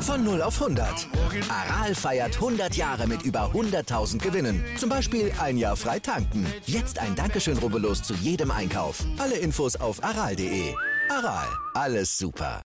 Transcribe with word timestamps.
Von 0.00 0.24
0 0.24 0.40
auf 0.40 0.62
100. 0.62 1.08
Aral 1.48 1.94
feiert 1.94 2.36
100 2.36 2.74
Jahre 2.74 3.06
mit 3.06 3.22
über 3.22 3.50
100.000 3.52 4.18
Gewinnen. 4.18 4.64
Zum 4.78 4.88
Beispiel 4.88 5.30
ein 5.38 5.58
Jahr 5.58 5.76
frei 5.76 5.98
tanken. 5.98 6.46
Jetzt 6.64 6.98
ein 6.98 7.14
Dankeschön, 7.14 7.58
rubbellos 7.58 8.02
zu 8.02 8.14
jedem 8.14 8.50
Einkauf. 8.50 9.04
Alle 9.18 9.36
Infos 9.36 9.76
auf 9.76 10.02
aral.de. 10.02 10.74
Aral, 11.10 11.46
alles 11.74 12.16
super. 12.16 12.62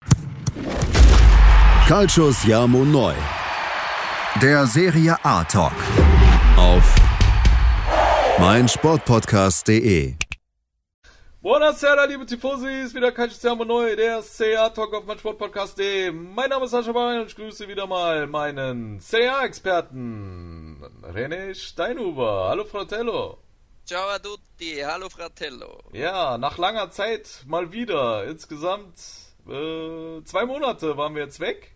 Calcius 1.87 2.45
Jamo 2.45 2.85
Neu. 2.85 3.15
Der 4.43 4.67
Serie 4.67 5.17
A 5.23 5.45
Talk. 5.45 5.73
Auf 6.57 7.06
meinsportpodcast.de. 8.39 10.15
Buonasera, 11.41 12.05
liebe 12.05 12.27
Tifosis, 12.27 12.95
wieder 12.95 13.11
kein 13.13 13.31
Siamo 13.31 13.65
neu, 13.65 13.97
der 13.97 14.23
CA 14.23 14.69
Talk 14.69 14.93
auf 14.93 15.07
mein 15.07 15.19
Sportpodcast.de. 15.19 16.11
Mein 16.11 16.51
Name 16.51 16.67
ist 16.67 16.73
Sascha 16.73 16.93
Bein 16.93 17.21
und 17.21 17.29
ich 17.29 17.37
grüße 17.37 17.67
wieder 17.67 17.87
mal 17.87 18.27
meinen 18.27 19.01
CA-Experten, 19.01 20.83
René 21.03 21.55
Steinhuber. 21.55 22.49
Hallo, 22.51 22.65
Fratello. 22.65 23.39
Ciao 23.87 24.07
a 24.09 24.19
tutti, 24.19 24.81
hallo 24.85 25.09
Fratello. 25.09 25.83
Ja, 25.93 26.37
nach 26.37 26.59
langer 26.59 26.91
Zeit 26.91 27.45
mal 27.47 27.73
wieder. 27.73 28.25
Insgesamt 28.25 28.99
äh, 29.49 30.23
zwei 30.25 30.45
Monate 30.45 30.97
waren 30.99 31.15
wir 31.15 31.23
jetzt 31.23 31.41
weg. 31.41 31.73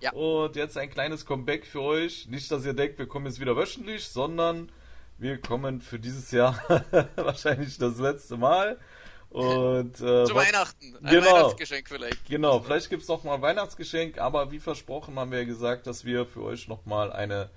Ja. 0.00 0.12
Und 0.12 0.54
jetzt 0.54 0.78
ein 0.78 0.90
kleines 0.90 1.26
Comeback 1.26 1.66
für 1.66 1.80
euch. 1.80 2.28
Nicht, 2.28 2.52
dass 2.52 2.64
ihr 2.64 2.74
denkt, 2.74 2.98
wir 2.98 3.08
kommen 3.08 3.26
jetzt 3.26 3.40
wieder 3.40 3.56
wöchentlich, 3.56 4.06
sondern 4.06 4.70
wir 5.18 5.40
kommen 5.40 5.80
für 5.80 5.98
dieses 5.98 6.30
Jahr 6.30 6.58
wahrscheinlich 7.16 7.76
das 7.78 7.98
letzte 7.98 8.36
Mal. 8.36 8.78
Und, 9.30 9.96
äh, 10.00 10.24
Zu 10.24 10.34
Weihnachten. 10.34 10.96
Ein 11.02 11.10
Genau. 11.10 11.26
Weihnachtsgeschenk 11.34 11.88
vielleicht. 11.88 12.24
Genau, 12.26 12.60
vielleicht 12.60 12.88
gibt 12.88 13.02
es 13.02 13.08
noch 13.08 13.24
mal 13.24 13.34
ein 13.34 13.42
Weihnachtsgeschenk, 13.42 14.18
aber 14.18 14.50
wie 14.52 14.58
versprochen 14.58 15.18
haben 15.18 15.30
wir 15.30 15.40
ja 15.40 15.44
gesagt, 15.44 15.86
dass 15.86 16.04
wir 16.04 16.24
für 16.24 16.42
euch 16.42 16.66
noch 16.68 16.86
mal 16.86 17.12
eine 17.12 17.50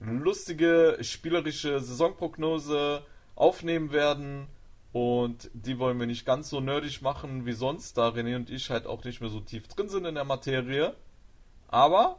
lustige, 0.00 0.98
spielerische 1.00 1.80
Saisonprognose 1.80 3.02
aufnehmen 3.36 3.92
werden. 3.92 4.48
Und 4.92 5.50
die 5.54 5.78
wollen 5.78 5.98
wir 5.98 6.06
nicht 6.06 6.24
ganz 6.26 6.50
so 6.50 6.60
nerdig 6.60 7.02
machen 7.02 7.46
wie 7.46 7.52
sonst, 7.52 7.96
da 7.98 8.08
René 8.10 8.36
und 8.36 8.48
ich 8.50 8.70
halt 8.70 8.86
auch 8.86 9.02
nicht 9.02 9.20
mehr 9.20 9.30
so 9.30 9.40
tief 9.40 9.66
drin 9.66 9.88
sind 9.88 10.04
in 10.04 10.14
der 10.14 10.24
Materie. 10.24 10.94
Aber 11.68 12.18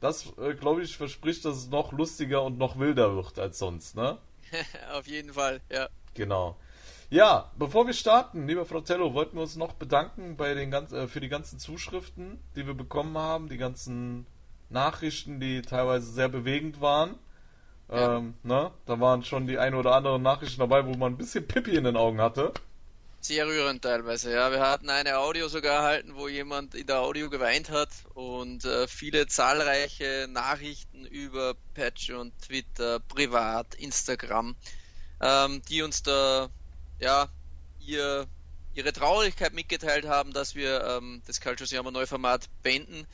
das, 0.00 0.32
äh, 0.38 0.54
glaube 0.54 0.82
ich, 0.82 0.96
verspricht, 0.96 1.44
dass 1.44 1.56
es 1.56 1.68
noch 1.68 1.92
lustiger 1.92 2.42
und 2.42 2.58
noch 2.58 2.78
wilder 2.78 3.14
wird 3.14 3.38
als 3.38 3.58
sonst, 3.58 3.96
ne? 3.96 4.18
Auf 4.92 5.06
jeden 5.06 5.32
Fall, 5.32 5.60
ja. 5.70 5.88
Genau. 6.14 6.56
Ja, 7.10 7.50
bevor 7.58 7.86
wir 7.86 7.92
starten, 7.92 8.46
lieber 8.46 8.64
Fratello, 8.64 9.14
wollten 9.14 9.36
wir 9.36 9.42
uns 9.42 9.56
noch 9.56 9.72
bedanken 9.72 10.36
bei 10.36 10.54
den 10.54 10.70
ganz, 10.70 10.92
äh, 10.92 11.08
für 11.08 11.20
die 11.20 11.28
ganzen 11.28 11.58
Zuschriften, 11.58 12.38
die 12.56 12.66
wir 12.66 12.74
bekommen 12.74 13.18
haben, 13.18 13.48
die 13.48 13.58
ganzen 13.58 14.26
Nachrichten, 14.68 15.40
die 15.40 15.62
teilweise 15.62 16.10
sehr 16.10 16.28
bewegend 16.28 16.80
waren. 16.80 17.16
Ja. 17.90 18.18
Ähm, 18.18 18.34
ne? 18.44 18.70
Da 18.86 19.00
waren 19.00 19.24
schon 19.24 19.48
die 19.48 19.58
ein 19.58 19.74
oder 19.74 19.94
anderen 19.96 20.22
Nachrichten 20.22 20.60
dabei, 20.60 20.86
wo 20.86 20.94
man 20.94 21.14
ein 21.14 21.18
bisschen 21.18 21.46
Pippi 21.46 21.74
in 21.74 21.84
den 21.84 21.96
Augen 21.96 22.20
hatte. 22.20 22.52
Sehr 23.22 23.46
rührend 23.46 23.82
teilweise, 23.82 24.32
ja. 24.32 24.50
Wir 24.50 24.60
hatten 24.60 24.88
eine 24.88 25.18
Audio 25.18 25.48
sogar 25.48 25.74
erhalten, 25.76 26.14
wo 26.14 26.26
jemand 26.26 26.74
in 26.74 26.86
der 26.86 27.00
Audio 27.00 27.28
geweint 27.28 27.68
hat 27.68 27.90
und 28.14 28.64
äh, 28.64 28.88
viele 28.88 29.26
zahlreiche 29.26 30.26
Nachrichten 30.30 31.04
über 31.04 31.54
Patreon, 31.74 32.32
Twitter, 32.40 32.98
Privat, 32.98 33.74
Instagram, 33.74 34.56
ähm, 35.20 35.60
die 35.68 35.82
uns 35.82 36.02
da, 36.02 36.48
ja, 36.98 37.28
ihr, 37.80 38.26
ihre 38.72 38.92
Traurigkeit 38.92 39.52
mitgeteilt 39.52 40.06
haben, 40.06 40.32
dass 40.32 40.54
wir 40.54 40.82
ähm, 40.84 41.20
das 41.26 41.42
Cultures 41.42 41.70
Jammer 41.72 41.90
Neuformat 41.90 42.48
beenden. 42.62 43.06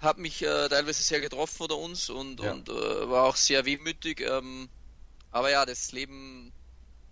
Hat 0.00 0.18
mich 0.18 0.42
äh, 0.42 0.68
teilweise 0.68 1.02
sehr 1.02 1.20
getroffen 1.20 1.62
oder 1.62 1.78
uns 1.78 2.10
und, 2.10 2.40
Ja. 2.40 2.52
und 2.52 2.68
äh, 2.68 3.08
war 3.08 3.24
auch 3.24 3.36
sehr 3.36 3.64
wehmütig. 3.64 4.20
Ähm, 4.20 4.68
aber 5.30 5.50
ja, 5.50 5.64
das 5.64 5.92
Leben 5.92 6.52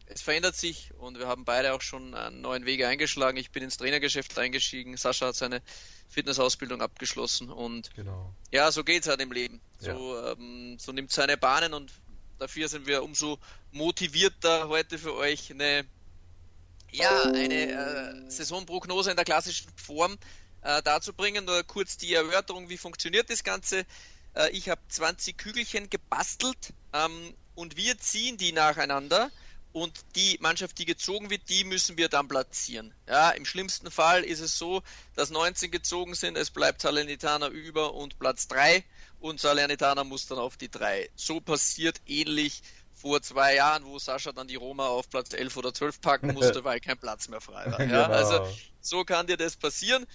es 0.07 0.23
verändert 0.23 0.57
sich 0.57 0.93
und 0.99 1.19
wir 1.19 1.27
haben 1.27 1.45
beide 1.45 1.73
auch 1.75 1.81
schon 1.81 2.15
einen 2.15 2.41
neuen 2.41 2.67
Weg 2.67 2.85
eingeschlagen. 2.85 3.37
Ich 3.37 3.51
bin 3.51 3.63
ins 3.63 3.77
Trainergeschäft 3.77 4.39
eingestiegen, 4.39 4.97
Sascha 4.97 5.29
hat 5.29 5.37
seine 5.37 5.63
Fitnessausbildung 6.09 6.83
abgeschlossen 6.83 7.51
und 7.51 7.95
Genau. 7.95 8.35
ja, 8.51 8.71
so 8.71 8.85
geht's 8.85 9.09
halt 9.09 9.21
im 9.21 9.33
Leben. 9.33 9.61
So, 9.79 10.19
ähm, 10.27 10.79
so 10.79 10.93
nimmt 10.93 11.11
seine 11.11 11.37
Bahnen 11.37 11.75
und 11.75 11.93
dafür 12.39 12.69
sind 12.69 12.87
wir 12.87 13.03
umso 13.03 13.39
motivierter 13.71 14.69
heute 14.69 14.99
für 14.99 15.15
euch 15.15 15.51
eine 15.51 15.85
ja, 16.91 17.23
eine 17.23 18.27
äh, 18.27 18.31
Saisonprognose 18.31 19.11
in 19.11 19.17
der 19.17 19.25
klassischen 19.25 19.71
Form 19.77 20.19
äh, 20.61 20.83
darzubringen. 20.83 21.47
Nur 21.47 21.63
kurz 21.65 21.97
die 21.97 22.13
Erörterung, 22.13 22.69
wie 22.69 22.77
funktioniert 22.77 23.31
das 23.31 23.45
Ganze. 23.45 23.87
Äh, 24.35 24.51
ich 24.51 24.69
habe 24.69 24.81
20 24.89 25.39
Kügelchen 25.39 25.89
gebastelt 25.89 26.75
ähm, 26.93 27.35
und 27.55 27.77
wir 27.77 27.97
ziehen 27.99 28.37
die 28.37 28.53
nacheinander 28.53 29.31
und 29.73 30.01
die 30.17 30.39
Mannschaft, 30.41 30.79
die 30.79 30.85
gezogen 30.85 31.31
wird, 31.31 31.49
die 31.49 31.65
müssen 31.65 31.97
wir 31.97 32.09
dann 32.09 32.29
platzieren. 32.29 32.95
Ja, 33.09 33.31
im 33.31 33.45
schlimmsten 33.47 33.91
Fall 33.91 34.23
ist 34.23 34.41
es 34.41 34.59
so, 34.59 34.83
dass 35.15 35.31
19 35.31 35.71
gezogen 35.71 36.15
sind, 36.15 36.37
es 36.37 36.51
bleibt 36.51 36.83
Salernitana 36.83 37.49
über 37.49 37.95
und 37.95 38.19
Platz 38.19 38.49
3 38.49 38.85
und 39.19 39.41
Salernitana 39.41 40.05
muss 40.05 40.27
dann 40.27 40.39
auf 40.39 40.57
die 40.57 40.71
3. 40.71 41.11
So 41.15 41.41
passiert 41.41 42.01
ähnlich 42.07 42.63
vor 42.93 43.23
zwei 43.23 43.55
Jahren, 43.57 43.85
wo 43.85 43.99
Sascha 43.99 44.33
dann 44.33 44.47
die 44.49 44.55
Roma 44.57 44.87
auf 44.89 45.09
Platz 45.09 45.33
11 45.33 45.57
oder 45.57 45.75
12 45.75 46.01
packen 46.01 46.33
musste, 46.33 46.63
weil 46.65 46.81
kein 46.81 46.99
Platz 46.99 47.29
mehr 47.29 47.41
frei 47.41 47.71
war. 47.71 47.81
Ja, 47.89 48.07
Genau. 48.07 48.15
also 48.15 48.41
so 48.81 49.05
kann 49.05 49.27
dir 49.27 49.37
das 49.37 49.57
passieren. 49.57 50.07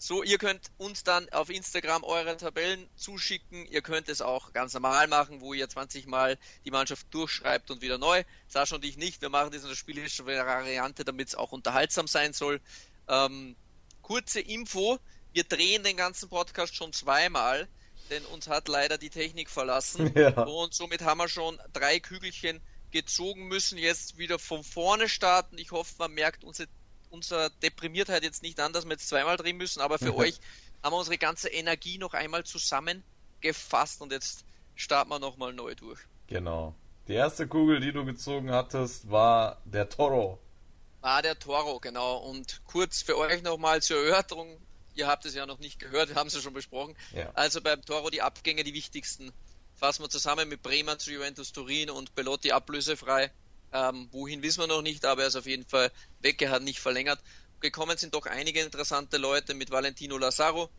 So, 0.00 0.22
ihr 0.22 0.38
könnt 0.38 0.70
uns 0.76 1.02
dann 1.02 1.28
auf 1.30 1.50
Instagram 1.50 2.04
eure 2.04 2.36
Tabellen 2.36 2.88
zuschicken. 2.94 3.66
Ihr 3.66 3.82
könnt 3.82 4.08
es 4.08 4.20
auch 4.20 4.52
ganz 4.52 4.72
normal 4.72 5.08
machen, 5.08 5.40
wo 5.40 5.54
ihr 5.54 5.68
20 5.68 6.06
Mal 6.06 6.38
die 6.64 6.70
Mannschaft 6.70 7.08
durchschreibt 7.10 7.72
und 7.72 7.82
wieder 7.82 7.98
neu. 7.98 8.22
Sascha 8.46 8.76
und 8.76 8.84
ich 8.84 8.96
nicht. 8.96 9.20
Wir 9.22 9.28
machen 9.28 9.50
das 9.50 9.62
in 9.62 9.68
der 9.68 9.74
spielerischen 9.74 10.24
Variante, 10.24 11.04
damit 11.04 11.28
es 11.28 11.34
auch 11.34 11.50
unterhaltsam 11.50 12.06
sein 12.06 12.32
soll. 12.32 12.60
Ähm, 13.08 13.56
kurze 14.00 14.38
Info. 14.40 15.00
Wir 15.32 15.42
drehen 15.42 15.82
den 15.82 15.96
ganzen 15.96 16.28
Podcast 16.28 16.76
schon 16.76 16.92
zweimal, 16.92 17.66
denn 18.08 18.24
uns 18.26 18.46
hat 18.46 18.68
leider 18.68 18.98
die 18.98 19.10
Technik 19.10 19.50
verlassen. 19.50 20.12
Ja. 20.16 20.44
Und 20.44 20.74
somit 20.74 21.02
haben 21.02 21.18
wir 21.18 21.28
schon 21.28 21.58
drei 21.72 21.98
Kügelchen 21.98 22.60
gezogen, 22.92 23.48
müssen 23.48 23.78
jetzt 23.78 24.16
wieder 24.16 24.38
von 24.38 24.62
vorne 24.62 25.08
starten. 25.08 25.58
Ich 25.58 25.72
hoffe, 25.72 25.94
man 25.98 26.12
merkt 26.12 26.44
unsere, 26.44 26.68
unsere 27.10 27.50
Deprimiertheit 27.62 28.22
jetzt 28.22 28.42
nicht 28.42 28.60
an, 28.60 28.72
dass 28.72 28.84
wir 28.84 28.92
jetzt 28.92 29.08
zweimal 29.08 29.36
drehen 29.36 29.56
müssen, 29.56 29.80
aber 29.80 29.98
für 29.98 30.14
euch 30.16 30.40
haben 30.82 30.92
wir 30.92 30.98
unsere 30.98 31.18
ganze 31.18 31.48
Energie 31.48 31.98
noch 31.98 32.14
einmal 32.14 32.44
zusammengefasst 32.44 34.00
und 34.00 34.12
jetzt 34.12 34.44
starten 34.76 35.10
wir 35.10 35.18
nochmal 35.18 35.52
neu 35.52 35.74
durch. 35.74 36.00
Genau. 36.28 36.74
Die 37.08 37.14
erste 37.14 37.48
Kugel, 37.48 37.80
die 37.80 37.92
du 37.92 38.04
gezogen 38.04 38.50
hattest, 38.52 39.10
war 39.10 39.62
der 39.64 39.88
Toro. 39.88 40.38
War 41.00 41.22
der 41.22 41.38
Toro, 41.38 41.80
genau. 41.80 42.18
Und 42.18 42.60
kurz 42.64 43.02
für 43.02 43.16
euch 43.16 43.42
nochmal 43.42 43.82
zur 43.82 44.04
Erörterung. 44.04 44.60
Ihr 44.94 45.06
habt 45.06 45.24
es 45.24 45.34
ja 45.34 45.46
noch 45.46 45.58
nicht 45.58 45.78
gehört, 45.78 46.10
wir 46.10 46.16
haben 46.16 46.26
es 46.26 46.34
ja 46.34 46.40
schon 46.40 46.54
besprochen. 46.54 46.96
Ja. 47.14 47.30
Also 47.34 47.60
beim 47.60 47.82
Toro 47.82 48.10
die 48.10 48.20
Abgänge, 48.20 48.64
die 48.64 48.74
wichtigsten, 48.74 49.32
fassen 49.76 50.02
wir 50.02 50.10
zusammen 50.10 50.48
mit 50.48 50.62
Bremen 50.62 50.98
zu 50.98 51.12
Juventus 51.12 51.52
Turin 51.52 51.88
und 51.88 52.14
Belotti 52.14 52.50
ablösefrei. 52.50 53.30
Ähm, 53.72 54.08
wohin 54.12 54.42
wissen 54.42 54.60
wir 54.60 54.66
noch 54.66 54.82
nicht, 54.82 55.04
aber 55.04 55.22
er 55.22 55.28
ist 55.28 55.36
auf 55.36 55.46
jeden 55.46 55.66
Fall 55.66 55.90
weg, 56.20 56.46
hat 56.48 56.62
nicht 56.62 56.80
verlängert. 56.80 57.20
Gekommen 57.60 57.98
sind 57.98 58.14
doch 58.14 58.26
einige 58.26 58.60
interessante 58.62 59.16
Leute 59.16 59.54
mit 59.54 59.70
Valentino 59.70 60.16
Lazaro, 60.16 60.70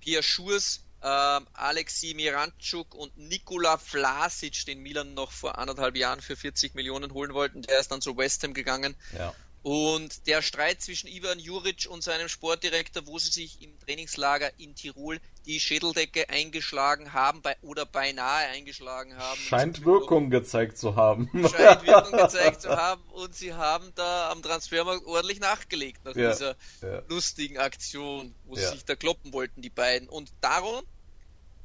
Pierre 0.00 0.22
Schurs, 0.22 0.84
ähm, 1.02 1.46
Alexi 1.52 2.14
Miranchuk 2.14 2.94
und 2.94 3.16
Nikola 3.16 3.78
Vlasic, 3.78 4.64
den 4.66 4.80
Milan 4.80 5.14
noch 5.14 5.32
vor 5.32 5.58
anderthalb 5.58 5.96
Jahren 5.96 6.20
für 6.20 6.36
40 6.36 6.74
Millionen 6.74 7.12
holen 7.12 7.34
wollten. 7.34 7.62
Der 7.62 7.78
ist 7.78 7.90
dann 7.90 8.00
zu 8.00 8.16
West 8.16 8.42
Ham 8.42 8.54
gegangen. 8.54 8.96
Ja. 9.16 9.34
Und 9.66 10.28
der 10.28 10.42
Streit 10.42 10.80
zwischen 10.80 11.08
Ivan 11.08 11.40
Juric 11.40 11.88
und 11.90 12.04
seinem 12.04 12.28
Sportdirektor, 12.28 13.04
wo 13.08 13.18
sie 13.18 13.32
sich 13.32 13.60
im 13.62 13.76
Trainingslager 13.80 14.52
in 14.60 14.76
Tirol 14.76 15.18
die 15.44 15.58
Schädeldecke 15.58 16.28
eingeschlagen 16.30 17.12
haben 17.12 17.42
bei, 17.42 17.56
oder 17.62 17.84
beinahe 17.84 18.46
eingeschlagen 18.46 19.16
haben. 19.16 19.40
Scheint 19.40 19.84
Wirkung 19.84 20.30
gezeigt 20.30 20.78
zu 20.78 20.94
haben. 20.94 21.28
Scheint 21.50 21.82
Wirkung 21.84 22.16
gezeigt 22.16 22.62
zu 22.62 22.68
haben 22.76 23.02
und 23.10 23.34
sie 23.34 23.54
haben 23.54 23.90
da 23.96 24.30
am 24.30 24.40
Transfermarkt 24.40 25.04
ordentlich 25.04 25.40
nachgelegt 25.40 26.04
nach 26.04 26.14
Ja, 26.14 26.30
dieser 26.30 26.54
ja. 26.82 27.02
lustigen 27.08 27.58
Aktion, 27.58 28.36
wo 28.44 28.54
Ja. 28.54 28.68
sie 28.68 28.74
sich 28.76 28.84
da 28.84 28.94
kloppen 28.94 29.32
wollten, 29.32 29.62
die 29.62 29.70
beiden. 29.70 30.08
Und 30.08 30.32
darum 30.42 30.84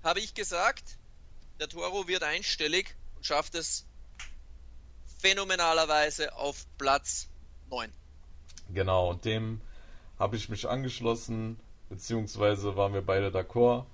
habe 0.04 0.22
ich 0.22 0.34
gesagt, 0.34 0.98
der 1.60 1.70
Toro 1.70 2.08
wird 2.08 2.24
einstellig 2.24 2.96
und 3.16 3.28
schafft 3.28 3.54
es 3.54 3.86
phänomenalerweise 5.20 6.34
auf 6.36 6.66
Platz 6.80 7.28
9. 7.72 7.90
Genau, 8.74 9.10
und 9.10 9.26
dem 9.26 9.62
habe 10.20 10.36
ich 10.36 10.50
mich 10.50 10.70
angeschlossen, 10.70 11.58
beziehungsweise 11.90 12.76
waren 12.76 12.94
wir 12.94 13.02
beide 13.02 13.30
d'accord, 13.30 13.86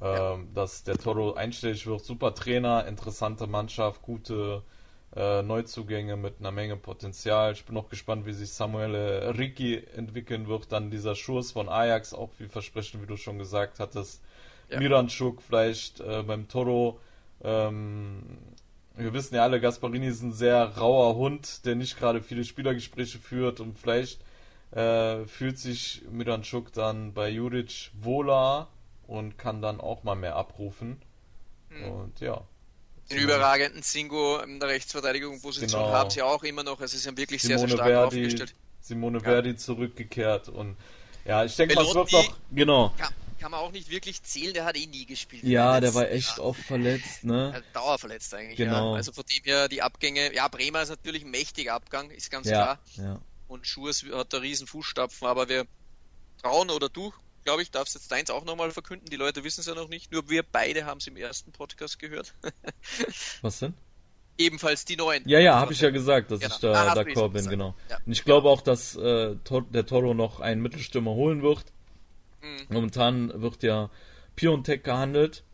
ähm, 0.00 0.48
dass 0.54 0.82
der 0.82 0.98
Toro 0.98 1.34
einstellig 1.34 1.86
wird. 1.86 2.04
Super 2.04 2.34
Trainer, 2.34 2.86
interessante 2.86 3.46
Mannschaft, 3.46 4.02
gute 4.02 4.62
äh, 5.14 5.42
Neuzugänge 5.42 6.16
mit 6.16 6.40
einer 6.40 6.50
Menge 6.50 6.76
Potenzial. 6.76 7.52
Ich 7.52 7.64
bin 7.64 7.74
noch 7.74 7.88
gespannt, 7.88 8.26
wie 8.26 8.32
sich 8.32 8.50
Samuel 8.50 8.96
Ricci 9.36 9.82
entwickeln 9.94 10.48
wird. 10.48 10.72
Dann 10.72 10.90
dieser 10.90 11.14
Schuss 11.14 11.52
von 11.52 11.68
Ajax, 11.68 12.14
auch 12.14 12.30
wie 12.38 12.48
versprechen, 12.48 13.02
wie 13.02 13.06
du 13.06 13.16
schon 13.16 13.38
gesagt 13.38 13.78
hattest. 13.78 14.22
Ja. 14.68 14.78
Miranchuk 14.78 15.42
vielleicht 15.42 16.00
äh, 16.00 16.22
beim 16.22 16.48
Toro. 16.48 16.98
Ähm, 17.44 18.38
wir 18.96 19.12
wissen 19.12 19.34
ja 19.34 19.42
alle, 19.42 19.60
Gasparini 19.60 20.06
ist 20.06 20.22
ein 20.22 20.32
sehr 20.32 20.76
rauer 20.76 21.14
Hund, 21.16 21.64
der 21.64 21.74
nicht 21.74 21.98
gerade 21.98 22.22
viele 22.22 22.44
Spielergespräche 22.44 23.18
führt 23.18 23.60
und 23.60 23.78
vielleicht 23.78 24.20
äh, 24.72 25.24
fühlt 25.26 25.58
sich 25.58 26.02
Miranchuk 26.10 26.72
dann 26.72 27.12
bei 27.12 27.28
Juric 27.28 27.90
wohler 27.94 28.68
und 29.06 29.38
kann 29.38 29.62
dann 29.62 29.80
auch 29.80 30.04
mal 30.04 30.14
mehr 30.14 30.36
abrufen. 30.36 31.00
Mhm. 31.70 31.84
Und 31.84 32.20
ja. 32.20 32.42
Den 33.10 33.18
überragenden 33.18 33.82
Singo 33.82 34.38
in 34.38 34.60
der 34.60 34.70
Rechtsverteidigungsposition 34.70 35.82
genau. 35.82 35.92
haben 35.92 36.10
sie 36.10 36.22
auch 36.22 36.42
immer 36.44 36.62
noch. 36.62 36.80
Also 36.80 36.96
sie 36.96 37.02
sind 37.02 37.18
wirklich 37.18 37.42
Simone 37.42 37.58
sehr, 37.58 37.68
sehr 37.68 37.76
stark 37.76 37.90
Verdi, 37.90 38.20
aufgestellt. 38.20 38.54
Simone 38.80 39.18
ja. 39.18 39.24
Verdi 39.24 39.56
zurückgekehrt 39.56 40.48
und 40.48 40.76
ja, 41.24 41.44
ich 41.44 41.54
denke, 41.54 41.76
was 41.76 41.94
wird 41.94 42.12
noch. 42.12 42.36
Genau. 42.50 42.92
Kann, 42.96 43.12
kann, 43.42 43.50
man 43.50 43.60
auch 43.60 43.72
nicht 43.72 43.90
wirklich 43.90 44.22
zählen, 44.22 44.54
der 44.54 44.64
hat 44.64 44.76
eh 44.76 44.86
nie 44.86 45.06
gespielt. 45.06 45.44
Ja, 45.44 45.80
der 45.80 45.94
war 45.94 46.10
echt 46.10 46.38
ja. 46.38 46.44
oft 46.44 46.60
verletzt, 46.60 47.24
ne? 47.24 47.62
Dauerverletzt 47.72 48.32
eigentlich, 48.34 48.56
genau. 48.56 48.92
Ja. 48.92 48.96
Also 48.96 49.12
von 49.12 49.24
dem 49.24 49.44
her 49.44 49.68
die 49.68 49.82
Abgänge. 49.82 50.34
Ja, 50.34 50.48
Bremer 50.48 50.82
ist 50.82 50.90
natürlich 50.90 51.24
ein 51.24 51.30
mächtiger 51.30 51.74
Abgang, 51.74 52.10
ist 52.10 52.30
ganz 52.30 52.48
ja. 52.48 52.52
klar. 52.52 52.78
Ja. 52.96 53.20
Und 53.48 53.66
Schurs 53.66 54.04
hat 54.12 54.32
da 54.32 54.38
riesen 54.38 54.66
Fußstapfen, 54.66 55.26
aber 55.26 55.48
wir 55.48 55.66
trauen 56.40 56.70
oder 56.70 56.88
du 56.88 57.12
glaube 57.44 57.62
ich, 57.62 57.70
darfst 57.70 57.94
jetzt 57.94 58.10
deins 58.12 58.30
auch 58.30 58.44
nochmal 58.44 58.70
verkünden. 58.70 59.08
Die 59.10 59.16
Leute 59.16 59.44
wissen 59.44 59.60
es 59.60 59.66
ja 59.66 59.74
noch 59.74 59.88
nicht. 59.88 60.12
Nur 60.12 60.28
wir 60.28 60.42
beide 60.42 60.84
haben 60.84 60.98
es 60.98 61.06
im 61.06 61.16
ersten 61.16 61.52
Podcast 61.52 61.98
gehört. 61.98 62.34
Was 63.42 63.58
denn? 63.58 63.74
Ebenfalls 64.38 64.84
die 64.84 64.96
neuen. 64.96 65.28
Ja, 65.28 65.38
ja, 65.38 65.56
habe 65.56 65.72
ich 65.72 65.80
ja 65.80 65.90
gesagt, 65.90 66.30
dass 66.30 66.40
genau. 66.40 66.54
ich 66.54 66.60
da 66.60 66.72
ah, 66.72 66.94
d'accord 66.94 67.28
bin, 67.30 67.46
genau. 67.48 67.74
Ja. 67.90 67.98
Und 68.04 68.12
ich 68.12 68.24
glaube 68.24 68.48
auch, 68.48 68.62
dass 68.62 68.96
äh, 68.96 69.36
der 69.70 69.86
Toro 69.86 70.14
noch 70.14 70.40
einen 70.40 70.62
Mittelstürmer 70.62 71.12
holen 71.12 71.42
wird. 71.42 71.64
Mhm. 72.42 72.66
Momentan 72.68 73.42
wird 73.42 73.62
ja 73.62 73.90
Piontek 74.36 74.84
gehandelt. 74.84 75.44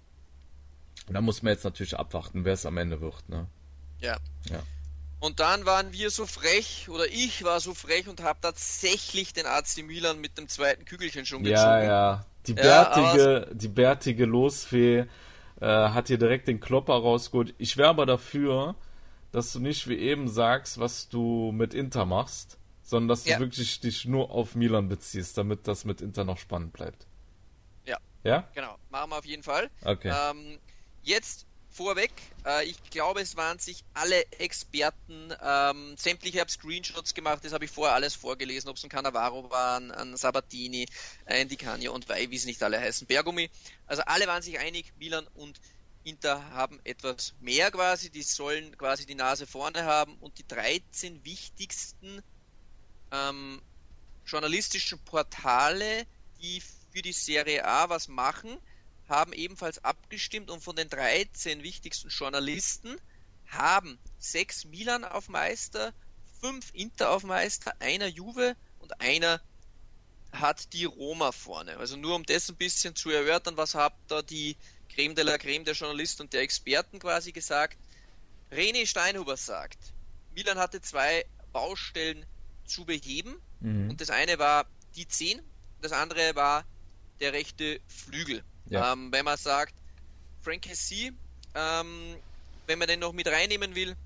Und 1.06 1.14
da 1.14 1.20
muss 1.20 1.42
man 1.42 1.52
jetzt 1.52 1.64
natürlich 1.64 1.96
abwarten, 1.96 2.44
wer 2.44 2.52
es 2.52 2.66
am 2.66 2.76
Ende 2.76 3.00
wird, 3.00 3.28
ne? 3.28 3.46
Ja. 4.00 4.18
Ja. 4.50 4.62
Und 5.20 5.40
dann 5.40 5.66
waren 5.66 5.92
wir 5.92 6.10
so 6.10 6.26
frech, 6.26 6.88
oder 6.88 7.06
ich 7.06 7.42
war 7.42 7.60
so 7.60 7.74
frech 7.74 8.08
und 8.08 8.22
habe 8.22 8.38
tatsächlich 8.40 9.32
den 9.32 9.46
AC 9.46 9.82
Milan 9.84 10.20
mit 10.20 10.38
dem 10.38 10.48
zweiten 10.48 10.84
Kügelchen 10.84 11.26
schon 11.26 11.42
gezogen. 11.42 11.60
Ja, 11.60 11.82
ja. 11.82 12.26
Die 12.46 12.54
bärtige, 12.54 13.46
ja, 13.48 13.54
die 13.54 13.68
bärtige 13.68 14.26
Losfee 14.26 15.06
äh, 15.60 15.66
hat 15.66 16.06
hier 16.06 16.18
direkt 16.18 16.46
den 16.46 16.60
Klopper 16.60 16.94
rausgeholt. 16.94 17.54
Ich 17.58 17.76
wäre 17.76 17.88
aber 17.88 18.06
dafür, 18.06 18.76
dass 19.32 19.52
du 19.52 19.60
nicht 19.60 19.88
wie 19.88 19.98
eben 19.98 20.28
sagst, 20.28 20.78
was 20.78 21.08
du 21.08 21.50
mit 21.52 21.74
Inter 21.74 22.06
machst, 22.06 22.57
sondern 22.88 23.08
dass 23.08 23.24
du 23.24 23.30
ja. 23.30 23.38
wirklich 23.38 23.80
dich 23.80 24.06
nur 24.06 24.30
auf 24.30 24.54
Milan 24.54 24.88
beziehst, 24.88 25.36
damit 25.36 25.68
das 25.68 25.84
mit 25.84 26.00
Inter 26.00 26.24
noch 26.24 26.38
spannend 26.38 26.72
bleibt. 26.72 27.06
Ja. 27.84 27.98
Ja? 28.24 28.48
Genau. 28.54 28.78
Machen 28.88 29.10
wir 29.10 29.18
auf 29.18 29.26
jeden 29.26 29.42
Fall. 29.42 29.68
Okay. 29.84 30.10
Ähm, 30.10 30.58
jetzt 31.02 31.44
vorweg, 31.68 32.10
äh, 32.46 32.64
ich 32.64 32.82
glaube, 32.84 33.20
es 33.20 33.36
waren 33.36 33.58
sich 33.58 33.84
alle 33.92 34.24
Experten, 34.32 35.34
ähm, 35.42 35.96
sämtliche 35.98 36.40
haben 36.40 36.48
Screenshots 36.48 37.12
gemacht, 37.12 37.44
das 37.44 37.52
habe 37.52 37.66
ich 37.66 37.70
vorher 37.70 37.94
alles 37.94 38.14
vorgelesen, 38.14 38.70
ob 38.70 38.78
es 38.78 38.84
ein 38.84 38.88
Cannavaro 38.88 39.50
war, 39.50 39.76
ein 39.76 40.16
Sabatini, 40.16 40.86
ein 41.26 41.46
Di 41.46 41.56
Canio 41.56 41.92
und 41.92 42.08
Wei, 42.08 42.30
wie 42.30 42.38
sie 42.38 42.48
nicht 42.48 42.62
alle 42.62 42.80
heißen, 42.80 43.06
Bergumi. 43.06 43.50
Also 43.86 44.02
alle 44.06 44.26
waren 44.26 44.40
sich 44.42 44.58
einig, 44.58 44.94
Milan 44.98 45.26
und 45.34 45.60
Inter 46.04 46.42
haben 46.52 46.80
etwas 46.84 47.34
mehr 47.38 47.70
quasi, 47.70 48.08
die 48.08 48.22
sollen 48.22 48.78
quasi 48.78 49.04
die 49.04 49.14
Nase 49.14 49.46
vorne 49.46 49.84
haben 49.84 50.16
und 50.20 50.38
die 50.38 50.48
13 50.48 51.22
wichtigsten 51.22 52.22
ähm, 53.12 53.60
journalistischen 54.26 54.98
Portale, 55.04 56.06
die 56.40 56.62
für 56.92 57.02
die 57.02 57.12
Serie 57.12 57.64
A 57.64 57.88
was 57.88 58.08
machen, 58.08 58.58
haben 59.08 59.32
ebenfalls 59.32 59.82
abgestimmt 59.84 60.50
und 60.50 60.62
von 60.62 60.76
den 60.76 60.88
13 60.88 61.62
wichtigsten 61.62 62.08
Journalisten 62.08 63.00
haben 63.46 63.98
sechs 64.18 64.64
Milan 64.64 65.04
auf 65.04 65.28
Meister, 65.28 65.94
fünf 66.40 66.70
Inter 66.74 67.10
auf 67.10 67.24
Meister, 67.24 67.74
einer 67.80 68.06
Juve 68.06 68.56
und 68.78 69.00
einer 69.00 69.40
hat 70.32 70.72
die 70.74 70.84
Roma 70.84 71.32
vorne. 71.32 71.78
Also 71.78 71.96
nur 71.96 72.14
um 72.14 72.24
das 72.24 72.48
ein 72.50 72.56
bisschen 72.56 72.94
zu 72.94 73.10
erörtern, 73.10 73.56
was 73.56 73.74
hat 73.74 73.94
da 74.08 74.20
die 74.20 74.56
Creme 74.90 75.14
de 75.14 75.24
la 75.24 75.38
Creme 75.38 75.64
der 75.64 75.74
Journalisten 75.74 76.22
und 76.22 76.32
der 76.32 76.42
Experten 76.42 76.98
quasi 76.98 77.32
gesagt. 77.32 77.78
René 78.50 78.86
Steinhuber 78.86 79.36
sagt, 79.36 79.78
Milan 80.34 80.58
hatte 80.58 80.80
zwei 80.80 81.24
Baustellen 81.52 82.26
zu 82.68 82.84
beheben 82.84 83.36
mhm. 83.60 83.90
und 83.90 84.00
das 84.00 84.10
eine 84.10 84.38
war 84.38 84.66
die 84.96 85.06
10, 85.06 85.40
das 85.80 85.92
andere 85.92 86.34
war 86.34 86.64
der 87.20 87.32
rechte 87.32 87.80
Flügel. 87.86 88.42
Ja. 88.66 88.92
Ähm, 88.92 89.10
wenn 89.12 89.24
man 89.24 89.36
sagt, 89.36 89.74
Frankie 90.40 90.74
C., 90.74 91.12
ähm, 91.54 92.16
wenn 92.66 92.78
man 92.78 92.88
den 92.88 93.00
noch 93.00 93.12
mit 93.12 93.26
reinnehmen 93.26 93.74
will, 93.74 93.96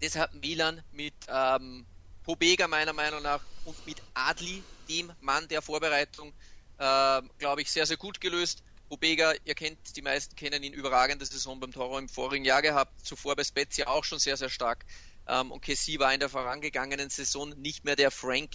das 0.00 0.16
hat 0.16 0.34
Milan 0.34 0.82
mit 0.92 1.14
ähm, 1.28 1.86
Pobega 2.24 2.66
meiner 2.66 2.92
Meinung 2.92 3.22
nach 3.22 3.40
und 3.64 3.86
mit 3.86 4.02
Adli, 4.14 4.62
dem 4.88 5.12
Mann 5.20 5.46
der 5.48 5.62
Vorbereitung, 5.62 6.32
äh, 6.78 7.22
glaube 7.38 7.62
ich, 7.62 7.70
sehr, 7.70 7.86
sehr 7.86 7.96
gut 7.96 8.20
gelöst. 8.20 8.62
Pobega, 8.88 9.32
ihr 9.44 9.54
kennt, 9.54 9.96
die 9.96 10.02
meisten 10.02 10.36
kennen 10.36 10.62
ihn, 10.62 10.72
überragende 10.72 11.24
Saison 11.24 11.58
beim 11.60 11.72
Toro 11.72 11.98
im 11.98 12.08
vorigen 12.08 12.44
Jahr 12.44 12.62
gehabt, 12.62 12.92
zuvor 13.06 13.36
bei 13.36 13.44
Spezia 13.44 13.86
auch 13.86 14.04
schon 14.04 14.18
sehr, 14.18 14.36
sehr 14.36 14.50
stark. 14.50 14.84
Ähm, 15.26 15.50
und 15.50 15.60
Kessi 15.62 15.98
war 15.98 16.12
in 16.12 16.20
der 16.20 16.28
vorangegangenen 16.28 17.10
Saison 17.10 17.50
nicht 17.50 17.84
mehr 17.84 17.96
der 17.96 18.10
Frank, 18.10 18.52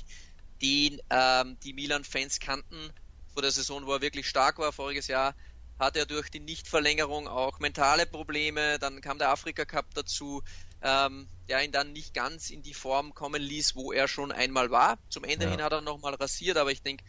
den 0.61 0.99
ähm, 1.09 1.57
die 1.63 1.73
Milan-Fans 1.73 2.39
kannten 2.39 2.91
vor 3.33 3.41
der 3.41 3.51
Saison, 3.51 3.85
wo 3.85 3.93
er 3.93 4.01
wirklich 4.01 4.27
stark 4.27 4.57
war. 4.57 4.73
Voriges 4.73 5.07
Jahr 5.07 5.35
hatte 5.79 5.99
er 5.99 6.05
durch 6.05 6.29
die 6.29 6.39
Nichtverlängerung 6.39 7.27
auch 7.27 7.59
mentale 7.59 8.05
Probleme. 8.05 8.79
Dann 8.79 9.01
kam 9.01 9.19
der 9.19 9.29
Afrika 9.29 9.65
Cup 9.65 9.93
dazu, 9.93 10.41
ähm, 10.81 11.27
der 11.47 11.63
ihn 11.63 11.71
dann 11.71 11.93
nicht 11.93 12.13
ganz 12.13 12.49
in 12.49 12.63
die 12.63 12.73
Form 12.73 13.13
kommen 13.13 13.41
ließ, 13.41 13.75
wo 13.75 13.91
er 13.91 14.07
schon 14.07 14.31
einmal 14.31 14.71
war. 14.71 14.97
Zum 15.09 15.23
Ende 15.23 15.45
ja. 15.45 15.51
hin 15.51 15.61
hat 15.61 15.71
er 15.71 15.81
nochmal 15.81 16.15
rasiert, 16.15 16.57
aber 16.57 16.71
ich 16.71 16.81
denke, 16.81 17.03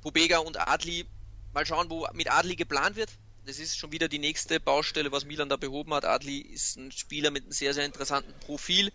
Pobega 0.00 0.38
und 0.38 0.58
Adli, 0.68 1.06
mal 1.52 1.66
schauen, 1.66 1.90
wo 1.90 2.06
mit 2.12 2.30
Adli 2.30 2.56
geplant 2.56 2.96
wird. 2.96 3.10
Das 3.44 3.58
ist 3.58 3.78
schon 3.78 3.92
wieder 3.92 4.08
die 4.08 4.18
nächste 4.18 4.60
Baustelle, 4.60 5.12
was 5.12 5.24
Milan 5.24 5.48
da 5.48 5.56
behoben 5.56 5.94
hat. 5.94 6.04
Adli 6.04 6.38
ist 6.38 6.76
ein 6.76 6.92
Spieler 6.92 7.30
mit 7.30 7.44
einem 7.44 7.52
sehr, 7.52 7.74
sehr 7.74 7.84
interessanten 7.84 8.38
Profil, 8.40 8.92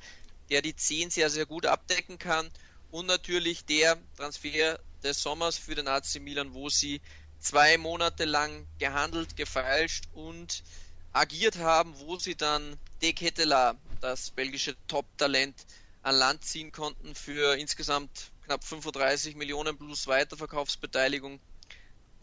der 0.50 0.62
die 0.62 0.76
10 0.76 1.10
sehr, 1.10 1.30
sehr 1.30 1.46
gut 1.46 1.66
abdecken 1.66 2.20
kann. 2.20 2.52
Und 2.92 3.08
natürlich 3.08 3.66
der 3.66 3.98
Transfer 4.16 4.80
des 5.04 5.22
Sommers 5.22 5.58
für 5.58 5.76
den 5.76 5.88
AC 5.88 6.20
Milan, 6.20 6.54
wo 6.54 6.70
sie 6.70 7.02
zwei 7.40 7.78
Monate 7.78 8.26
lang 8.26 8.68
gehandelt, 8.78 9.36
gefeilscht 9.36 10.06
und 10.14 10.64
agiert 11.12 11.58
haben, 11.58 11.98
wo 12.00 12.18
sie 12.18 12.36
dann 12.36 12.80
De 13.02 13.14
Ketela, 13.14 13.76
das 14.02 14.32
belgische 14.32 14.76
Top-Talent, 14.88 15.56
an 16.04 16.16
Land 16.16 16.44
ziehen 16.44 16.72
konnten 16.72 17.16
für 17.16 17.56
insgesamt 17.58 18.32
knapp 18.46 18.64
35 18.64 19.36
Millionen 19.36 19.78
plus 19.78 20.08
Weiterverkaufsbeteiligung, 20.08 21.40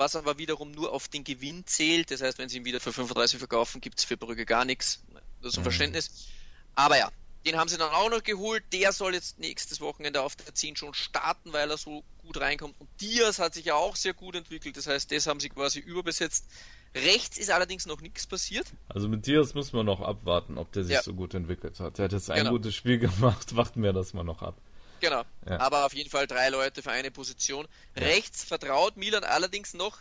was 0.00 0.16
aber 0.16 0.38
wiederum 0.38 0.73
nur 0.73 0.92
auf 0.92 1.09
den 1.09 1.23
Gewinn 1.23 1.66
zählt. 1.66 2.11
Das 2.11 2.23
heißt, 2.23 2.38
wenn 2.38 2.49
sie 2.49 2.57
ihn 2.57 2.64
wieder 2.64 2.80
für 2.80 2.92
35 2.92 3.38
verkaufen, 3.38 3.80
gibt 3.80 3.99
es 3.99 4.04
für 4.04 4.16
Brügge 4.16 4.47
gar 4.47 4.64
nichts. 4.64 5.02
Das 5.42 5.52
ist 5.52 5.59
ein 5.59 5.61
mhm. 5.61 5.64
Verständnis. 5.64 6.28
Aber 6.75 6.99
ja, 6.99 7.12
den 7.47 7.57
haben 7.57 7.69
sie 7.69 7.76
dann 7.76 7.90
auch 7.90 8.11
noch 8.11 8.23
geholt. 8.23 8.64
Der 8.73 8.92
soll 8.92 9.14
jetzt 9.14 9.38
nächstes 9.38 9.80
Wochenende 9.80 10.23
auf 10.23 10.37
der 10.37 10.54
10 10.54 10.76
schon 10.76 10.95
starten, 10.95 11.52
weil 11.52 11.71
er 11.71 11.76
so 11.76 12.02
gut 12.19 12.40
reinkommt. 12.40 12.75
Und 12.78 12.88
Diaz 13.00 13.38
hat 13.38 13.52
sich 13.52 13.66
ja 13.66 13.75
auch 13.75 13.95
sehr 13.95 14.14
gut 14.14 14.35
entwickelt. 14.35 14.76
Das 14.78 14.87
heißt, 14.87 15.12
das 15.12 15.26
haben 15.26 15.38
sie 15.38 15.50
quasi 15.50 15.78
überbesetzt. 15.78 16.47
Rechts 16.95 17.37
ist 17.37 17.50
allerdings 17.50 17.85
noch 17.85 18.00
nichts 18.00 18.26
passiert. 18.26 18.66
Also 18.88 19.07
mit 19.07 19.26
Diaz 19.26 19.52
müssen 19.52 19.76
wir 19.76 19.85
noch 19.85 20.00
abwarten, 20.00 20.57
ob 20.57 20.73
der 20.73 20.85
sich 20.85 20.95
ja. 20.95 21.02
so 21.02 21.12
gut 21.12 21.35
entwickelt 21.35 21.78
hat. 21.78 21.99
Er 21.99 22.07
hat 22.07 22.12
jetzt 22.12 22.30
ein 22.30 22.38
genau. 22.38 22.52
gutes 22.52 22.75
Spiel 22.75 22.99
gemacht. 22.99 23.54
Warten 23.57 23.83
wir 23.83 23.92
das 23.92 24.14
mal 24.14 24.25
noch 24.25 24.40
ab. 24.40 24.57
Genau. 25.00 25.25
Ja. 25.49 25.59
Aber 25.61 25.87
auf 25.87 25.95
jeden 25.95 26.11
Fall 26.11 26.26
drei 26.26 26.49
Leute 26.49 26.83
für 26.83 26.90
eine 26.90 27.11
Position. 27.11 27.66
Ja. 27.97 28.02
Rechts 28.02 28.45
vertraut 28.45 28.97
Milan 28.97 29.25
allerdings 29.25 29.75
noch 29.75 29.99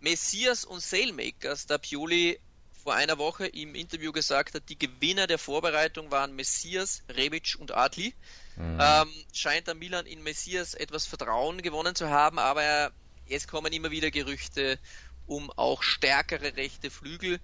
Messias 0.00 0.64
und 0.64 0.80
Sailmakers, 0.80 1.66
da 1.66 1.78
Pioli 1.78 2.40
vor 2.82 2.94
einer 2.94 3.18
Woche 3.18 3.46
im 3.46 3.74
Interview 3.74 4.10
gesagt 4.10 4.54
hat, 4.54 4.68
die 4.70 4.78
Gewinner 4.78 5.26
der 5.26 5.38
Vorbereitung 5.38 6.10
waren 6.10 6.34
Messias, 6.34 7.02
Rebic 7.10 7.56
und 7.58 7.72
Adli. 7.72 8.14
Mhm. 8.56 8.78
Ähm, 8.80 9.08
scheint 9.34 9.66
der 9.66 9.74
Milan 9.74 10.06
in 10.06 10.22
Messias 10.22 10.74
etwas 10.74 11.06
Vertrauen 11.06 11.60
gewonnen 11.60 11.94
zu 11.94 12.08
haben, 12.08 12.38
aber 12.38 12.90
es 13.28 13.46
kommen 13.46 13.72
immer 13.72 13.90
wieder 13.90 14.10
Gerüchte 14.10 14.78
um 15.26 15.50
auch 15.52 15.82
stärkere 15.82 16.56
rechte 16.56 16.90
Flügel. 16.90 17.40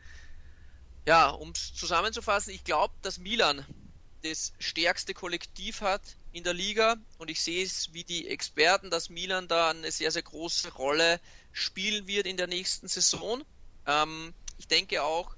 Ja, 1.07 1.31
um 1.31 1.51
es 1.51 1.73
zusammenzufassen, 1.75 2.53
ich 2.53 2.65
glaube, 2.65 2.93
dass 3.03 3.19
Milan 3.19 3.65
das 4.25 4.53
stärkste 4.59 5.15
Kollektiv 5.15 5.83
hat 5.83 6.03
in 6.37 6.45
der 6.45 6.52
Liga 6.52 6.97
und 7.16 7.31
ich 7.31 7.43
sehe 7.43 7.64
es 7.64 7.95
wie 7.95 8.05
die 8.05 8.28
Experten, 8.28 8.90
dass 8.90 9.09
Milan 9.09 9.49
da 9.49 9.71
eine 9.71 9.90
sehr, 9.90 10.11
sehr 10.11 10.23
große 10.23 10.73
Rolle 10.75 11.19
spielen 11.52 12.07
wird 12.07 12.26
in 12.26 12.37
der 12.37 12.47
nächsten 12.47 12.88
Saison. 12.88 13.43
Ähm, 13.87 14.35
ich 14.59 14.69
denke 14.69 15.02
auch, 15.02 15.35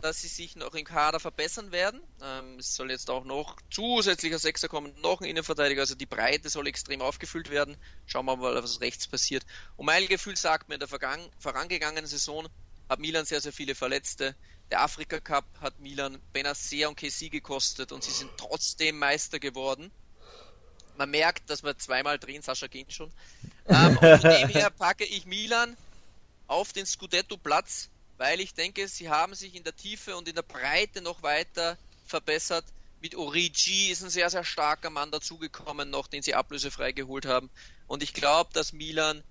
dass 0.00 0.20
sie 0.20 0.28
sich 0.28 0.56
noch 0.56 0.74
im 0.74 0.84
Kader 0.84 1.20
verbessern 1.20 1.70
werden. 1.70 2.00
Ähm, 2.20 2.58
es 2.58 2.74
soll 2.74 2.90
jetzt 2.90 3.08
auch 3.08 3.24
noch 3.24 3.56
zusätzlicher 3.70 4.40
Sechser 4.40 4.66
kommen, 4.66 4.92
noch 5.00 5.20
ein 5.20 5.28
Innenverteidiger, 5.28 5.82
also 5.82 5.94
die 5.94 6.06
Breite 6.06 6.50
soll 6.50 6.66
extrem 6.66 7.02
aufgefüllt 7.02 7.48
werden. 7.48 7.76
Schauen 8.06 8.26
wir 8.26 8.34
mal, 8.34 8.60
was 8.60 8.80
rechts 8.80 9.06
passiert. 9.06 9.46
Und 9.76 9.86
mein 9.86 10.08
Gefühl 10.08 10.36
sagt 10.36 10.68
mir, 10.68 10.74
in 10.74 10.80
der 10.80 10.88
vorangegangenen 10.88 12.08
Saison 12.08 12.48
hat 12.88 12.98
Milan 12.98 13.24
sehr, 13.26 13.40
sehr 13.40 13.52
viele 13.52 13.76
Verletzte. 13.76 14.34
Der 14.72 14.80
Afrika 14.80 15.20
Cup 15.20 15.44
hat 15.60 15.78
Milan 15.78 16.18
Benacer 16.32 16.88
und 16.88 16.96
Kessi 16.96 17.28
gekostet 17.28 17.92
und 17.92 18.02
sie 18.02 18.10
sind 18.10 18.30
trotzdem 18.36 18.98
Meister 18.98 19.38
geworden. 19.38 19.92
Man 20.96 21.10
merkt, 21.10 21.48
dass 21.50 21.62
wir 21.62 21.76
zweimal 21.78 22.18
drehen, 22.18 22.42
Sascha 22.42 22.66
gehen 22.66 22.90
schon. 22.90 23.10
Ähm, 23.68 23.96
und 23.98 24.20
von 24.20 24.30
dem 24.30 24.48
her 24.48 24.70
packe 24.70 25.04
ich 25.04 25.26
Milan 25.26 25.76
auf 26.46 26.72
den 26.72 26.86
Scudetto-Platz 26.86 27.88
weil 28.22 28.40
ich 28.40 28.54
denke, 28.54 28.86
sie 28.86 29.08
haben 29.08 29.34
sich 29.34 29.56
in 29.56 29.64
der 29.64 29.74
Tiefe 29.74 30.16
und 30.16 30.28
in 30.28 30.36
der 30.36 30.42
Breite 30.42 31.02
noch 31.02 31.24
weiter 31.24 31.76
verbessert. 32.06 32.64
Mit 33.00 33.16
Origi 33.16 33.90
ist 33.90 34.04
ein 34.04 34.10
sehr, 34.10 34.30
sehr 34.30 34.44
starker 34.44 34.90
Mann 34.90 35.10
dazugekommen 35.10 35.90
noch, 35.90 36.06
den 36.06 36.22
sie 36.22 36.36
ablösefrei 36.36 36.92
geholt 36.92 37.26
haben. 37.26 37.50
Und 37.88 38.00
ich 38.00 38.14
glaube, 38.14 38.50
dass 38.52 38.72
Milan 38.72 39.24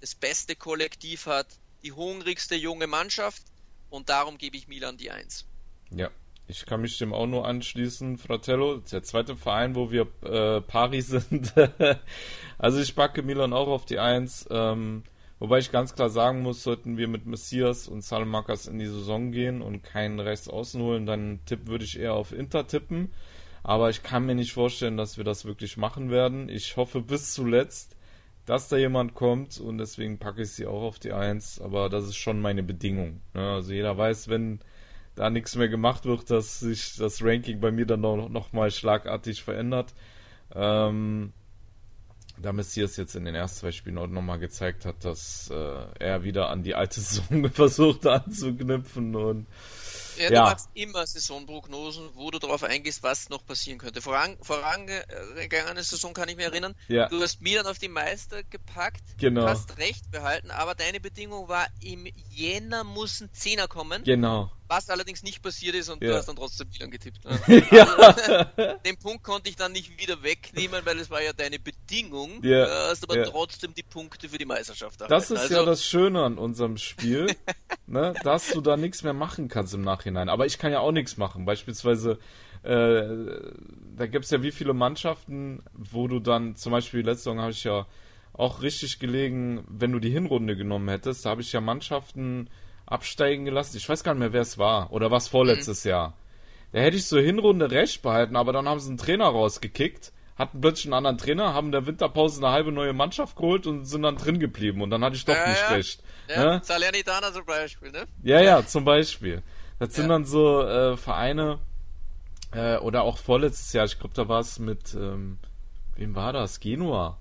das 0.00 0.14
beste 0.14 0.54
Kollektiv 0.54 1.26
hat, 1.26 1.48
die 1.82 1.90
hungrigste 1.90 2.54
junge 2.54 2.86
Mannschaft 2.86 3.42
und 3.90 4.10
darum 4.10 4.38
gebe 4.38 4.56
ich 4.56 4.68
Milan 4.68 4.96
die 4.96 5.10
Eins. 5.10 5.44
Ja, 5.90 6.08
ich 6.50 6.66
kann 6.66 6.80
mich 6.82 6.98
dem 6.98 7.14
auch 7.14 7.26
nur 7.26 7.46
anschließen, 7.46 8.18
Fratello. 8.18 8.78
Der 8.92 9.02
zweite 9.02 9.36
Verein, 9.36 9.74
wo 9.74 9.90
wir 9.90 10.08
äh, 10.22 10.60
Paris 10.60 11.08
sind. 11.28 11.54
also 12.58 12.80
ich 12.80 12.94
packe 12.94 13.22
Milan 13.22 13.52
auch 13.52 13.68
auf 13.68 13.84
die 13.84 13.98
Eins. 13.98 14.46
Ähm, 14.50 15.04
Wobei 15.40 15.58
ich 15.58 15.72
ganz 15.72 15.94
klar 15.94 16.10
sagen 16.10 16.42
muss, 16.42 16.62
sollten 16.62 16.98
wir 16.98 17.08
mit 17.08 17.24
Messias 17.24 17.88
und 17.88 18.04
Salamakas 18.04 18.66
in 18.66 18.78
die 18.78 18.86
Saison 18.86 19.32
gehen 19.32 19.62
und 19.62 19.82
keinen 19.82 20.20
rechts 20.20 20.50
außen 20.50 20.82
holen, 20.82 21.06
dann 21.06 21.40
tipp 21.46 21.66
würde 21.66 21.86
ich 21.86 21.98
eher 21.98 22.12
auf 22.12 22.32
Inter 22.32 22.66
tippen. 22.66 23.10
Aber 23.62 23.88
ich 23.88 24.02
kann 24.02 24.26
mir 24.26 24.34
nicht 24.34 24.52
vorstellen, 24.52 24.98
dass 24.98 25.16
wir 25.16 25.24
das 25.24 25.46
wirklich 25.46 25.78
machen 25.78 26.10
werden. 26.10 26.50
Ich 26.50 26.76
hoffe 26.76 27.00
bis 27.00 27.32
zuletzt, 27.32 27.96
dass 28.44 28.68
da 28.68 28.76
jemand 28.76 29.14
kommt 29.14 29.58
und 29.58 29.78
deswegen 29.78 30.18
packe 30.18 30.42
ich 30.42 30.50
sie 30.50 30.66
auch 30.66 30.82
auf 30.82 30.98
die 30.98 31.12
Eins. 31.12 31.58
Aber 31.58 31.88
das 31.88 32.04
ist 32.04 32.16
schon 32.16 32.42
meine 32.42 32.62
Bedingung. 32.62 33.22
Ne? 33.32 33.40
Also 33.40 33.72
jeder 33.72 33.96
weiß, 33.96 34.28
wenn 34.28 34.60
da 35.14 35.30
nichts 35.30 35.56
mehr 35.56 35.68
gemacht 35.68 36.04
wird, 36.04 36.30
dass 36.30 36.60
sich 36.60 36.96
das 36.96 37.22
Ranking 37.22 37.60
bei 37.60 37.70
mir 37.70 37.86
dann 37.86 38.00
noch, 38.00 38.28
noch 38.28 38.52
mal 38.52 38.70
schlagartig 38.70 39.42
verändert. 39.42 39.92
Ähm, 40.54 41.32
da 42.40 42.52
Messias 42.52 42.96
jetzt 42.96 43.14
in 43.14 43.24
den 43.24 43.34
ersten 43.34 43.60
zwei 43.60 43.72
Spielen 43.72 43.98
auch 43.98 44.06
nochmal 44.06 44.38
gezeigt 44.38 44.84
hat, 44.84 45.04
dass 45.04 45.50
äh, 45.50 45.86
er 45.98 46.22
wieder 46.24 46.48
an 46.48 46.62
die 46.62 46.74
alte 46.74 47.00
Saison 47.00 47.50
versucht 47.52 48.06
anzuknüpfen 48.06 49.14
und 49.14 49.46
ja, 50.16 50.28
du 50.28 50.34
ja. 50.34 50.42
machst 50.42 50.68
immer 50.74 51.06
Saisonprognosen, 51.06 52.10
wo 52.14 52.30
du 52.30 52.38
darauf 52.38 52.62
eingehst, 52.62 53.02
was 53.02 53.30
noch 53.30 53.44
passieren 53.46 53.78
könnte. 53.78 54.02
Voran, 54.02 54.36
vorangegangene 54.42 55.82
Saison 55.82 56.12
kann 56.12 56.28
ich 56.28 56.36
mich 56.36 56.44
erinnern, 56.44 56.74
ja. 56.88 57.08
du 57.08 57.22
hast 57.22 57.40
Milan 57.40 57.66
auf 57.66 57.78
die 57.78 57.88
Meister 57.88 58.42
gepackt, 58.42 59.02
genau. 59.18 59.46
hast 59.46 59.78
recht 59.78 60.10
behalten, 60.10 60.50
aber 60.50 60.74
deine 60.74 61.00
Bedingung 61.00 61.48
war, 61.48 61.66
im 61.80 62.06
Jänner 62.28 62.84
muss 62.84 63.20
ein 63.20 63.32
Zehner 63.32 63.66
kommen. 63.66 64.04
Genau. 64.04 64.52
Was 64.70 64.88
allerdings 64.88 65.24
nicht 65.24 65.42
passiert 65.42 65.74
ist 65.74 65.88
und 65.88 66.00
ja. 66.00 66.10
du 66.10 66.16
hast 66.16 66.28
dann 66.28 66.36
trotzdem 66.36 66.68
Milan 66.72 66.92
getippt. 66.92 67.24
Ne? 67.24 67.66
ja. 67.72 67.84
Also, 67.86 68.78
den 68.86 68.96
Punkt 68.98 69.24
konnte 69.24 69.50
ich 69.50 69.56
dann 69.56 69.72
nicht 69.72 70.00
wieder 70.00 70.22
wegnehmen, 70.22 70.82
weil 70.84 70.96
es 71.00 71.10
war 71.10 71.20
ja 71.20 71.32
deine 71.32 71.58
Bedingung. 71.58 72.40
Ja. 72.44 72.66
Du 72.66 72.72
hast 72.90 73.02
aber 73.02 73.20
trotzdem 73.24 73.74
die 73.74 73.82
Punkte 73.82 74.28
für 74.28 74.38
die 74.38 74.44
Meisterschaft 74.44 75.00
erhalten. 75.00 75.12
Das 75.12 75.32
ist 75.32 75.40
also, 75.40 75.54
ja 75.54 75.64
das 75.64 75.84
Schöne 75.84 76.22
an 76.22 76.38
unserem 76.38 76.76
Spiel, 76.76 77.26
ne? 77.88 78.14
dass 78.22 78.50
du 78.50 78.60
da 78.60 78.76
nichts 78.76 79.02
mehr 79.02 79.12
machen 79.12 79.48
kannst 79.48 79.74
im 79.74 79.82
Nachhinein. 79.82 80.28
Aber 80.28 80.46
ich 80.46 80.56
kann 80.56 80.70
ja 80.70 80.78
auch 80.78 80.92
nichts 80.92 81.16
machen. 81.16 81.46
Beispielsweise, 81.46 82.20
äh, 82.62 83.02
da 83.96 84.06
gibt 84.06 84.26
es 84.26 84.30
ja 84.30 84.40
wie 84.40 84.52
viele 84.52 84.72
Mannschaften, 84.72 85.64
wo 85.72 86.06
du 86.06 86.20
dann, 86.20 86.54
zum 86.54 86.70
Beispiel 86.70 87.00
letzte 87.00 87.24
Saison 87.24 87.40
habe 87.40 87.50
ich 87.50 87.64
ja 87.64 87.88
auch 88.34 88.62
richtig 88.62 89.00
gelegen, 89.00 89.64
wenn 89.68 89.90
du 89.90 89.98
die 89.98 90.10
Hinrunde 90.10 90.56
genommen 90.56 90.88
hättest, 90.88 91.26
da 91.26 91.30
habe 91.30 91.40
ich 91.40 91.52
ja 91.52 91.60
Mannschaften 91.60 92.48
absteigen 92.90 93.46
gelassen. 93.46 93.78
Ich 93.78 93.88
weiß 93.88 94.04
gar 94.04 94.12
nicht 94.12 94.20
mehr, 94.20 94.34
wer 94.34 94.42
es 94.42 94.58
war. 94.58 94.92
Oder 94.92 95.10
was 95.10 95.28
vorletztes 95.28 95.84
mhm. 95.84 95.90
Jahr. 95.90 96.14
Da 96.72 96.80
hätte 96.80 96.98
ich 96.98 97.06
so 97.06 97.18
Hinrunde 97.18 97.70
recht 97.70 98.02
behalten, 98.02 98.36
aber 98.36 98.52
dann 98.52 98.68
haben 98.68 98.78
sie 98.78 98.88
einen 98.88 98.98
Trainer 98.98 99.26
rausgekickt, 99.26 100.12
hatten 100.36 100.60
plötzlich 100.60 100.86
einen 100.86 100.94
anderen 100.94 101.18
Trainer, 101.18 101.54
haben 101.54 101.68
in 101.68 101.72
der 101.72 101.86
Winterpause 101.86 102.44
eine 102.44 102.52
halbe 102.52 102.70
neue 102.70 102.92
Mannschaft 102.92 103.36
geholt 103.36 103.66
und 103.66 103.86
sind 103.86 104.02
dann 104.02 104.16
drin 104.16 104.38
geblieben. 104.38 104.82
Und 104.82 104.90
dann 104.90 105.02
hatte 105.02 105.16
ich 105.16 105.24
doch 105.24 105.34
ja, 105.34 105.48
nicht 105.48 105.62
ja. 105.62 105.68
recht. 105.68 106.02
Ja, 106.28 106.44
ne? 106.44 106.60
Salernitana 106.62 107.32
zum 107.32 107.44
Beispiel, 107.44 107.90
ne? 107.90 108.04
Ja, 108.22 108.40
ja, 108.40 108.64
zum 108.64 108.84
Beispiel. 108.84 109.42
Das 109.78 109.94
sind 109.94 110.08
dann 110.08 110.26
so 110.26 110.62
äh, 110.62 110.96
Vereine, 110.96 111.58
äh, 112.52 112.76
oder 112.78 113.02
auch 113.02 113.18
vorletztes 113.18 113.72
Jahr, 113.72 113.86
ich 113.86 113.98
glaube, 113.98 114.14
da 114.14 114.28
war 114.28 114.40
es 114.40 114.58
mit, 114.58 114.94
ähm, 114.94 115.38
wem 115.96 116.14
war 116.14 116.32
das? 116.32 116.60
Genua. 116.60 117.18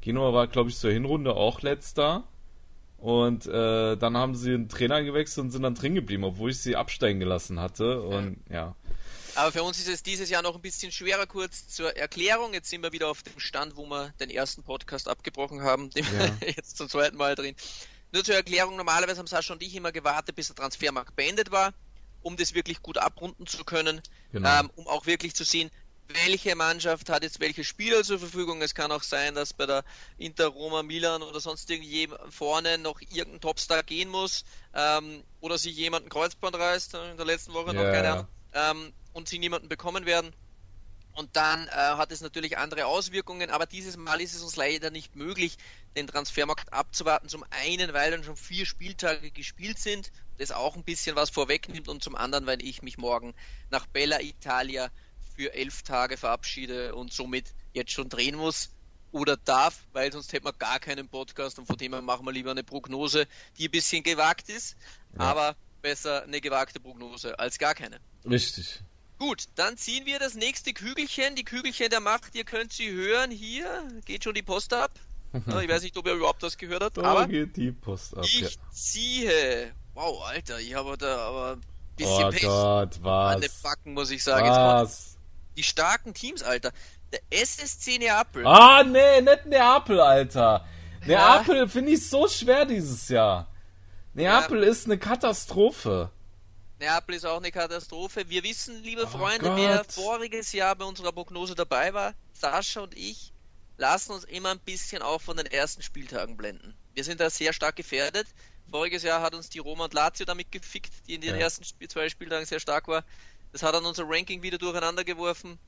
Genua 0.00 0.32
war, 0.32 0.46
glaube 0.48 0.70
ich, 0.70 0.78
zur 0.78 0.90
Hinrunde 0.90 1.34
auch 1.34 1.62
letzter. 1.62 2.24
Und 3.02 3.46
äh, 3.46 3.96
dann 3.96 4.16
haben 4.16 4.36
sie 4.36 4.54
einen 4.54 4.68
Trainer 4.68 5.02
gewechselt 5.02 5.46
und 5.46 5.50
sind 5.50 5.62
dann 5.62 5.74
drin 5.74 5.96
geblieben, 5.96 6.22
obwohl 6.22 6.50
ich 6.50 6.60
sie 6.60 6.76
absteigen 6.76 7.18
gelassen 7.18 7.58
hatte. 7.58 8.00
Und 8.00 8.36
ja. 8.48 8.76
Aber 9.34 9.50
für 9.50 9.64
uns 9.64 9.80
ist 9.80 9.88
es 9.88 10.04
dieses 10.04 10.30
Jahr 10.30 10.42
noch 10.42 10.54
ein 10.54 10.62
bisschen 10.62 10.92
schwerer. 10.92 11.26
Kurz 11.26 11.66
zur 11.66 11.96
Erklärung. 11.96 12.54
Jetzt 12.54 12.70
sind 12.70 12.80
wir 12.80 12.92
wieder 12.92 13.08
auf 13.08 13.24
dem 13.24 13.40
Stand, 13.40 13.76
wo 13.76 13.86
wir 13.86 14.14
den 14.20 14.30
ersten 14.30 14.62
Podcast 14.62 15.08
abgebrochen 15.08 15.62
haben, 15.62 15.90
den 15.90 16.04
ja. 16.04 16.40
wir 16.40 16.48
jetzt 16.56 16.76
zum 16.76 16.88
zweiten 16.88 17.16
Mal 17.16 17.34
drin. 17.34 17.56
Nur 18.12 18.22
zur 18.22 18.36
Erklärung, 18.36 18.76
normalerweise 18.76 19.18
haben 19.18 19.26
Sascha 19.26 19.52
und 19.52 19.64
ich 19.64 19.74
immer 19.74 19.90
gewartet, 19.90 20.36
bis 20.36 20.46
der 20.46 20.54
Transfermarkt 20.54 21.16
beendet 21.16 21.50
war, 21.50 21.74
um 22.22 22.36
das 22.36 22.54
wirklich 22.54 22.82
gut 22.82 22.98
abrunden 22.98 23.48
zu 23.48 23.64
können, 23.64 24.00
genau. 24.30 24.60
ähm, 24.60 24.70
um 24.76 24.86
auch 24.86 25.06
wirklich 25.06 25.34
zu 25.34 25.42
sehen, 25.42 25.72
welche 26.08 26.54
Mannschaft 26.56 27.08
hat 27.08 27.22
jetzt 27.22 27.40
welche 27.40 27.64
Spieler 27.64 28.02
zur 28.04 28.18
Verfügung. 28.18 28.62
Es 28.62 28.74
kann 28.74 28.92
auch 28.92 29.02
sein, 29.02 29.34
dass 29.34 29.52
bei 29.52 29.66
der 29.66 29.84
Inter, 30.18 30.48
Roma, 30.48 30.82
Milan 30.82 31.22
oder 31.22 31.40
sonst 31.40 31.70
irgendwie 31.70 32.08
vorne 32.30 32.78
noch 32.78 33.00
irgendein 33.00 33.40
Topstar 33.40 33.82
gehen 33.82 34.08
muss 34.08 34.44
ähm, 34.74 35.22
oder 35.40 35.58
sich 35.58 35.76
jemand 35.76 36.06
ein 36.06 36.08
Kreuzband 36.10 36.56
reißt, 36.56 36.94
in 36.94 37.16
der 37.16 37.26
letzten 37.26 37.54
Woche 37.54 37.74
noch, 37.74 37.84
keine 37.84 38.10
Ahnung, 38.10 38.28
ähm, 38.54 38.92
und 39.12 39.28
sie 39.28 39.38
niemanden 39.38 39.68
bekommen 39.68 40.06
werden. 40.06 40.34
Und 41.14 41.36
dann 41.36 41.68
äh, 41.68 41.72
hat 41.72 42.10
es 42.10 42.22
natürlich 42.22 42.56
andere 42.56 42.86
Auswirkungen, 42.86 43.50
aber 43.50 43.66
dieses 43.66 43.98
Mal 43.98 44.20
ist 44.22 44.34
es 44.34 44.42
uns 44.42 44.56
leider 44.56 44.90
nicht 44.90 45.14
möglich, 45.14 45.58
den 45.94 46.06
Transfermarkt 46.06 46.72
abzuwarten. 46.72 47.28
Zum 47.28 47.44
einen, 47.50 47.92
weil 47.92 48.10
dann 48.10 48.24
schon 48.24 48.36
vier 48.36 48.64
Spieltage 48.64 49.30
gespielt 49.30 49.78
sind, 49.78 50.10
das 50.38 50.52
auch 50.52 50.74
ein 50.74 50.84
bisschen 50.84 51.14
was 51.14 51.28
vorwegnimmt, 51.28 51.88
und 51.88 52.02
zum 52.02 52.16
anderen, 52.16 52.46
weil 52.46 52.62
ich 52.62 52.80
mich 52.80 52.96
morgen 52.96 53.34
nach 53.68 53.86
Bella 53.86 54.20
Italia 54.22 54.90
für 55.42 55.54
elf 55.54 55.82
Tage 55.82 56.16
verabschiede 56.16 56.94
und 56.94 57.12
somit 57.12 57.52
jetzt 57.72 57.90
schon 57.90 58.08
drehen 58.08 58.36
muss 58.36 58.70
oder 59.10 59.36
darf, 59.36 59.82
weil 59.92 60.12
sonst 60.12 60.32
hätten 60.32 60.46
wir 60.46 60.52
gar 60.52 60.78
keinen 60.78 61.08
Podcast 61.08 61.58
und 61.58 61.66
von 61.66 61.76
dem 61.76 61.92
her 61.92 62.02
machen 62.02 62.24
wir 62.24 62.32
lieber 62.32 62.52
eine 62.52 62.62
Prognose, 62.62 63.26
die 63.58 63.66
ein 63.66 63.70
bisschen 63.72 64.04
gewagt 64.04 64.48
ist, 64.48 64.76
ja. 65.18 65.24
aber 65.24 65.56
besser 65.82 66.22
eine 66.22 66.40
gewagte 66.40 66.78
Prognose 66.78 67.38
als 67.38 67.58
gar 67.58 67.74
keine. 67.74 67.98
Richtig. 68.24 68.80
Gut, 69.18 69.46
dann 69.56 69.76
ziehen 69.76 70.06
wir 70.06 70.20
das 70.20 70.34
nächste 70.34 70.72
Kügelchen, 70.72 71.34
die 71.34 71.44
Kügelchen 71.44 71.90
der 71.90 72.00
Macht, 72.00 72.34
ihr 72.34 72.44
könnt 72.44 72.72
sie 72.72 72.90
hören, 72.90 73.30
hier 73.32 73.88
geht 74.04 74.22
schon 74.22 74.34
die 74.34 74.42
Post 74.42 74.72
ab. 74.72 74.92
Ich 75.32 75.68
weiß 75.68 75.82
nicht, 75.82 75.96
ob 75.96 76.06
ihr 76.06 76.14
überhaupt 76.14 76.42
das 76.42 76.56
gehört 76.56 76.82
habt, 76.82 76.98
da 76.98 77.02
aber 77.02 77.26
geht 77.26 77.56
die 77.56 77.72
Post 77.72 78.16
ab, 78.16 78.24
ich 78.24 78.40
ja. 78.40 78.48
ziehe. 78.70 79.72
Wow, 79.94 80.24
Alter, 80.24 80.60
ich 80.60 80.74
habe 80.74 80.96
da 80.98 81.16
aber 81.16 81.52
ein 81.52 81.62
bisschen 81.96 82.24
oh 82.24 82.30
Pech 82.30 82.42
Gott, 82.42 82.98
was? 83.02 83.34
an 83.34 83.40
den 83.40 83.50
Backen, 83.62 83.94
muss 83.94 84.10
ich 84.10 84.22
sagen. 84.22 84.46
Was? 84.46 85.11
Die 85.56 85.62
starken 85.62 86.14
Teams, 86.14 86.42
Alter. 86.42 86.72
Der 87.12 87.20
SSC 87.30 87.98
Neapel. 87.98 88.46
Ah, 88.46 88.82
nee, 88.84 89.20
nicht 89.20 89.46
Neapel, 89.46 90.00
Alter. 90.00 90.66
Neapel 91.06 91.56
ja. 91.56 91.66
finde 91.66 91.92
ich 91.92 92.08
so 92.08 92.28
schwer 92.28 92.64
dieses 92.64 93.08
Jahr. 93.08 93.48
Neapel 94.14 94.62
ja. 94.62 94.70
ist 94.70 94.86
eine 94.86 94.98
Katastrophe. 94.98 96.10
Neapel 96.78 97.14
ist 97.14 97.24
auch 97.24 97.38
eine 97.38 97.52
Katastrophe. 97.52 98.28
Wir 98.28 98.42
wissen, 98.42 98.82
liebe 98.82 99.04
oh 99.04 99.06
Freunde, 99.06 99.46
Gott. 99.46 99.56
wer 99.56 99.84
voriges 99.84 100.52
Jahr 100.52 100.74
bei 100.74 100.84
unserer 100.84 101.12
Prognose 101.12 101.54
dabei 101.54 101.94
war, 101.94 102.14
Sascha 102.32 102.80
und 102.80 102.96
ich, 102.96 103.32
lassen 103.76 104.12
uns 104.12 104.24
immer 104.24 104.50
ein 104.50 104.58
bisschen 104.58 105.02
auch 105.02 105.20
von 105.20 105.36
den 105.36 105.46
ersten 105.46 105.82
Spieltagen 105.82 106.36
blenden. 106.36 106.74
Wir 106.94 107.04
sind 107.04 107.20
da 107.20 107.30
sehr 107.30 107.52
stark 107.52 107.76
gefährdet. 107.76 108.26
Voriges 108.70 109.02
Jahr 109.02 109.20
hat 109.22 109.34
uns 109.34 109.48
die 109.48 109.58
Roma 109.58 109.84
und 109.84 109.94
Lazio 109.94 110.26
damit 110.26 110.50
gefickt, 110.50 110.92
die 111.06 111.14
in 111.14 111.20
den 111.20 111.34
ja. 111.34 111.42
ersten 111.42 111.64
zwei 111.88 112.08
Spieltagen 112.08 112.46
sehr 112.46 112.60
stark 112.60 112.88
war. 112.88 113.04
Das 113.52 113.62
hat 113.62 113.74
dann 113.74 113.84
unser 113.84 114.04
Ranking 114.06 114.42
wieder 114.42 114.58
durcheinander 114.58 115.04
geworfen. 115.04 115.58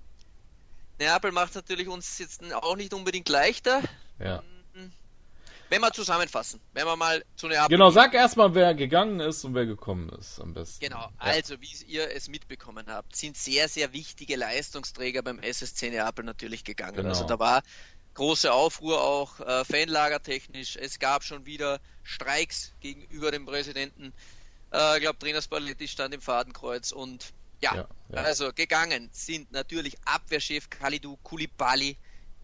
Neapel 0.99 1.33
macht 1.33 1.55
natürlich 1.55 1.89
uns 1.89 2.19
jetzt 2.19 2.43
auch 2.55 2.77
nicht 2.77 2.95
unbedingt 2.95 3.29
leichter. 3.29 3.83
Ja. 4.19 4.43
Wenn 5.71 5.81
wir 5.81 5.93
zusammenfassen, 5.93 6.61
wenn 6.73 6.87
wir 6.87 6.95
mal 6.95 7.25
zu 7.37 7.49
Neapel. 7.49 7.77
Genau, 7.77 7.91
sag 7.91 8.15
erstmal, 8.15 8.55
wer 8.55 8.75
gegangen 8.75 9.19
ist 9.19 9.45
und 9.45 9.55
wer 9.55 9.67
gekommen 9.67 10.09
ist, 10.11 10.39
am 10.41 10.55
besten. 10.55 10.85
Genau, 10.85 11.01
ja. 11.01 11.13
also 11.19 11.61
wie 11.61 11.75
ihr 11.87 12.15
es 12.15 12.29
mitbekommen 12.29 12.87
habt, 12.87 13.17
sind 13.17 13.37
sehr, 13.37 13.69
sehr 13.69 13.93
wichtige 13.93 14.37
Leistungsträger 14.37 15.23
beim 15.23 15.39
SSC 15.41 15.91
Neapel 15.91 16.25
natürlich 16.25 16.65
gegangen. 16.65 16.97
Genau. 16.97 17.09
Also 17.09 17.25
da 17.25 17.39
war 17.39 17.63
große 18.13 18.53
Aufruhr 18.53 19.03
auch 19.03 19.41
äh, 19.41 19.65
Fanlagertechnisch. 19.65 20.77
Es 20.77 20.99
gab 20.99 21.25
schon 21.25 21.47
wieder 21.47 21.81
Streiks 22.03 22.73
gegenüber 22.81 23.31
dem 23.31 23.47
Präsidenten 23.47 24.13
Äh, 24.75 24.97
ich 24.97 25.03
glaube, 25.03 25.19
Trainer 25.19 25.41
Spalletti 25.41 25.89
stand 25.89 26.15
im 26.15 26.21
Fadenkreuz 26.21 26.93
und 26.93 27.33
ja, 27.65 27.75
ja, 27.75 27.89
ja, 28.11 28.23
also 28.23 28.53
gegangen 28.53 29.09
sind 29.13 29.53
natürlich 29.53 29.97
Abwehrchef 30.05 30.71
Khalidou 30.71 31.17
Koulibaly, 31.23 31.97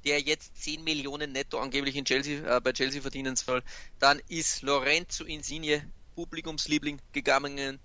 der 0.04 0.20
jetzt 0.20 0.56
10 0.62 0.82
Millionen 0.82 1.32
netto 1.32 1.58
angeblich 1.58 1.96
in 1.96 2.04
Chelsea, 2.04 2.56
äh, 2.56 2.60
bei 2.60 2.72
Chelsea 2.72 3.02
verdienen 3.02 3.36
soll. 3.36 3.62
Dann 3.98 4.20
ist 4.28 4.62
Lorenzo 4.62 5.24
Insigne, 5.24 5.90
Publikumsliebling, 6.14 7.00
gegangen. 7.12 7.78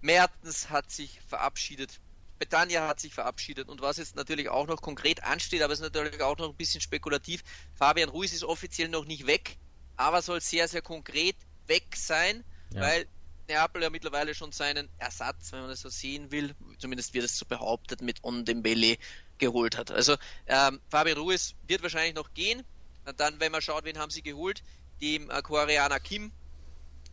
Mertens 0.00 0.70
hat 0.70 0.90
sich 0.90 1.20
verabschiedet. 1.26 2.00
Betania 2.38 2.88
hat 2.88 2.98
sich 2.98 3.14
verabschiedet 3.14 3.68
und 3.68 3.80
was 3.82 3.98
jetzt 3.98 4.16
natürlich 4.16 4.48
auch 4.48 4.66
noch 4.66 4.82
konkret 4.82 5.22
ansteht, 5.22 5.62
aber 5.62 5.72
es 5.72 5.78
ist 5.78 5.84
natürlich 5.84 6.20
auch 6.22 6.36
noch 6.38 6.48
ein 6.48 6.56
bisschen 6.56 6.80
spekulativ. 6.80 7.44
Fabian 7.74 8.08
Ruiz 8.08 8.32
ist 8.32 8.42
offiziell 8.42 8.88
noch 8.88 9.04
nicht 9.04 9.28
weg, 9.28 9.58
aber 9.96 10.22
soll 10.22 10.40
sehr, 10.40 10.66
sehr 10.66 10.82
konkret 10.82 11.36
weg 11.68 11.94
sein, 11.94 12.42
ja. 12.74 12.80
weil 12.80 13.06
Neapel 13.52 13.82
ja 13.82 13.90
mittlerweile 13.90 14.34
schon 14.34 14.52
seinen 14.52 14.88
Ersatz, 14.98 15.52
wenn 15.52 15.60
man 15.60 15.70
es 15.70 15.80
so 15.80 15.88
sehen 15.88 16.30
will, 16.30 16.54
zumindest 16.78 17.14
wird 17.14 17.24
es 17.24 17.38
so 17.38 17.44
behauptet, 17.46 18.00
mit 18.00 18.24
Ondembele 18.24 18.96
geholt 19.38 19.76
hat. 19.76 19.90
Also 19.90 20.16
ähm, 20.46 20.80
Fabian 20.88 21.18
Ruiz 21.18 21.54
wird 21.66 21.82
wahrscheinlich 21.82 22.14
noch 22.14 22.32
gehen. 22.34 22.62
Und 23.06 23.18
dann, 23.20 23.40
wenn 23.40 23.52
man 23.52 23.60
schaut, 23.60 23.84
wen 23.84 23.98
haben 23.98 24.10
sie 24.10 24.22
geholt, 24.22 24.62
dem 25.00 25.28
äh, 25.30 25.42
Koreaner 25.42 26.00
Kim, 26.00 26.32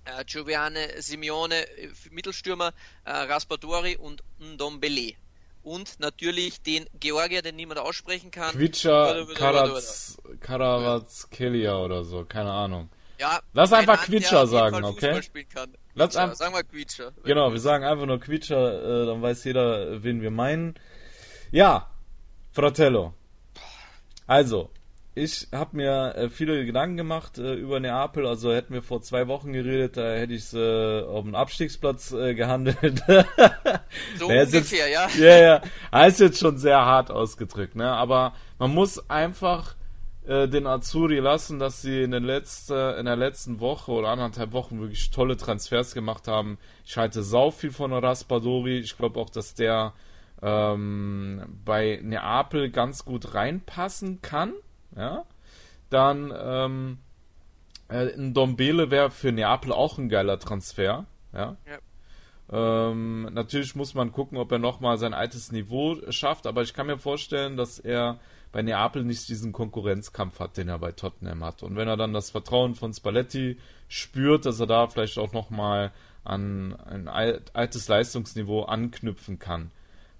äh, 0.05 0.23
Giovanni 0.25 0.87
Simeone, 0.99 1.67
äh, 1.77 1.89
Mittelstürmer, 2.11 2.73
äh, 3.05 3.11
Raspadori 3.11 3.97
und 3.97 4.23
Ndombele. 4.39 5.13
Und 5.61 5.99
natürlich 5.99 6.61
den 6.61 6.85
Georgier, 6.99 7.41
den 7.41 7.57
niemand 7.57 7.79
aussprechen 7.79 8.31
kann. 8.31 8.55
Quitscha 8.55 9.25
Karazkelia 10.39 11.77
oder 11.77 12.05
so, 12.05 12.23
keine 12.23 12.51
Ahnung. 12.51 12.89
Ja, 13.19 13.41
Lass 13.53 13.73
einfach 13.73 14.01
Quitscher 14.05 14.47
sagen, 14.47 14.83
okay? 14.85 15.19
Lass 15.93 16.15
einfach. 16.15 16.35
Sagen 16.37 16.55
wir 16.55 16.63
Quitscher. 16.63 17.11
Genau, 17.23 17.51
wir 17.51 17.59
sagen 17.59 17.83
einfach 17.83 18.05
nur 18.05 18.19
Quitscher, 18.19 19.03
äh, 19.03 19.05
dann 19.05 19.21
weiß 19.21 19.43
jeder, 19.43 20.01
wen 20.03 20.21
wir 20.21 20.31
meinen. 20.31 20.75
Ja, 21.51 21.89
Fratello. 22.53 23.13
Also, 24.25 24.69
ich 25.15 25.47
habe 25.51 25.75
mir 25.75 26.15
äh, 26.15 26.29
viele 26.29 26.65
Gedanken 26.65 26.95
gemacht 26.95 27.37
äh, 27.37 27.55
über 27.55 27.81
Neapel. 27.81 28.25
Also 28.25 28.53
hätten 28.53 28.73
wir 28.73 28.81
vor 28.81 29.01
zwei 29.01 29.27
Wochen 29.27 29.51
geredet, 29.51 29.97
da 29.97 30.13
hätte 30.13 30.33
ich 30.33 30.43
es 30.43 30.53
äh, 30.53 31.01
auf 31.01 31.25
den 31.25 31.35
Abstiegsplatz 31.35 32.13
äh, 32.13 32.35
gehandelt. 32.35 32.77
so 34.17 34.27
naja, 34.27 34.43
ungefähr, 34.43 34.87
jetzt, 34.89 35.17
ja. 35.17 35.41
Ja, 35.41 35.61
ja. 35.91 36.05
Ist 36.05 36.21
jetzt 36.21 36.39
schon 36.39 36.57
sehr 36.57 36.77
hart 36.77 37.11
ausgedrückt, 37.11 37.75
ne? 37.75 37.91
Aber 37.91 38.33
man 38.59 38.73
muss 38.73 39.09
einfach 39.09 39.75
äh, 40.29 40.47
den 40.47 40.67
Azuri 40.67 41.17
lassen, 41.17 41.57
dass 41.57 41.81
sie 41.81 42.03
in, 42.03 42.11
den 42.11 42.23
letzte, 42.23 42.95
in 42.99 43.05
der 43.05 43.15
letzten 43.15 43.59
Woche 43.59 43.91
oder 43.91 44.09
anderthalb 44.09 44.51
Wochen 44.51 44.79
wirklich 44.79 45.09
tolle 45.09 45.35
Transfers 45.37 45.95
gemacht 45.95 46.27
haben. 46.27 46.59
Ich 46.85 46.97
halte 46.97 47.23
sau 47.23 47.49
viel 47.49 47.71
von 47.71 47.91
Raspadori. 47.91 48.77
Ich 48.77 48.95
glaube 48.95 49.19
auch, 49.19 49.31
dass 49.31 49.55
der 49.55 49.93
ähm, 50.43 51.41
bei 51.65 51.99
Neapel 52.03 52.69
ganz 52.69 53.05
gut 53.05 53.33
reinpassen 53.33 54.21
kann. 54.21 54.53
Ja? 54.95 55.25
Dann 55.89 56.31
ähm, 56.39 56.99
äh, 57.87 58.13
ein 58.13 58.35
Dombele 58.35 58.91
wäre 58.91 59.09
für 59.09 59.31
Neapel 59.31 59.71
auch 59.71 59.97
ein 59.97 60.09
geiler 60.09 60.37
Transfer. 60.37 61.07
Ja. 61.33 61.57
ja. 61.65 61.79
Ähm, 62.91 63.29
natürlich 63.33 63.75
muss 63.75 63.95
man 63.95 64.11
gucken, 64.11 64.37
ob 64.37 64.51
er 64.51 64.59
nochmal 64.59 64.99
sein 64.99 65.15
altes 65.15 65.51
Niveau 65.51 65.97
schafft, 66.11 66.45
aber 66.45 66.61
ich 66.61 66.75
kann 66.75 66.85
mir 66.85 66.99
vorstellen, 66.99 67.57
dass 67.57 67.79
er 67.79 68.19
bei 68.51 68.61
Neapel 68.61 69.03
nicht 69.03 69.29
diesen 69.29 69.51
Konkurrenzkampf 69.51 70.39
hat, 70.39 70.57
den 70.57 70.69
er 70.69 70.79
bei 70.79 70.91
Tottenham 70.91 71.43
hat. 71.43 71.63
Und 71.63 71.75
wenn 71.75 71.87
er 71.87 71.97
dann 71.97 72.13
das 72.13 72.31
Vertrauen 72.31 72.75
von 72.75 72.93
Spalletti 72.93 73.57
spürt, 73.87 74.45
dass 74.45 74.59
er 74.59 74.67
da 74.67 74.87
vielleicht 74.87 75.17
auch 75.17 75.33
nochmal 75.33 75.91
an 76.23 76.75
ein 76.75 77.07
altes 77.07 77.87
Leistungsniveau 77.87 78.63
anknüpfen 78.63 79.39
kann, 79.39 79.71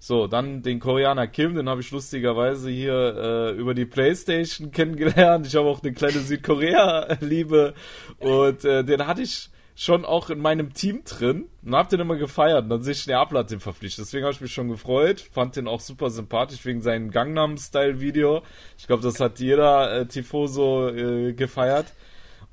so, 0.01 0.27
dann 0.27 0.61
den 0.61 0.79
Koreaner 0.79 1.27
Kim, 1.27 1.55
den 1.55 1.67
habe 1.67 1.81
ich 1.81 1.91
lustigerweise 1.91 2.69
hier 2.69 2.93
äh, 2.93 3.51
über 3.51 3.73
die 3.73 3.85
Playstation 3.85 4.71
kennengelernt. 4.71 5.45
Ich 5.45 5.55
habe 5.55 5.67
auch 5.67 5.83
eine 5.83 5.91
kleine 5.91 6.19
Südkorea-Liebe 6.19 7.73
und 8.19 8.63
äh, 8.63 8.85
den 8.85 9.05
hatte 9.05 9.23
ich 9.23 9.49
schon 9.79 10.03
auch 10.03 10.29
in 10.29 10.39
meinem 10.39 10.73
Team 10.73 11.05
drin 11.05 11.47
und 11.63 11.73
hab 11.73 11.87
den 11.87 12.01
immer 12.01 12.17
gefeiert. 12.17 12.63
Und 12.63 12.69
dann 12.69 12.81
sehe 12.81 12.91
ich 12.91 13.07
Neapel 13.07 13.37
hat 13.37 13.49
den 13.49 13.61
verpflichtet. 13.61 14.03
Deswegen 14.03 14.25
habe 14.25 14.33
ich 14.33 14.41
mich 14.41 14.51
schon 14.51 14.67
gefreut. 14.67 15.21
Fand 15.21 15.55
den 15.55 15.69
auch 15.69 15.79
super 15.79 16.09
sympathisch 16.09 16.65
wegen 16.65 16.81
seinem 16.81 17.11
Gangnam-Style-Video. 17.11 18.43
Ich 18.77 18.87
glaube, 18.87 19.03
das 19.03 19.21
hat 19.21 19.39
jeder 19.39 20.01
äh, 20.01 20.05
Tifoso 20.05 20.89
äh, 20.89 21.31
gefeiert. 21.31 21.93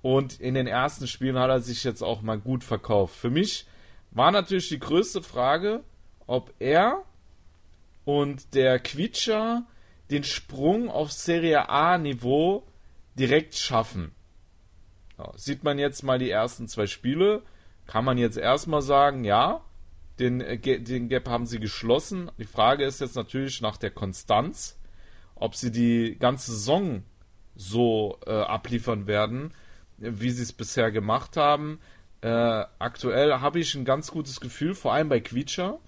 Und 0.03 0.39
in 0.39 0.55
den 0.55 0.69
ersten 0.69 1.09
Spielen 1.09 1.37
hat 1.37 1.51
er 1.51 1.59
sich 1.59 1.83
jetzt 1.83 2.01
auch 2.01 2.23
mal 2.23 2.39
gut 2.39 2.63
verkauft. 2.63 3.17
Für 3.17 3.31
mich 3.31 3.67
war 4.13 4.31
natürlich 4.31 4.69
die 4.69 4.79
größte 4.79 5.21
Frage, 5.21 5.83
ob 6.29 6.53
er 6.61 7.03
und 8.05 8.55
der 8.55 8.79
Quietscher 8.79 9.67
den 10.13 10.23
Sprung 10.23 10.89
auf 10.89 11.11
Serie 11.11 11.69
A-Niveau 11.69 12.63
direkt 13.19 13.57
schaffen. 13.57 14.13
Ja, 15.19 15.33
sieht 15.37 15.65
man 15.65 15.79
jetzt 15.79 16.03
mal 16.03 16.19
die 16.19 16.31
ersten 16.31 16.69
zwei 16.69 16.87
Spiele, 16.87 17.43
kann 17.87 18.05
man 18.05 18.19
jetzt 18.19 18.37
erstmal 18.37 18.83
sagen, 18.83 19.25
ja, 19.25 19.63
den, 20.19 20.41
äh, 20.41 20.59
den 20.59 21.09
Gap 21.09 21.29
haben 21.29 21.47
sie 21.47 21.61
geschlossen. 21.61 22.31
Die 22.39 22.45
Frage 22.45 22.85
ist 22.85 23.01
jetzt 23.01 23.17
natürlich 23.17 23.61
nach 23.61 23.77
der 23.77 23.91
Konstanz, 23.91 24.79
ob 25.35 25.55
sie 25.55 25.71
die 25.71 26.17
ganze 26.19 26.53
Saison 26.53 27.03
so 27.55 28.19
äh, 28.27 28.33
abliefern 28.33 29.07
werden, 29.07 29.53
wie 29.99 30.31
sie 30.31 30.43
es 30.43 30.53
bisher 30.53 30.91
gemacht 30.91 31.37
haben. 31.37 31.81
Äh, 32.21 32.29
aktuell 32.79 33.41
habe 33.41 33.61
ich 33.61 33.75
ein 33.75 33.85
ganz 33.85 34.11
gutes 34.11 34.41
Gefühl, 34.41 34.75
vor 34.75 34.93
allem 34.93 35.09
bei 35.09 35.21
Quietscher 35.21 35.79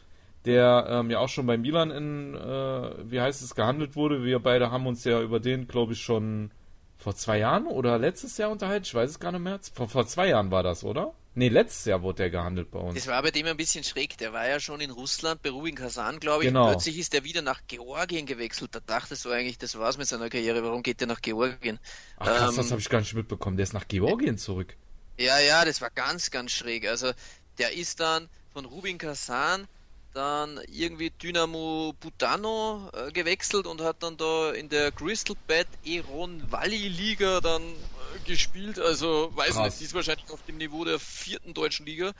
der 0.49 0.87
ähm, 0.89 1.11
ja 1.11 1.19
auch 1.19 1.29
schon 1.29 1.47
bei 1.47 1.59
Milan 1.59 1.91
in, 1.91 2.35
äh, 2.35 3.11
wie 3.11 3.21
heißt 3.21 3.43
es, 3.43 3.55
gehandelt 3.55 3.97
wurde. 3.97 4.25
Wir 4.25 4.39
beide 4.39 4.71
haben 4.71 4.87
uns 4.87 5.05
ja 5.05 5.21
über 5.21 5.41
den, 5.41 5.69
glaube 5.69 5.93
ich, 5.93 6.01
schon 6.01 6.51
vor 6.99 7.15
zwei 7.15 7.39
Jahren 7.39 7.67
oder 7.67 7.99
letztes 7.99 8.37
Jahr 8.37 8.51
unterhalten. 8.51 8.85
Ich 8.85 8.95
weiß 8.95 9.11
es 9.11 9.21
gar 9.21 9.33
nicht 9.33 9.41
mehr. 9.41 9.61
Vor, 9.73 9.89
vor 9.89 10.07
zwei 10.07 10.29
Jahren 10.29 10.51
war 10.51 10.63
das, 10.63 10.85
oder? 10.85 11.15
Nee, 11.35 11.49
letztes 11.49 11.85
Jahr 11.85 12.03
wurde 12.03 12.17
der 12.17 12.31
gehandelt 12.31 12.73
bei 12.73 12.81
uns. 12.81 12.97
Das 12.97 13.07
war 13.07 13.23
bei 13.23 13.31
dem 13.31 13.47
ein 13.47 13.57
bisschen 13.57 13.85
schräg. 13.85 14.19
Der 14.19 14.33
war 14.33 14.49
ja 14.49 14.59
schon 14.59 14.81
in 14.81 14.91
Russland, 14.91 15.41
bei 15.41 15.51
Rubin 15.51 15.77
Kazan, 15.77 16.19
glaube 16.19 16.43
ich. 16.43 16.49
Genau. 16.49 16.65
Und 16.65 16.73
plötzlich 16.73 16.99
ist 16.99 17.15
er 17.15 17.23
wieder 17.23 17.43
nach 17.43 17.61
Georgien 17.69 18.27
gewechselt. 18.27 18.75
Da 18.75 18.81
dachtest 18.81 19.25
du 19.25 19.31
eigentlich, 19.31 19.57
das 19.57 19.79
war's 19.79 19.99
mit 19.99 20.09
seiner 20.09 20.29
Karriere. 20.31 20.65
Warum 20.65 20.83
geht 20.83 20.99
der 20.99 21.07
nach 21.07 21.23
Georgien? 21.23 21.79
Ach 22.17 22.27
krass, 22.27 22.51
ähm, 22.51 22.57
das 22.57 22.71
habe 22.73 22.81
ich 22.81 22.89
gar 22.89 22.99
nicht 22.99 23.15
mitbekommen. 23.15 23.57
Der 23.57 23.63
ist 23.63 23.73
nach 23.73 23.87
Georgien 23.87 24.37
zurück. 24.37 24.77
Ja, 25.17 25.39
ja, 25.39 25.65
das 25.65 25.81
war 25.81 25.91
ganz, 25.91 26.33
ganz 26.33 26.51
schräg. 26.51 26.89
Also, 26.89 27.13
der 27.59 27.73
ist 27.73 28.01
dann 28.01 28.29
von 28.53 28.65
Rubin 28.65 28.99
Kazan 28.99 29.69
dann 30.15 30.61
irgendwie 30.69 31.11
Dynamo 31.11 31.95
Butano 32.01 32.91
äh, 32.93 33.13
gewechselt 33.13 33.67
und 33.67 33.81
hat 33.81 34.03
dann 34.03 34.17
da 34.17 34.53
in 34.53 34.69
der 34.69 34.91
Crystal 34.93 35.37
Bed 35.47 35.69
Eron 35.85 36.51
Valley 36.51 36.89
Liga 36.89 37.41
dann 37.41 37.63
äh, 37.63 38.19
gespielt. 38.25 38.79
Also 38.79 39.31
weiß 39.35 39.51
Krass. 39.51 39.65
nicht, 39.67 39.81
die 39.81 39.85
ist 39.85 39.95
wahrscheinlich 39.95 40.31
auf 40.31 40.43
dem 40.47 40.57
Niveau 40.57 40.85
der 40.85 40.99
vierten 40.99 41.55
deutschen 41.55 41.87
Liga. 41.87 42.13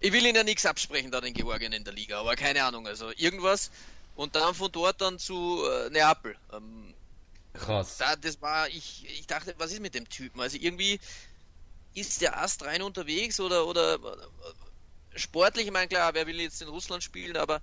Ich 0.00 0.12
will 0.12 0.24
ihnen 0.24 0.36
ja 0.36 0.44
nichts 0.44 0.66
absprechen 0.66 1.10
da 1.10 1.20
den 1.20 1.34
Georgien 1.34 1.72
in 1.72 1.84
der 1.84 1.94
Liga, 1.94 2.20
aber 2.20 2.36
keine 2.36 2.64
Ahnung, 2.64 2.86
also 2.86 3.10
irgendwas. 3.16 3.70
Und 4.14 4.34
dann 4.34 4.54
von 4.54 4.72
dort 4.72 5.00
dann 5.00 5.18
zu 5.18 5.62
äh, 5.64 5.90
Neapel. 5.90 6.36
Ähm, 6.52 6.94
Krass. 7.54 7.96
Da, 7.98 8.16
das 8.16 8.40
war, 8.42 8.68
ich, 8.68 9.06
ich 9.18 9.26
dachte, 9.26 9.54
was 9.58 9.72
ist 9.72 9.80
mit 9.80 9.94
dem 9.94 10.08
Typen? 10.08 10.40
Also 10.40 10.58
irgendwie 10.60 11.00
ist 11.94 12.20
der 12.20 12.42
Ast 12.42 12.64
rein 12.64 12.82
unterwegs 12.82 13.40
oder, 13.40 13.66
oder 13.66 13.98
sportlich, 15.16 15.66
ich 15.66 15.72
meine, 15.72 15.88
klar, 15.88 16.14
wer 16.14 16.26
will 16.26 16.40
jetzt 16.40 16.62
in 16.62 16.68
Russland 16.68 17.02
spielen, 17.02 17.36
aber 17.36 17.60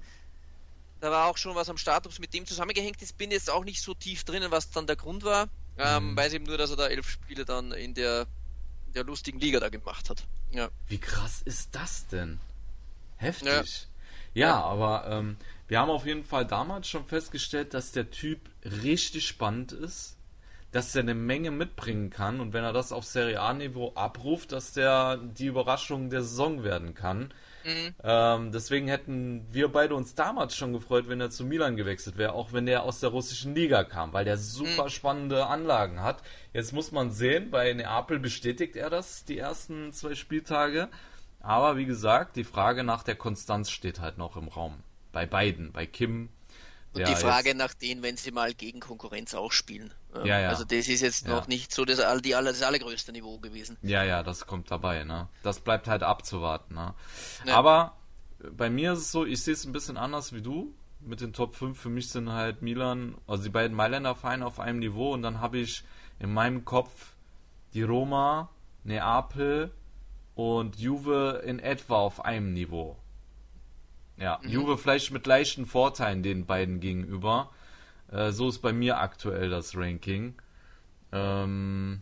da 1.00 1.12
war 1.12 1.28
auch 1.28 1.38
schon 1.38 1.56
was 1.56 1.70
am 1.70 1.78
Status 1.78 2.20
mit 2.20 2.34
dem 2.34 2.46
zusammengehängt 2.46 3.02
ist. 3.02 3.18
Bin 3.18 3.32
jetzt 3.32 3.50
auch 3.50 3.64
nicht 3.64 3.82
so 3.82 3.94
tief 3.94 4.24
drinnen, 4.24 4.52
was 4.52 4.72
dann 4.72 4.88
der 4.88 4.96
Grund 4.96 5.24
war. 5.24 5.50
Ähm, 5.78 6.12
mhm. 6.12 6.18
Weiß 6.18 6.34
eben 6.34 6.46
nur, 6.46 6.58
dass 6.58 6.70
er 6.70 6.78
da 6.78 6.88
elf 6.88 7.10
Spiele 7.10 7.46
dann 7.46 7.72
in 7.72 7.94
der, 7.94 8.28
in 8.88 8.94
der 8.94 9.04
lustigen 9.04 9.40
Liga 9.40 9.60
da 9.60 9.70
gemacht 9.70 10.10
hat. 10.10 10.26
Ja. 10.52 10.70
Wie 10.88 11.00
krass 11.00 11.42
ist 11.44 11.76
das 11.76 12.08
denn? 12.08 12.40
Heftig. 13.18 13.88
Ja, 14.34 14.48
ja 14.48 14.62
aber 14.62 15.08
ähm, 15.10 15.38
wir 15.68 15.80
haben 15.80 15.90
auf 15.90 16.06
jeden 16.06 16.24
Fall 16.24 16.46
damals 16.46 16.88
schon 16.88 17.06
festgestellt, 17.06 17.74
dass 17.74 17.92
der 17.92 18.12
Typ 18.12 18.40
richtig 18.64 19.28
spannend 19.28 19.72
ist 19.72 20.16
dass 20.74 20.96
er 20.96 21.04
eine 21.04 21.14
Menge 21.14 21.52
mitbringen 21.52 22.10
kann 22.10 22.40
und 22.40 22.52
wenn 22.52 22.64
er 22.64 22.74
das 22.74 22.92
auf 22.92 23.06
Serie 23.06 23.40
A-Niveau 23.40 23.94
abruft, 23.94 24.52
dass 24.52 24.74
der 24.74 25.18
die 25.18 25.46
Überraschung 25.46 26.10
der 26.10 26.24
Saison 26.24 26.64
werden 26.64 26.96
kann. 26.96 27.32
Mhm. 27.64 27.96
Ähm, 28.04 28.52
deswegen 28.52 28.88
hätten 28.88 29.46
wir 29.52 29.70
beide 29.70 29.96
uns 29.96 30.16
damals 30.16 30.56
schon 30.56 30.74
gefreut, 30.74 31.08
wenn 31.08 31.22
er 31.22 31.30
zu 31.30 31.46
Milan 31.46 31.78
gewechselt 31.78 32.18
wäre, 32.18 32.34
auch 32.34 32.54
wenn 32.54 32.68
er 32.68 32.84
aus 32.84 33.00
der 33.00 33.10
russischen 33.10 33.54
Liga 33.54 33.84
kam, 33.84 34.14
weil 34.14 34.26
der 34.26 34.38
super 34.38 34.86
mhm. 34.86 34.90
spannende 34.90 35.46
Anlagen 35.46 36.02
hat. 36.02 36.24
Jetzt 36.54 36.74
muss 36.74 36.92
man 36.92 37.12
sehen, 37.12 37.52
bei 37.52 37.72
Neapel 37.72 38.20
bestätigt 38.20 38.76
er 38.76 38.90
das 38.90 39.26
die 39.26 39.38
ersten 39.38 39.94
zwei 39.94 40.16
Spieltage. 40.16 40.90
Aber 41.40 41.78
wie 41.78 41.86
gesagt, 41.86 42.36
die 42.36 42.46
Frage 42.46 42.84
nach 42.84 43.04
der 43.04 43.16
Konstanz 43.16 43.70
steht 43.70 44.00
halt 44.00 44.18
noch 44.18 44.38
im 44.38 44.48
Raum. 44.48 44.80
Bei 45.12 45.28
beiden, 45.28 45.72
bei 45.72 45.86
Kim 45.86 46.30
Und 46.94 47.02
ja, 47.02 47.08
die 47.08 47.16
Frage 47.16 47.50
jetzt. 47.50 47.58
nach 47.58 47.74
denen, 47.74 48.04
wenn 48.04 48.18
sie 48.18 48.32
mal 48.32 48.54
gegen 48.54 48.80
Konkurrenz 48.80 49.34
auch 49.34 49.52
spielen. 49.52 49.94
Ja, 50.24 50.40
ja. 50.40 50.50
Also 50.50 50.64
das 50.64 50.88
ist 50.88 51.02
jetzt 51.02 51.28
noch 51.28 51.48
nicht 51.48 51.74
so 51.74 51.86
das, 51.86 52.00
die, 52.22 52.32
das 52.32 52.62
allergrößte 52.62 53.12
Niveau 53.12 53.40
gewesen. 53.40 53.78
Ja, 53.82 54.04
ja, 54.04 54.22
das 54.22 54.46
kommt 54.46 54.70
dabei, 54.70 55.04
ne? 55.04 55.28
Das 55.42 55.60
bleibt 55.60 55.88
halt 55.88 56.04
abzuwarten, 56.04 56.76
ne? 56.76 56.94
Aber 57.52 57.98
bei 58.52 58.70
mir 58.70 58.94
ist 58.94 59.00
es 59.00 59.12
so, 59.12 59.26
ich 59.26 59.42
sehe 59.42 59.54
es 59.54 59.66
ein 59.66 59.72
bisschen 59.72 59.98
anders 59.98 60.34
wie 60.34 60.42
du. 60.42 60.76
Mit 61.00 61.20
den 61.20 61.34
Top 61.34 61.56
5 61.56 61.78
für 61.78 61.90
mich 61.90 62.10
sind 62.10 62.32
halt 62.32 62.62
Milan, 62.62 63.16
also 63.28 63.44
die 63.44 63.50
beiden 63.50 63.76
Mailänder 63.76 64.16
Vereine 64.16 64.46
auf 64.46 64.60
einem 64.60 64.80
Niveau 64.80 65.14
und 65.14 65.22
dann 65.22 65.42
habe 65.42 65.58
ich 65.58 65.84
in 66.20 66.32
meinem 66.32 66.64
Kopf 66.64 67.16
die 67.74 67.84
Roma, 67.84 68.50
Neapel 68.84 69.74
und 70.36 70.78
Juve 70.80 71.42
in 71.46 71.60
etwa 71.60 71.98
auf 71.98 72.24
einem 72.24 72.54
Niveau. 72.54 72.98
Ja, 74.18 74.40
mhm. 74.42 74.50
Juve 74.50 74.78
vielleicht 74.78 75.12
mit 75.12 75.26
leichten 75.26 75.66
Vorteilen 75.66 76.24
den 76.24 76.46
beiden 76.46 76.80
gegenüber. 76.80 77.52
Äh, 78.12 78.32
so 78.32 78.50
ist 78.50 78.60
bei 78.60 78.74
mir 78.74 79.00
aktuell 79.00 79.50
das 79.50 79.76
Ranking. 79.76 80.36
Ähm, 81.12 82.02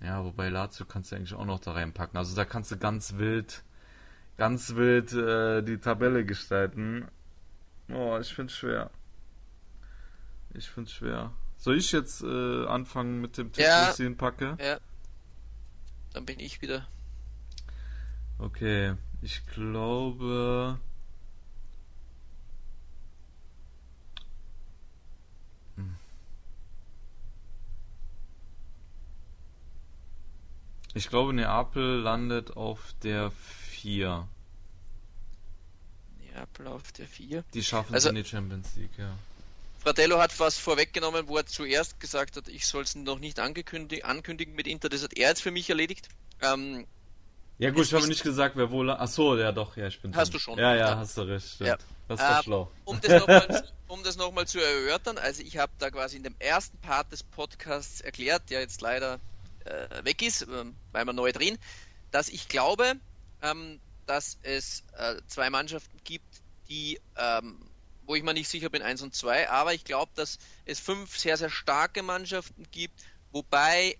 ja, 0.00 0.24
wobei 0.24 0.48
Lazio 0.48 0.86
kannst 0.86 1.10
du 1.10 1.16
eigentlich 1.16 1.34
auch 1.34 1.44
noch 1.44 1.60
da 1.60 1.72
reinpacken. 1.72 2.16
Also 2.16 2.36
da 2.36 2.44
kannst 2.44 2.70
du 2.70 2.76
ganz 2.76 3.16
wild, 3.16 3.62
ganz 4.36 4.74
wild 4.74 5.12
äh, 5.12 5.62
die 5.62 5.78
Tabelle 5.78 6.24
gestalten. 6.24 7.08
Oh, 7.88 8.18
ich 8.20 8.34
find's 8.34 8.54
schwer. 8.54 8.90
Ich 10.54 10.68
find's 10.68 10.92
schwer. 10.92 11.32
Soll 11.56 11.78
ich 11.78 11.92
jetzt 11.92 12.22
äh, 12.22 12.66
anfangen 12.66 13.20
mit 13.20 13.38
dem 13.38 13.52
Tipp, 13.52 13.64
ja, 13.64 13.90
ich 13.90 14.00
ihn 14.00 14.16
packe? 14.16 14.56
Ja. 14.60 14.78
Dann 16.12 16.26
bin 16.26 16.40
ich 16.40 16.60
wieder. 16.62 16.86
Okay, 18.38 18.94
ich 19.22 19.46
glaube. 19.46 20.78
Ich 30.96 31.10
glaube, 31.10 31.34
Neapel 31.34 32.00
landet 32.00 32.56
auf 32.56 32.94
der 33.02 33.30
4. 33.30 34.26
Neapel 36.20 36.66
auf 36.68 36.90
der 36.92 37.06
4. 37.06 37.44
Die 37.52 37.62
schaffen 37.62 37.92
also, 37.92 38.08
es 38.08 38.10
in 38.10 38.22
die 38.22 38.24
Champions 38.24 38.74
League, 38.76 38.96
ja. 38.96 39.10
Fratello 39.80 40.18
hat 40.18 40.40
was 40.40 40.56
vorweggenommen, 40.56 41.28
wo 41.28 41.36
er 41.36 41.44
zuerst 41.44 42.00
gesagt 42.00 42.38
hat, 42.38 42.48
ich 42.48 42.66
soll 42.66 42.84
es 42.84 42.94
noch 42.94 43.18
nicht 43.18 43.38
ankündigen 43.40 44.54
mit 44.54 44.66
Inter. 44.66 44.88
Das 44.88 45.02
hat 45.02 45.12
er 45.12 45.28
jetzt 45.28 45.42
für 45.42 45.50
mich 45.50 45.68
erledigt. 45.68 46.08
Ähm, 46.40 46.86
ja 47.58 47.70
gut, 47.72 47.84
ich 47.84 47.92
habe 47.92 48.08
nicht 48.08 48.22
gesagt, 48.22 48.56
wer 48.56 48.70
wohl... 48.70 48.88
Achso, 48.88 49.36
ja 49.36 49.52
doch, 49.52 49.76
ja, 49.76 49.88
ich 49.88 50.00
bin 50.00 50.16
Hast 50.16 50.28
drin. 50.28 50.32
du 50.32 50.38
schon. 50.38 50.58
Ja, 50.58 50.74
ja, 50.74 50.96
hast 50.96 51.18
du 51.18 51.22
recht, 51.28 51.46
stimmt. 51.46 51.68
Ja. 51.68 51.76
Das 52.08 52.20
war 52.20 52.40
äh, 52.40 52.42
schlau. 52.42 52.70
Um 52.86 52.98
das 53.02 53.20
nochmal 53.20 53.64
um 54.32 54.34
noch 54.34 54.44
zu 54.46 54.60
erörtern, 54.60 55.18
also 55.18 55.42
ich 55.42 55.58
habe 55.58 55.72
da 55.78 55.90
quasi 55.90 56.16
in 56.16 56.22
dem 56.22 56.36
ersten 56.38 56.78
Part 56.78 57.12
des 57.12 57.22
Podcasts 57.22 58.00
erklärt, 58.00 58.48
der 58.48 58.60
jetzt 58.60 58.80
leider 58.80 59.20
äh, 59.66 60.04
weg 60.04 60.22
ist, 60.22 60.42
äh, 60.42 60.64
weil 60.92 61.04
wir 61.04 61.12
neu 61.12 61.32
drehen, 61.32 61.58
dass 62.10 62.28
ich 62.28 62.48
glaube, 62.48 62.94
ähm, 63.42 63.80
dass 64.06 64.38
es 64.42 64.84
äh, 64.96 65.16
zwei 65.26 65.50
Mannschaften 65.50 65.98
gibt, 66.04 66.42
die, 66.68 67.00
ähm, 67.16 67.70
wo 68.02 68.14
ich 68.14 68.22
mir 68.22 68.34
nicht 68.34 68.48
sicher 68.48 68.70
bin, 68.70 68.82
eins 68.82 69.02
und 69.02 69.14
zwei, 69.14 69.50
aber 69.50 69.74
ich 69.74 69.84
glaube, 69.84 70.12
dass 70.14 70.38
es 70.64 70.80
fünf 70.80 71.16
sehr, 71.18 71.36
sehr 71.36 71.50
starke 71.50 72.02
Mannschaften 72.02 72.64
gibt, 72.70 73.02
wobei 73.30 73.96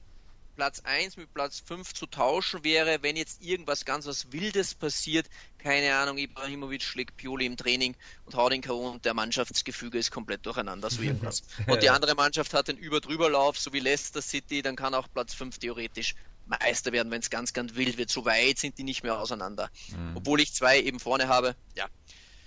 Platz 0.57 0.81
1 0.81 1.19
mit 1.19 1.33
Platz 1.35 1.63
5 1.67 1.93
zu 1.93 2.07
tauschen 2.07 2.65
wäre, 2.65 3.03
wenn 3.03 3.15
jetzt 3.15 3.43
irgendwas 3.43 3.85
ganz 3.85 4.07
was 4.07 4.33
Wildes 4.33 4.75
passiert. 4.75 5.29
Keine 5.59 5.95
Ahnung, 5.95 6.17
Ibrahimovic 6.17 6.83
schlägt 6.83 7.17
Pioli 7.17 7.45
im 7.45 7.57
Training 7.57 7.95
und 8.25 8.35
haut 8.35 8.53
den 8.53 8.63
K.O. 8.63 8.91
und 8.91 9.05
der 9.05 9.13
Mannschaftsgefüge 9.15 9.99
ist 9.99 10.11
komplett 10.11 10.47
durcheinander, 10.47 10.91
so 10.91 11.03
irgendwas. 11.03 11.43
Und 11.67 11.83
die 11.83 11.91
andere 11.91 12.15
Mannschaft 12.15 12.55
hat 12.55 12.69
den 12.69 12.79
Überdrüberlauf, 12.79 13.59
so 13.59 13.73
wie 13.73 13.81
Leicester 13.81 14.23
City, 14.23 14.63
dann 14.63 14.77
kann 14.77 14.95
auch 14.95 15.09
Platz 15.13 15.35
5 15.35 15.59
theoretisch 15.59 16.15
Meister 16.47 16.93
werden, 16.93 17.11
wenn 17.11 17.21
es 17.21 17.31
ganz, 17.31 17.53
ganz 17.53 17.75
wild 17.75 17.99
wird. 17.99 18.11
So 18.11 18.25
weit 18.25 18.59
sind 18.59 18.79
die 18.79 18.85
nicht 18.85 19.03
mehr 19.03 19.19
auseinander. 19.19 19.71
Mhm. 19.89 20.17
Obwohl 20.17 20.41
ich 20.41 20.55
zwei 20.55 20.81
eben 20.81 21.01
vorne 21.01 21.29
habe, 21.29 21.57
ja. 21.75 21.87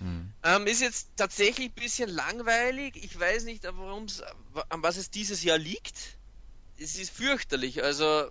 Mhm. 0.00 0.32
Ähm, 0.42 0.66
ist 0.66 0.80
jetzt 0.80 1.10
tatsächlich 1.16 1.68
ein 1.68 1.74
bisschen 1.74 2.08
langweilig. 2.08 2.96
Ich 2.96 3.18
weiß 3.18 3.44
nicht, 3.44 3.64
warum 3.64 4.06
an 4.70 4.82
was 4.82 4.96
es 4.96 5.10
dieses 5.10 5.42
Jahr 5.44 5.58
liegt 5.58 6.18
es 6.80 6.98
ist 6.98 7.10
fürchterlich. 7.10 7.82
Also, 7.82 8.30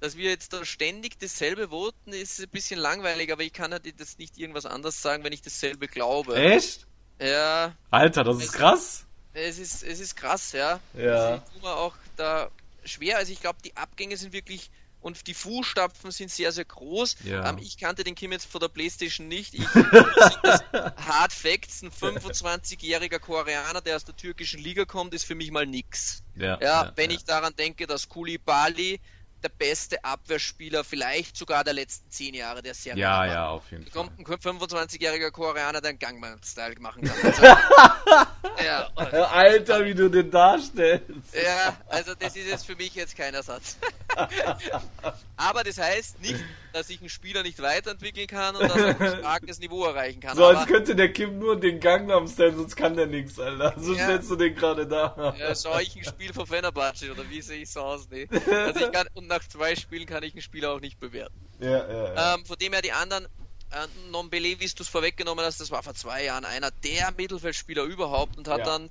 dass 0.00 0.16
wir 0.16 0.30
jetzt 0.30 0.52
da 0.52 0.64
ständig 0.64 1.18
dasselbe 1.18 1.68
voten, 1.68 2.12
ist 2.12 2.40
ein 2.40 2.48
bisschen 2.50 2.78
langweilig, 2.78 3.32
aber 3.32 3.42
ich 3.42 3.52
kann 3.52 3.72
halt 3.72 4.00
das 4.00 4.18
nicht 4.18 4.38
irgendwas 4.38 4.66
anderes 4.66 5.00
sagen, 5.02 5.24
wenn 5.24 5.32
ich 5.32 5.42
dasselbe 5.42 5.88
glaube. 5.88 6.36
Echt? 6.36 6.86
Ja. 7.20 7.74
Alter, 7.90 8.24
das 8.24 8.38
ist 8.38 8.52
krass. 8.52 9.06
Es 9.34 9.58
ist, 9.58 9.82
es 9.82 10.00
ist 10.00 10.16
krass, 10.16 10.52
ja. 10.52 10.80
Ja. 10.94 11.36
Ich 11.36 11.52
tue 11.52 11.62
mir 11.62 11.76
auch 11.76 11.94
da 12.16 12.50
schwer. 12.84 13.18
Also 13.18 13.32
ich 13.32 13.40
glaube, 13.40 13.58
die 13.64 13.76
Abgänge 13.76 14.16
sind 14.16 14.32
wirklich 14.32 14.70
und 15.08 15.26
die 15.26 15.34
Fußstapfen 15.34 16.10
sind 16.10 16.30
sehr, 16.30 16.52
sehr 16.52 16.66
groß. 16.66 17.16
Ja. 17.24 17.48
Ähm, 17.48 17.58
ich 17.58 17.78
kannte 17.78 18.04
den 18.04 18.14
Kim 18.14 18.30
jetzt 18.30 18.46
von 18.46 18.60
der 18.60 18.68
Playstation 18.68 19.26
nicht. 19.26 19.54
Ich 19.54 19.64
das 20.42 20.62
Hard 20.72 21.32
Facts, 21.32 21.82
ein 21.82 21.90
25-jähriger 21.90 23.18
Koreaner, 23.18 23.80
der 23.80 23.96
aus 23.96 24.04
der 24.04 24.14
türkischen 24.14 24.60
Liga 24.60 24.84
kommt, 24.84 25.14
ist 25.14 25.24
für 25.24 25.34
mich 25.34 25.50
mal 25.50 25.66
nix. 25.66 26.22
Ja, 26.36 26.58
ja, 26.60 26.60
ja 26.60 26.92
wenn 26.94 27.10
ich 27.10 27.24
daran 27.24 27.54
denke, 27.56 27.86
dass 27.86 28.08
Koulibaly 28.08 29.00
der 29.42 29.48
beste 29.50 30.02
Abwehrspieler 30.04 30.84
vielleicht 30.84 31.36
sogar 31.36 31.64
der 31.64 31.74
letzten 31.74 32.10
zehn 32.10 32.34
Jahre 32.34 32.62
der 32.62 32.74
Serie. 32.74 33.00
Ja, 33.00 33.26
ja, 33.26 33.48
auf 33.48 33.70
jeden 33.70 33.84
Fall. 33.86 33.92
Kommt 33.92 34.18
ein 34.18 34.24
25-jähriger 34.24 35.30
Koreaner, 35.30 35.80
der 35.80 35.90
einen 35.90 35.98
Gangman-Style 35.98 36.80
machen 36.80 37.02
kann. 37.02 37.16
Also, 38.58 39.16
ja. 39.16 39.24
Alter, 39.26 39.84
wie 39.84 39.94
du 39.94 40.08
den 40.08 40.30
darstellst. 40.30 41.34
Ja, 41.34 41.76
also 41.88 42.14
das 42.18 42.34
ist 42.34 42.48
jetzt 42.48 42.66
für 42.66 42.74
mich 42.74 42.94
jetzt 42.94 43.16
kein 43.16 43.34
Ersatz. 43.34 43.76
Aber 45.36 45.62
das 45.62 45.78
heißt 45.78 46.20
nicht, 46.20 46.42
dass 46.72 46.90
ich 46.90 47.00
einen 47.00 47.08
Spieler 47.08 47.42
nicht 47.42 47.60
weiterentwickeln 47.62 48.26
kann 48.26 48.56
und 48.56 48.62
dass 48.62 48.76
er 48.76 49.00
ein 49.00 49.18
starkes 49.18 49.60
Niveau 49.60 49.84
erreichen 49.84 50.20
kann. 50.20 50.36
So 50.36 50.44
als 50.46 50.66
könnte 50.66 50.96
der 50.96 51.12
Kim 51.12 51.38
nur 51.38 51.58
den 51.58 51.78
Gangnam 51.80 52.26
Style, 52.26 52.56
sonst 52.56 52.76
kann 52.76 52.96
der 52.96 53.06
nichts, 53.06 53.38
Alter. 53.38 53.74
So 53.78 53.94
ja. 53.94 54.04
stellst 54.04 54.30
du 54.30 54.36
den 54.36 54.54
gerade 54.54 54.86
da. 54.86 55.34
Ja, 55.38 55.54
schau 55.54 55.78
ich 55.78 55.96
ein 55.96 56.04
Spiel 56.04 56.32
von 56.32 56.46
Fenerbahce 56.46 57.12
oder 57.12 57.28
wie 57.30 57.40
sehe 57.40 57.62
ich 57.62 57.70
so 57.70 57.80
aus? 57.80 58.08
Nee. 58.10 58.26
Also 58.48 58.80
ich 58.80 58.92
kann, 58.92 59.06
und 59.14 59.27
nach 59.28 59.46
zwei 59.46 59.76
Spielen 59.76 60.06
kann 60.06 60.22
ich 60.22 60.32
einen 60.32 60.42
Spieler 60.42 60.72
auch 60.72 60.80
nicht 60.80 60.98
bewerten. 60.98 61.34
Ja, 61.60 61.68
ja, 61.70 62.14
ja. 62.14 62.34
Ähm, 62.34 62.44
von 62.44 62.56
dem 62.58 62.72
her 62.72 62.82
die 62.82 62.92
anderen, 62.92 63.26
äh, 63.70 63.86
Nombele, 64.10 64.60
wie 64.60 64.66
du 64.66 64.82
es 64.82 64.88
vorweggenommen 64.88 65.44
hast, 65.44 65.60
das 65.60 65.70
war 65.70 65.82
vor 65.82 65.94
zwei 65.94 66.24
Jahren 66.24 66.44
einer 66.44 66.70
der 66.70 67.12
Mittelfeldspieler 67.16 67.84
überhaupt 67.84 68.36
und 68.38 68.48
hat 68.48 68.60
ja. 68.60 68.64
dann 68.64 68.90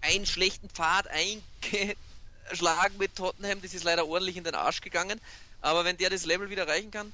einen 0.00 0.26
schlechten 0.26 0.68
Pfad 0.70 1.08
eingeschlagen 1.08 2.96
mit 2.98 3.14
Tottenham. 3.16 3.60
Das 3.62 3.74
ist 3.74 3.84
leider 3.84 4.06
ordentlich 4.06 4.36
in 4.36 4.44
den 4.44 4.54
Arsch 4.54 4.80
gegangen. 4.80 5.20
Aber 5.60 5.84
wenn 5.84 5.96
der 5.96 6.10
das 6.10 6.24
Level 6.24 6.50
wieder 6.50 6.66
erreichen 6.66 6.90
kann, 6.90 7.12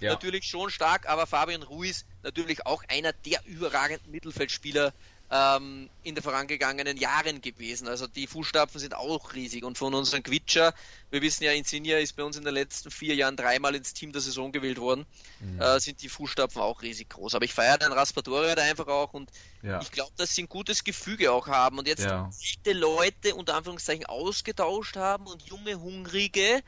ja. 0.00 0.12
natürlich 0.12 0.44
schon 0.46 0.70
stark. 0.70 1.08
Aber 1.08 1.26
Fabian 1.26 1.62
Ruiz 1.62 2.04
natürlich 2.22 2.66
auch 2.66 2.82
einer 2.88 3.12
der 3.12 3.44
überragenden 3.46 4.10
Mittelfeldspieler 4.10 4.92
ähm, 5.30 5.90
in 6.02 6.14
den 6.14 6.24
vorangegangenen 6.24 6.96
Jahren 6.96 7.40
gewesen. 7.42 7.86
Also 7.86 8.06
die 8.06 8.26
Fußstapfen 8.26 8.80
sind 8.80 8.94
auch 8.94 9.34
riesig. 9.34 9.64
Und 9.64 9.76
von 9.76 9.94
unserem 9.94 10.22
Quitscher, 10.22 10.72
wir 11.10 11.20
wissen 11.20 11.44
ja, 11.44 11.52
Insignia 11.52 11.98
ist 11.98 12.16
bei 12.16 12.24
uns 12.24 12.36
in 12.36 12.44
den 12.44 12.54
letzten 12.54 12.90
vier 12.90 13.14
Jahren 13.14 13.36
dreimal 13.36 13.74
ins 13.74 13.92
Team 13.92 14.12
der 14.12 14.22
Saison 14.22 14.52
gewählt 14.52 14.78
worden, 14.78 15.04
mhm. 15.40 15.60
äh, 15.60 15.80
sind 15.80 16.00
die 16.02 16.08
Fußstapfen 16.08 16.62
auch 16.62 16.82
riesig 16.82 17.10
groß. 17.10 17.34
Aber 17.34 17.44
ich 17.44 17.52
feiere 17.52 17.78
den 17.78 17.92
Raspadori 17.92 18.46
halt 18.46 18.58
einfach 18.58 18.88
auch 18.88 19.12
und 19.12 19.30
ja. 19.62 19.80
ich 19.82 19.90
glaube, 19.90 20.12
dass 20.16 20.34
sie 20.34 20.44
ein 20.44 20.48
gutes 20.48 20.84
Gefüge 20.84 21.30
auch 21.32 21.46
haben. 21.46 21.78
Und 21.78 21.86
jetzt 21.86 22.04
ja. 22.04 22.30
Leute 22.72 23.34
unter 23.34 23.54
Anführungszeichen 23.54 24.06
ausgetauscht 24.06 24.96
haben 24.96 25.26
und 25.26 25.42
junge, 25.42 25.80
hungrige, 25.80 26.62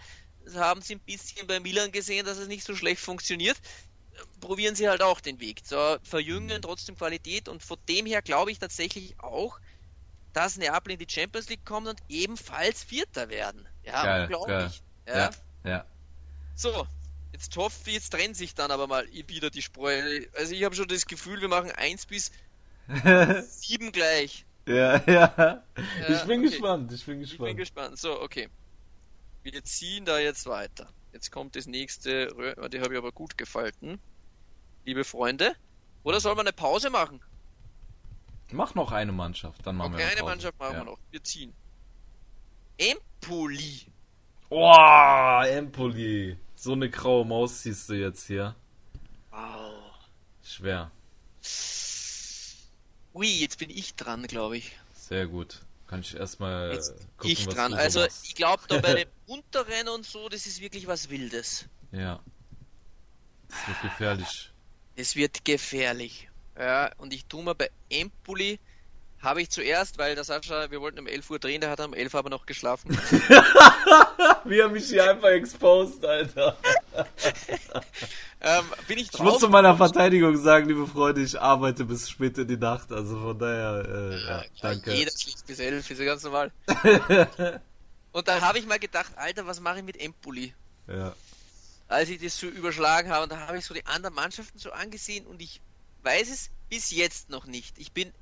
haben 0.55 0.83
sie 0.83 0.95
ein 0.95 1.01
bisschen 1.01 1.47
bei 1.47 1.61
Milan 1.61 1.93
gesehen, 1.93 2.27
dass 2.27 2.39
es 2.39 2.49
nicht 2.49 2.65
so 2.65 2.75
schlecht 2.75 3.01
funktioniert 3.01 3.57
probieren 4.41 4.75
sie 4.75 4.89
halt 4.89 5.03
auch 5.03 5.21
den 5.21 5.41
Weg. 5.41 5.61
So, 5.65 5.97
verjüngen 6.03 6.57
mhm. 6.57 6.63
trotzdem 6.63 6.97
Qualität 6.97 7.49
und 7.49 7.63
von 7.63 7.79
dem 7.89 8.07
her 8.07 8.23
glaube 8.23 8.51
ich 8.51 8.59
tatsächlich 8.59 9.19
auch, 9.21 9.61
dass 10.33 10.57
Neapel 10.57 10.93
in 10.93 10.99
die 10.99 11.07
Champions 11.09 11.49
League 11.49 11.65
kommt 11.65 11.89
und 11.89 12.01
ebenfalls 12.09 12.85
Vierter 12.85 13.29
werden. 13.29 13.69
Ja, 13.85 14.23
unglaublich. 14.23 14.83
Ja. 15.07 15.17
ja. 15.17 15.31
ja. 15.65 15.85
So, 16.55 16.87
jetzt 17.33 17.57
hoffe 17.57 17.79
ich, 17.87 17.95
jetzt 17.95 18.11
trennt 18.11 18.37
sich 18.37 18.55
dann 18.55 18.71
aber 18.71 18.87
mal 18.87 19.07
wieder 19.13 19.51
die 19.51 19.63
Spreu. 19.63 20.23
Also 20.37 20.55
ich 20.55 20.65
habe 20.65 20.75
schon 20.75 20.89
das 20.89 21.07
Gefühl, 21.07 21.41
wir 21.41 21.49
machen 21.49 21.71
1 21.73 22.07
bis 22.07 22.31
7 23.61 23.93
gleich. 23.93 24.45
Ja, 24.67 25.03
ja. 25.07 25.35
ja 25.37 25.63
ich 26.09 26.23
bin 26.25 26.41
okay. 26.41 26.51
gespannt, 26.51 26.93
ich 26.93 27.05
bin 27.05 27.21
gespannt. 27.21 27.49
Ich 27.49 27.55
bin 27.55 27.57
gespannt. 27.57 27.99
So, 27.99 28.21
okay. 28.21 28.49
Wir 29.43 29.65
ziehen 29.65 30.05
da 30.05 30.19
jetzt 30.19 30.47
weiter. 30.47 30.89
Jetzt 31.13 31.33
kommt 31.33 31.57
das 31.57 31.67
nächste, 31.67 32.29
die 32.71 32.81
habe 32.81 32.93
ich 32.93 32.99
aber 32.99 33.11
gut 33.11 33.37
gefalten 33.37 33.99
liebe 34.91 35.05
Freunde. 35.05 35.55
Oder 36.03 36.21
soll 36.21 36.35
man 36.35 36.47
eine 36.47 36.53
Pause 36.53 36.91
machen? 36.91 37.21
Mach 38.51 38.75
noch 38.75 38.91
eine 38.91 39.13
Mannschaft, 39.13 39.65
dann 39.65 39.77
machen 39.77 39.95
okay, 39.95 40.03
wir 40.03 40.07
eine, 40.09 40.17
eine 40.17 40.25
Mannschaft 40.25 40.59
machen 40.59 40.73
ja. 40.73 40.81
wir 40.81 40.85
noch. 40.85 40.99
Wir 41.13 41.23
ziehen. 41.23 41.53
Empoli. 42.77 43.87
Boah, 44.49 45.45
Empoli. 45.47 46.37
So 46.57 46.73
eine 46.73 46.91
graue 46.91 47.25
Maus 47.25 47.63
siehst 47.63 47.89
du 47.89 47.95
jetzt 47.95 48.27
hier. 48.27 48.57
Wow. 49.31 49.75
Schwer. 50.43 50.91
Ui, 53.15 53.29
jetzt 53.29 53.59
bin 53.59 53.71
ich 53.71 53.95
dran, 53.95 54.27
glaube 54.27 54.57
ich. 54.57 54.77
Sehr 54.93 55.29
gut. 55.29 55.61
Kann 55.87 56.01
ich 56.01 56.17
erstmal 56.17 56.77
gucken, 57.17 57.31
ich 57.31 57.47
was 57.47 57.55
dran. 57.55 57.71
Du 57.71 57.77
so 57.77 57.83
also 57.83 58.01
machst. 58.01 58.27
ich 58.27 58.35
glaube 58.35 58.63
da 58.67 58.79
bei 58.81 58.95
dem 59.05 59.09
Unterrennen 59.27 59.95
und 59.95 60.05
so, 60.05 60.29
das 60.29 60.47
ist 60.47 60.61
wirklich 60.61 60.89
was 60.89 61.11
Wildes. 61.11 61.67
Ja. 61.93 62.21
Das 63.49 63.69
wird 63.69 63.83
gefährlich. 63.83 64.50
Es 65.01 65.17
wird 65.17 65.47
gefährlich. 65.47 66.29
Ja, 66.59 66.91
und 66.99 67.15
ich 67.15 67.25
tue 67.25 67.43
mir 67.43 67.55
bei 67.55 67.71
Empoli 67.89 68.59
habe 69.23 69.43
ich 69.43 69.51
zuerst, 69.51 69.99
weil 69.99 70.15
der 70.15 70.25
Sascha, 70.25 70.71
wir 70.71 70.81
wollten 70.81 70.99
um 70.99 71.07
11 71.07 71.31
Uhr 71.31 71.39
drehen, 71.39 71.61
der 71.61 71.71
hat 71.71 71.81
um 71.81 71.93
11 71.93 72.15
Uhr 72.15 72.21
aber 72.21 72.31
noch 72.31 72.47
geschlafen. 72.47 72.91
Wie 74.45 74.59
er 74.59 74.69
mich 74.69 74.89
hier 74.89 75.11
einfach 75.11 75.29
exposed, 75.29 76.05
Alter. 76.05 76.57
ähm, 78.41 78.65
bin 78.89 78.99
ich 78.99 79.11
drauf? 79.11 79.21
Ich 79.21 79.33
muss 79.33 79.39
zu 79.41 79.49
meiner 79.49 79.77
Verteidigung 79.77 80.37
sagen, 80.39 80.69
liebe 80.69 80.87
Freunde, 80.87 81.23
ich 81.23 81.39
arbeite 81.39 81.85
bis 81.85 82.09
spät 82.09 82.39
in 82.39 82.49
die 82.49 82.57
Nacht, 82.57 82.93
also 82.93 83.21
von 83.21 83.39
daher, 83.39 83.85
äh, 83.87 84.17
ja, 84.17 84.39
ja, 84.39 84.45
danke. 84.63 84.93
Jeder 84.93 85.13
schläft 85.13 85.47
bis 85.47 85.59
11, 85.59 85.91
ist 85.91 85.99
ja 85.99 86.05
ganz 86.07 86.23
normal. 86.25 86.51
Und 88.13 88.27
da 88.27 88.41
habe 88.41 88.59
ich 88.59 88.67
mal 88.67 88.79
gedacht, 88.79 89.13
Alter, 89.17 89.47
was 89.47 89.61
mache 89.61 89.79
ich 89.79 89.85
mit 89.85 90.01
Empoli? 90.01 90.55
Ja. 90.89 91.15
Als 91.91 92.09
ich 92.09 92.21
das 92.21 92.39
so 92.39 92.47
überschlagen 92.47 93.11
habe, 93.11 93.27
da 93.27 93.49
habe 93.49 93.59
ich 93.59 93.65
so 93.65 93.75
die 93.75 93.85
anderen 93.85 94.15
Mannschaften 94.15 94.59
so 94.59 94.71
angesehen 94.71 95.27
und 95.27 95.43
ich 95.43 95.61
weiß 96.05 96.31
es 96.31 96.51
bis 96.69 96.93
jetzt 96.93 97.31
noch 97.31 97.47
nicht. 97.47 97.79
Ich 97.79 97.91
bin 97.93 98.13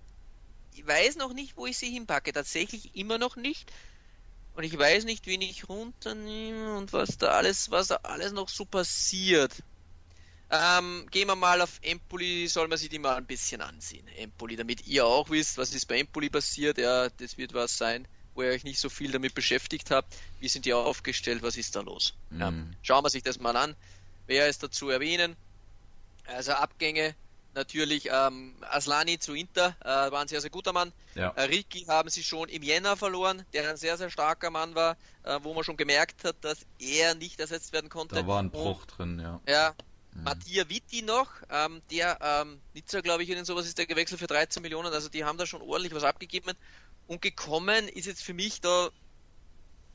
ich 0.73 0.87
weiß 0.87 1.17
noch 1.17 1.35
nicht, 1.35 1.57
wo 1.57 1.67
ich 1.67 1.77
sie 1.77 1.91
hinpacke. 1.91 2.33
Tatsächlich 2.33 2.95
immer 2.95 3.19
noch 3.19 3.37
nicht. 3.37 3.71
Und 4.55 4.65
ich 4.65 4.79
weiß 4.79 5.05
nicht, 5.05 5.27
wen 5.27 5.43
ich 5.43 5.69
runternehme 5.69 6.77
und 6.77 6.93
was 6.93 7.19
da 7.19 7.29
alles, 7.33 7.71
was 7.71 7.89
da 7.89 7.97
alles 8.05 8.33
noch 8.33 8.49
so 8.49 8.65
passiert. 8.65 9.63
Ähm, 10.51 11.07
gehen 11.11 11.29
wir 11.29 11.37
mal 11.37 11.61
auf 11.61 11.79
Empoli, 11.83 12.49
soll 12.49 12.69
man 12.69 12.79
sich 12.79 12.89
die 12.89 12.99
mal 12.99 13.17
ein 13.17 13.27
bisschen 13.27 13.61
ansehen. 13.61 14.09
Empoli, 14.17 14.57
damit 14.57 14.87
ihr 14.87 15.05
auch 15.05 15.29
wisst, 15.29 15.59
was 15.59 15.75
ist 15.75 15.87
bei 15.87 15.99
Empoli 15.99 16.31
passiert. 16.31 16.79
Ja, 16.79 17.11
das 17.11 17.37
wird 17.37 17.53
was 17.53 17.77
sein, 17.77 18.09
wo 18.39 18.43
ihr 18.43 18.51
euch 18.51 18.65
nicht 18.65 18.79
so 18.79 18.89
viel 18.89 19.11
damit 19.11 19.35
beschäftigt 19.35 19.91
habt. 19.91 20.15
Wie 20.39 20.49
sind 20.49 20.65
die 20.65 20.73
aufgestellt? 20.73 21.43
Was 21.43 21.57
ist 21.57 21.75
da 21.75 21.81
los? 21.81 22.15
Mhm. 22.31 22.41
Ja, 22.41 22.53
schauen 22.83 23.05
wir 23.05 23.11
sich 23.11 23.25
das 23.25 23.41
mal 23.41 23.57
an. 23.57 23.75
Wer 24.29 24.49
ist 24.49 24.63
dazu 24.63 24.89
erwähnen? 24.89 25.37
Also 26.27 26.53
Abgänge, 26.53 27.17
natürlich 27.55 28.09
ähm, 28.13 28.55
Aslani 28.61 29.19
zu 29.19 29.35
Inter, 29.35 29.77
äh, 29.81 30.13
war 30.13 30.21
ein 30.21 30.29
sehr, 30.29 30.41
sehr 30.41 30.51
guter 30.51 30.73
Mann. 30.73 30.93
Ja. 31.17 31.31
Äh, 31.31 31.43
Ricky 31.45 31.85
haben 31.87 32.11
sie 32.11 32.23
schon 32.23 32.49
im 32.49 32.63
Jänner 32.63 32.97
verloren, 32.97 33.45
der 33.53 33.69
ein 33.69 33.77
sehr, 33.77 33.97
sehr 33.97 34.11
starker 34.11 34.51
Mann 34.51 34.77
war, 34.77 34.97
äh, 35.25 35.41
wo 35.43 35.53
man 35.53 35.65
schon 35.65 35.77
gemerkt 35.77 36.23
hat, 36.23 36.37
dass 36.43 36.65
er 36.79 37.17
nicht 37.17 37.41
ersetzt 37.41 37.73
werden 37.73 37.91
konnte. 37.91 38.15
Da 38.15 38.27
war 38.27 38.41
ein 38.41 38.51
Bruch 38.51 38.83
Und, 38.83 38.99
drin, 38.99 39.19
ja. 39.19 39.41
Ja. 39.49 39.75
Mhm. 40.15 40.23
Mattia 40.23 40.69
Vitti 40.69 41.03
noch, 41.03 41.29
ähm, 41.51 41.83
der 41.91 42.19
ähm, 42.23 42.61
Nizza, 42.75 43.01
glaube 43.01 43.25
ich, 43.25 43.31
in 43.31 43.45
sowas 43.45 43.67
ist 43.67 43.79
der 43.79 43.87
gewechselt 43.87 44.21
für 44.21 44.27
13 44.29 44.63
Millionen, 44.63 44.93
also 44.93 45.09
die 45.09 45.25
haben 45.25 45.39
da 45.39 45.47
schon 45.47 45.63
ordentlich 45.63 45.95
was 45.95 46.05
abgegeben. 46.05 46.53
Und 47.09 47.23
gekommen 47.23 47.89
ist 47.89 48.07
jetzt 48.07 48.23
für 48.23 48.35
mich 48.35 48.61
da 48.61 48.91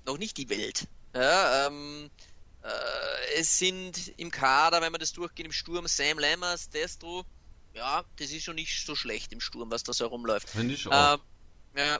noch 0.06 0.18
nicht 0.18 0.36
die 0.38 0.50
Welt. 0.50 0.88
Ja, 1.16 1.68
ähm, 1.68 2.10
äh, 2.64 3.40
es 3.40 3.60
sind 3.60 4.14
im 4.18 4.32
Kader, 4.32 4.82
wenn 4.82 4.92
man 4.92 5.00
das 5.00 5.14
durchgeht, 5.14 5.46
im 5.46 5.52
Sturm 5.52 5.88
Sam 5.88 6.20
Lammers, 6.20 6.70
Destro, 6.70 7.24
ja, 7.74 8.04
das 8.18 8.32
ist 8.32 8.44
schon 8.44 8.56
nicht 8.56 8.86
so 8.86 8.96
schlecht 8.96 9.32
im 9.32 9.40
Sturm, 9.40 9.72
was 9.72 9.84
da 9.84 9.94
so 9.94 10.06
herumläuft. 10.06 10.50
Finde 10.50 10.74
ich 10.74 10.88
auch. 10.88 11.14
Ähm, 11.14 11.20
ja. 11.78 12.00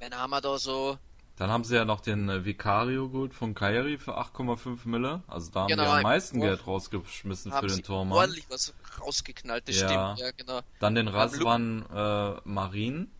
Dann 0.00 0.14
haben 0.14 0.30
wir 0.30 0.40
da 0.40 0.58
so. 0.58 0.98
Dann 1.36 1.50
haben 1.50 1.64
sie 1.64 1.76
ja 1.76 1.84
noch 1.84 2.00
den 2.00 2.28
äh, 2.28 2.44
Vicario 2.44 3.08
geholt 3.08 3.32
von 3.32 3.54
Kairi 3.54 3.98
für 3.98 4.18
8,5 4.18 4.88
Mille. 4.88 5.22
Also 5.28 5.50
da 5.50 5.60
haben 5.60 5.68
genau, 5.68 5.84
die 5.84 5.88
am 5.90 6.02
meisten 6.02 6.40
Geld 6.40 6.66
rausgeschmissen 6.66 7.52
für 7.52 7.66
den 7.66 7.82
Tormann. 7.82 8.18
ordentlich 8.18 8.44
was 8.48 8.74
rausgeknallt, 9.00 9.68
das 9.68 9.80
ja. 9.80 9.88
stimmt. 9.88 10.18
Ja, 10.18 10.30
genau. 10.36 10.60
Dann 10.80 10.94
den 10.94 11.08
Raswan 11.08 11.86
äh, 11.94 12.40
Marin 12.44 13.10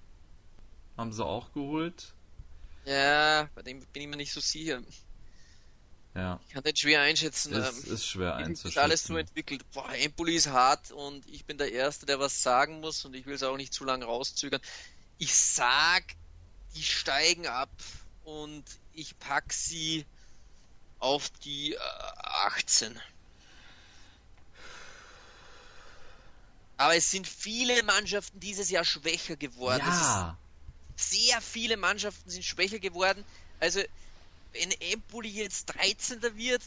haben 0.98 1.12
sie 1.12 1.24
auch 1.24 1.52
geholt. 1.52 2.12
Ja, 2.84 3.48
bei 3.54 3.62
dem 3.62 3.80
bin 3.80 4.02
ich 4.02 4.08
mir 4.08 4.16
nicht 4.16 4.32
so 4.32 4.40
sicher. 4.40 4.82
Ja. 6.14 6.40
Ich 6.48 6.54
kann 6.54 6.64
das 6.64 6.78
schwer 6.78 7.02
einschätzen. 7.02 7.54
Es 7.54 7.87
ähm, 7.87 7.94
ist 7.94 8.06
schwer 8.06 8.34
einzuschätzen. 8.34 8.68
Ist 8.68 8.78
alles 8.78 9.04
so 9.04 9.16
entwickelt. 9.16 9.62
Boah, 9.72 9.88
Empoli 9.94 10.34
ist 10.34 10.48
hart 10.48 10.90
und 10.90 11.24
ich 11.28 11.44
bin 11.44 11.58
der 11.58 11.70
Erste, 11.70 12.06
der 12.06 12.18
was 12.18 12.42
sagen 12.42 12.80
muss 12.80 13.04
und 13.04 13.14
ich 13.14 13.24
will 13.26 13.34
es 13.34 13.42
auch 13.42 13.56
nicht 13.56 13.72
zu 13.72 13.84
lange 13.84 14.04
rauszögern. 14.04 14.61
Ich 15.18 15.34
sag, 15.34 16.02
die 16.74 16.82
steigen 16.82 17.46
ab 17.46 17.70
und 18.24 18.64
ich 18.92 19.16
pack 19.18 19.52
sie 19.52 20.04
auf 20.98 21.30
die 21.44 21.74
äh, 21.74 21.78
18. 22.46 22.98
Aber 26.78 26.96
es 26.96 27.11
sind 27.11 27.28
viele 27.28 27.82
Mannschaften 27.84 28.40
dieses 28.40 28.70
Jahr 28.70 28.84
schwächer 28.84 29.37
geworden. 29.37 29.84
Ja. 29.87 30.37
Sehr 30.98 31.40
viele 31.40 31.76
Mannschaften 31.76 32.28
sind 32.28 32.44
schwächer 32.44 32.80
geworden. 32.80 33.24
Also 33.61 33.80
wenn 34.52 34.70
Empoli 34.92 35.28
jetzt 35.28 35.66
13. 35.66 36.20
wird, 36.37 36.62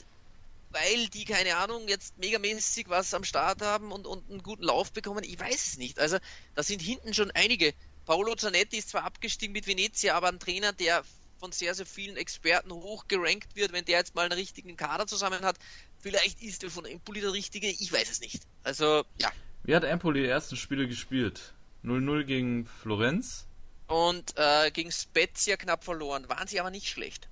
weil 0.69 1.07
die, 1.09 1.25
keine 1.25 1.57
Ahnung, 1.57 1.87
jetzt 1.87 2.17
megamäßig 2.17 2.87
was 2.87 3.13
am 3.13 3.25
Start 3.25 3.61
haben 3.61 3.91
und, 3.91 4.07
und 4.07 4.29
einen 4.29 4.41
guten 4.41 4.63
Lauf 4.63 4.93
bekommen, 4.93 5.23
ich 5.23 5.37
weiß 5.37 5.67
es 5.67 5.77
nicht. 5.77 5.99
Also 5.99 6.17
da 6.55 6.63
sind 6.63 6.81
hinten 6.81 7.13
schon 7.13 7.31
einige. 7.31 7.73
Paolo 8.05 8.35
Zanetti 8.35 8.77
ist 8.77 8.89
zwar 8.89 9.03
abgestiegen 9.03 9.51
mit 9.51 9.67
Venezia, 9.67 10.15
aber 10.15 10.29
ein 10.29 10.39
Trainer, 10.39 10.71
der 10.71 11.03
von 11.39 11.51
sehr, 11.51 11.73
sehr 11.75 11.85
vielen 11.85 12.17
Experten 12.17 12.71
hoch 12.71 13.07
gerankt 13.07 13.55
wird, 13.55 13.73
wenn 13.73 13.83
der 13.83 13.97
jetzt 13.97 14.15
mal 14.15 14.23
einen 14.23 14.33
richtigen 14.33 14.77
Kader 14.77 15.07
zusammen 15.07 15.41
hat, 15.41 15.57
vielleicht 15.99 16.41
ist 16.41 16.63
er 16.63 16.69
von 16.69 16.85
Empoli 16.85 17.19
der 17.19 17.33
richtige, 17.33 17.67
ich 17.67 17.91
weiß 17.91 18.09
es 18.09 18.21
nicht. 18.21 18.43
Also, 18.63 19.03
ja. 19.19 19.31
Wie 19.63 19.75
hat 19.75 19.83
Empoli 19.83 20.21
die 20.21 20.27
ersten 20.27 20.55
Spiele 20.55 20.87
gespielt? 20.87 21.53
0-0 21.83 22.23
gegen 22.23 22.67
Florenz? 22.81 23.47
Und 23.91 24.33
äh, 24.37 24.71
gegen 24.71 24.91
Spezia 24.91 25.57
knapp 25.57 25.83
verloren. 25.83 26.27
Waren 26.29 26.47
sie 26.47 26.59
aber 26.59 26.71
nicht 26.71 26.87
schlecht. 26.87 27.27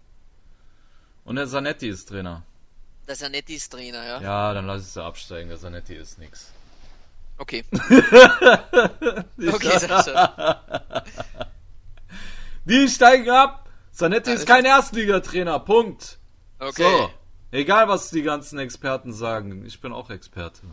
Und 1.23 1.37
der 1.37 1.47
Zanetti 1.47 1.87
ist 1.87 2.09
Trainer. 2.09 2.43
Der 3.07 3.15
Zanetti 3.15 3.55
ist 3.55 3.71
Trainer, 3.71 4.05
ja. 4.05 4.21
Ja, 4.21 4.53
dann 4.53 4.67
lass 4.67 4.81
ich 4.81 4.89
sie 4.89 5.03
absteigen. 5.03 5.49
Der 5.49 5.57
Zanetti 5.57 5.95
ist 5.95 6.19
nix. 6.19 6.51
Okay. 7.37 7.63
okay, 7.71 9.79
Sascha. 9.79 10.61
Die 12.65 12.89
steigen 12.89 13.29
ab. 13.29 13.69
Zanetti 13.93 14.31
ist 14.31 14.45
kein 14.45 14.65
Erstligatrainer. 14.65 15.59
Punkt. 15.59 16.19
Okay. 16.59 16.83
So. 16.83 17.09
Egal, 17.51 17.87
was 17.87 18.09
die 18.09 18.21
ganzen 18.21 18.59
Experten 18.59 19.13
sagen. 19.13 19.65
Ich 19.65 19.79
bin 19.79 19.93
auch 19.93 20.09
Experte. 20.09 20.63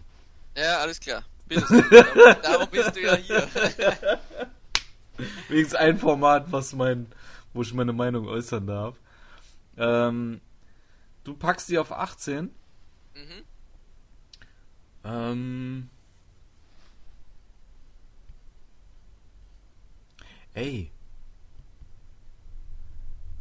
Ja, 0.56 0.78
alles 0.78 0.98
klar. 0.98 1.22
Bitte. 1.46 1.62
Darum 2.42 2.68
bist 2.70 2.96
du 2.96 3.02
ja 3.02 3.14
hier. 3.14 3.48
Wenigstens 5.48 5.74
ein 5.74 5.98
Format, 5.98 6.52
was 6.52 6.72
mein, 6.74 7.06
wo 7.52 7.62
ich 7.62 7.74
meine 7.74 7.92
Meinung 7.92 8.26
äußern 8.26 8.66
darf. 8.66 8.98
Ähm, 9.76 10.40
du 11.24 11.34
packst 11.34 11.68
die 11.68 11.78
auf 11.78 11.92
18. 11.92 12.50
Mhm. 13.14 13.44
Ähm. 15.04 15.90
Ey. 20.54 20.90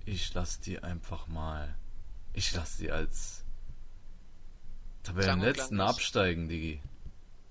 Ich 0.06 0.34
lass 0.34 0.60
die 0.60 0.84
einfach 0.84 1.28
mal. 1.28 1.76
Ich 2.34 2.54
lass 2.54 2.78
die 2.78 2.92
als 2.92 3.44
Tabellenletzten 5.04 5.80
absteigen, 5.80 6.50
Digi. 6.50 6.82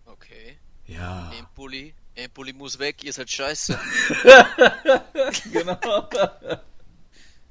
Okay. 0.04 0.58
Ja. 0.86 1.32
Empoli, 1.38 1.94
Empoli 2.14 2.52
muss 2.52 2.78
weg, 2.78 3.02
ihr 3.02 3.12
seid 3.12 3.30
scheiße. 3.30 3.78
genau. 5.52 5.78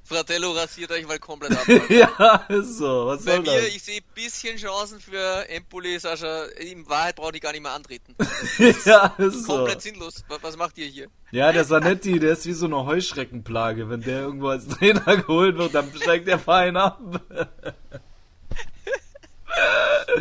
Fratello 0.06 0.52
rasiert 0.52 0.92
euch 0.92 1.08
mal 1.08 1.18
komplett 1.18 1.54
ab. 1.54 1.66
ja, 1.90 2.46
so. 2.62 3.08
Was 3.08 3.24
Bei 3.24 3.40
mir, 3.40 3.46
das? 3.46 3.68
ich 3.68 3.82
sehe 3.82 4.00
ein 4.00 4.14
bisschen 4.14 4.58
Chancen 4.58 5.00
für 5.00 5.48
Empoli, 5.50 5.98
Sascha. 5.98 6.44
In 6.60 6.88
Wahrheit 6.90 7.16
brauche 7.16 7.34
ich 7.34 7.42
gar 7.42 7.54
nicht 7.54 7.64
mehr 7.64 7.72
antreten. 7.72 8.14
ja, 8.86 9.16
ist 9.18 9.46
so. 9.46 9.56
Komplett 9.56 9.82
sinnlos. 9.82 10.24
Was 10.42 10.58
macht 10.58 10.78
ihr 10.78 10.88
hier? 10.88 11.08
Ja, 11.32 11.52
der 11.54 11.64
Sanetti, 11.64 12.20
der 12.20 12.34
ist 12.34 12.46
wie 12.46 12.54
so 12.54 12.66
eine 12.66 12.86
Heuschreckenplage. 12.86 13.90
Wenn 13.90 14.02
der 14.02 14.20
irgendwo 14.20 14.50
als 14.50 14.68
Trainer 14.68 15.18
geholt 15.18 15.58
wird, 15.58 15.74
dann 15.74 15.90
steigt 15.96 16.28
der 16.28 16.40
Verein 16.40 16.76
ab. 16.76 17.00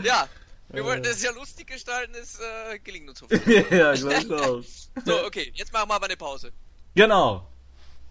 ja, 0.04 0.28
wir 0.72 0.84
wollten 0.84 1.04
es 1.04 1.22
ja 1.22 1.30
lustig 1.32 1.66
gestalten, 1.66 2.14
es 2.20 2.38
äh, 2.40 2.78
gelingt 2.78 3.08
uns 3.08 3.18
so. 3.20 3.26
ja, 3.50 3.94
gleich 3.94 4.30
auch. 4.30 4.62
so, 5.04 5.24
okay, 5.26 5.52
jetzt 5.54 5.72
machen 5.72 5.88
wir 5.88 5.94
aber 5.94 6.06
eine 6.06 6.16
Pause. 6.16 6.52
Genau. 6.94 7.46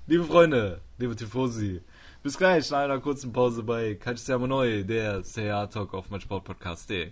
Liebe 0.08 0.24
Freunde, 0.24 0.82
liebe 0.98 1.16
Tifosi, 1.16 1.82
bis 2.24 2.38
gleich 2.38 2.70
nach 2.70 2.80
einer 2.80 3.00
kurzen 3.00 3.32
Pause 3.32 3.64
bei 3.64 3.96
Calciamo 3.96 4.48
Neu, 4.48 4.84
der 4.84 5.22
CA 5.24 5.68
Talk 5.68 5.94
auf 5.94 6.10
meinsportpodcast.de. 6.10 7.12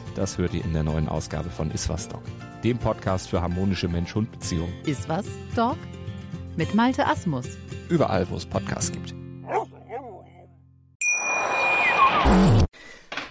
das 0.15 0.37
hört 0.37 0.53
ihr 0.53 0.63
in 0.63 0.73
der 0.73 0.83
neuen 0.83 1.07
Ausgabe 1.07 1.49
von 1.49 1.71
Iswas 1.71 2.07
Dog, 2.07 2.23
dem 2.63 2.77
Podcast 2.77 3.29
für 3.29 3.41
harmonische 3.41 3.87
Mensch-Hund-Beziehungen. 3.87 4.73
Iswas 4.85 5.25
Dog? 5.55 5.77
Mit 6.57 6.75
Malte 6.75 7.05
Asmus. 7.07 7.47
Überall, 7.89 8.29
wo 8.29 8.35
es 8.35 8.45
Podcasts 8.45 8.91
gibt. 8.91 9.13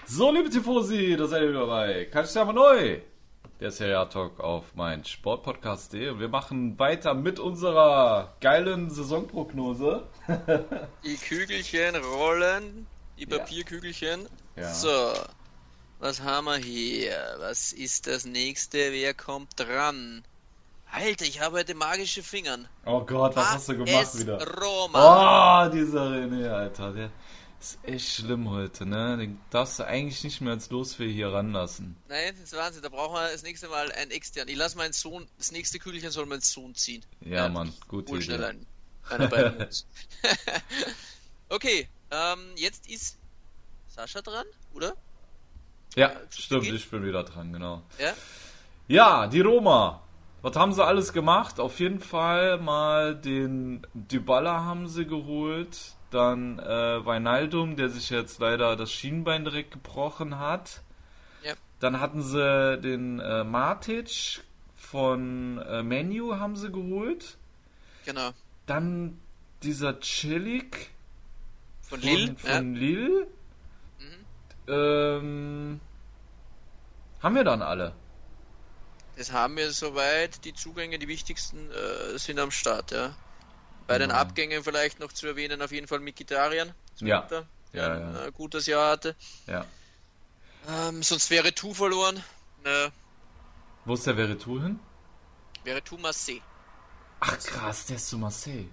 So, 0.06 0.32
liebe 0.32 0.50
Tifosi, 0.50 1.16
da 1.16 1.26
seid 1.26 1.42
ihr 1.42 1.50
wieder 1.50 1.60
dabei. 1.60 2.08
Kannst 2.10 2.34
du 2.34 2.40
aber 2.40 2.52
neu? 2.52 3.00
Der 3.60 3.70
Serie 3.70 4.08
Talk 4.08 4.40
auf 4.40 4.74
mein 4.74 5.04
Sportpodcast.de 5.04 6.08
und 6.10 6.20
wir 6.20 6.28
machen 6.28 6.78
weiter 6.78 7.14
mit 7.14 7.38
unserer 7.38 8.34
geilen 8.40 8.90
Saisonprognose. 8.90 10.08
die 11.04 11.16
Kügelchen 11.16 11.94
rollen, 11.96 12.86
die 13.18 13.26
Papierkügelchen. 13.26 14.26
Ja. 14.56 14.72
So, 14.72 15.12
was 16.00 16.20
haben 16.20 16.46
wir 16.46 16.56
hier? 16.56 17.36
Was 17.38 17.72
ist 17.72 18.06
das 18.06 18.24
nächste? 18.24 18.92
Wer 18.92 19.14
kommt 19.14 19.58
dran? 19.60 20.24
Alter, 20.90 21.24
ich 21.24 21.40
habe 21.40 21.58
heute 21.58 21.74
magische 21.74 22.22
Fingern. 22.22 22.66
Oh 22.84 23.02
Gott, 23.04 23.36
was 23.36 23.50
hast 23.50 23.68
du 23.68 23.76
gemacht 23.76 24.18
wieder? 24.18 24.44
Roma. 24.58 25.66
Oh, 25.66 25.70
dieser 25.70 26.10
René, 26.10 26.48
Alter. 26.50 26.92
Der, 26.92 27.10
ist 27.60 27.78
echt 27.82 28.08
schlimm 28.08 28.48
heute, 28.48 28.86
ne? 28.86 29.18
Den 29.18 29.38
darfst 29.50 29.78
du 29.78 29.86
eigentlich 29.86 30.24
nicht 30.24 30.40
mehr 30.40 30.54
als 30.54 30.70
Losfee 30.70 31.12
hier 31.12 31.28
ranlassen. 31.28 31.94
Nein, 32.08 32.34
das 32.34 32.44
ist 32.44 32.56
Wahnsinn. 32.56 32.82
Da 32.82 32.88
brauchen 32.88 33.14
wir 33.14 33.30
das 33.30 33.42
nächste 33.42 33.68
Mal 33.68 33.92
einen 33.92 34.10
extern. 34.10 34.48
Ich 34.48 34.56
lasse 34.56 34.78
meinen 34.78 34.94
Sohn, 34.94 35.28
das 35.36 35.52
nächste 35.52 35.78
Kügelchen 35.78 36.10
soll 36.10 36.24
mein 36.24 36.40
Sohn 36.40 36.74
ziehen. 36.74 37.04
Ja, 37.20 37.36
ja 37.36 37.48
Mann, 37.50 37.74
gut. 37.86 38.08
Hol 38.08 38.22
schnell 38.22 38.42
einen. 38.42 38.66
Okay, 41.52 41.88
ähm, 42.12 42.52
jetzt 42.54 42.88
ist 42.88 43.18
Sascha 43.88 44.22
dran, 44.22 44.46
oder? 44.72 44.94
Ja, 45.96 46.12
stimmt, 46.30 46.66
ich 46.66 46.90
bin 46.90 47.04
wieder 47.04 47.24
dran, 47.24 47.52
genau. 47.52 47.82
Ja? 47.98 48.12
Ja, 48.88 49.26
die 49.26 49.40
Roma. 49.40 50.02
Was 50.42 50.56
haben 50.56 50.72
sie 50.72 50.84
alles 50.84 51.12
gemacht? 51.12 51.60
Auf 51.60 51.80
jeden 51.80 52.00
Fall 52.00 52.58
mal 52.58 53.14
den 53.14 53.86
Dybala 53.94 54.64
haben 54.64 54.88
sie 54.88 55.06
geholt 55.06 55.76
dann 56.10 56.58
äh, 56.58 57.04
Weinaldum, 57.04 57.76
der 57.76 57.88
sich 57.88 58.10
jetzt 58.10 58.40
leider 58.40 58.76
das 58.76 58.92
Schienbein 58.92 59.44
direkt 59.44 59.72
gebrochen 59.72 60.38
hat. 60.38 60.82
Ja. 61.42 61.54
Dann 61.78 62.00
hatten 62.00 62.22
sie 62.22 62.78
den 62.78 63.20
äh, 63.20 63.44
Matic 63.44 64.42
von 64.76 65.58
äh, 65.58 65.82
Menu 65.82 66.34
haben 66.36 66.56
sie 66.56 66.70
geholt. 66.70 67.38
Genau. 68.04 68.30
Dann 68.66 69.18
dieser 69.62 70.00
Chilik 70.00 70.90
von, 71.82 72.00
von 72.00 72.08
Lille. 72.08 72.36
Von 72.36 72.74
ja. 72.74 72.80
Lille. 72.80 73.26
Mhm. 74.70 74.74
Ähm, 74.74 75.80
haben 77.20 77.34
wir 77.34 77.44
dann 77.44 77.62
alle? 77.62 77.94
Das 79.16 79.32
haben 79.32 79.56
wir 79.56 79.70
soweit. 79.72 80.44
Die 80.44 80.54
Zugänge, 80.54 80.98
die 80.98 81.08
wichtigsten, 81.08 81.70
äh, 81.70 82.18
sind 82.18 82.38
am 82.38 82.50
Start, 82.50 82.92
ja. 82.92 83.14
Bei 83.86 83.98
den 83.98 84.08
genau. 84.08 84.20
Abgängen 84.20 84.62
vielleicht 84.62 85.00
noch 85.00 85.12
zu 85.12 85.26
erwähnen, 85.26 85.60
auf 85.60 85.72
jeden 85.72 85.88
Fall 85.88 86.00
Mikitarian. 86.00 86.72
Ja. 87.00 87.22
der 87.22 87.46
ja, 87.72 87.92
ein 87.92 88.14
ja. 88.14 88.26
Äh, 88.26 88.32
gutes 88.32 88.66
Jahr 88.66 88.92
hatte. 88.92 89.16
Ja. 89.46 89.64
Ähm, 90.68 91.02
sonst 91.02 91.30
wäre 91.30 91.54
Tu 91.54 91.74
verloren. 91.74 92.22
Ne. 92.64 92.92
Wo 93.84 93.94
ist 93.94 94.06
der 94.06 94.16
wäre 94.16 94.38
Tu 94.38 94.60
hin? 94.60 94.78
Wäre 95.64 95.82
Tu 95.82 95.96
Marseille. 95.98 96.40
Ach 97.20 97.38
krass, 97.38 97.86
der 97.86 97.96
ist 97.96 98.08
zu 98.08 98.18
Marseille. 98.18 98.68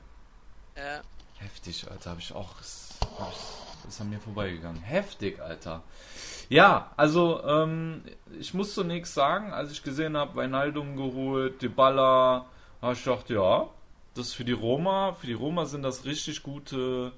Ja. 0.75 1.01
Heftig, 1.36 1.89
Alter, 1.89 2.12
habe 2.12 2.21
ich 2.21 2.31
auch. 2.33 2.60
Ist, 2.62 2.93
ist 3.88 4.02
an 4.02 4.10
mir 4.10 4.19
vorbeigegangen. 4.19 4.82
Heftig, 4.82 5.39
Alter. 5.41 5.84
Ja, 6.50 6.91
also 6.95 7.43
ähm, 7.43 8.04
ich 8.39 8.54
muss 8.54 8.73
zunächst 8.73 9.13
sagen, 9.13 9.52
als 9.52 9.71
ich 9.71 9.84
gesehen 9.84 10.15
habe, 10.15 10.36
Weinaldum 10.36 10.95
geholt, 10.95 11.62
Dybala, 11.62 12.45
habe 12.82 12.93
ich 12.93 13.04
gedacht, 13.04 13.30
ja, 13.30 13.67
das 14.13 14.34
für 14.34 14.45
die 14.45 14.54
Roma, 14.54 15.13
für 15.13 15.28
die 15.28 15.34
Roma 15.34 15.65
sind 15.65 15.84
das 15.84 16.06
richtig 16.06 16.43
gute 16.43 17.12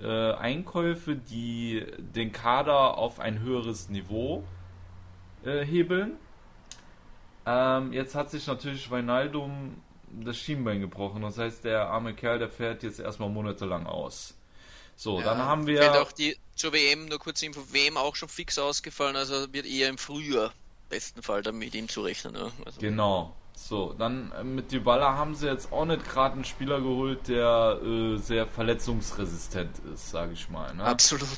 äh, 0.00 0.32
Einkäufe, 0.32 1.16
die 1.16 1.84
den 1.98 2.32
Kader 2.32 2.98
auf 2.98 3.18
ein 3.18 3.40
höheres 3.40 3.88
Niveau 3.88 4.44
äh, 5.44 5.64
hebeln. 5.64 6.12
Ähm, 7.46 7.92
jetzt 7.92 8.14
hat 8.14 8.30
sich 8.30 8.46
natürlich 8.46 8.90
Weinaldum 8.90 9.76
das 10.10 10.36
Schienbein 10.36 10.80
gebrochen. 10.80 11.22
Das 11.22 11.38
heißt, 11.38 11.64
der 11.64 11.88
arme 11.88 12.14
Kerl, 12.14 12.38
der 12.38 12.48
fährt 12.48 12.82
jetzt 12.82 13.00
erstmal 13.00 13.28
monatelang 13.28 13.86
aus. 13.86 14.36
So, 14.96 15.18
ja, 15.18 15.24
dann 15.24 15.38
haben 15.38 15.66
wir. 15.66 15.80
Wird 15.80 15.96
auch 15.96 16.12
die 16.12 16.36
zur 16.54 16.72
WM, 16.72 17.06
nur 17.06 17.18
kurz 17.18 17.42
Info, 17.42 17.60
WM 17.70 17.96
auch 17.96 18.16
schon 18.16 18.28
fix 18.28 18.58
ausgefallen, 18.58 19.14
also 19.14 19.52
wird 19.52 19.66
eher 19.66 19.88
im 19.88 19.98
Frühjahr 19.98 20.52
besten 20.88 21.22
Fall 21.22 21.42
dann 21.42 21.58
mit 21.58 21.74
ihm 21.74 21.88
zu 21.88 22.02
rechnen. 22.02 22.34
Ja. 22.34 22.50
Also 22.64 22.80
genau. 22.80 23.34
So, 23.54 23.94
dann 23.94 24.32
äh, 24.32 24.44
mit 24.44 24.70
Dybala 24.70 25.14
haben 25.14 25.34
sie 25.34 25.46
jetzt 25.46 25.72
auch 25.72 25.86
nicht 25.86 26.04
gerade 26.04 26.34
einen 26.34 26.44
Spieler 26.44 26.80
geholt, 26.80 27.28
der 27.28 27.80
äh, 27.82 28.18
sehr 28.18 28.46
verletzungsresistent 28.46 29.78
ist, 29.94 30.10
sage 30.10 30.34
ich 30.34 30.50
mal. 30.50 30.74
Ne? 30.74 30.84
Absolut. 30.84 31.28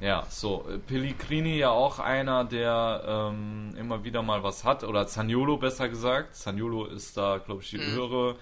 Ja, 0.00 0.26
so. 0.30 0.66
Äh, 0.70 0.78
Pellegrini 0.78 1.58
ja 1.58 1.70
auch 1.70 1.98
einer, 1.98 2.44
der 2.44 3.02
ähm, 3.06 3.74
immer 3.78 4.04
wieder 4.04 4.22
mal 4.22 4.42
was 4.42 4.64
hat, 4.64 4.84
oder 4.84 5.06
Zaniolo 5.06 5.58
besser 5.58 5.88
gesagt. 5.90 6.34
Zaniolo 6.34 6.86
ist 6.86 7.16
da, 7.16 7.38
glaube 7.38 7.62
ich, 7.62 7.70
die 7.70 7.78
mhm. 7.78 7.92
höhere. 7.92 8.36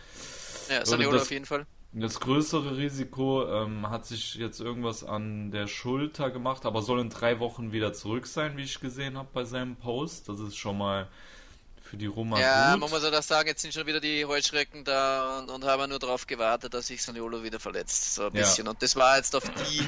Ja, 0.70 0.84
Zaniolo 0.84 1.18
auf 1.18 1.30
jeden 1.30 1.46
Fall. 1.46 1.66
Das 1.96 2.18
größere 2.18 2.76
Risiko 2.76 3.46
ähm, 3.46 3.88
hat 3.88 4.04
sich 4.04 4.35
jetzt 4.35 4.59
irgendwas 4.59 5.04
an 5.04 5.52
der 5.52 5.68
Schulter 5.68 6.30
gemacht, 6.30 6.66
aber 6.66 6.83
soll 6.83 6.98
in 6.98 7.09
drei 7.09 7.38
Wochen 7.38 7.70
wieder 7.70 7.92
zurück 7.92 8.26
sein, 8.26 8.57
wie 8.57 8.64
ich 8.64 8.80
gesehen 8.80 9.16
habe 9.16 9.28
bei 9.33 9.44
seinem 9.44 9.76
Post. 9.76 10.28
Das 10.28 10.40
ist 10.40 10.57
schon 10.57 10.76
mal 10.76 11.09
für 11.85 11.96
die 11.96 12.07
Roma 12.07 12.40
ja, 12.40 12.72
gut. 12.72 12.80
man 12.80 12.90
muss 12.90 13.04
ja 13.04 13.11
das 13.11 13.28
sagen, 13.28 13.46
jetzt 13.46 13.62
sind 13.62 13.72
schon 13.72 13.87
wieder 13.87 14.00
die 14.00 14.24
Heuschrecken 14.24 14.83
da 14.83 15.38
und, 15.38 15.50
und 15.50 15.64
haben 15.64 15.88
nur 15.88 16.00
darauf 16.00 16.26
gewartet, 16.26 16.74
dass 16.74 16.88
sich 16.88 17.00
Saniolo 17.00 17.44
wieder 17.44 17.61
verletzt, 17.61 18.14
so 18.14 18.26
ein 18.26 18.33
bisschen. 18.33 18.66
Und 18.66 18.83
das 18.83 18.96
war 18.96 19.16
jetzt 19.16 19.37
auf 19.37 19.44
die 19.44 19.80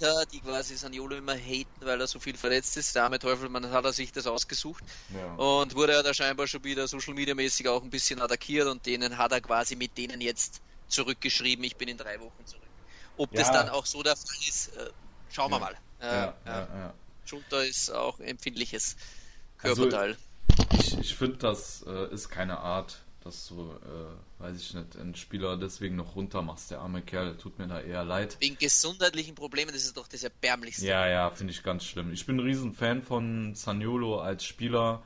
Hater, 0.00 0.26
die 0.26 0.40
quasi 0.40 0.76
Saniolo 0.76 1.14
immer 1.14 1.36
haten, 1.36 1.68
weil 1.82 2.00
er 2.00 2.08
so 2.08 2.18
viel 2.18 2.36
verletzt 2.36 2.76
ist. 2.76 2.96
Der 2.96 3.04
arme 3.04 3.20
Teufel, 3.20 3.48
man 3.48 3.70
hat 3.70 3.84
er 3.84 3.92
sich 3.92 4.10
das 4.10 4.26
ausgesucht 4.26 4.82
ja. 5.14 5.34
und 5.34 5.76
wurde 5.76 5.92
ja 5.92 6.02
da 6.02 6.12
scheinbar 6.12 6.48
schon 6.48 6.64
wieder 6.64 6.88
Social 6.88 7.14
Media 7.14 7.36
mäßig 7.36 7.68
auch 7.68 7.84
ein 7.84 7.90
bisschen 7.90 8.20
attackiert 8.20 8.66
und 8.66 8.84
denen 8.86 9.18
hat 9.18 9.30
er 9.30 9.40
quasi 9.40 9.76
mit 9.76 9.96
denen 9.96 10.20
jetzt 10.20 10.60
zurückgeschrieben, 10.88 11.64
ich 11.64 11.76
bin 11.76 11.88
in 11.88 11.96
drei 11.96 12.20
Wochen 12.20 12.46
zurück. 12.46 12.62
Ob 13.16 13.32
ja. 13.32 13.40
das 13.40 13.52
dann 13.52 13.68
auch 13.68 13.86
so 13.86 14.02
der 14.02 14.16
Fall 14.16 14.36
ist, 14.48 14.76
äh, 14.76 14.90
schauen 15.30 15.50
wir 15.50 15.58
mal. 15.58 15.76
Äh, 16.00 16.90
Schulter 17.24 17.64
ist 17.64 17.90
auch 17.90 18.18
ein 18.18 18.26
empfindliches 18.26 18.96
also 19.58 19.82
Körperteil. 19.82 20.16
Also, 20.70 20.98
ich, 20.98 20.98
ich 20.98 21.14
finde, 21.14 21.36
das 21.38 21.84
äh, 21.86 22.12
ist 22.12 22.28
keine 22.28 22.58
Art, 22.58 22.98
dass 23.22 23.48
du, 23.48 23.72
äh, 23.72 24.42
weiß 24.42 24.60
ich 24.60 24.74
nicht, 24.74 24.96
einen 24.96 25.14
Spieler 25.14 25.56
deswegen 25.56 25.96
noch 25.96 26.14
runter 26.14 26.42
machst. 26.42 26.70
Der 26.70 26.80
arme 26.80 27.00
Kerl, 27.00 27.36
tut 27.38 27.58
mir 27.58 27.66
da 27.66 27.80
eher 27.80 28.04
leid. 28.04 28.36
Wegen 28.40 28.58
gesundheitlichen 28.58 29.34
Problemen, 29.34 29.72
das 29.72 29.84
ist 29.84 29.96
doch 29.96 30.06
das 30.06 30.22
Erbärmlichste. 30.22 30.86
Ja, 30.86 31.08
ja, 31.08 31.30
finde 31.30 31.52
ich 31.52 31.62
ganz 31.62 31.84
schlimm. 31.84 32.12
Ich 32.12 32.26
bin 32.26 32.36
ein 32.36 32.40
Riesenfan 32.40 33.02
von 33.02 33.54
Saniolo 33.54 34.20
als 34.20 34.44
Spieler. 34.44 35.02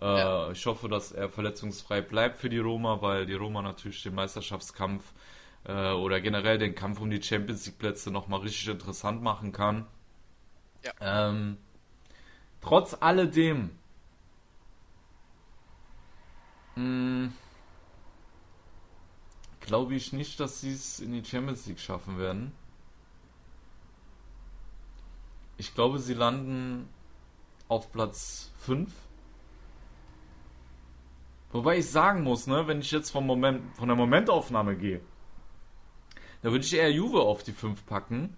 Äh, 0.00 0.04
ja. 0.04 0.50
Ich 0.50 0.66
hoffe, 0.66 0.88
dass 0.88 1.12
er 1.12 1.30
verletzungsfrei 1.30 2.02
bleibt 2.02 2.38
für 2.38 2.50
die 2.50 2.58
Roma, 2.58 3.00
weil 3.00 3.24
die 3.24 3.34
Roma 3.34 3.62
natürlich 3.62 4.02
den 4.02 4.14
Meisterschaftskampf 4.14 5.04
äh, 5.64 5.92
oder 5.92 6.20
generell 6.20 6.58
den 6.58 6.74
Kampf 6.74 7.00
um 7.00 7.10
die 7.10 7.22
Champions 7.22 7.66
League 7.66 7.78
Plätze 7.78 8.10
nochmal 8.10 8.40
richtig 8.40 8.68
interessant 8.68 9.22
machen 9.22 9.52
kann. 9.52 9.86
Ja. 10.84 10.92
Ähm, 11.30 11.58
trotz 12.60 12.96
alledem 13.00 13.70
hm, 16.74 17.32
Glaube 19.60 19.94
ich 19.94 20.12
nicht, 20.12 20.40
dass 20.40 20.60
sie 20.60 20.72
es 20.72 20.98
in 20.98 21.12
die 21.12 21.24
Champions 21.24 21.66
League 21.66 21.78
schaffen 21.78 22.18
werden. 22.18 22.52
Ich 25.56 25.74
glaube, 25.74 26.00
sie 26.00 26.14
landen 26.14 26.88
auf 27.68 27.92
Platz 27.92 28.50
5. 28.58 28.92
Wobei 31.52 31.78
ich 31.78 31.88
sagen 31.88 32.22
muss, 32.24 32.46
ne, 32.46 32.66
wenn 32.66 32.80
ich 32.80 32.90
jetzt 32.90 33.10
vom 33.10 33.26
Moment, 33.26 33.76
von 33.76 33.86
der 33.86 33.96
Momentaufnahme 33.96 34.76
gehe, 34.76 35.00
da 36.42 36.50
würde 36.50 36.64
ich 36.64 36.74
eher 36.74 36.90
Juve 36.90 37.20
auf 37.20 37.42
die 37.42 37.52
5 37.52 37.86
packen. 37.86 38.36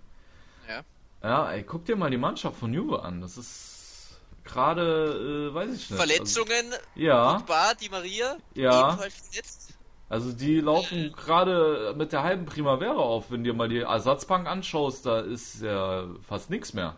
Ja. 0.69 0.83
Ja, 1.23 1.53
ey, 1.53 1.63
guck 1.63 1.85
dir 1.87 1.97
mal 1.97 2.11
die 2.11 2.19
Mannschaft 2.19 2.59
von 2.59 2.73
Juve 2.73 3.03
an. 3.03 3.21
Das 3.21 3.39
ist 3.39 4.21
gerade, 4.45 5.51
äh, 5.51 5.55
weiß 5.55 5.71
ich 5.71 5.91
nicht. 5.91 5.99
Verletzungen? 5.99 6.73
Also, 6.73 6.85
ja. 6.95 7.39
Bar, 7.47 7.75
die 7.75 7.89
Maria? 7.89 8.37
Ja. 8.55 8.97
Verletzt. 8.97 9.75
Also 10.11 10.33
die 10.33 10.61
laufen 10.61 11.13
gerade 11.13 11.95
mit 11.97 12.13
der 12.13 12.23
halben 12.23 12.45
Primavera 12.45 12.93
auf. 12.93 13.31
Wenn 13.31 13.43
dir 13.43 13.55
mal 13.55 13.69
die 13.69 13.81
Ersatzbank 13.81 14.47
anschaust, 14.47 15.07
da 15.07 15.21
ist 15.21 15.63
ja 15.63 16.07
fast 16.29 16.51
nichts 16.51 16.75
mehr. 16.75 16.97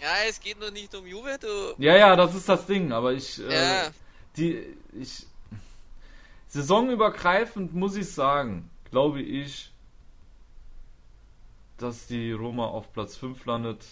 Ja, 0.00 0.08
es 0.28 0.40
geht 0.40 0.58
nur 0.58 0.70
nicht 0.70 0.94
um 0.94 1.06
Juve, 1.06 1.38
du. 1.40 1.74
Ja, 1.78 1.96
ja, 1.96 2.16
das 2.16 2.34
ist 2.34 2.48
das 2.48 2.66
Ding, 2.66 2.92
aber 2.92 3.12
ich. 3.12 3.38
Äh, 3.40 3.52
ja. 3.52 3.82
Äh, 3.84 3.90
die. 4.36 4.76
Ich. 5.00 5.26
Saisonübergreifend 6.48 7.74
muss 7.74 7.96
ich 7.96 8.10
sagen, 8.10 8.68
glaube 8.92 9.22
ich, 9.22 9.72
dass 11.78 12.06
die 12.06 12.30
Roma 12.30 12.66
auf 12.66 12.92
Platz 12.92 13.16
5 13.16 13.44
landet 13.46 13.84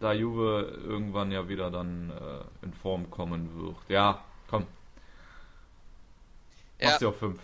da 0.00 0.14
Juve 0.14 0.80
irgendwann 0.82 1.30
ja 1.30 1.46
wieder 1.48 1.70
dann 1.70 2.10
äh, 2.10 2.64
in 2.64 2.72
Form 2.72 3.10
kommen 3.10 3.54
wird. 3.62 3.76
Ja, 3.88 4.24
komm. 4.48 4.66
Mach 6.80 6.90
ja. 6.90 6.98
sie 6.98 7.06
auf 7.06 7.18
5. 7.18 7.38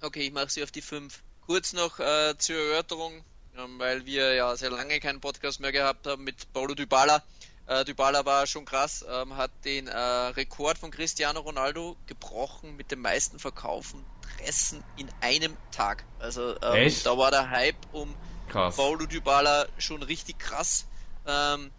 Okay, 0.00 0.26
ich 0.26 0.32
mache 0.32 0.48
sie 0.48 0.62
auf 0.62 0.70
die 0.70 0.80
5. 0.80 1.22
Kurz 1.46 1.74
noch 1.74 2.00
äh, 2.00 2.34
zur 2.38 2.56
Erörterung, 2.56 3.22
ähm, 3.58 3.78
weil 3.78 4.06
wir 4.06 4.32
ja 4.32 4.56
sehr 4.56 4.70
lange 4.70 5.00
keinen 5.00 5.20
Podcast 5.20 5.60
mehr 5.60 5.70
gehabt 5.70 6.06
haben 6.06 6.24
mit 6.24 6.50
Paulo 6.54 6.74
Dybala. 6.74 7.22
Äh, 7.66 7.84
Dybala 7.84 8.24
war 8.24 8.46
schon 8.46 8.64
krass, 8.64 9.04
ähm, 9.06 9.36
hat 9.36 9.50
den 9.66 9.86
äh, 9.86 9.98
Rekord 9.98 10.78
von 10.78 10.90
Cristiano 10.90 11.40
Ronaldo 11.40 11.96
gebrochen 12.06 12.74
mit 12.76 12.90
den 12.90 13.00
meisten 13.00 13.38
Verkaufen 13.38 14.02
Dressen 14.42 14.82
in 14.96 15.08
einem 15.20 15.56
Tag. 15.70 16.04
Also 16.18 16.56
ähm, 16.62 16.92
da 17.04 17.18
war 17.18 17.30
der 17.30 17.50
Hype 17.50 17.76
um 17.92 18.14
krass. 18.48 18.76
Paulo 18.76 19.06
Dybala 19.06 19.66
schon 19.78 20.02
richtig 20.02 20.38
krass. 20.38 20.86
Ähm, 21.26 21.70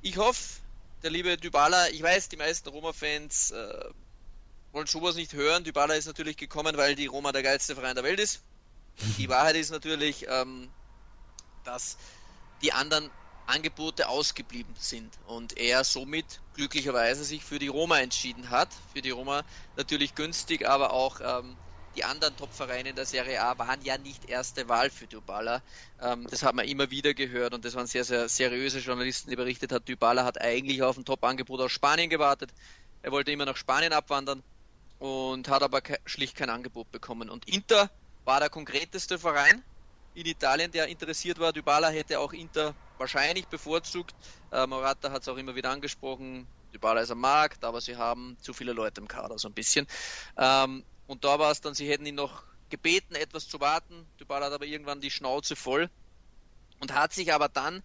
ich 0.00 0.16
hoffe, 0.16 0.60
der 1.02 1.10
liebe 1.10 1.36
Dybala, 1.36 1.88
ich 1.88 2.02
weiß, 2.02 2.28
die 2.28 2.36
meisten 2.36 2.68
Roma-Fans 2.68 3.50
äh, 3.50 3.84
wollen 4.72 4.86
sowas 4.86 5.16
nicht 5.16 5.32
hören. 5.32 5.64
Dybala 5.64 5.94
ist 5.94 6.06
natürlich 6.06 6.36
gekommen, 6.36 6.76
weil 6.76 6.94
die 6.94 7.06
Roma 7.06 7.32
der 7.32 7.42
geilste 7.42 7.74
Verein 7.74 7.94
der 7.94 8.04
Welt 8.04 8.20
ist. 8.20 8.42
Die 9.16 9.30
Wahrheit 9.30 9.56
ist 9.56 9.70
natürlich, 9.70 10.26
ähm, 10.28 10.68
dass 11.64 11.96
die 12.60 12.74
anderen 12.74 13.10
Angebote 13.46 14.06
ausgeblieben 14.06 14.74
sind 14.78 15.18
und 15.26 15.56
er 15.56 15.82
somit 15.82 16.42
glücklicherweise 16.54 17.24
sich 17.24 17.42
für 17.42 17.58
die 17.58 17.68
Roma 17.68 18.00
entschieden 18.00 18.50
hat. 18.50 18.68
Für 18.92 19.00
die 19.00 19.10
Roma 19.10 19.44
natürlich 19.76 20.14
günstig, 20.14 20.68
aber 20.68 20.92
auch 20.92 21.20
ähm, 21.22 21.56
die 21.94 22.04
anderen 22.04 22.36
Top-Vereine 22.36 22.90
in 22.90 22.96
der 22.96 23.06
Serie 23.06 23.42
A 23.42 23.58
waren 23.58 23.82
ja 23.82 23.98
nicht 23.98 24.28
erste 24.28 24.68
Wahl 24.68 24.90
für 24.90 25.06
Dybala. 25.06 25.62
Ähm, 26.00 26.26
das 26.30 26.42
hat 26.42 26.54
man 26.54 26.66
immer 26.66 26.90
wieder 26.90 27.14
gehört 27.14 27.54
und 27.54 27.64
das 27.64 27.74
waren 27.74 27.86
sehr, 27.86 28.04
sehr 28.04 28.28
seriöse 28.28 28.78
Journalisten, 28.78 29.30
die 29.30 29.36
berichtet 29.36 29.72
hat, 29.72 29.86
Dybala 29.88 30.24
hat 30.24 30.40
eigentlich 30.40 30.82
auf 30.82 30.96
ein 30.96 31.04
Top-Angebot 31.04 31.60
aus 31.60 31.72
Spanien 31.72 32.08
gewartet. 32.08 32.52
Er 33.02 33.12
wollte 33.12 33.32
immer 33.32 33.44
nach 33.44 33.56
Spanien 33.56 33.92
abwandern 33.92 34.42
und 34.98 35.48
hat 35.48 35.62
aber 35.62 35.80
ke 35.80 35.98
schlicht 36.06 36.36
kein 36.36 36.50
Angebot 36.50 36.90
bekommen. 36.92 37.28
Und 37.28 37.48
Inter 37.48 37.90
war 38.24 38.40
der 38.40 38.50
konkreteste 38.50 39.18
Verein 39.18 39.62
in 40.14 40.26
Italien, 40.26 40.70
der 40.70 40.86
interessiert 40.86 41.38
war. 41.38 41.52
Dybala 41.52 41.88
hätte 41.88 42.20
auch 42.20 42.32
Inter 42.32 42.74
wahrscheinlich 42.98 43.48
bevorzugt. 43.48 44.14
Äh, 44.50 44.66
Morata 44.66 45.10
hat 45.10 45.22
es 45.22 45.28
auch 45.28 45.36
immer 45.36 45.54
wieder 45.54 45.70
angesprochen. 45.70 46.46
Dybala 46.72 47.00
ist 47.00 47.10
am 47.10 47.20
Markt, 47.20 47.64
aber 47.64 47.80
sie 47.80 47.96
haben 47.96 48.36
zu 48.40 48.52
viele 48.52 48.72
Leute 48.72 49.00
im 49.00 49.08
Kader, 49.08 49.38
so 49.38 49.48
ein 49.48 49.54
bisschen. 49.54 49.86
Ähm, 50.36 50.84
und 51.12 51.24
da 51.24 51.38
war 51.38 51.50
es 51.50 51.60
dann, 51.60 51.74
sie 51.74 51.86
hätten 51.90 52.06
ihn 52.06 52.14
noch 52.14 52.42
gebeten, 52.70 53.14
etwas 53.16 53.46
zu 53.46 53.60
warten. 53.60 54.06
Dybala 54.18 54.46
hat 54.46 54.54
aber 54.54 54.64
irgendwann 54.64 55.02
die 55.02 55.10
Schnauze 55.10 55.56
voll 55.56 55.90
und 56.80 56.94
hat 56.94 57.12
sich 57.12 57.34
aber 57.34 57.50
dann, 57.50 57.82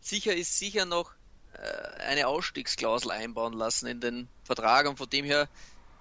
sicher 0.00 0.34
ist 0.34 0.58
sicher 0.58 0.86
noch, 0.86 1.12
äh, 1.52 2.00
eine 2.04 2.26
Ausstiegsklausel 2.26 3.10
einbauen 3.10 3.52
lassen 3.52 3.86
in 3.86 4.00
den 4.00 4.28
Vertrag. 4.42 4.88
Und 4.88 4.96
von 4.96 5.10
dem 5.10 5.26
her, 5.26 5.50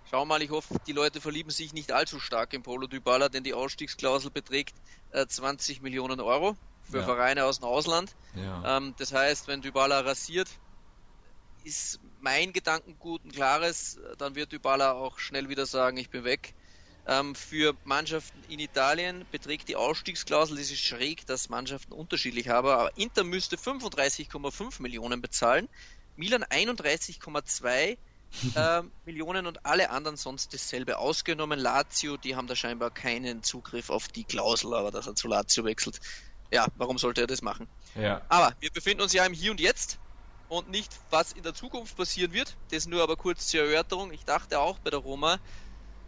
schau 0.09 0.23
mal, 0.23 0.41
ich 0.41 0.49
hoffe, 0.49 0.77
die 0.87 0.93
Leute 0.93 1.19
verlieben 1.19 1.51
sich 1.51 1.73
nicht 1.73 1.91
allzu 1.91 2.21
stark 2.21 2.53
in 2.53 2.63
Polo 2.63 2.87
Dybala, 2.87 3.27
denn 3.27 3.43
die 3.43 3.53
Ausstiegsklausel 3.53 4.31
beträgt 4.31 4.75
20 5.11 5.79
äh, 5.79 5.81
Millionen 5.81 6.21
Euro 6.21 6.55
für 6.89 6.99
ja. 6.99 7.03
Vereine 7.03 7.43
aus 7.43 7.59
dem 7.59 7.65
Ausland. 7.65 8.15
Ja. 8.33 8.77
Ähm, 8.77 8.95
das 8.97 9.11
heißt, 9.11 9.49
wenn 9.49 9.61
Dybala 9.61 9.99
rasiert, 9.99 10.47
ist 11.65 11.99
mein 12.25 12.53
Gedankengut 12.53 13.23
ein 13.23 13.31
klares, 13.31 13.99
dann 14.17 14.33
wird 14.33 14.51
Dybala 14.51 14.93
auch 14.93 15.19
schnell 15.19 15.47
wieder 15.47 15.67
sagen, 15.67 15.97
ich 15.97 16.09
bin 16.09 16.23
weg. 16.23 16.55
Ähm, 17.07 17.35
für 17.35 17.75
Mannschaften 17.83 18.43
in 18.49 18.57
Italien 18.57 19.27
beträgt 19.31 19.69
die 19.69 19.75
Ausstiegsklausel, 19.75 20.57
das 20.57 20.71
ist 20.71 20.83
schräg, 20.83 21.27
dass 21.27 21.49
Mannschaften 21.49 21.93
unterschiedlich 21.93 22.49
haben, 22.49 22.67
aber 22.67 22.97
Inter 22.97 23.23
müsste 23.23 23.57
35,5 23.57 24.81
Millionen 24.81 25.21
bezahlen, 25.21 25.69
Milan 26.15 26.43
31,2 26.43 27.97
äh, 28.55 28.83
Millionen 29.05 29.45
und 29.45 29.63
alle 29.67 29.91
anderen 29.91 30.17
sonst 30.17 30.51
dasselbe 30.51 30.97
ausgenommen. 30.97 31.59
Lazio, 31.59 32.17
die 32.17 32.35
haben 32.35 32.47
da 32.47 32.55
scheinbar 32.55 32.89
keinen 32.89 33.43
Zugriff 33.43 33.91
auf 33.91 34.07
die 34.07 34.23
Klausel, 34.23 34.73
aber 34.73 34.89
dass 34.89 35.05
er 35.05 35.13
zu 35.13 35.27
Lazio 35.27 35.63
wechselt. 35.63 35.99
Ja, 36.51 36.65
warum 36.75 36.97
sollte 36.97 37.21
er 37.21 37.27
das 37.27 37.43
machen? 37.43 37.67
Ja. 37.93 38.23
Aber 38.29 38.55
wir 38.59 38.71
befinden 38.71 39.03
uns 39.03 39.13
ja 39.13 39.23
im 39.25 39.33
Hier 39.33 39.51
und 39.51 39.59
Jetzt 39.59 39.99
und 40.47 40.69
nicht, 40.69 40.99
was 41.09 41.31
in 41.31 41.43
der 41.43 41.53
Zukunft 41.53 41.95
passieren 41.95 42.33
wird. 42.33 42.57
Das 42.69 42.85
nur 42.85 43.03
aber 43.03 43.17
kurz 43.17 43.47
zur 43.47 43.61
Erörterung. 43.61 44.11
Ich 44.11 44.25
dachte 44.25 44.59
auch 44.59 44.79
bei 44.79 44.89
der 44.89 44.99
Roma, 44.99 45.39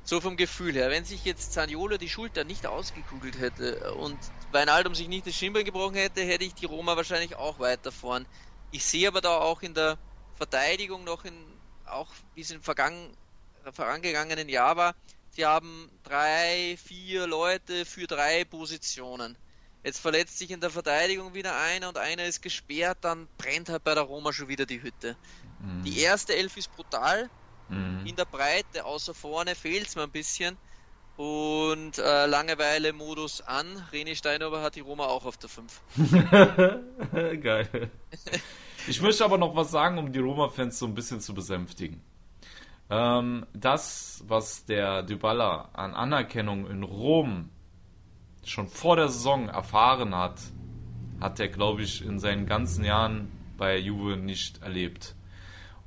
so 0.03 0.21
vom 0.21 0.37
Gefühl 0.37 0.73
her, 0.75 0.89
wenn 0.89 1.05
sich 1.05 1.25
jetzt 1.25 1.51
Zaniolo 1.53 1.97
die 1.97 2.09
Schulter 2.09 2.45
nicht 2.45 2.65
ausgekugelt 2.65 3.37
hätte 3.39 3.93
und 3.95 4.31
Weinaldum 4.51 4.95
sich 4.95 5.07
nicht 5.09 5.27
das 5.27 5.35
Schienbein 5.35 5.65
gebrochen 5.65 5.95
hätte, 5.95 6.23
hätte 6.23 6.45
ich 6.45 6.55
die 6.55 6.65
Roma 6.65 6.95
wahrscheinlich 6.95 7.35
auch 7.35 7.59
weiter 7.59 7.91
vorn. 7.91 8.27
Ich 8.69 8.85
sehe 8.85 9.07
aber 9.09 9.21
da 9.21 9.37
auch 9.37 9.61
in 9.61 9.73
der 9.73 9.99
Verteidigung 10.33 11.03
noch 11.03 11.25
in, 11.25 11.61
auch 11.83 12.13
wie 12.33 12.41
es 12.41 12.51
im 12.51 12.61
vorangegangenen 12.63 14.49
Jahr 14.49 14.77
war, 14.77 14.95
sie 15.29 15.45
haben 15.45 15.99
drei, 16.03 16.77
vier 16.77 17.27
Leute 17.27 17.85
für 17.85 18.07
drei 18.07 18.45
Positionen. 18.45 19.37
Jetzt 19.87 19.99
verletzt 19.99 20.37
sich 20.37 20.51
in 20.51 20.59
der 20.59 20.69
Verteidigung 20.69 21.33
wieder 21.33 21.55
einer 21.55 21.87
und 21.87 21.97
einer 21.97 22.25
ist 22.25 22.41
gesperrt, 22.41 22.97
dann 22.99 23.25
brennt 23.37 23.69
halt 23.69 23.85
bei 23.85 23.95
der 23.95 24.03
Roma 24.03 24.33
schon 24.33 24.49
wieder 24.49 24.65
die 24.65 24.83
Hütte. 24.83 25.15
Mhm. 25.61 25.83
Die 25.85 26.01
erste 26.01 26.35
Elf 26.35 26.57
ist 26.57 26.75
brutal. 26.75 27.29
Mhm. 27.69 28.05
In 28.05 28.17
der 28.17 28.25
Breite, 28.25 28.83
außer 28.83 29.13
vorne, 29.13 29.55
fehlt 29.55 29.87
es 29.87 29.95
mir 29.95 30.03
ein 30.03 30.11
bisschen. 30.11 30.57
Und 31.15 31.99
äh, 31.99 32.25
Langeweile-Modus 32.25 33.39
an. 33.43 33.81
René 33.93 34.13
Steinhuber 34.15 34.61
hat 34.61 34.75
die 34.75 34.81
Roma 34.81 35.05
auch 35.05 35.23
auf 35.23 35.37
der 35.37 35.47
5. 35.47 35.81
Geil. 37.41 37.89
Ich 38.89 39.01
möchte 39.01 39.23
aber 39.23 39.37
noch 39.37 39.55
was 39.55 39.71
sagen, 39.71 39.99
um 39.99 40.11
die 40.11 40.19
Roma-Fans 40.19 40.79
so 40.79 40.85
ein 40.85 40.95
bisschen 40.95 41.21
zu 41.21 41.33
besänftigen. 41.33 42.01
Ähm, 42.89 43.45
das, 43.53 44.21
was 44.27 44.65
der 44.65 45.03
Dybala 45.03 45.69
an 45.71 45.93
Anerkennung 45.93 46.69
in 46.69 46.83
Rom 46.83 47.51
schon 48.49 48.67
vor 48.67 48.95
der 48.95 49.09
Saison 49.09 49.49
erfahren 49.49 50.15
hat, 50.15 50.39
hat 51.19 51.39
er, 51.39 51.47
glaube 51.47 51.81
ich, 51.81 52.03
in 52.03 52.19
seinen 52.19 52.45
ganzen 52.45 52.83
Jahren 52.83 53.31
bei 53.57 53.77
Juve 53.77 54.17
nicht 54.17 54.61
erlebt. 54.61 55.15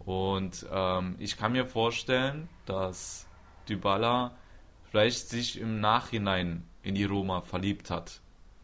Und 0.00 0.66
ähm, 0.72 1.16
ich 1.18 1.36
kann 1.36 1.52
mir 1.52 1.66
vorstellen, 1.66 2.48
dass 2.66 3.28
Dybala 3.68 4.34
vielleicht 4.90 5.28
sich 5.28 5.61
im 5.61 5.80
Nachhinein 5.80 6.64
in 6.82 6.94
die 6.94 7.04
Roma 7.04 7.42
verliebt 7.42 7.90
hat. 7.90 8.20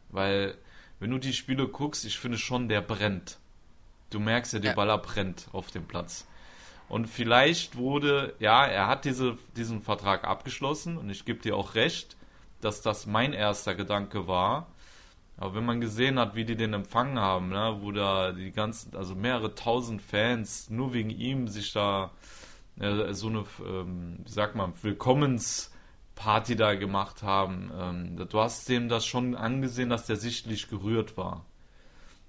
Weil, 0.09 0.57
wenn 0.99 1.11
du 1.11 1.19
die 1.19 1.33
Spiele 1.33 1.69
guckst, 1.69 2.05
ich 2.05 2.19
finde 2.19 2.39
schon, 2.39 2.69
der 2.69 2.81
brennt. 2.81 3.39
Du 4.11 4.19
merkst 4.19 4.55
ja, 4.55 4.59
Dybala 4.59 4.95
ja. 4.95 5.03
brennt 5.03 5.49
auf 5.53 5.71
dem 5.71 5.87
Platz. 5.87 6.27
Und 6.89 7.09
vielleicht 7.09 7.77
wurde, 7.77 8.35
ja, 8.39 8.65
er 8.65 8.87
hat 8.87 9.05
diese, 9.05 9.37
diesen 9.57 9.83
Vertrag 9.83 10.25
abgeschlossen 10.25 10.97
und 10.97 11.11
ich 11.11 11.25
gebe 11.25 11.41
dir 11.41 11.57
auch 11.57 11.75
recht, 11.75 12.17
dass 12.61 12.83
das 12.83 13.07
mein 13.07 13.33
erster 13.33 13.75
Gedanke 13.75 14.27
war. 14.27 14.69
Aber 15.37 15.55
wenn 15.55 15.67
man 15.67 15.81
gesehen 15.81 16.19
hat, 16.19 16.35
wie 16.35 16.45
die 16.45 16.57
den 16.57 16.73
empfangen 16.73 17.19
haben, 17.19 17.51
ne, 17.51 17.79
wo 17.81 17.93
da 17.93 18.33
die 18.33 18.53
ganzen, 18.53 18.97
also 18.97 19.15
mehrere 19.15 19.55
tausend 19.55 20.01
Fans 20.01 20.71
nur 20.71 20.95
wegen 20.95 21.11
ihm 21.11 21.49
sich 21.49 21.73
da 21.73 22.11
äh, 22.81 23.13
so 23.13 23.29
eine, 23.29 23.45
ähm, 23.65 24.19
wie 24.25 24.31
sagt 24.31 24.55
man, 24.55 24.73
Willkommensparty 24.83 26.57
da 26.57 26.75
gemacht 26.75 27.23
haben, 27.23 27.71
ähm, 27.79 28.29
du 28.29 28.41
hast 28.41 28.69
dem 28.69 28.89
das 28.89 29.05
schon 29.05 29.35
angesehen, 29.35 29.91
dass 29.91 30.07
der 30.07 30.17
sichtlich 30.17 30.69
gerührt 30.69 31.17
war. 31.19 31.45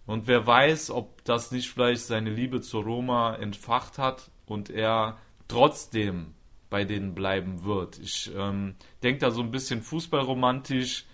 Und 0.05 0.28
wer 0.28 0.47
weiß, 0.47 0.91
ob 0.91 1.23
das 1.25 1.51
nicht 1.51 1.69
vielleicht 1.69 2.05
seine 2.05 2.30
Liebe 2.30 2.61
zur 2.61 2.84
Roma 2.84 3.36
entfacht 3.36 3.97
hat 3.97 4.32
und 4.45 4.69
er 4.69 5.17
trotzdem 5.49 6.34
bei 6.70 6.84
denen 6.84 7.15
bleiben 7.15 7.63
wird. 7.63 7.99
Ich 7.99 8.32
ähm, 8.36 8.76
denke 9.03 9.20
da 9.20 9.32
so 9.32 9.41
ein 9.41 9.51
bisschen 9.51 9.82
fußballromantisch 9.82 11.05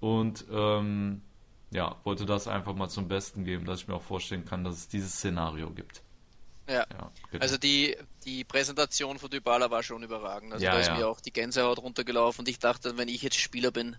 und 0.00 0.44
ähm, 0.50 1.22
ja, 1.70 1.96
wollte 2.04 2.26
das 2.26 2.46
einfach 2.46 2.74
mal 2.74 2.88
zum 2.88 3.08
Besten 3.08 3.44
geben, 3.44 3.64
dass 3.64 3.80
ich 3.80 3.88
mir 3.88 3.94
auch 3.94 4.02
vorstellen 4.02 4.44
kann, 4.44 4.62
dass 4.62 4.76
es 4.76 4.88
dieses 4.88 5.14
Szenario 5.14 5.70
gibt. 5.70 6.02
Ja, 6.68 6.86
ja 6.90 7.10
also 7.40 7.58
die, 7.58 7.96
die 8.24 8.44
Präsentation 8.44 9.18
von 9.18 9.30
Dybala 9.30 9.70
war 9.70 9.82
schon 9.82 10.02
überragend. 10.02 10.52
Also 10.52 10.64
ja, 10.64 10.72
da 10.72 10.80
ist 10.80 10.86
ja. 10.86 10.96
mir 10.96 11.08
auch 11.08 11.20
die 11.20 11.32
Gänsehaut 11.32 11.78
runtergelaufen 11.78 12.42
und 12.42 12.48
ich 12.48 12.58
dachte, 12.58 12.96
wenn 12.96 13.08
ich 13.08 13.22
jetzt 13.22 13.38
Spieler 13.38 13.70
bin, 13.70 13.96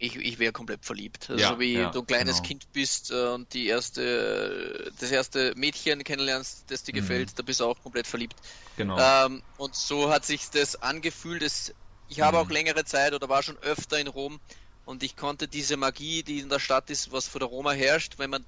Ich, 0.00 0.14
ich 0.14 0.38
wäre 0.38 0.52
komplett 0.52 0.84
verliebt. 0.84 1.28
Also 1.28 1.42
ja, 1.42 1.58
wie 1.58 1.74
ja, 1.74 1.90
du 1.90 2.00
ein 2.00 2.06
kleines 2.06 2.36
genau. 2.36 2.48
Kind 2.48 2.72
bist 2.72 3.10
äh, 3.10 3.28
und 3.28 3.52
die 3.52 3.66
erste, 3.66 4.92
das 5.00 5.10
erste 5.10 5.54
Mädchen 5.56 6.04
kennenlernst, 6.04 6.70
das 6.70 6.84
dir 6.84 6.92
mhm. 6.92 6.98
gefällt, 6.98 7.38
da 7.38 7.42
bist 7.42 7.58
du 7.60 7.64
auch 7.64 7.82
komplett 7.82 8.06
verliebt. 8.06 8.36
Genau. 8.76 8.96
Ähm, 8.98 9.42
und 9.56 9.74
so 9.74 10.10
hat 10.10 10.24
sich 10.24 10.50
das 10.50 10.76
angefühlt. 10.76 11.42
Das, 11.42 11.74
ich 12.08 12.20
habe 12.20 12.36
mhm. 12.36 12.44
auch 12.44 12.50
längere 12.50 12.84
Zeit 12.84 13.12
oder 13.12 13.28
war 13.28 13.42
schon 13.42 13.58
öfter 13.58 13.98
in 13.98 14.06
Rom 14.06 14.38
und 14.84 15.02
ich 15.02 15.16
konnte 15.16 15.48
diese 15.48 15.76
Magie, 15.76 16.22
die 16.22 16.38
in 16.38 16.48
der 16.48 16.60
Stadt 16.60 16.90
ist, 16.90 17.10
was 17.10 17.26
vor 17.26 17.40
der 17.40 17.48
Roma 17.48 17.72
herrscht, 17.72 18.18
wenn 18.18 18.30
man 18.30 18.46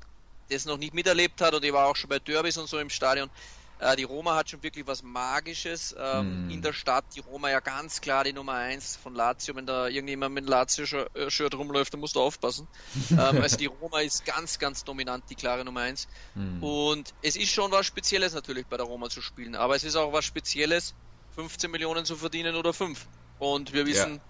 das 0.51 0.64
noch 0.66 0.78
nicht 0.78 0.94
miterlebt 0.94 1.40
hat 1.40 1.55
und 1.55 1.64
ich 1.64 1.72
war 1.72 1.86
auch 1.86 1.96
schon 1.96 2.11
bei 2.11 2.18
Derbys 2.18 2.59
und 2.59 2.68
so 2.68 2.78
im 2.78 2.90
Stadion, 2.90 3.28
äh, 3.81 3.97
die 3.97 4.05
Roma 4.05 4.37
hat 4.37 4.51
schon 4.51 4.62
wirklich 4.62 4.87
was 4.87 5.03
Magisches 5.03 5.95
ähm, 5.99 6.49
mm. 6.49 6.51
in 6.51 6.62
der 6.62 6.72
Stadt. 6.74 7.05
Die 7.14 7.20
Roma 7.20 7.51
ja 7.51 7.61
ganz 7.61 8.01
klar 8.01 8.24
die 8.24 8.33
Nummer 8.33 8.53
1 8.53 8.97
von 8.97 9.14
Lazio. 9.14 9.57
Wenn 9.57 9.66
da 9.66 9.89
irgendjemand 9.89 10.35
mit 10.35 10.47
Lazio-Shirt 10.47 11.55
rumläuft, 11.55 11.95
dann 11.95 12.01
musst 12.01 12.14
du 12.14 12.20
aufpassen. 12.20 12.68
ähm, 13.11 13.18
also 13.18 13.57
die 13.57 13.66
Roma 13.66 14.01
ist 14.01 14.26
ganz, 14.26 14.59
ganz 14.59 14.85
dominant, 14.85 15.24
die 15.31 15.35
klare 15.35 15.64
Nummer 15.64 15.81
1. 15.81 16.09
Mm. 16.35 16.62
Und 16.62 17.14
es 17.22 17.37
ist 17.37 17.51
schon 17.51 17.70
was 17.72 17.87
Spezielles 17.87 18.35
natürlich 18.35 18.66
bei 18.66 18.76
der 18.76 18.87
Roma 18.87 19.09
zu 19.09 19.22
spielen. 19.22 19.55
Aber 19.55 19.76
es 19.76 19.85
ist 19.85 19.97
auch 19.97 20.12
was 20.12 20.26
Spezielles, 20.26 20.95
15 21.37 21.70
Millionen 21.70 22.05
zu 22.05 22.16
verdienen 22.16 22.57
oder 22.57 22.74
5. 22.74 23.07
Und 23.39 23.72
wir 23.72 23.87
wissen, 23.87 24.16
ja. 24.16 24.20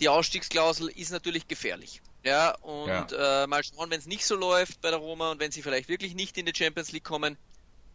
die 0.00 0.08
Ausstiegsklausel 0.10 0.88
ist 0.88 1.10
natürlich 1.10 1.48
gefährlich. 1.48 2.02
Ja, 2.22 2.54
und 2.56 3.12
ja. 3.12 3.44
Äh, 3.44 3.46
mal 3.46 3.62
schauen, 3.64 3.90
wenn 3.90 4.00
es 4.00 4.06
nicht 4.06 4.26
so 4.26 4.34
läuft 4.34 4.82
bei 4.82 4.90
der 4.90 4.98
Roma 4.98 5.30
und 5.30 5.40
wenn 5.40 5.52
sie 5.52 5.62
vielleicht 5.62 5.88
wirklich 5.88 6.14
nicht 6.14 6.36
in 6.36 6.44
die 6.44 6.52
Champions 6.54 6.92
League 6.92 7.04
kommen, 7.04 7.38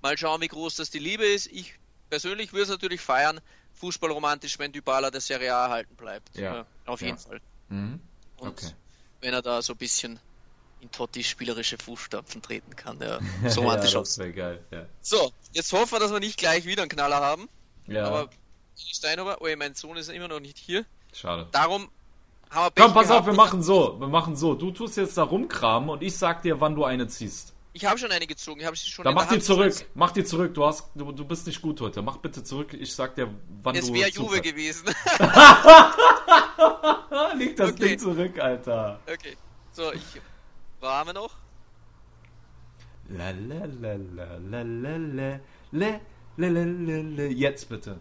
Mal 0.04 0.18
schauen, 0.18 0.42
wie 0.42 0.50
groß 0.50 0.76
das 0.76 0.90
die 0.90 1.00
Liebe 1.00 1.26
ist. 1.26 1.48
Ich 1.48 1.76
persönlich 2.10 2.52
würde 2.52 2.64
es 2.64 2.70
natürlich 2.70 3.00
feiern, 3.00 3.40
fußballromantisch, 3.76 4.60
wenn 4.60 4.74
Dybala 4.74 5.10
der 5.10 5.22
Serie 5.22 5.56
A 5.56 5.64
erhalten 5.64 5.96
bleibt. 5.96 6.38
Ja. 6.38 6.60
Äh, 6.60 6.66
auf 6.86 7.02
jeden 7.02 7.18
ja. 7.18 7.24
Fall. 7.24 7.42
Mhm. 7.70 8.02
Und 8.38 8.50
okay. 8.50 8.74
wenn 9.22 9.34
er 9.34 9.42
da 9.42 9.62
so 9.62 9.74
ein 9.74 9.78
bisschen 9.78 10.20
in 10.82 10.92
Tottis 10.92 11.28
spielerische 11.28 11.78
Fußstapfen 11.78 12.42
treten 12.42 12.76
kann. 12.76 13.00
Ja, 13.00 13.20
so 13.50 13.62
romantisch 13.62 13.94
ja, 13.94 14.00
das 14.00 14.18
wäre 14.18 14.34
geil. 14.34 14.64
Ja. 14.72 14.86
So, 15.02 15.32
jetzt 15.54 15.72
hoffen 15.72 15.94
wir, 15.94 16.00
dass 16.02 16.12
wir 16.12 16.20
nicht 16.20 16.38
gleich 16.38 16.66
wieder 16.66 16.82
einen 16.82 16.92
Knaller 16.92 17.22
haben. 17.22 17.48
Ja. 17.88 18.06
Aber 18.06 18.30
Steinhuber, 18.76 19.38
oh, 19.40 19.48
mein 19.58 19.74
Sohn 19.74 19.96
ist 19.96 20.10
immer 20.10 20.28
noch 20.28 20.42
nicht 20.42 20.58
hier. 20.58 20.86
Schade. 21.14 21.48
Darum 21.54 21.88
haben 22.50 22.66
wir 22.66 22.72
Pech 22.72 22.84
Komm, 22.84 22.94
pass 22.94 23.10
auf, 23.10 23.26
wir 23.26 23.34
machen 23.34 23.64
so. 23.64 23.98
Wir 23.98 24.08
machen 24.08 24.36
so. 24.36 24.54
Du 24.54 24.72
tust 24.72 24.98
jetzt 24.98 25.18
da 25.18 25.24
rumkramen 25.24 25.90
und 25.90 26.04
ich 26.04 26.18
sag 26.18 26.42
dir, 26.42 26.60
wann 26.60 26.76
du 26.76 26.84
eine 26.84 27.08
ziehst. 27.08 27.53
Ich 27.76 27.86
habe 27.86 27.98
schon 27.98 28.12
eine 28.12 28.28
gezogen. 28.28 28.60
Ich 28.62 28.68
habe 28.68 28.78
sie 28.78 28.90
schon. 28.90 29.04
Dann 29.04 29.16
mach 29.16 29.28
die 29.28 29.40
zurück. 29.40 29.74
Mach 29.96 30.12
die 30.12 30.24
zurück. 30.24 30.54
Du 30.54 30.64
hast, 30.64 30.92
du, 30.94 31.12
du 31.12 31.26
bist 31.26 31.48
nicht 31.48 31.60
gut 31.60 31.82
heute. 31.82 32.04
Mach 32.04 32.18
bitte 32.18 32.44
zurück. 32.44 32.72
Ich 32.74 32.94
sag 32.94 33.16
dir, 33.16 33.34
wann 33.64 33.76
es 33.76 33.88
du. 33.88 33.94
Es 33.96 34.00
wäre 34.00 34.10
Juve 34.12 34.42
gewesen. 34.42 34.86
Leg 37.36 37.56
das 37.56 37.72
okay. 37.72 37.90
Ding 37.90 38.00
zurück, 38.00 38.38
Alter. 38.40 39.00
Okay. 39.12 39.36
So, 39.72 39.92
ich. 39.92 40.04
Wir 40.80 41.14
noch? 41.14 41.32
La 43.10 43.32
la 43.32 43.66
la 43.66 43.96
la 43.96 44.38
la 44.38 44.62
la 44.62 44.98
la 44.98 45.40
la 45.72 46.00
la 46.38 46.50
la 46.50 46.50
la 46.50 47.02
la 47.02 47.24
Jetzt 47.24 47.70
bitte. 47.70 48.00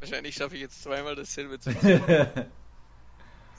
Wahrscheinlich 0.00 0.34
schaffe 0.34 0.54
ich 0.54 0.62
jetzt 0.62 0.82
zweimal 0.82 1.14
dasselbe 1.14 1.58
zu. 1.60 1.70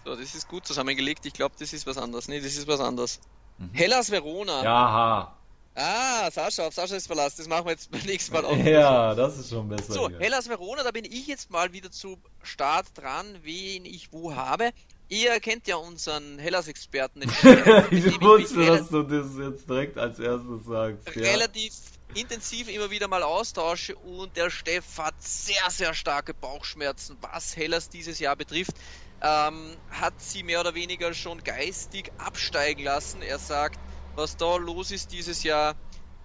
so, 0.06 0.16
das 0.16 0.36
ist 0.36 0.48
gut 0.48 0.66
zusammengelegt. 0.66 1.26
Ich 1.26 1.34
glaube, 1.34 1.56
das 1.60 1.72
ist 1.74 1.86
was 1.86 1.98
anderes. 1.98 2.28
Nee, 2.28 2.39
das 2.39 2.56
ist 2.56 2.68
was 2.68 2.80
anderes. 2.80 3.20
Mhm. 3.58 3.70
Hellas 3.74 4.12
Verona. 4.12 4.64
Ja. 4.64 5.36
Ah, 5.78 6.32
Sascha, 6.32 6.68
auf 6.68 6.74
Sascha 6.74 6.95
ist 6.95 7.08
Verlass. 7.08 7.36
Das 7.36 7.49
machen 7.49 7.66
wir 7.66 7.72
jetzt 7.72 7.91
beim 7.91 8.01
nächsten 8.01 8.34
Mal 8.34 8.45
auch. 8.45 8.56
Ja, 8.56 9.14
das 9.14 9.38
ist 9.38 9.49
schon 9.49 9.68
besser. 9.68 9.91
So, 9.91 10.10
ja. 10.10 10.20
Hellas 10.20 10.47
Verona, 10.47 10.84
da 10.84 10.91
bin 10.91 11.03
ich 11.03 11.28
jetzt 11.28 11.51
mal 11.51 11.74
wieder 11.74 11.91
zu 11.91 12.18
Start 12.43 12.88
dran, 12.95 13.26
wen 13.43 13.84
ich 13.84 14.14
wo 14.14 14.34
habe. 14.36 14.72
Ihr 15.10 15.39
kennt 15.39 15.68
ja 15.68 15.76
unseren 15.76 16.39
Hellas-Experten. 16.39 17.22
ich 17.91 18.22
wusste, 18.22 18.66
dass 18.66 18.89
du 18.89 19.03
das 19.03 19.28
jetzt 19.38 19.70
direkt 19.70 19.97
als 19.97 20.18
erstes 20.18 20.66
sagst. 20.66 21.16
Relativ 21.16 21.74
ja. 22.16 22.22
intensiv 22.22 22.70
immer 22.70 22.89
wieder 22.89 23.08
mal 23.08 23.22
austausche 23.22 23.95
und 23.97 24.36
der 24.38 24.49
Steff 24.49 24.97
hat 24.97 25.16
sehr, 25.20 25.70
sehr 25.70 25.93
starke 25.93 26.34
Bauchschmerzen, 26.34 27.18
was 27.20 27.56
Hellas 27.56 27.89
dieses 27.89 28.18
Jahr 28.20 28.38
betrifft 28.38 28.76
ähm, 29.22 29.82
hat 29.89 30.22
sie 30.22 30.43
mehr 30.43 30.59
oder 30.61 30.76
weniger 30.76 31.13
schon 31.13 31.43
geistig 31.43 32.11
absteigen 32.18 32.84
lassen. 32.84 33.22
Er 33.22 33.39
sagt, 33.39 33.80
was 34.13 34.38
da 34.38 34.57
los 34.57 34.91
ist 34.91 35.11
dieses 35.11 35.43
Jahr, 35.43 35.76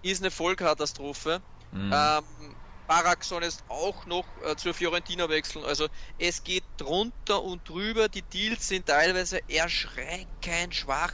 ist 0.03 0.23
eine 0.23 0.31
Vollkatastrophe. 0.31 1.43
Mhm. 1.71 1.93
Ähm, 1.93 2.57
Barak 2.87 3.25
soll 3.25 3.45
jetzt 3.45 3.63
auch 3.69 4.05
noch 4.07 4.37
äh, 4.43 4.57
zur 4.57 4.75
Fiorentina 4.75 5.29
wechseln. 5.29 5.65
Also 5.65 5.87
es 6.19 6.43
geht 6.43 6.65
drunter 6.77 7.43
und 7.43 7.69
drüber. 7.69 8.09
Die 8.09 8.23
Deals 8.23 8.67
sind 8.67 8.87
teilweise 8.87 9.49
erschreckend 9.49 10.75
schwach. 10.75 11.13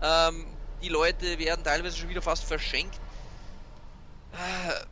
Ähm, 0.00 0.60
die 0.80 0.88
Leute 0.88 1.38
werden 1.38 1.64
teilweise 1.64 1.96
schon 1.96 2.08
wieder 2.10 2.22
fast 2.22 2.44
verschenkt. 2.44 3.00
Äh, 4.30 4.86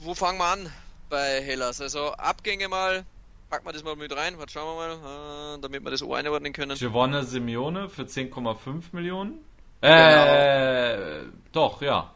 wo 0.00 0.14
fangen 0.14 0.38
wir 0.38 0.46
an 0.46 0.72
bei 1.08 1.42
Hellas? 1.42 1.80
Also 1.80 2.12
Abgänge 2.12 2.68
mal 2.68 3.06
packen 3.50 3.66
wir 3.66 3.72
das 3.72 3.82
mal 3.82 3.96
mit 3.96 4.16
rein. 4.16 4.38
Was 4.38 4.52
schauen 4.52 4.78
wir 4.78 4.96
mal, 4.96 5.56
äh, 5.56 5.60
damit 5.60 5.84
wir 5.84 5.90
das 5.90 6.02
auch 6.02 6.14
einordnen 6.14 6.52
können. 6.52 6.76
Giovanna 6.76 7.24
Simeone 7.24 7.88
für 7.88 8.02
10,5 8.02 8.84
Millionen. 8.92 9.44
Äh, 9.82 11.20
genau. 11.20 11.32
doch, 11.52 11.82
ja. 11.82 12.14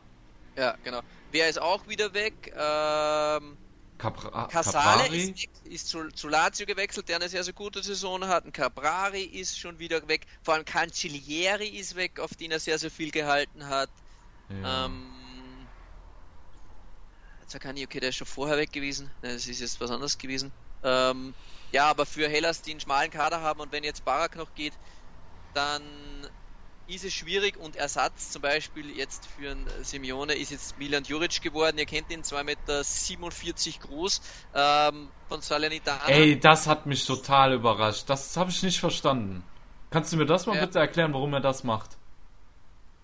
Ja, 0.57 0.77
genau. 0.85 1.01
Wer 1.33 1.49
ist 1.49 1.61
auch 1.61 1.89
wieder 1.89 2.15
weg? 2.15 2.55
Ähm, 2.57 3.57
Capra 3.99 4.47
Casale 4.49 5.07
ist, 5.09 5.43
weg, 5.43 5.51
ist 5.65 5.89
zu, 5.89 6.09
zu, 6.09 6.29
Lazio 6.29 6.67
gewechselt, 6.67 7.09
der 7.09 7.17
eine 7.17 7.29
sehr, 7.29 7.43
sehr 7.43 7.55
gute 7.55 7.83
Saison 7.83 8.27
hat. 8.27 8.45
Ein 8.45 8.53
Caprari 8.53 9.23
ist 9.23 9.59
schon 9.59 9.79
wieder 9.79 10.07
weg. 10.09 10.27
Vor 10.43 10.55
allem 10.55 10.65
Cancellieri 10.65 11.67
ist 11.67 11.97
weg, 11.97 12.21
auf 12.21 12.35
den 12.35 12.51
er 12.51 12.61
sehr, 12.61 12.79
sehr 12.79 12.91
viel 12.91 13.11
gehalten 13.11 13.67
hat. 13.67 13.91
Ja. 14.49 14.87
Ähm, 14.87 15.07
Zakani, 17.47 17.85
okay, 17.85 18.01
der 18.01 18.11
ist 18.11 18.17
schon 18.17 18.27
vorher 18.27 18.57
weg 18.57 18.73
gewesen. 18.73 19.11
Das 19.23 19.47
ist 19.47 19.61
jetzt 19.61 19.81
was 19.81 19.91
anderes 19.91 20.19
gewesen. 20.19 20.53
Ähm, 20.85 21.35
ja, 21.73 21.87
aber 21.91 22.07
für 22.07 22.29
Hellas, 22.29 22.63
die 22.63 22.71
einen 22.71 22.81
schmalen 22.81 23.11
Kader 23.11 23.41
haben 23.41 23.61
und 23.61 23.73
wenn 23.73 23.83
jetzt 23.83 24.05
Barak 24.05 24.37
noch 24.37 24.55
geht, 24.55 24.75
dann 25.55 25.83
ist 26.87 27.05
es 27.05 27.15
schwierig 27.15 27.57
und 27.57 27.77
Ersatz 27.77 28.31
zum 28.31 28.43
Beispiel 28.43 28.91
jetzt 28.97 29.27
für 29.27 29.53
einen 29.53 29.67
Simeone 29.83 30.35
ist 30.35 30.51
jetzt 30.51 30.79
Milan 30.79 31.05
Juric 31.05 31.41
geworden. 31.41 31.79
Ihr 31.79 31.87
kennt 31.87 32.11
ihn, 32.11 32.23
2,47 32.23 32.45
Meter 32.45 33.87
groß 33.87 34.21
ähm, 34.55 35.09
von 35.29 35.41
Salernitana. 35.41 36.07
Ey, 36.09 36.39
das 36.39 36.67
hat 36.67 36.87
mich 36.87 37.07
total 37.07 37.55
überrascht. 37.55 38.05
Das 38.09 38.37
habe 38.37 38.51
ich 38.51 38.63
nicht 38.63 38.79
verstanden. 38.79 39.43
Kannst 39.91 40.13
du 40.13 40.17
mir 40.17 40.27
das 40.27 40.47
mal 40.47 40.57
ja. 40.57 40.67
bitte 40.67 40.79
erklären, 40.79 41.15
warum 41.15 41.33
er 41.33 41.41
das 41.41 41.65
macht? 41.65 41.97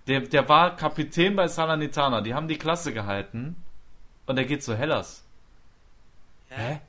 Der, 0.06 0.20
der 0.20 0.48
war 0.48 0.76
Kapitän 0.76 1.36
bei 1.36 1.48
Salernitana. 1.48 2.20
Die 2.20 2.34
haben 2.34 2.48
die 2.48 2.58
Klasse 2.58 2.92
gehalten. 2.92 3.56
Und 4.26 4.36
er 4.36 4.44
geht 4.44 4.62
zu 4.62 4.76
Hellas. 4.76 5.24
Ja. 6.50 6.56
Hä? 6.56 6.80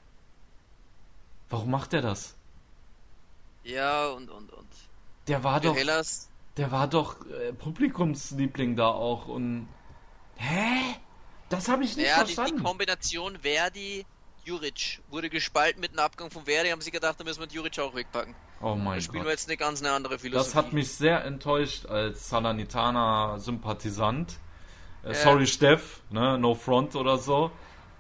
Warum 1.52 1.70
macht 1.70 1.94
er 1.94 2.02
das? 2.02 2.36
Ja, 3.64 4.08
und, 4.08 4.30
und, 4.30 4.52
und. 4.52 4.68
Der 5.28 5.44
war 5.44 5.60
doch. 5.60 5.76
Hellas. 5.76 6.30
Der 6.58 6.72
war 6.72 6.88
doch 6.88 7.18
äh, 7.28 7.54
Publikumsliebling 7.54 8.76
da 8.76 8.88
auch 8.88 9.28
und. 9.28 9.68
Hä? 10.38 10.96
Das 11.50 11.68
habe 11.68 11.84
ich 11.84 11.96
nicht 11.98 12.08
ja, 12.08 12.16
verstanden. 12.16 12.54
Die, 12.54 12.58
die 12.58 12.64
Kombination 12.64 13.38
Verdi. 13.42 14.06
Juric 14.44 15.02
wurde 15.12 15.30
gespalten 15.30 15.82
mit 15.82 15.92
dem 15.92 16.00
Abgang 16.00 16.32
von 16.32 16.46
Verdi, 16.46 16.70
haben 16.70 16.82
sie 16.82 16.90
gedacht, 16.90 17.20
da 17.20 17.24
müssen 17.24 17.42
wir 17.42 17.48
Juric 17.48 17.78
auch 17.78 17.94
wegpacken. 17.94 18.34
Oh 18.60 18.74
mein 18.74 18.96
da 18.96 19.02
spielen 19.02 19.24
wir 19.24 19.30
jetzt 19.30 19.48
eine 19.48 19.56
ganz 19.56 19.82
eine 19.82 19.92
andere 19.92 20.18
Philosophie. 20.18 20.48
Das 20.48 20.56
hat 20.56 20.74
mich 20.74 20.92
sehr 20.92 21.24
enttäuscht 21.26 21.86
als 21.86 22.28
Salernitana-Sympathisant. 22.30 24.40
Äh, 25.04 25.10
ja. 25.10 25.14
Sorry, 25.14 25.46
Steff, 25.46 26.02
ne? 26.10 26.40
No 26.40 26.56
Front 26.56 26.96
oder 26.96 27.20
so. 27.20 27.52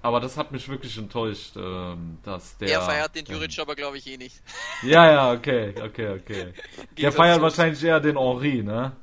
Aber 0.03 0.19
das 0.19 0.35
hat 0.35 0.51
mich 0.51 0.67
wirklich 0.67 0.97
enttäuscht, 0.97 1.55
ähm, 1.55 2.17
dass 2.23 2.57
der. 2.57 2.67
Der 2.67 2.81
feiert 2.81 3.15
den 3.15 3.25
Juric 3.25 3.55
ähm, 3.57 3.61
aber, 3.61 3.75
glaube 3.75 3.97
ich, 3.97 4.07
eh 4.07 4.17
nicht. 4.17 4.41
Ja, 4.83 5.11
ja, 5.11 5.31
okay, 5.31 5.75
okay, 5.79 6.09
okay. 6.19 6.53
der 6.97 7.11
feiert 7.11 7.37
so. 7.37 7.41
wahrscheinlich 7.43 7.83
eher 7.83 7.99
den 7.99 8.17
Henri, 8.17 8.63
ne? 8.63 8.95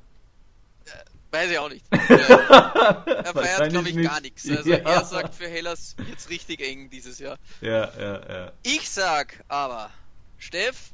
Äh, 0.87 0.91
weiß 1.31 1.51
ich 1.51 1.59
auch 1.59 1.69
nicht. 1.69 1.85
er 1.91 3.33
feiert, 3.33 3.71
glaube 3.71 3.89
ich, 3.89 3.95
nicht. 3.95 4.09
gar 4.09 4.21
nichts. 4.21 4.49
Also 4.51 4.71
ja. 4.71 4.79
er 4.79 5.05
sagt 5.05 5.37
für 5.37 5.49
Hellas 5.49 5.95
jetzt 6.09 6.31
richtig 6.31 6.61
eng 6.61 6.91
dieses 6.91 7.21
Jahr. 7.21 7.39
Ja, 7.61 7.93
ja, 7.97 8.29
ja. 8.29 8.53
Ich 8.65 8.91
sag 8.91 9.45
aber, 9.47 9.91
Steff, 10.39 10.91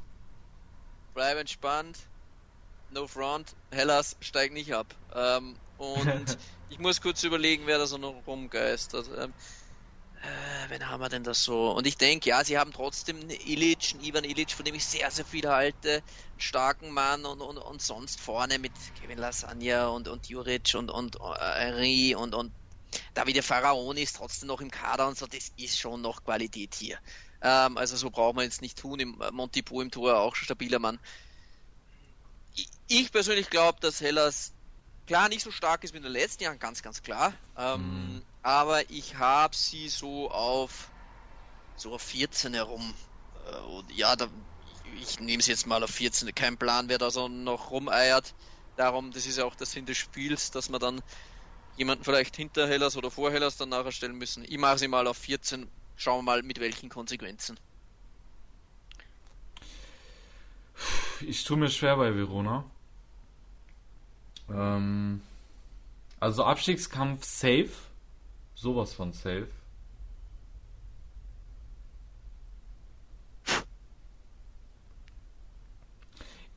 bleib 1.15 1.39
entspannt, 1.39 1.97
no 2.91 3.07
front, 3.07 3.55
Hellas 3.71 4.17
steigt 4.21 4.53
nicht 4.53 4.71
ab. 4.75 4.93
Ähm, 5.15 5.55
und 5.79 6.37
ich 6.69 6.77
muss 6.77 7.01
kurz 7.01 7.23
überlegen, 7.23 7.63
wer 7.65 7.79
da 7.79 7.87
so 7.87 7.97
noch 7.97 8.15
rumgeistert. 8.27 9.09
Ähm, 9.17 9.33
äh, 10.25 10.69
wen 10.69 10.89
haben 10.89 11.01
wir 11.01 11.09
denn 11.09 11.23
das 11.23 11.43
so? 11.43 11.71
Und 11.71 11.85
ich 11.87 11.97
denke, 11.97 12.29
ja, 12.29 12.43
sie 12.43 12.57
haben 12.57 12.73
trotzdem 12.73 13.19
einen 13.19 13.29
Illich, 13.29 13.93
einen 13.93 14.03
Ivan 14.03 14.23
Illich, 14.23 14.55
von 14.55 14.65
dem 14.65 14.75
ich 14.75 14.85
sehr, 14.85 15.09
sehr 15.11 15.25
viel 15.25 15.47
halte, 15.47 15.95
einen 15.95 16.39
starken 16.39 16.89
Mann 16.91 17.25
und, 17.25 17.41
und, 17.41 17.57
und 17.57 17.81
sonst 17.81 18.19
vorne 18.19 18.59
mit 18.59 18.73
Kevin 18.95 19.19
Lasagna 19.19 19.87
und, 19.87 20.07
und 20.07 20.27
Juric 20.27 20.73
und, 20.75 20.89
und 20.89 21.17
äh, 21.21 22.15
und, 22.15 22.33
und 22.35 22.53
Davide 23.13 23.43
Pharaon 23.43 23.97
ist 23.97 24.15
trotzdem 24.15 24.47
noch 24.47 24.61
im 24.61 24.71
Kader 24.71 25.07
und 25.07 25.17
so, 25.17 25.27
das 25.27 25.51
ist 25.57 25.77
schon 25.77 26.01
noch 26.01 26.23
Qualität 26.23 26.75
hier. 26.75 26.97
Ähm, 27.41 27.77
also 27.77 27.97
so 27.97 28.09
braucht 28.09 28.35
man 28.35 28.45
jetzt 28.45 28.61
nicht 28.61 28.77
tun, 28.77 28.99
im 28.99 29.21
Montipo 29.31 29.81
im 29.81 29.91
Tor 29.91 30.19
auch 30.19 30.35
stabiler 30.35 30.79
Mann. 30.79 30.99
ich 32.87 33.11
persönlich 33.11 33.49
glaube, 33.49 33.79
dass 33.81 34.01
Hellas 34.01 34.53
klar 35.05 35.29
nicht 35.29 35.43
so 35.43 35.51
stark 35.51 35.83
ist 35.83 35.93
wie 35.93 35.97
in 35.97 36.03
den 36.03 36.11
letzten 36.11 36.43
Jahren, 36.43 36.59
ganz, 36.59 36.81
ganz 36.81 37.01
klar. 37.01 37.33
Ähm, 37.57 38.15
mhm. 38.15 38.25
Aber 38.45 38.87
ich 38.91 39.15
habe 39.15 39.55
sie 39.55 39.89
so 39.89 40.29
auf 40.29 40.91
so 41.75 41.95
auf 41.95 42.03
14 42.03 42.53
herum. 42.53 42.93
Äh, 43.51 43.57
und 43.71 43.91
ja, 43.91 44.15
da, 44.15 44.27
ich 45.01 45.19
nehme 45.19 45.39
es 45.39 45.47
jetzt 45.47 45.65
mal 45.65 45.83
auf 45.83 45.89
14. 45.89 46.33
Kein 46.35 46.55
Plan, 46.55 46.87
wer 46.87 46.99
da 46.99 47.09
so 47.09 47.27
noch 47.27 47.71
rumeiert. 47.71 48.35
Darum, 48.77 49.11
das 49.11 49.25
ist 49.25 49.39
ja 49.39 49.45
auch 49.45 49.55
der 49.55 49.65
Sinn 49.65 49.87
des 49.87 49.97
Spiels, 49.97 50.51
dass 50.51 50.69
man 50.69 50.79
dann 50.79 51.01
jemanden 51.75 52.03
vielleicht 52.03 52.35
hinter 52.35 52.67
Hellas 52.67 52.95
oder 52.95 53.09
vor 53.09 53.31
Hellas 53.31 53.57
dann 53.57 53.69
nachher 53.69 53.91
stellen 53.91 54.15
müssen. 54.15 54.45
Ich 54.47 54.59
mache 54.59 54.77
sie 54.77 54.87
mal 54.89 55.07
auf 55.07 55.17
14. 55.17 55.67
Schauen 55.95 56.19
wir 56.19 56.31
mal 56.31 56.43
mit 56.43 56.59
welchen 56.59 56.89
Konsequenzen. 56.89 57.59
Ich 61.21 61.43
tue 61.45 61.57
mir 61.57 61.71
schwer 61.71 61.97
bei 61.97 62.15
Verona. 62.15 62.63
Ähm, 64.51 65.23
also 66.19 66.43
Abstiegskampf 66.43 67.23
safe. 67.25 67.71
Sowas 68.65 68.95
von 68.95 69.13
safe. 69.13 69.47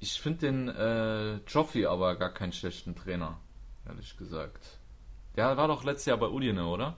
Ich 0.01 0.19
finde 0.19 0.39
den 0.39 0.69
äh, 0.69 1.35
Joffi 1.47 1.85
aber 1.85 2.17
gar 2.17 2.33
keinen 2.33 2.55
schlechten 2.55 2.97
Trainer, 2.97 3.39
ehrlich 3.87 4.17
gesagt. 4.17 4.79
Der 5.37 5.55
war 5.59 5.69
doch 5.69 5.85
letztes 5.85 6.07
Jahr 6.07 6.17
bei 6.17 6.29
Udine, 6.29 6.65
oder? 6.65 6.97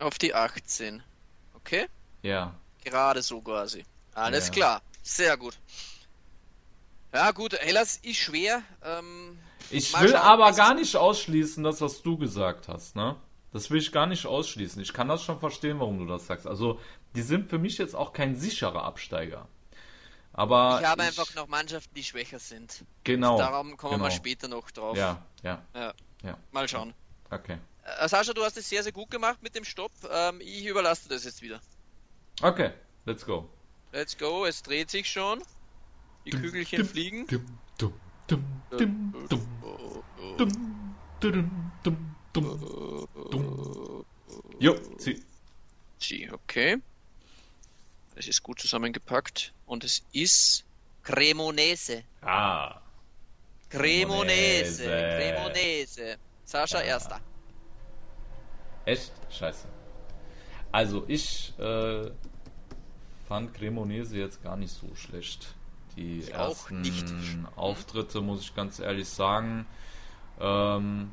Auf 0.00 0.18
die 0.18 0.34
18. 0.34 1.00
Okay? 1.54 1.86
Ja. 2.22 2.56
Gerade 2.82 3.22
so 3.22 3.40
quasi. 3.40 3.84
Alles 4.14 4.48
ja. 4.48 4.52
klar. 4.52 4.82
Sehr 5.02 5.36
gut. 5.36 5.56
Ja, 7.12 7.30
gut, 7.30 7.56
Hellas 7.58 7.98
ist 7.98 8.16
schwer. 8.16 8.62
Ähm, 8.82 9.38
ich 9.70 9.92
will 10.00 10.08
schauen, 10.08 10.20
aber 10.20 10.50
gar 10.52 10.74
nicht 10.74 10.96
ausschließen, 10.96 11.62
das, 11.62 11.80
was 11.80 12.02
du 12.02 12.18
gesagt 12.18 12.66
hast, 12.68 12.96
ne? 12.96 13.14
Das 13.52 13.70
will 13.70 13.78
ich 13.78 13.92
gar 13.92 14.06
nicht 14.06 14.26
ausschließen. 14.26 14.82
Ich 14.82 14.92
kann 14.92 15.08
das 15.08 15.22
schon 15.22 15.38
verstehen, 15.38 15.78
warum 15.78 15.98
du 15.98 16.06
das 16.06 16.26
sagst. 16.26 16.46
Also, 16.46 16.78
die 17.14 17.22
sind 17.22 17.48
für 17.48 17.58
mich 17.58 17.78
jetzt 17.78 17.94
auch 17.94 18.12
kein 18.12 18.36
sicherer 18.36 18.84
Absteiger. 18.84 19.48
Aber 20.36 20.80
ich 20.82 20.86
habe 20.86 21.02
ich, 21.02 21.08
einfach 21.08 21.34
noch 21.34 21.48
Mannschaften, 21.48 21.94
die 21.94 22.04
schwächer 22.04 22.38
sind. 22.38 22.84
Genau. 23.04 23.38
Darum 23.38 23.76
kommen 23.78 23.94
genau. 23.94 24.04
wir 24.04 24.10
später 24.10 24.48
noch 24.48 24.70
drauf. 24.70 24.96
Ja, 24.96 25.26
ja. 25.42 25.62
ja. 25.74 25.94
ja. 26.22 26.38
Mal 26.52 26.68
schauen. 26.68 26.92
Okay. 27.30 27.58
Äh, 27.82 28.08
Sascha, 28.08 28.34
du 28.34 28.44
hast 28.44 28.58
es 28.58 28.68
sehr, 28.68 28.82
sehr 28.82 28.92
gut 28.92 29.10
gemacht 29.10 29.42
mit 29.42 29.54
dem 29.54 29.64
Stopp. 29.64 29.92
Ähm, 30.10 30.40
ich 30.42 30.66
überlasse 30.66 31.08
das 31.08 31.24
jetzt 31.24 31.40
wieder. 31.40 31.60
Okay, 32.42 32.70
let's 33.06 33.24
go. 33.24 33.48
Let's 33.92 34.18
go, 34.18 34.44
es 34.44 34.62
dreht 34.62 34.90
sich 34.90 35.10
schon. 35.10 35.42
Die 36.26 36.30
dum, 36.30 36.42
Kügelchen 36.42 36.80
dum, 36.80 36.88
fliegen. 36.88 37.26
Jo, 44.58 44.74
zieh. 44.98 45.22
Zieh, 45.98 46.30
okay. 46.30 46.76
Es 48.16 48.26
ist 48.28 48.42
gut 48.42 48.58
zusammengepackt 48.58 49.52
und 49.66 49.84
es 49.84 50.02
ist 50.12 50.64
Cremonese. 51.02 52.02
Ah. 52.22 52.80
Cremonese. 53.68 54.84
Cremonese. 54.84 56.16
Sascha, 56.44 56.78
ah. 56.78 56.82
erster. 56.82 57.20
Echt? 58.86 59.12
Scheiße. 59.30 59.68
Also 60.72 61.04
ich 61.08 61.52
äh, 61.58 62.10
fand 63.28 63.52
Cremonese 63.52 64.16
jetzt 64.16 64.42
gar 64.42 64.56
nicht 64.56 64.72
so 64.72 64.94
schlecht. 64.94 65.54
Die 65.96 66.20
ich 66.20 66.32
ersten 66.32 67.46
Auftritte, 67.56 68.22
muss 68.22 68.40
ich 68.40 68.54
ganz 68.54 68.78
ehrlich 68.78 69.08
sagen. 69.08 69.66
Ähm, 70.40 71.12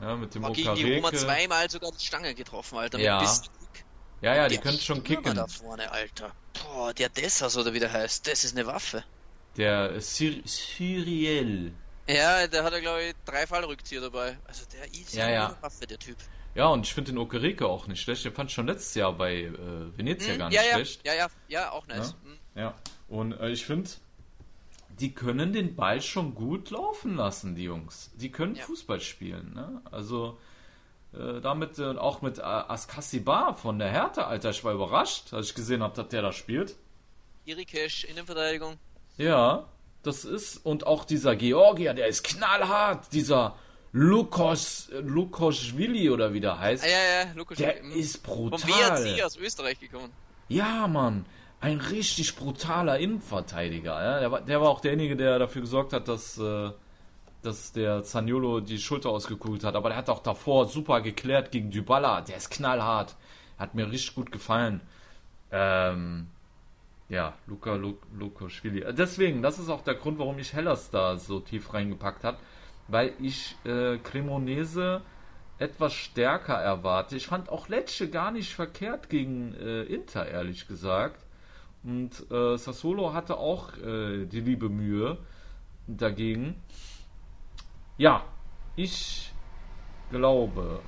ja, 0.00 0.16
mit 0.16 0.34
dem 0.34 0.42
War 0.42 0.52
gegen 0.52 0.74
die 0.74 0.94
Roma 0.94 1.12
zweimal 1.12 1.70
sogar 1.70 1.92
die 1.92 2.04
Stange 2.04 2.34
getroffen, 2.34 2.78
Alter. 2.78 2.98
Ja. 2.98 3.20
Ja, 4.22 4.36
ja, 4.36 4.48
die 4.48 4.58
können 4.58 4.78
schon 4.78 5.02
kicken. 5.02 5.34
da 5.34 5.46
vorne, 5.46 5.90
Alter. 5.90 6.32
Boah, 6.62 6.94
der 6.94 7.08
Dessas 7.08 7.56
oder 7.56 7.72
wie 7.74 7.80
der 7.80 7.92
heißt, 7.92 8.26
das 8.26 8.44
ist 8.44 8.56
eine 8.56 8.66
Waffe. 8.66 9.04
Der 9.56 10.00
Syr 10.00 10.34
Syriel. 10.44 11.72
Ja, 12.08 12.46
der 12.46 12.64
hat 12.64 12.72
ja, 12.72 12.80
glaube 12.80 13.02
ich, 13.02 13.14
drei 13.24 13.46
Fallrückzieher 13.46 14.00
dabei. 14.00 14.38
Also 14.46 14.64
der 14.72 14.84
ist 14.86 15.14
ja, 15.14 15.28
ja. 15.28 15.46
eine 15.48 15.62
Waffe, 15.62 15.86
der 15.86 15.98
Typ. 15.98 16.16
Ja, 16.54 16.66
und 16.66 16.86
ich 16.86 16.92
finde 16.92 17.12
den 17.12 17.18
Okereke 17.18 17.66
auch 17.66 17.86
nicht 17.86 18.00
schlecht. 18.00 18.24
Den 18.24 18.32
fand 18.32 18.50
ich 18.50 18.54
schon 18.54 18.66
letztes 18.66 18.94
Jahr 18.94 19.12
bei 19.12 19.42
äh, 19.42 19.96
Venezia 19.96 20.32
hm, 20.32 20.38
gar 20.38 20.48
nicht 20.48 20.56
ja, 20.56 20.72
schlecht. 20.74 21.06
Ja, 21.06 21.14
ja, 21.14 21.26
ja, 21.48 21.70
auch 21.72 21.86
nice. 21.86 22.14
Ja, 22.24 22.30
hm. 22.30 22.38
ja. 22.56 22.74
und 23.08 23.32
äh, 23.32 23.50
ich 23.50 23.64
finde, 23.64 23.90
die 25.00 25.12
können 25.14 25.52
den 25.52 25.74
Ball 25.74 26.02
schon 26.02 26.34
gut 26.34 26.70
laufen 26.70 27.16
lassen, 27.16 27.54
die 27.54 27.64
Jungs. 27.64 28.10
Die 28.14 28.30
können 28.30 28.54
ja. 28.54 28.64
Fußball 28.64 29.00
spielen. 29.00 29.54
Ne? 29.54 29.80
Also 29.90 30.38
äh, 31.14 31.40
damit 31.40 31.78
äh, 31.78 31.96
auch 31.96 32.22
mit 32.22 32.38
äh, 32.38 32.42
Askasibar 32.42 33.54
von 33.54 33.78
der 33.78 33.88
Härte, 33.88 34.26
Alter. 34.26 34.50
Ich 34.50 34.64
war 34.64 34.72
überrascht, 34.72 35.32
als 35.34 35.48
ich 35.48 35.54
gesehen 35.54 35.82
habe, 35.82 35.94
dass 35.94 36.08
der 36.08 36.22
da 36.22 36.32
spielt. 36.32 36.76
Irikesh, 37.44 38.04
Innenverteidigung. 38.04 38.78
Ja, 39.18 39.66
das 40.02 40.24
ist, 40.24 40.58
und 40.64 40.86
auch 40.86 41.04
dieser 41.04 41.36
Georgier, 41.36 41.94
der 41.94 42.06
ist 42.06 42.24
knallhart, 42.24 43.12
dieser 43.12 43.56
Lukos, 43.92 44.88
Lukoschwili 44.90 46.08
oder 46.08 46.32
wie 46.32 46.40
der 46.40 46.58
heißt. 46.58 46.82
Ah, 46.82 46.88
ja, 46.88 47.24
ja, 47.24 47.32
Lukoschwili. 47.34 47.72
Der 47.72 47.82
ist 47.94 48.22
brutal. 48.22 48.58
Vom 48.58 48.70
WRC 48.70 49.22
aus 49.22 49.36
Österreich 49.36 49.78
gekommen. 49.78 50.10
Ja, 50.48 50.86
Mann. 50.86 51.26
Ein 51.60 51.78
richtig 51.78 52.34
brutaler 52.36 52.98
Innenverteidiger. 52.98 54.02
Ja? 54.02 54.20
Der, 54.20 54.30
war, 54.32 54.40
der 54.40 54.60
war 54.60 54.70
auch 54.70 54.80
derjenige, 54.80 55.14
der 55.14 55.38
dafür 55.38 55.60
gesorgt 55.60 55.92
hat, 55.92 56.08
dass, 56.08 56.38
äh, 56.38 56.70
dass 57.42 57.72
der 57.72 58.02
Zaniolo 58.02 58.60
die 58.60 58.78
Schulter 58.78 59.10
ausgekugelt 59.10 59.64
hat. 59.64 59.74
Aber 59.74 59.90
der 59.90 59.98
hat 59.98 60.08
auch 60.10 60.22
davor 60.22 60.66
super 60.66 61.00
geklärt 61.00 61.50
gegen 61.50 61.70
Dybala. 61.70 62.22
Der 62.22 62.36
ist 62.36 62.50
knallhart. 62.50 63.16
Hat 63.58 63.74
mir 63.74 63.90
richtig 63.90 64.14
gut 64.14 64.32
gefallen. 64.32 64.80
Ähm, 65.50 66.28
ja, 67.08 67.34
Luca 67.46 67.78
Lukoschwili. 68.18 68.84
Deswegen, 68.92 69.42
das 69.42 69.58
ist 69.58 69.68
auch 69.68 69.82
der 69.82 69.94
Grund, 69.94 70.18
warum 70.18 70.38
ich 70.38 70.52
Hellas 70.52 70.90
da 70.90 71.16
so 71.18 71.40
tief 71.40 71.74
reingepackt 71.74 72.24
habe 72.24 72.38
weil 72.88 73.12
ich 73.20 73.56
äh, 73.64 73.98
Cremonese 73.98 75.02
etwas 75.58 75.92
stärker 75.92 76.54
erwarte. 76.54 77.16
Ich 77.16 77.26
fand 77.26 77.48
auch 77.48 77.68
Lecce 77.68 78.08
gar 78.10 78.30
nicht 78.30 78.54
verkehrt 78.54 79.08
gegen 79.08 79.54
äh, 79.54 79.82
Inter, 79.82 80.26
ehrlich 80.26 80.66
gesagt. 80.66 81.24
Und 81.84 82.30
äh, 82.30 82.56
Sassolo 82.56 83.12
hatte 83.12 83.38
auch 83.38 83.76
äh, 83.78 84.26
die 84.26 84.40
liebe 84.40 84.68
Mühe 84.68 85.18
dagegen. 85.86 86.56
Ja, 88.02 88.24
ich 88.74 89.32
glaube, 90.10 90.82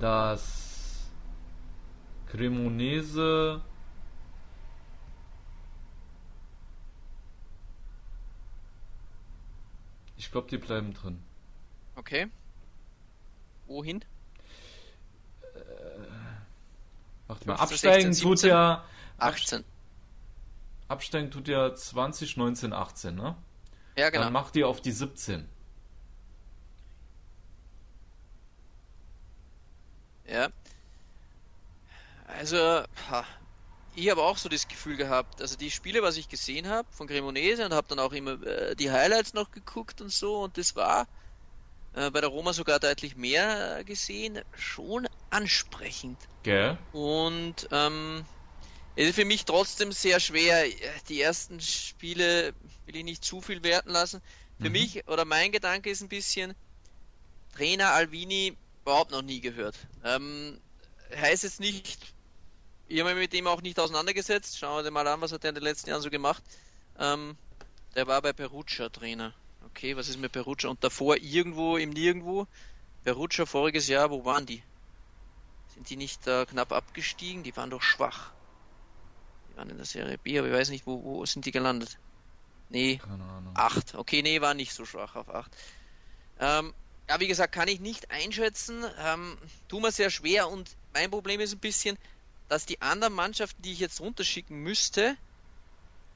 dass 0.00 1.08
Cremonese 2.26 3.62
Ich 10.16 10.32
glaube, 10.32 10.48
die 10.50 10.58
bleiben 10.58 10.92
drin. 10.92 11.22
Okay. 11.94 12.26
Wohin? 13.68 14.00
Äh, 15.54 15.58
warte 17.28 17.46
mal, 17.46 17.54
absteigen 17.54 18.12
16, 18.12 18.28
tut 18.28 18.42
ja. 18.42 18.84
18. 19.18 19.64
Absteigen 20.88 21.30
tut 21.30 21.46
ja 21.46 21.72
20, 21.72 22.36
19, 22.36 22.72
18, 22.72 23.14
ne? 23.14 23.36
Ja, 23.96 24.10
genau. 24.10 24.24
Dann 24.24 24.32
macht 24.32 24.56
ihr 24.56 24.68
auf 24.68 24.80
die 24.80 24.92
17. 24.92 25.48
Ja. 30.28 30.48
Also, 32.26 32.56
ha, 33.10 33.24
ich 33.94 34.10
habe 34.10 34.22
auch 34.22 34.36
so 34.36 34.48
das 34.48 34.68
Gefühl 34.68 34.96
gehabt, 34.96 35.40
also 35.40 35.56
die 35.56 35.70
Spiele, 35.70 36.02
was 36.02 36.16
ich 36.16 36.28
gesehen 36.28 36.68
habe 36.68 36.86
von 36.90 37.06
Cremonese 37.06 37.64
und 37.64 37.72
habe 37.72 37.88
dann 37.88 37.98
auch 37.98 38.12
immer 38.12 38.42
äh, 38.42 38.76
die 38.76 38.90
Highlights 38.90 39.32
noch 39.32 39.50
geguckt 39.50 40.00
und 40.00 40.12
so 40.12 40.42
und 40.42 40.58
das 40.58 40.76
war 40.76 41.06
äh, 41.94 42.10
bei 42.10 42.20
der 42.20 42.28
Roma 42.28 42.52
sogar 42.52 42.78
deutlich 42.78 43.16
mehr 43.16 43.82
gesehen, 43.84 44.40
schon 44.54 45.08
ansprechend. 45.30 46.18
Gell? 46.42 46.76
Und 46.92 47.68
ähm, 47.70 48.26
es 48.96 49.08
ist 49.08 49.14
für 49.14 49.26
mich 49.26 49.44
trotzdem 49.44 49.92
sehr 49.92 50.20
schwer. 50.20 50.64
Die 51.08 51.20
ersten 51.20 51.60
Spiele 51.60 52.54
will 52.86 52.96
ich 52.96 53.04
nicht 53.04 53.24
zu 53.24 53.42
viel 53.42 53.62
werten 53.62 53.90
lassen. 53.90 54.22
Für 54.58 54.66
mhm. 54.66 54.72
mich 54.72 55.06
oder 55.06 55.26
mein 55.26 55.52
Gedanke 55.52 55.90
ist 55.90 56.00
ein 56.00 56.08
bisschen, 56.08 56.54
Trainer 57.54 57.90
Alvini 57.90 58.56
überhaupt 58.82 59.10
noch 59.10 59.22
nie 59.22 59.40
gehört. 59.40 59.76
Ähm, 60.02 60.58
heißt 61.14 61.44
jetzt 61.44 61.60
nicht, 61.60 62.14
ich 62.88 63.00
habe 63.00 63.10
mich 63.10 63.24
mit 63.24 63.32
dem 63.34 63.46
auch 63.46 63.60
nicht 63.60 63.78
auseinandergesetzt. 63.78 64.58
Schauen 64.58 64.82
wir 64.82 64.90
mal 64.90 65.06
an, 65.06 65.20
was 65.20 65.32
hat 65.32 65.44
er 65.44 65.50
in 65.50 65.56
den 65.56 65.64
letzten 65.64 65.90
Jahren 65.90 66.02
so 66.02 66.10
gemacht. 66.10 66.42
Ähm, 66.98 67.36
der 67.94 68.06
war 68.06 68.22
bei 68.22 68.32
Perugia 68.32 68.88
Trainer. 68.88 69.34
Okay, 69.66 69.94
was 69.96 70.08
ist 70.08 70.18
mit 70.18 70.32
Perugia? 70.32 70.70
Und 70.70 70.82
davor 70.82 71.16
irgendwo 71.16 71.76
im 71.76 71.90
Nirgendwo. 71.90 72.46
Perugia 73.04 73.44
voriges 73.44 73.88
Jahr, 73.88 74.10
wo 74.10 74.24
waren 74.24 74.46
die? 74.46 74.62
Sind 75.74 75.90
die 75.90 75.96
nicht 75.96 76.26
äh, 76.26 76.46
knapp 76.46 76.72
abgestiegen? 76.72 77.42
Die 77.42 77.54
waren 77.56 77.68
doch 77.68 77.82
schwach. 77.82 78.32
Waren 79.56 79.70
in 79.70 79.76
der 79.78 79.86
Serie 79.86 80.18
B, 80.18 80.38
aber 80.38 80.48
ich 80.48 80.54
weiß 80.54 80.68
nicht, 80.70 80.86
wo, 80.86 81.02
wo 81.02 81.26
sind 81.26 81.46
die 81.46 81.50
gelandet? 81.50 81.98
Nee, 82.68 82.98
Keine 82.98 83.24
Ahnung. 83.24 83.52
8. 83.56 83.94
Okay, 83.94 84.22
nee, 84.22 84.40
war 84.40 84.54
nicht 84.54 84.72
so 84.72 84.84
schwach 84.84 85.16
auf 85.16 85.28
8. 85.28 85.50
Ähm, 86.38 86.74
ja, 87.08 87.20
wie 87.20 87.28
gesagt, 87.28 87.54
kann 87.54 87.68
ich 87.68 87.80
nicht 87.80 88.10
einschätzen. 88.10 88.84
Ähm, 88.98 89.38
tu 89.68 89.80
mir 89.80 89.92
sehr 89.92 90.10
schwer 90.10 90.48
und 90.48 90.76
mein 90.92 91.10
Problem 91.10 91.40
ist 91.40 91.52
ein 91.52 91.60
bisschen, 91.60 91.96
dass 92.48 92.66
die 92.66 92.80
anderen 92.82 93.14
Mannschaften, 93.14 93.62
die 93.62 93.72
ich 93.72 93.80
jetzt 93.80 94.00
runterschicken 94.00 94.58
müsste, 94.58 95.16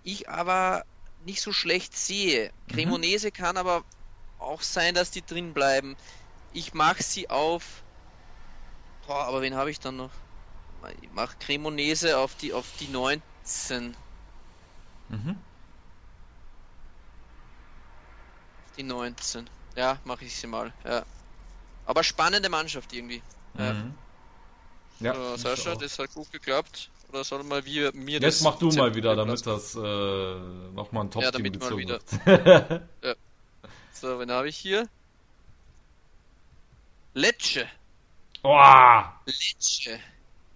ich 0.02 0.28
aber 0.28 0.84
nicht 1.24 1.40
so 1.40 1.52
schlecht 1.52 1.96
sehe. 1.96 2.52
Mhm. 2.66 2.72
Cremonese 2.72 3.32
kann 3.32 3.56
aber 3.56 3.84
auch 4.38 4.62
sein, 4.62 4.94
dass 4.94 5.10
die 5.10 5.24
drin 5.24 5.54
bleiben. 5.54 5.96
Ich 6.52 6.74
mache 6.74 7.02
sie 7.02 7.30
auf. 7.30 7.84
Boah, 9.06 9.24
aber 9.24 9.42
wen 9.42 9.54
habe 9.54 9.70
ich 9.70 9.80
dann 9.80 9.96
noch? 9.96 10.10
Ich 11.02 11.10
mache 11.12 11.36
Cremonese 11.38 12.18
auf 12.18 12.34
die 12.36 12.52
auf 12.52 12.66
die 12.80 12.88
19. 13.50 13.96
Mhm. 15.08 15.36
Die 18.76 18.82
19. 18.82 19.50
Ja, 19.76 19.98
mache 20.04 20.24
ich 20.24 20.36
sie 20.36 20.46
mal. 20.46 20.72
Ja. 20.84 21.04
Aber 21.84 22.04
spannende 22.04 22.48
Mannschaft 22.48 22.92
irgendwie. 22.92 23.22
Mhm. 23.54 23.94
Ja. 25.00 25.14
Ja, 25.14 25.38
Sascha, 25.38 25.74
das 25.74 25.98
hat 25.98 26.12
gut 26.14 26.30
geklappt. 26.30 26.90
Oder 27.08 27.24
soll 27.24 27.42
mal 27.42 27.64
wir 27.64 27.92
mir 27.92 28.20
Jetzt 28.20 28.42
mach 28.42 28.56
du 28.58 28.70
mal 28.70 28.94
wieder, 28.94 29.16
damit 29.16 29.44
das 29.44 29.74
äh, 29.74 29.78
nochmal 29.78 31.04
ein 31.04 31.10
Top-Team 31.10 31.44
ja, 31.44 31.50
gezogen 31.50 31.88
wird. 31.88 32.04
ja. 33.02 33.14
So, 33.92 34.20
wen 34.20 34.30
habe 34.30 34.48
ich 34.48 34.56
hier? 34.56 34.88
Lecce. 37.14 37.66
Oh! 38.44 39.02
Lecce. 39.26 39.98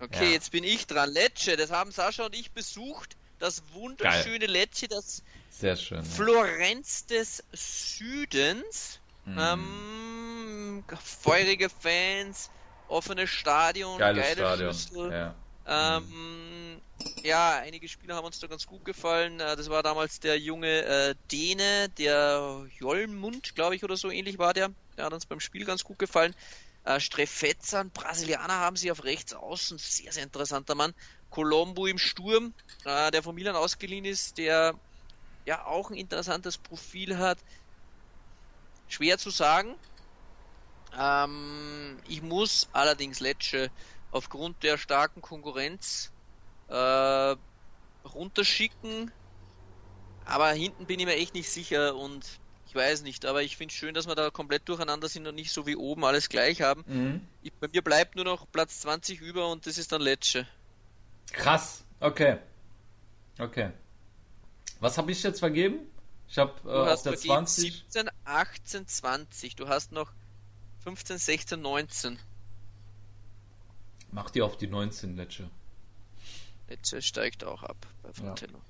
Okay, 0.00 0.26
ja. 0.26 0.30
jetzt 0.32 0.50
bin 0.50 0.64
ich 0.64 0.86
dran. 0.86 1.10
Lecce, 1.10 1.56
das 1.56 1.70
haben 1.70 1.90
Sascha 1.90 2.26
und 2.26 2.34
ich 2.34 2.52
besucht. 2.52 3.16
Das 3.38 3.62
wunderschöne 3.72 4.40
Geil. 4.40 4.50
Lecce, 4.50 4.88
das 4.88 5.22
Sehr 5.50 5.76
schön, 5.76 6.04
Florenz 6.04 7.06
des 7.06 7.42
Südens. 7.52 9.00
Mhm. 9.24 9.38
Ähm, 9.38 10.84
feurige 11.02 11.68
Fans, 11.68 12.50
offenes 12.88 13.30
Stadion, 13.30 13.98
Geiles 13.98 14.22
geile 14.22 14.36
Stadion. 14.36 14.74
Schlüssel. 14.74 15.12
Ja. 15.12 15.34
Ähm, 15.66 16.80
ja, 17.22 17.58
einige 17.58 17.88
Spieler 17.88 18.16
haben 18.16 18.26
uns 18.26 18.38
da 18.38 18.46
ganz 18.46 18.66
gut 18.66 18.84
gefallen. 18.84 19.40
Äh, 19.40 19.56
das 19.56 19.70
war 19.70 19.82
damals 19.82 20.20
der 20.20 20.38
junge 20.38 20.84
äh, 20.84 21.14
Däne, 21.32 21.88
der 21.98 22.66
Jolmund, 22.78 23.54
glaube 23.54 23.74
ich, 23.74 23.84
oder 23.84 23.96
so 23.96 24.10
ähnlich 24.10 24.38
war 24.38 24.54
der. 24.54 24.70
Der 24.96 25.06
hat 25.06 25.12
uns 25.12 25.26
beim 25.26 25.40
Spiel 25.40 25.64
ganz 25.64 25.84
gut 25.84 25.98
gefallen. 25.98 26.34
Äh, 26.84 27.00
Strefetzer, 27.00 27.80
ein 27.80 27.90
Brasilianer 27.90 28.54
haben 28.54 28.76
sie 28.76 28.90
auf 28.90 29.04
rechts 29.04 29.32
außen, 29.32 29.78
sehr, 29.78 30.12
sehr 30.12 30.22
interessanter 30.22 30.74
Mann. 30.74 30.92
Colombo 31.30 31.86
im 31.86 31.98
Sturm, 31.98 32.54
äh, 32.84 33.10
der 33.10 33.22
von 33.22 33.34
Milan 33.34 33.56
ausgeliehen 33.56 34.04
ist, 34.04 34.36
der 34.38 34.78
ja 35.46 35.64
auch 35.64 35.90
ein 35.90 35.96
interessantes 35.96 36.58
Profil 36.58 37.18
hat. 37.18 37.40
Schwer 38.86 39.18
zu 39.18 39.30
sagen. 39.30 39.76
Ähm, 40.92 42.00
ich 42.04 42.22
muss 42.22 42.68
allerdings 42.72 43.20
Lecce 43.20 43.70
aufgrund 44.10 44.62
der 44.62 44.78
starken 44.78 45.22
Konkurrenz 45.22 46.12
äh, 46.68 47.36
runterschicken. 48.04 49.12
Aber 50.26 50.52
hinten 50.52 50.86
bin 50.86 51.00
ich 51.00 51.06
mir 51.06 51.16
echt 51.16 51.34
nicht 51.34 51.50
sicher 51.50 51.96
und 51.96 52.40
ich 52.74 52.80
weiß 52.80 53.02
nicht, 53.02 53.24
aber 53.24 53.42
ich 53.44 53.56
finde 53.56 53.72
es 53.72 53.78
schön, 53.78 53.94
dass 53.94 54.08
wir 54.08 54.16
da 54.16 54.30
komplett 54.30 54.68
durcheinander 54.68 55.08
sind 55.08 55.28
und 55.28 55.36
nicht 55.36 55.52
so 55.52 55.64
wie 55.64 55.76
oben 55.76 56.04
alles 56.04 56.28
gleich 56.28 56.60
haben. 56.60 56.82
Mhm. 56.88 57.20
Ich, 57.42 57.52
bei 57.52 57.68
mir 57.68 57.82
bleibt 57.82 58.16
nur 58.16 58.24
noch 58.24 58.50
Platz 58.50 58.80
20 58.80 59.20
über 59.20 59.48
und 59.48 59.64
das 59.64 59.78
ist 59.78 59.92
dann 59.92 60.02
Lecce. 60.02 60.44
Krass, 61.30 61.84
okay. 62.00 62.38
Okay. 63.38 63.70
Was 64.80 64.98
habe 64.98 65.12
ich 65.12 65.22
jetzt 65.22 65.38
vergeben? 65.38 65.86
Ich 66.28 66.36
habe 66.36 66.52
äh, 66.64 66.92
auf 66.92 67.02
der 67.02 67.16
20. 67.16 67.84
17, 67.92 68.10
18, 68.24 68.88
20. 68.88 69.54
Du 69.54 69.68
hast 69.68 69.92
noch 69.92 70.10
15, 70.82 71.18
16, 71.18 71.60
19. 71.60 72.18
Mach 74.10 74.30
die 74.30 74.42
auf 74.42 74.56
die 74.56 74.66
19, 74.66 75.16
Lecce. 75.16 75.48
Lecce 76.68 77.02
steigt 77.02 77.44
auch 77.44 77.62
ab 77.62 77.76
bei 78.02 78.12
Fratello. 78.12 78.60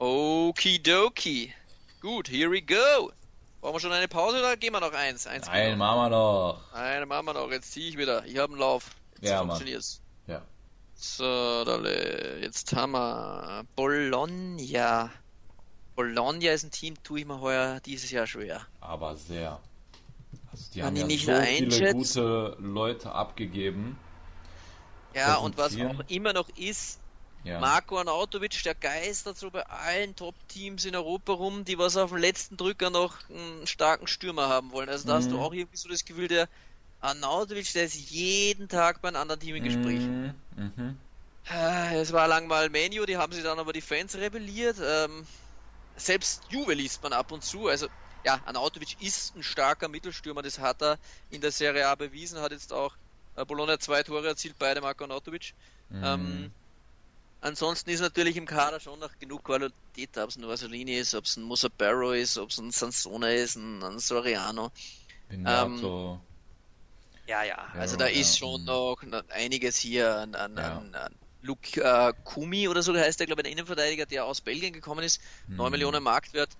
Ja. 0.00 0.04
Okidoki. 0.04 1.54
Gut, 2.00 2.28
here 2.28 2.48
we 2.48 2.60
go. 2.60 3.10
Brauchen 3.60 3.74
wir 3.74 3.80
schon 3.80 3.92
eine 3.92 4.06
Pause 4.06 4.38
oder 4.38 4.56
gehen 4.56 4.72
wir 4.72 4.78
noch 4.78 4.92
eins? 4.92 5.26
eins 5.26 5.48
Nein, 5.48 5.76
machen 5.76 5.98
wir 5.98 6.08
noch. 6.10 6.60
Nein, 6.72 7.08
machen 7.08 7.26
wir 7.26 7.34
noch. 7.34 7.50
Jetzt 7.50 7.72
ziehe 7.72 7.88
ich 7.88 7.98
wieder. 7.98 8.24
Ich 8.24 8.38
habe 8.38 8.52
einen 8.52 8.60
Lauf. 8.60 8.90
Jetzt 9.20 9.30
ja, 9.30 9.38
funktioniert's. 9.40 10.00
Ja. 10.28 10.42
So, 10.94 11.64
dale. 11.64 12.38
jetzt 12.40 12.72
haben 12.72 12.92
wir 12.92 13.64
Bologna. 13.74 15.10
Bologna 15.96 16.52
ist 16.52 16.62
ein 16.62 16.70
Team, 16.70 16.94
tue 17.02 17.18
ich 17.20 17.26
mir 17.26 17.40
heuer 17.40 17.80
dieses 17.80 18.12
Jahr 18.12 18.28
schwer. 18.28 18.60
Aber 18.80 19.16
sehr. 19.16 19.58
Also 20.52 20.64
die 20.72 20.78
Kann 20.78 20.90
haben 20.90 20.96
ja 20.96 21.06
nicht 21.06 21.26
so 21.26 21.32
viele 21.32 21.94
gute 21.94 22.56
Leute 22.60 23.10
abgegeben. 23.10 23.98
Ja, 25.16 25.34
und 25.38 25.58
was 25.58 25.76
auch 25.76 26.04
immer 26.06 26.32
noch 26.32 26.48
ist, 26.50 27.00
ja. 27.44 27.60
Marco 27.60 27.98
Arnautovic, 27.98 28.62
der 28.62 28.74
geistert 28.74 29.38
so 29.38 29.50
bei 29.50 29.62
allen 29.66 30.14
Top-Teams 30.16 30.84
in 30.84 30.96
Europa 30.96 31.32
rum, 31.32 31.64
die 31.64 31.78
was 31.78 31.96
auf 31.96 32.10
dem 32.10 32.18
letzten 32.18 32.56
Drücker 32.56 32.90
noch 32.90 33.16
einen 33.30 33.66
starken 33.66 34.06
Stürmer 34.06 34.48
haben 34.48 34.72
wollen. 34.72 34.88
Also 34.88 35.06
da 35.06 35.14
mhm. 35.14 35.18
hast 35.18 35.30
du 35.30 35.36
mhm. 35.36 35.42
auch 35.42 35.52
irgendwie 35.52 35.76
so 35.76 35.88
das 35.88 36.04
Gefühl, 36.04 36.28
der 36.28 36.48
Arnautovic, 37.00 37.72
der 37.72 37.84
ist 37.84 37.94
jeden 37.94 38.68
Tag 38.68 39.00
bei 39.00 39.08
einem 39.08 39.18
anderen 39.18 39.40
Team 39.40 39.56
im 39.56 39.64
Gespräch. 39.64 40.00
Mhm. 40.00 40.34
Mhm. 40.56 40.98
Ah, 41.48 41.92
es 41.94 42.12
war 42.12 42.28
lang 42.28 42.46
mal 42.46 42.68
Menu, 42.68 43.06
die 43.06 43.16
haben 43.16 43.32
sich 43.32 43.42
dann 43.42 43.58
aber 43.58 43.72
die 43.72 43.80
Fans 43.80 44.16
rebelliert. 44.16 44.76
Ähm, 44.82 45.26
selbst 45.96 46.42
Juve 46.50 46.74
liest 46.74 47.02
man 47.02 47.12
ab 47.12 47.32
und 47.32 47.42
zu. 47.42 47.68
Also 47.68 47.88
ja, 48.24 48.40
Anautovic 48.44 49.00
ist 49.00 49.36
ein 49.36 49.42
starker 49.42 49.88
Mittelstürmer, 49.88 50.42
das 50.42 50.58
hat 50.58 50.82
er 50.82 50.98
in 51.30 51.40
der 51.40 51.52
Serie 51.52 51.88
A 51.88 51.94
bewiesen, 51.94 52.40
hat 52.40 52.52
jetzt 52.52 52.72
auch 52.72 52.94
äh, 53.36 53.44
Bologna 53.44 53.78
zwei 53.78 54.02
Tore 54.02 54.26
erzielt, 54.26 54.56
beide 54.58 54.80
Marco 54.80 55.04
Anautovic. 55.04 55.54
Mhm. 55.88 56.04
Ähm, 56.04 56.52
ansonsten 57.40 57.90
ist 57.90 58.00
natürlich 58.00 58.36
im 58.36 58.46
Kader 58.46 58.80
schon 58.80 58.98
noch 58.98 59.18
genug 59.18 59.44
Qualität, 59.44 60.16
ob 60.18 60.30
es 60.30 60.36
ein 60.36 60.44
Orsolini 60.44 60.98
ist, 60.98 61.14
ob 61.14 61.24
es 61.24 61.36
ein 61.36 61.42
Musa 61.42 61.68
Barrow 61.76 62.14
ist, 62.14 62.38
ob 62.38 62.50
es 62.50 62.58
ein 62.58 62.70
Sansona 62.70 63.30
ist, 63.30 63.56
ein, 63.56 63.82
ein 63.82 63.98
Soriano. 63.98 64.70
Ähm, 65.30 66.18
ja, 67.26 67.42
ja, 67.44 67.68
also 67.74 67.96
da 67.96 68.06
ja, 68.06 68.20
ist 68.20 68.38
schon 68.38 68.64
noch 68.64 68.96
einiges 69.28 69.76
hier 69.76 70.16
an, 70.16 70.34
an, 70.34 70.56
ja. 70.56 70.78
an, 70.78 70.94
an 70.94 71.14
Luke 71.42 71.80
äh, 71.80 72.12
Kumi 72.24 72.68
oder 72.68 72.82
so 72.82 72.94
heißt 72.94 73.20
der, 73.20 73.26
glaube 73.26 73.42
ich, 73.42 73.44
der 73.44 73.52
Innenverteidiger, 73.52 74.06
der 74.06 74.24
aus 74.24 74.40
Belgien 74.40 74.72
gekommen 74.72 75.04
ist, 75.04 75.20
mhm. 75.46 75.56
9 75.56 75.70
Millionen 75.72 76.02
Marktwert. 76.02 76.50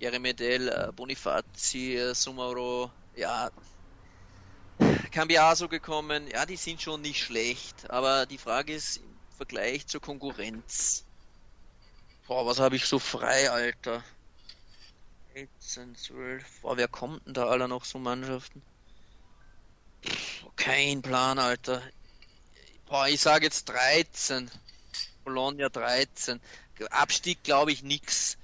Gary 0.00 0.20
Medel, 0.20 0.68
äh, 0.68 0.92
Bonifazi, 0.94 1.96
äh, 1.96 2.14
Sumaro, 2.14 2.90
ja, 3.16 3.50
Cambiaso 5.10 5.68
gekommen, 5.68 6.28
ja, 6.28 6.46
die 6.46 6.56
sind 6.56 6.80
schon 6.80 7.00
nicht 7.00 7.20
schlecht, 7.20 7.90
aber 7.90 8.26
die 8.26 8.38
Frage 8.38 8.74
ist 8.74 9.00
Vergleich 9.38 9.86
zur 9.86 10.02
Konkurrenz. 10.02 11.04
Boah, 12.26 12.44
was 12.44 12.58
habe 12.60 12.76
ich 12.76 12.84
so 12.84 12.98
frei, 12.98 13.50
Alter? 13.50 14.04
13, 15.32 15.96
12, 15.96 16.60
boah, 16.60 16.76
wer 16.76 16.88
kommt 16.88 17.24
denn 17.26 17.32
da 17.32 17.46
alle 17.46 17.68
noch 17.68 17.86
so 17.86 17.98
Mannschaften? 17.98 18.60
kein 20.56 21.02
Plan, 21.02 21.38
Alter. 21.38 21.82
Boah, 22.86 23.08
ich 23.08 23.20
sage 23.20 23.46
jetzt 23.46 23.68
13. 23.68 24.50
Bologna 25.24 25.68
13. 25.68 26.40
Abstieg 26.90 27.42
glaube 27.42 27.72
ich 27.72 27.82
nix 27.82 28.38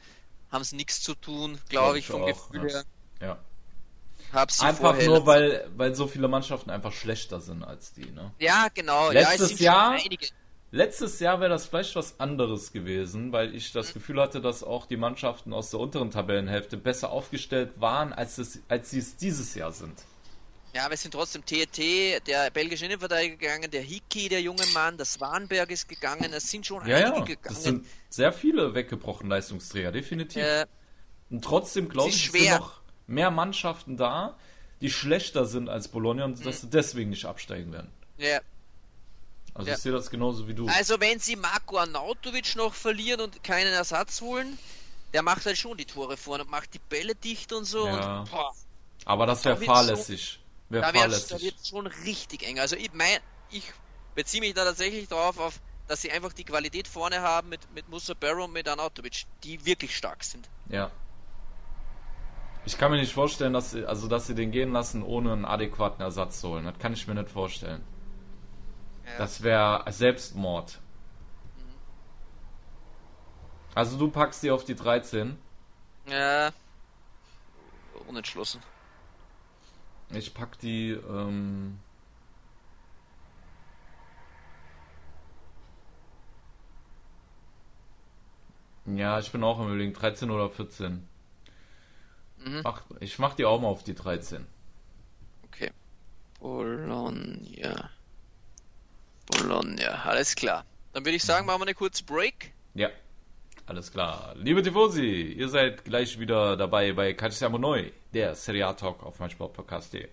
haben 0.54 0.64
sie 0.64 0.76
nichts 0.76 1.02
zu 1.02 1.14
tun, 1.14 1.58
glaube 1.68 1.98
ich, 1.98 2.06
vom 2.06 2.22
auch, 2.22 2.26
Gefühl 2.28 2.70
her. 2.70 2.84
Ja. 3.20 3.38
einfach 4.60 4.96
nur, 5.02 5.26
weil, 5.26 5.68
weil 5.76 5.94
so 5.96 6.06
viele 6.06 6.28
Mannschaften 6.28 6.70
einfach 6.70 6.92
schlechter 6.92 7.40
sind 7.40 7.64
als 7.64 7.92
die, 7.92 8.10
ne? 8.10 8.32
Ja, 8.38 8.68
genau. 8.72 9.10
Letztes 9.10 9.58
ja, 9.58 9.96
Jahr, 9.96 10.00
Letztes 10.74 11.20
Jahr 11.20 11.38
wäre 11.38 11.50
das 11.50 11.66
vielleicht 11.66 11.94
was 11.94 12.18
anderes 12.18 12.72
gewesen, 12.72 13.30
weil 13.30 13.54
ich 13.54 13.70
das 13.70 13.94
Gefühl 13.94 14.20
hatte, 14.20 14.40
dass 14.40 14.64
auch 14.64 14.86
die 14.86 14.96
Mannschaften 14.96 15.52
aus 15.52 15.70
der 15.70 15.78
unteren 15.78 16.10
Tabellenhälfte 16.10 16.76
besser 16.76 17.10
aufgestellt 17.10 17.74
waren, 17.76 18.12
als, 18.12 18.38
es, 18.38 18.58
als 18.66 18.90
sie 18.90 18.98
es 18.98 19.14
dieses 19.14 19.54
Jahr 19.54 19.70
sind. 19.70 19.94
Ja, 20.74 20.90
wir 20.90 20.96
sind 20.96 21.14
trotzdem 21.14 21.44
TET, 21.44 22.26
der 22.26 22.50
belgische 22.50 22.86
Innenverteidiger 22.86 23.36
gegangen, 23.36 23.70
der 23.70 23.82
Hickey, 23.82 24.28
der 24.28 24.42
junge 24.42 24.66
Mann, 24.74 24.98
das 24.98 25.12
Swanberg 25.12 25.70
ist 25.70 25.88
gegangen, 25.88 26.32
es 26.32 26.50
sind 26.50 26.66
schon 26.66 26.84
ja, 26.88 26.96
einige 26.96 27.18
ja, 27.18 27.24
gegangen. 27.24 27.56
Es 27.56 27.62
sind 27.62 27.86
sehr 28.08 28.32
viele 28.32 28.74
weggebrochene 28.74 29.30
Leistungsträger, 29.30 29.92
definitiv. 29.92 30.42
Äh, 30.42 30.66
Und 31.30 31.44
trotzdem 31.44 31.88
glaube 31.88 32.10
ich, 32.10 32.32
sind 32.32 32.50
noch 32.50 32.80
mehr 33.06 33.30
Mannschaften 33.30 33.96
da, 33.96 34.36
die 34.80 34.90
schlechter 34.90 35.46
sind 35.46 35.68
als 35.68 35.86
Bologna 35.86 36.24
und 36.24 36.40
mhm. 36.40 36.42
dass 36.42 36.62
sie 36.62 36.68
deswegen 36.68 37.10
nicht 37.10 37.26
absteigen 37.26 37.72
werden. 37.72 37.92
Ja, 38.18 38.40
also 39.54 39.68
ja. 39.68 39.76
ich 39.76 39.82
sehe 39.82 39.92
das 39.92 40.10
genauso 40.10 40.48
wie 40.48 40.54
du. 40.54 40.66
Also 40.66 41.00
wenn 41.00 41.20
sie 41.20 41.36
Marco 41.36 41.78
Arnautovic 41.78 42.56
noch 42.56 42.74
verlieren 42.74 43.20
und 43.20 43.44
keinen 43.44 43.72
Ersatz 43.72 44.20
holen, 44.20 44.58
der 45.12 45.22
macht 45.22 45.46
halt 45.46 45.56
schon 45.56 45.76
die 45.76 45.84
Tore 45.84 46.16
vorne 46.16 46.42
und 46.42 46.50
macht 46.50 46.74
die 46.74 46.80
Bälle 46.80 47.14
dicht 47.14 47.52
und 47.52 47.64
so. 47.64 47.86
Ja. 47.86 48.20
Und, 48.20 48.30
Aber 49.04 49.26
das 49.26 49.44
wäre 49.44 49.56
fahrlässig. 49.56 50.40
Wär 50.70 50.80
da, 50.80 50.92
fahrlässig. 50.92 51.28
da 51.28 51.40
wird 51.40 51.54
schon 51.64 51.86
richtig 51.86 52.42
eng. 52.42 52.58
Also 52.58 52.74
ich 52.74 52.92
mein, 52.92 53.20
ich 53.50 53.72
beziehe 54.16 54.40
mich 54.40 54.54
da 54.54 54.64
tatsächlich 54.64 55.06
darauf, 55.06 55.38
auf, 55.38 55.60
dass 55.86 56.02
sie 56.02 56.10
einfach 56.10 56.32
die 56.32 56.44
Qualität 56.44 56.88
vorne 56.88 57.20
haben 57.20 57.48
mit, 57.48 57.60
mit 57.74 57.88
Musa 57.88 58.14
Barrow 58.14 58.46
und 58.46 58.52
mit 58.52 58.68
Arnautovic, 58.68 59.24
die 59.44 59.64
wirklich 59.64 59.96
stark 59.96 60.24
sind. 60.24 60.48
Ja. 60.68 60.90
Ich 62.66 62.76
kann 62.76 62.90
mir 62.90 62.96
nicht 62.96 63.12
vorstellen, 63.12 63.52
dass 63.52 63.70
sie, 63.70 63.84
also 63.84 64.08
dass 64.08 64.26
sie 64.26 64.34
den 64.34 64.50
gehen 64.50 64.72
lassen, 64.72 65.02
ohne 65.04 65.32
einen 65.32 65.44
adäquaten 65.44 66.02
Ersatz 66.02 66.40
zu 66.40 66.48
holen. 66.48 66.64
Das 66.64 66.78
kann 66.78 66.92
ich 66.92 67.06
mir 67.06 67.14
nicht 67.14 67.30
vorstellen. 67.30 67.84
Das 69.18 69.42
wäre 69.42 69.84
Selbstmord. 69.90 70.80
Mhm. 71.56 71.62
Also 73.74 73.98
du 73.98 74.10
packst 74.10 74.42
die 74.42 74.50
auf 74.50 74.64
die 74.64 74.74
13? 74.74 75.38
Ja. 76.06 76.52
Unentschlossen. 78.06 78.60
Ich 80.10 80.34
pack 80.34 80.58
die, 80.58 80.90
ähm... 80.90 81.78
Ja, 88.86 89.18
ich 89.18 89.32
bin 89.32 89.42
auch 89.42 89.58
im 89.60 89.66
Überlegen, 89.66 89.94
13 89.94 90.30
oder 90.30 90.50
14. 90.50 91.08
Mhm. 92.44 92.62
Ich 93.00 93.18
mach 93.18 93.34
die 93.34 93.46
auch 93.46 93.60
mal 93.60 93.68
auf 93.68 93.82
die 93.82 93.94
13. 93.94 94.46
Okay. 95.46 95.72
Bologna. 96.38 97.90
Bologna, 99.26 100.04
alles 100.04 100.34
klar. 100.34 100.64
Dann 100.92 101.04
würde 101.04 101.16
ich 101.16 101.24
sagen, 101.24 101.46
machen 101.46 101.60
wir 101.60 101.66
eine 101.66 101.74
kurze 101.74 102.04
Break. 102.04 102.52
Ja, 102.74 102.88
alles 103.66 103.90
klar. 103.90 104.34
Liebe 104.36 104.62
Tifosi, 104.62 105.34
ihr 105.36 105.48
seid 105.48 105.84
gleich 105.84 106.18
wieder 106.18 106.56
dabei 106.56 106.92
bei 106.92 107.14
Calciamo 107.14 107.58
Neu, 107.58 107.90
der 108.12 108.34
Serie 108.34 108.66
A 108.66 108.74
Talk 108.74 109.02
auf 109.02 109.18
mein 109.18 109.30
Sportpodcast.de. 109.30 110.08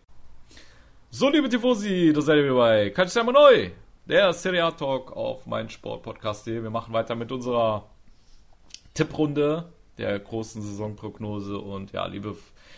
So, 1.10 1.30
liebe 1.30 1.50
Tifosi, 1.50 2.14
da 2.14 2.22
seid 2.22 2.38
ihr 2.38 2.44
wieder 2.46 2.56
bei 2.56 2.90
Calciamo 2.92 3.32
Neu, 3.32 3.72
der 4.06 4.32
Serie 4.34 4.64
A 4.64 4.72
Talk 4.72 5.12
auf 5.12 5.46
mein 5.46 5.70
Sportpodcast.de. 5.70 6.64
Wir 6.64 6.70
machen 6.70 6.94
weiter 6.94 7.16
mit 7.16 7.32
unserer 7.32 7.90
Tipprunde 8.94 9.72
der 9.98 10.18
großen 10.20 10.62
Saisonprognose 10.62 11.58
und 11.58 11.92
ja, 11.92 12.06
liebe, 12.06 12.38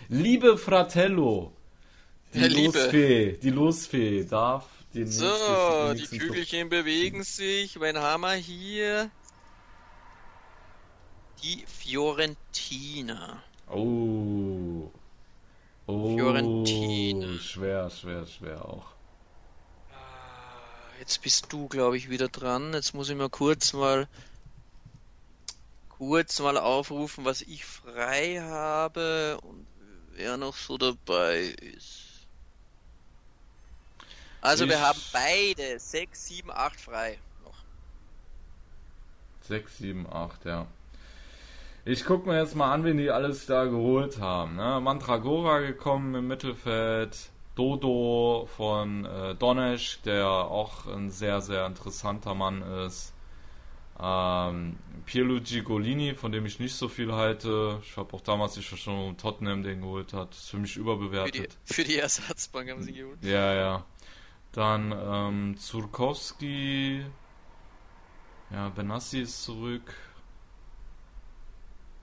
liebe 0.10 0.58
Fratello, 0.58 1.54
die 2.34 2.40
ja, 2.40 2.48
Losfee, 2.48 3.38
die 3.42 3.50
Losfee 3.50 4.26
darf 4.26 4.66
den 4.94 5.12
so, 5.12 5.94
die 5.94 6.06
Kügelchen 6.06 6.70
bewegen 6.70 7.24
sich. 7.24 7.80
Wen 7.80 7.98
haben 7.98 8.22
wir 8.22 8.34
hier? 8.34 9.10
Die 11.42 11.66
Fiorentina. 11.68 13.42
Oh. 13.70 14.92
Oh. 15.88 16.16
Fiorentina. 16.16 17.40
Schwer, 17.40 17.90
schwer, 17.90 18.26
schwer 18.26 18.64
auch. 18.64 18.86
Ah, 19.92 21.00
jetzt 21.00 21.22
bist 21.22 21.52
du, 21.52 21.68
glaube 21.68 21.98
ich, 21.98 22.10
wieder 22.10 22.30
dran. 22.30 22.74
Jetzt 22.74 22.94
muss 22.94 23.10
ich 23.10 23.18
mal 23.18 23.30
kurz 23.30 23.74
mal 23.74 24.08
kurz 25.90 26.40
mal 26.40 26.58
aufrufen, 26.58 27.26
was 27.26 27.42
ich 27.42 27.66
frei 27.66 28.40
habe 28.42 29.40
und 29.42 29.66
wer 30.12 30.38
noch 30.38 30.56
so 30.56 30.78
dabei 30.78 31.56
ist. 31.76 32.13
Also 34.44 34.66
ich... 34.66 34.72
wir 34.72 34.82
haben 34.82 35.00
beide 35.14 35.80
6, 35.80 36.28
7, 36.28 36.52
8 36.52 36.80
frei 36.80 37.18
noch. 37.46 37.56
6, 39.42 39.78
7, 39.78 40.06
8, 40.12 40.46
ja. 40.46 40.68
Ich 41.86 42.06
gucke 42.06 42.28
mir 42.28 42.40
jetzt 42.40 42.56
mal 42.56 42.72
an, 42.74 42.84
wen 42.84 42.98
die 42.98 43.10
alles 43.10 43.46
da 43.46 43.66
geholt 43.66 44.20
haben. 44.20 44.58
Ne? 44.58 44.80
Mantragora 44.82 45.60
gekommen 45.60 46.14
im 46.16 46.28
Mittelfeld. 46.28 47.30
Dodo 47.56 48.50
von 48.58 49.06
äh, 49.06 49.36
Donesch, 49.36 50.02
der 50.02 50.28
auch 50.28 50.88
ein 50.88 51.12
sehr, 51.12 51.40
sehr 51.40 51.66
interessanter 51.68 52.34
Mann 52.34 52.64
ist. 52.86 53.14
Ähm, 54.00 54.78
Pierluigi 55.06 55.62
Golini, 55.62 56.16
von 56.16 56.32
dem 56.32 56.46
ich 56.46 56.60
nicht 56.60 56.74
so 56.76 56.90
viel 56.90 57.14
halte. 57.14 57.80
Ich 57.84 57.96
habe 57.96 58.14
auch 58.16 58.22
damals 58.22 58.56
nicht 58.58 58.68
schon 58.78 59.18
Tottenham 59.18 59.62
den 59.62 59.82
geholt 59.82 60.14
hat. 60.14 60.34
Ist 60.34 60.50
für 60.50 60.58
mich 60.58 60.76
überbewertet. 60.78 61.36
Für 61.36 61.42
die, 61.44 61.74
für 61.74 61.84
die 61.84 62.00
Ersatzbank 62.00 62.72
haben 62.72 62.82
sie 62.82 62.94
geholt. 62.94 63.24
Ja, 63.24 63.54
ja. 63.54 63.86
Dann 64.54 64.94
ähm, 64.96 65.58
Zurkowski. 65.58 67.04
Ja, 68.52 68.70
Benassi 68.70 69.22
ist 69.22 69.44
zurück. 69.44 69.94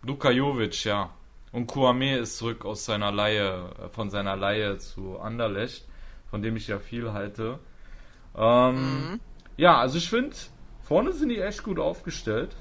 Luka 0.03 0.31
Jovic, 0.31 0.85
ja. 0.85 1.11
Und 1.53 1.67
Kuame 1.67 2.19
ist 2.19 2.39
zurück 2.39 2.65
aus 2.65 2.85
seiner 2.85 3.13
Laie, 3.13 3.71
äh, 3.83 3.89
von 3.89 4.11
seiner 4.11 4.37
Laie 4.37 4.79
zu 4.79 5.19
Anderlecht, 5.21 5.87
von 6.31 6.43
dem 6.43 6.57
ich 6.57 6.67
ja 6.67 6.79
viel 6.79 7.13
halte. 7.13 7.61
Ähm, 8.37 8.75
mhm. 8.75 9.21
Ja, 9.57 9.79
also 9.79 9.99
ich 9.99 10.09
finde, 10.09 10.37
vorne 10.83 11.13
sind 11.13 11.29
die 11.29 11.41
echt 11.41 11.63
gut 11.63 11.79
aufgestellt. 11.79 12.57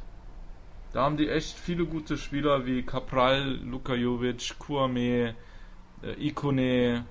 Da 0.91 1.03
haben 1.03 1.17
die 1.17 1.29
echt 1.29 1.57
viele 1.57 1.85
gute 1.85 2.17
Spieler 2.17 2.65
wie 2.65 2.83
Capral, 2.83 3.59
Luka 3.63 3.93
Jovic, 3.93 4.57
Kuame, 4.59 5.35
äh, 6.03 6.27
Ikone, 6.27 7.05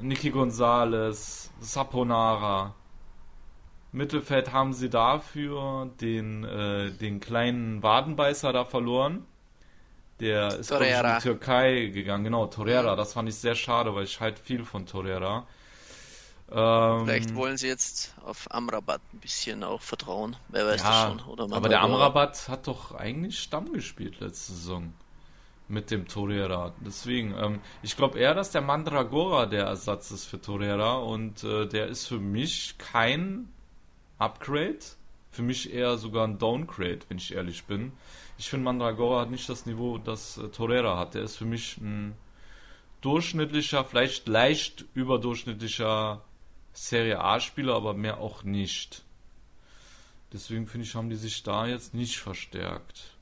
Niki 0.00 0.30
Gonzalez, 0.30 1.50
Saponara. 1.60 2.74
Mittelfeld 3.92 4.52
haben 4.52 4.72
sie 4.72 4.88
dafür 4.88 5.90
den, 6.00 6.44
äh, 6.44 6.90
den 6.92 7.20
kleinen 7.20 7.82
Wadenbeißer 7.82 8.52
da 8.52 8.64
verloren. 8.64 9.26
Der 10.18 10.58
ist 10.58 10.70
in 10.70 10.80
die 10.80 11.22
Türkei 11.22 11.86
gegangen. 11.86 12.24
Genau, 12.24 12.46
Torreira. 12.46 12.96
Das 12.96 13.12
fand 13.12 13.28
ich 13.28 13.34
sehr 13.34 13.54
schade, 13.54 13.94
weil 13.94 14.04
ich 14.04 14.20
halt 14.20 14.38
viel 14.38 14.64
von 14.64 14.86
Torreira. 14.86 15.46
Ähm, 16.50 17.04
Vielleicht 17.04 17.34
wollen 17.34 17.56
sie 17.56 17.66
jetzt 17.66 18.14
auf 18.24 18.46
Amrabat 18.50 19.00
ein 19.12 19.20
bisschen 19.20 19.64
auch 19.64 19.80
vertrauen. 19.80 20.36
Wer 20.48 20.66
weiß 20.66 20.82
ja, 20.82 20.90
das 20.90 21.02
schon. 21.24 21.32
Oder 21.32 21.44
aber 21.50 21.68
der 21.68 21.80
Amrabat 21.80 22.48
hat 22.48 22.66
doch 22.66 22.94
eigentlich 22.94 23.40
Stamm 23.40 23.72
gespielt 23.72 24.20
letzte 24.20 24.52
Saison 24.52 24.92
mit 25.68 25.90
dem 25.90 26.06
Torreira. 26.06 26.74
Deswegen, 26.84 27.34
ähm, 27.38 27.60
ich 27.82 27.96
glaube 27.96 28.18
eher, 28.18 28.34
dass 28.34 28.50
der 28.50 28.60
Mandragora 28.60 29.46
der 29.46 29.64
Ersatz 29.64 30.10
ist 30.10 30.26
für 30.26 30.40
Torreira 30.40 30.96
und 30.96 31.44
äh, 31.44 31.66
der 31.66 31.86
ist 31.86 32.06
für 32.06 32.18
mich 32.18 32.76
kein 32.78 33.48
Upgrade. 34.18 34.80
Für 35.30 35.42
mich 35.42 35.72
eher 35.72 35.96
sogar 35.96 36.26
ein 36.26 36.38
Downgrade, 36.38 37.00
wenn 37.08 37.16
ich 37.16 37.32
ehrlich 37.32 37.64
bin. 37.64 37.92
Ich 38.36 38.50
finde, 38.50 38.64
Mandragora 38.64 39.22
hat 39.22 39.30
nicht 39.30 39.48
das 39.48 39.64
Niveau, 39.64 39.96
das 39.96 40.36
äh, 40.36 40.48
Torreira 40.48 40.98
hat. 40.98 41.14
Der 41.14 41.22
ist 41.22 41.36
für 41.36 41.46
mich 41.46 41.78
ein 41.78 42.14
durchschnittlicher, 43.00 43.84
vielleicht 43.84 44.28
leicht 44.28 44.84
überdurchschnittlicher 44.94 46.22
Serie 46.72 47.20
A-Spieler, 47.20 47.74
aber 47.74 47.94
mehr 47.94 48.18
auch 48.18 48.44
nicht. 48.44 49.04
Deswegen 50.32 50.66
finde 50.66 50.86
ich, 50.86 50.94
haben 50.94 51.10
die 51.10 51.16
sich 51.16 51.42
da 51.42 51.66
jetzt 51.66 51.94
nicht 51.94 52.18
verstärkt. 52.18 53.16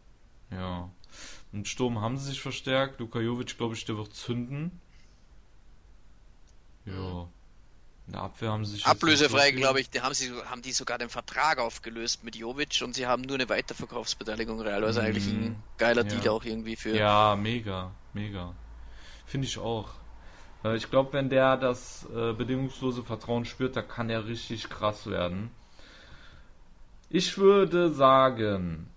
Ja. 0.51 0.91
Im 1.53 1.65
Sturm 1.65 2.01
haben 2.01 2.17
sie 2.17 2.27
sich 2.27 2.41
verstärkt. 2.41 3.01
Luka 3.01 3.19
Jovic, 3.19 3.57
glaube 3.57 3.75
ich, 3.75 3.85
der 3.85 3.97
wird 3.97 4.15
zünden. 4.15 4.81
Ja. 6.85 7.29
In 8.07 8.13
der 8.13 8.23
Abwehr 8.23 8.53
haben 8.53 8.65
sie 8.65 8.73
sich. 8.73 8.87
Ablösefrei, 8.87 9.51
glaube 9.53 9.81
ich, 9.81 9.91
die 9.91 10.01
haben, 10.01 10.15
sie, 10.15 10.33
haben 10.33 10.63
die 10.63 10.73
sogar 10.73 10.99
den 10.99 11.09
Vertrag 11.09 11.59
aufgelöst 11.59 12.25
mit 12.25 12.37
Jovic 12.37 12.83
und 12.83 12.95
sie 12.95 13.07
haben 13.07 13.23
nur 13.23 13.37
eine 13.37 13.49
Weiterverkaufsbeteiligung 13.49 14.61
real. 14.61 14.85
Also 14.85 15.01
mm, 15.01 15.05
eigentlich 15.05 15.27
ein 15.27 15.63
geiler 15.79 16.05
ja. 16.05 16.09
Deal 16.09 16.29
auch 16.29 16.45
irgendwie 16.45 16.77
für. 16.77 16.97
Ja, 16.97 17.37
mega, 17.37 17.93
mega. 18.13 18.55
Finde 19.27 19.47
ich 19.47 19.59
auch. 19.59 19.91
Äh, 20.65 20.77
ich 20.77 20.91
glaube, 20.91 21.13
wenn 21.13 21.29
der 21.29 21.57
das 21.57 22.07
äh, 22.15 22.33
bedingungslose 22.33 23.03
Vertrauen 23.03 23.45
spürt, 23.45 23.77
da 23.77 23.83
kann 23.83 24.11
er 24.11 24.27
richtig 24.27 24.69
krass 24.69 25.07
werden. 25.07 25.51
Ich 27.09 27.39
würde 27.39 27.93
sagen, 27.93 28.89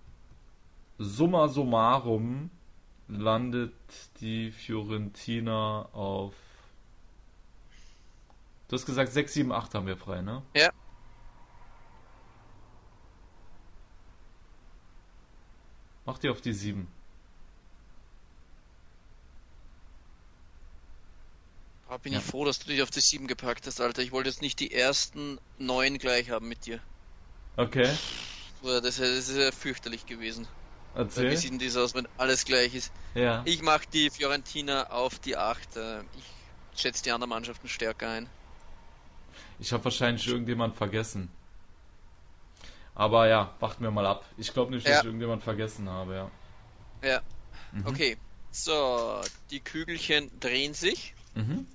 summa 0.98 1.48
summarum 1.48 2.50
landet 3.08 3.74
die 4.20 4.50
Fiorentina 4.50 5.88
auf. 5.92 6.34
Du 8.68 8.76
hast 8.76 8.86
gesagt, 8.86 9.12
6, 9.12 9.32
7, 9.34 9.52
8 9.52 9.74
haben 9.74 9.86
wir 9.86 9.96
frei, 9.96 10.22
ne? 10.22 10.42
Ja. 10.54 10.70
Mach 16.06 16.18
die 16.18 16.28
auf 16.28 16.40
die 16.40 16.52
7. 16.52 16.86
Oh, 21.90 21.98
bin 21.98 22.14
ja. 22.14 22.18
ich 22.18 22.24
froh, 22.24 22.44
dass 22.44 22.58
du 22.58 22.66
dich 22.66 22.82
auf 22.82 22.90
die 22.90 23.00
7 23.00 23.26
gepackt 23.26 23.66
hast, 23.66 23.80
Alter. 23.80 24.02
Ich 24.02 24.12
wollte 24.12 24.28
jetzt 24.28 24.42
nicht 24.42 24.58
die 24.60 24.72
ersten 24.72 25.38
9 25.58 25.98
gleich 25.98 26.30
haben 26.30 26.48
mit 26.48 26.66
dir. 26.66 26.80
Okay. 27.56 27.90
Das 28.62 28.98
ist 28.98 29.36
ja 29.36 29.52
fürchterlich 29.52 30.06
gewesen. 30.06 30.48
Erzähl. 30.94 31.30
Wie 31.30 31.36
sieht 31.36 31.50
denn 31.50 31.58
das 31.58 31.76
aus, 31.76 31.94
wenn 31.94 32.06
alles 32.16 32.44
gleich 32.44 32.74
ist? 32.74 32.92
Ja. 33.14 33.42
Ich 33.44 33.62
mache 33.62 33.84
die 33.92 34.10
Fiorentina 34.10 34.90
auf 34.90 35.18
die 35.18 35.36
8. 35.36 35.76
Äh, 35.76 36.00
ich 36.00 36.80
schätze 36.80 37.02
die 37.02 37.10
anderen 37.10 37.30
Mannschaften 37.30 37.68
stärker 37.68 38.10
ein. 38.10 38.28
Ich 39.58 39.72
habe 39.72 39.84
wahrscheinlich 39.84 40.26
irgendjemand 40.26 40.76
vergessen. 40.76 41.30
Aber 42.94 43.26
ja, 43.26 43.54
warten 43.58 43.82
wir 43.82 43.90
mal 43.90 44.06
ab. 44.06 44.24
Ich 44.36 44.52
glaube 44.52 44.72
nicht, 44.72 44.86
dass 44.86 44.92
ja. 44.92 45.00
ich 45.00 45.06
irgendjemand 45.06 45.42
vergessen 45.42 45.88
habe, 45.88 46.14
ja. 46.14 46.30
Ja. 47.08 47.22
Mhm. 47.72 47.86
Okay. 47.86 48.16
So, 48.52 49.20
die 49.50 49.60
Kügelchen 49.60 50.30
drehen 50.38 50.74
sich. 50.74 51.14
Mhm. 51.34 51.66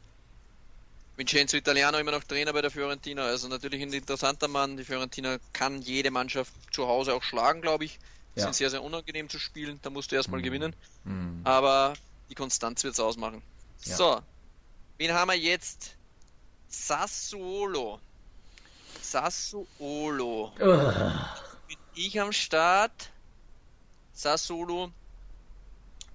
Vincenzo 1.17 1.57
Italiano 1.57 1.97
immer 1.97 2.11
noch 2.11 2.23
Trainer 2.23 2.53
bei 2.53 2.61
der 2.61 2.71
Fiorentina, 2.71 3.23
also 3.23 3.49
natürlich 3.49 3.81
ein 3.81 3.91
interessanter 3.91 4.47
Mann. 4.47 4.77
Die 4.77 4.85
Fiorentina 4.85 5.37
kann 5.51 5.81
jede 5.81 6.11
Mannschaft 6.11 6.53
zu 6.71 6.87
Hause 6.87 7.13
auch 7.13 7.23
schlagen, 7.23 7.61
glaube 7.61 7.83
ich. 7.83 7.99
Ja. 8.39 8.45
Sind 8.45 8.55
sehr, 8.55 8.69
sehr 8.69 8.83
unangenehm 8.83 9.29
zu 9.29 9.39
spielen, 9.39 9.79
da 9.81 9.89
musst 9.89 10.11
du 10.11 10.15
erstmal 10.15 10.39
mhm. 10.39 10.45
gewinnen. 10.45 10.75
Mhm. 11.03 11.41
Aber 11.43 11.93
die 12.29 12.35
Konstanz 12.35 12.83
wird 12.83 12.93
es 12.93 12.99
ausmachen. 12.99 13.41
Ja. 13.83 13.95
So, 13.95 14.21
wen 14.97 15.13
haben 15.13 15.29
wir 15.29 15.37
jetzt? 15.37 15.95
Sassuolo. 16.67 17.99
Sassuolo. 19.01 20.51
Bin 20.57 21.77
ich 21.95 22.19
am 22.19 22.31
Start. 22.31 23.11
Sassuolo 24.13 24.91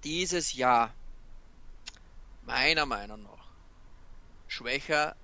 dieses 0.03 0.53
Jahr 0.53 0.93
meiner 2.43 2.85
Meinung 2.85 3.23
nach 3.23 3.45
schwächer 4.47 5.15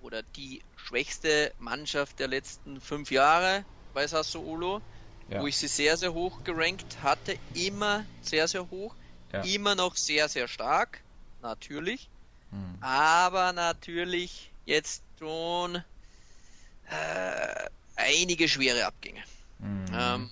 oder 0.00 0.22
die 0.22 0.62
schwächste 0.76 1.52
Mannschaft 1.58 2.18
der 2.18 2.28
letzten 2.28 2.80
fünf 2.80 3.10
Jahre 3.10 3.64
bei 3.92 4.06
Sassuolo, 4.06 4.80
ja. 5.28 5.40
wo 5.40 5.46
ich 5.46 5.56
sie 5.56 5.68
sehr, 5.68 5.96
sehr 5.96 6.12
hoch 6.12 6.42
gerankt 6.44 7.02
hatte, 7.02 7.38
immer 7.54 8.04
sehr, 8.22 8.48
sehr 8.48 8.68
hoch, 8.70 8.94
ja. 9.32 9.42
immer 9.42 9.74
noch 9.74 9.96
sehr, 9.96 10.28
sehr 10.28 10.48
stark, 10.48 11.00
natürlich, 11.42 12.08
hm. 12.50 12.78
aber 12.80 13.52
natürlich 13.52 14.50
jetzt 14.64 15.02
schon 15.18 15.76
äh, 15.76 17.68
einige 17.96 18.48
schwere 18.48 18.86
Abgänge. 18.86 19.22
Hm. 19.60 19.84
Ähm, 19.92 20.30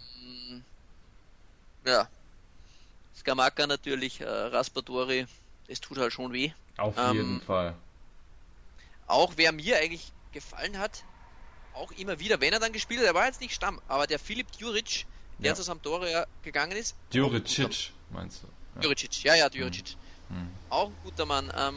ja, 1.84 2.08
Skamaka 3.16 3.66
natürlich, 3.66 4.20
äh, 4.20 4.26
Raspadori, 4.26 5.26
es 5.68 5.80
tut 5.80 5.98
halt 5.98 6.12
schon 6.12 6.32
weh. 6.32 6.52
Auf 6.76 6.94
ähm, 6.96 7.16
jeden 7.16 7.40
Fall. 7.40 7.74
Auch 9.06 9.32
wer 9.36 9.52
mir 9.52 9.78
eigentlich 9.78 10.12
gefallen 10.32 10.78
hat, 10.78 11.04
auch 11.76 11.92
immer 11.92 12.18
wieder, 12.18 12.40
wenn 12.40 12.52
er 12.52 12.60
dann 12.60 12.72
gespielt 12.72 13.00
hat, 13.00 13.06
er 13.06 13.14
war 13.14 13.26
jetzt 13.26 13.40
nicht 13.40 13.54
Stamm, 13.54 13.80
aber 13.88 14.06
der 14.06 14.18
Philipp 14.18 14.50
Djuric, 14.52 15.06
der 15.38 15.50
ja. 15.50 15.54
zu 15.54 15.62
Sampdoria 15.62 16.26
gegangen 16.42 16.76
ist. 16.76 16.96
Djuricic, 17.12 17.92
meinst 18.10 18.42
du? 18.42 18.46
Ja. 18.76 18.80
Djuricic, 18.80 19.22
ja, 19.24 19.34
ja, 19.34 19.48
Djuricic. 19.48 19.96
Hm. 20.28 20.36
hm. 20.36 20.48
Auch 20.70 20.88
ein 20.88 20.96
guter 21.04 21.26
Mann. 21.26 21.52
Ähm, 21.56 21.76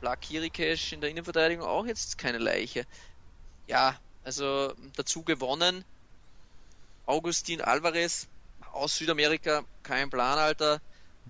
Flak 0.00 0.20
Kirikesh 0.22 0.92
in 0.92 1.00
der 1.00 1.10
Innenverteidigung 1.10 1.66
auch 1.66 1.86
jetzt 1.86 2.18
keine 2.18 2.38
Leiche. 2.38 2.86
Ja, 3.66 3.98
also 4.24 4.74
dazu 4.96 5.22
gewonnen. 5.22 5.84
Augustin 7.06 7.60
Alvarez 7.60 8.26
aus 8.72 8.96
Südamerika, 8.96 9.64
kein 9.82 10.10
Plan, 10.10 10.38
Alter. 10.38 10.80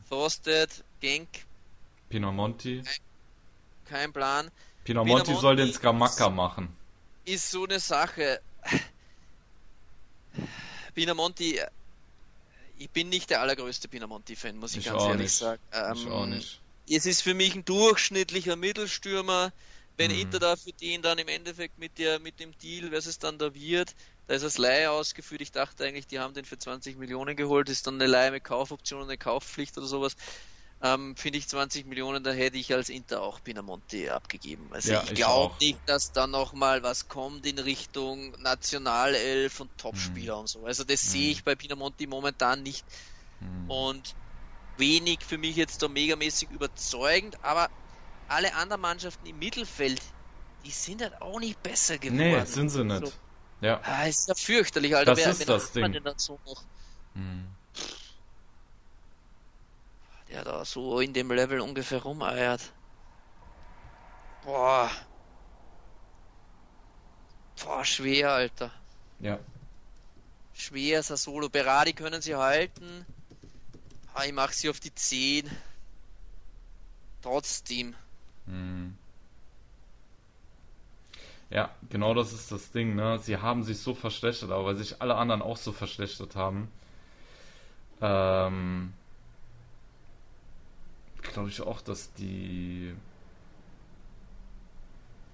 Frosted, 0.08 0.84
Genk. 1.00 1.28
Pinamonti. 2.08 2.82
Kein, 2.82 2.96
kein 3.84 4.12
Plan. 4.12 4.50
Pinamonti, 4.86 5.34
soll 5.34 5.56
den 5.56 5.72
Skamaka 5.72 6.30
machen. 6.30 6.68
Ist 7.24 7.50
so 7.50 7.64
eine 7.64 7.80
Sache. 7.80 8.40
Pinamonti, 10.94 11.60
ich 12.78 12.90
bin 12.90 13.08
nicht 13.08 13.30
der 13.30 13.40
allergrößte 13.40 13.88
Pinamonti-Fan, 13.88 14.56
muss 14.56 14.72
ich, 14.72 14.78
ich 14.78 14.84
ganz 14.86 15.02
ehrlich 15.02 15.18
nicht. 15.18 15.36
sagen. 15.36 15.60
Ähm, 15.72 15.92
ich 15.96 16.06
auch 16.08 16.26
nicht. 16.26 16.60
Es 16.88 17.04
ist 17.04 17.22
für 17.22 17.34
mich 17.34 17.54
ein 17.56 17.64
durchschnittlicher 17.64 18.54
Mittelstürmer. 18.54 19.52
Wenn 19.96 20.12
mhm. 20.12 20.20
Inter 20.20 20.38
da 20.38 20.56
für 20.56 20.72
den 20.72 21.02
dann 21.02 21.18
im 21.18 21.26
Endeffekt 21.26 21.78
mit, 21.78 21.98
der, 21.98 22.20
mit 22.20 22.38
dem 22.38 22.56
Deal, 22.58 22.92
was 22.92 23.06
es 23.06 23.18
dann 23.18 23.38
da 23.38 23.54
wird, 23.54 23.94
da 24.28 24.34
ist 24.34 24.44
das 24.44 24.58
Leihe 24.58 24.90
ausgeführt. 24.90 25.40
Ich 25.40 25.52
dachte 25.52 25.84
eigentlich, 25.84 26.06
die 26.06 26.20
haben 26.20 26.34
den 26.34 26.44
für 26.44 26.58
20 26.58 26.96
Millionen 26.96 27.34
geholt. 27.34 27.68
Ist 27.70 27.86
dann 27.86 27.94
eine 27.94 28.06
Leihe 28.06 28.30
mit 28.30 28.44
Kaufoption 28.44 29.00
und 29.00 29.08
eine 29.08 29.18
Kaufpflicht 29.18 29.76
oder 29.78 29.86
sowas. 29.86 30.14
Ähm, 30.82 31.16
Finde 31.16 31.38
ich 31.38 31.48
20 31.48 31.86
Millionen, 31.86 32.22
da 32.22 32.32
hätte 32.32 32.58
ich 32.58 32.74
als 32.74 32.90
Inter 32.90 33.22
auch 33.22 33.42
Pinamonti 33.42 34.10
abgegeben. 34.10 34.68
Also 34.70 34.92
ja, 34.92 35.02
ich 35.04 35.14
glaube 35.14 35.54
nicht, 35.60 35.78
dass 35.86 36.12
da 36.12 36.26
nochmal 36.26 36.82
was 36.82 37.08
kommt 37.08 37.46
in 37.46 37.58
Richtung 37.58 38.32
Nationalelf 38.42 39.60
und 39.60 39.76
Topspieler 39.78 40.34
mhm. 40.34 40.40
und 40.40 40.48
so. 40.48 40.66
Also 40.66 40.84
das 40.84 41.02
mhm. 41.04 41.08
sehe 41.08 41.30
ich 41.30 41.44
bei 41.44 41.54
Pinamonti 41.54 42.06
momentan 42.06 42.62
nicht. 42.62 42.84
Mhm. 43.40 43.70
Und 43.70 44.14
wenig 44.76 45.20
für 45.24 45.38
mich 45.38 45.56
jetzt 45.56 45.82
da 45.82 45.88
megamäßig 45.88 46.50
überzeugend, 46.50 47.42
aber 47.42 47.70
alle 48.28 48.54
anderen 48.54 48.82
Mannschaften 48.82 49.26
im 49.26 49.38
Mittelfeld, 49.38 50.02
die 50.64 50.70
sind 50.70 51.02
halt 51.02 51.20
auch 51.22 51.40
nicht 51.40 51.62
besser 51.62 51.98
geworden. 51.98 52.16
Nee, 52.18 52.44
sind 52.44 52.68
sie 52.68 52.84
nicht. 52.84 53.06
So. 53.06 53.12
Ja. 53.60 53.80
Ah, 53.82 54.06
ist 54.06 54.28
ja 54.28 54.34
fürchterlich, 54.34 54.94
Alter. 54.94 55.14
Das 55.14 55.24
Wer, 55.24 55.30
ist 55.30 55.48
das 55.48 55.72
Ding. 55.72 55.92
denn 55.92 56.04
dann 56.04 56.18
so 56.18 56.38
noch? 56.44 56.62
Hm. 57.14 57.46
Der 60.28 60.44
da 60.44 60.64
so 60.64 61.00
in 61.00 61.12
dem 61.12 61.30
Level 61.30 61.60
ungefähr 61.60 62.02
rumeiert. 62.02 62.72
Boah. 64.44 64.90
Boah, 67.62 67.84
schwer, 67.84 68.32
Alter. 68.32 68.72
Ja. 69.20 69.38
Schwer, 70.54 71.02
Solo. 71.02 71.48
Berardi 71.48 71.92
können 71.92 72.22
sie 72.22 72.34
halten. 72.34 73.06
Ah, 74.14 74.24
ich 74.24 74.32
mach 74.32 74.52
sie 74.52 74.68
auf 74.70 74.80
die 74.80 74.94
10. 74.94 75.50
Trotzdem. 77.22 77.94
Hm. 78.46 78.96
Ja, 81.50 81.70
genau 81.90 82.14
das 82.14 82.32
ist 82.32 82.50
das 82.50 82.72
Ding, 82.72 82.94
ne? 82.96 83.18
Sie 83.18 83.36
haben 83.36 83.62
sich 83.62 83.78
so 83.78 83.94
verschlechtert, 83.94 84.50
aber 84.50 84.64
weil 84.64 84.76
sich 84.76 85.00
alle 85.00 85.16
anderen 85.16 85.42
auch 85.42 85.56
so 85.56 85.72
verschlechtert 85.72 86.34
haben, 86.34 86.68
ähm, 88.00 88.92
glaube 91.32 91.48
ich 91.48 91.60
auch, 91.60 91.80
dass 91.80 92.12
die. 92.14 92.94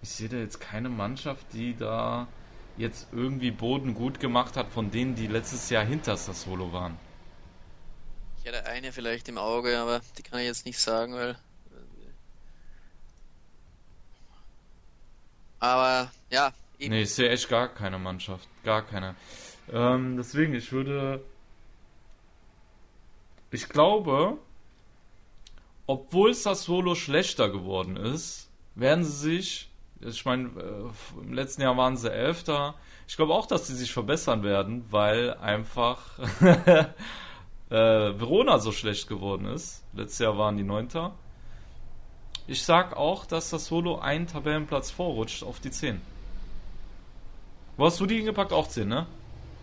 Ich 0.03 0.11
sehe 0.11 0.29
da 0.29 0.37
jetzt 0.37 0.61
keine 0.61 0.89
Mannschaft, 0.89 1.47
die 1.53 1.77
da 1.77 2.27
jetzt 2.77 3.09
irgendwie 3.13 3.51
Boden 3.51 3.95
gut 3.95 4.19
gemacht 4.19 4.57
hat, 4.57 4.73
von 4.73 4.91
denen, 4.91 5.15
die 5.15 5.27
letztes 5.27 5.71
Jahr 5.71 5.85
hinter 5.85 6.17
Solo 6.17 6.73
waren. 6.73 6.99
Ich 8.39 8.45
hätte 8.45 8.67
eine 8.67 8.91
vielleicht 8.91 9.29
im 9.29 9.39
Auge, 9.39 9.79
aber 9.79 10.01
die 10.19 10.23
kann 10.23 10.41
ich 10.41 10.47
jetzt 10.47 10.67
nicht 10.67 10.81
sagen, 10.81 11.15
weil 11.15 11.37
Aber 15.63 16.11
ja. 16.29 16.53
Eben. 16.81 16.93
Nee, 16.93 17.03
ich 17.03 17.15
sehe 17.15 17.31
echt 17.31 17.49
gar 17.49 17.69
keine 17.69 17.97
Mannschaft. 17.97 18.49
Gar 18.65 18.83
keine. 18.83 19.15
Ähm, 19.73 20.17
deswegen, 20.17 20.55
ich 20.55 20.73
würde. 20.73 21.25
Ich 23.53 23.69
glaube, 23.69 24.39
obwohl 25.87 26.35
Sassuolo 26.35 26.95
schlechter 26.95 27.51
geworden 27.51 27.97
ist, 27.97 28.49
werden 28.75 29.05
sie 29.05 29.13
sich. 29.13 29.69
Ich 30.01 30.25
meine, 30.25 30.49
äh, 30.49 31.21
im 31.21 31.33
letzten 31.33 31.63
Jahr 31.63 31.77
waren 31.77 31.97
sie 31.97 32.11
Elfter. 32.11 32.75
Ich 33.07 33.17
glaube 33.17 33.35
auch, 33.35 33.47
dass 33.47 33.67
sie 33.67 33.75
sich 33.75 33.93
verbessern 33.93 34.43
werden, 34.43 34.85
weil 34.91 35.35
einfach 35.35 36.19
äh, 36.41 36.85
Verona 37.71 38.59
so 38.59 38.73
schlecht 38.73 39.09
geworden 39.09 39.47
ist. 39.47 39.85
Letztes 39.93 40.19
Jahr 40.21 40.39
waren 40.39 40.57
die 40.57 40.65
Neunter. 40.65 41.15
Ich 42.47 42.65
sag 42.65 42.97
auch, 42.97 43.25
dass 43.25 43.51
das 43.51 43.67
Solo 43.67 43.99
einen 43.99 44.27
Tabellenplatz 44.27 44.91
vorrutscht 44.91 45.45
auf 45.45 45.61
die 45.61 45.71
10. 45.71 46.01
Wo 47.77 47.87
hast 47.87 48.01
du 48.01 48.07
die 48.07 48.17
hingepackt? 48.17 48.53
Auch 48.53 48.69
10, 48.69 48.89
ne? 48.89 49.07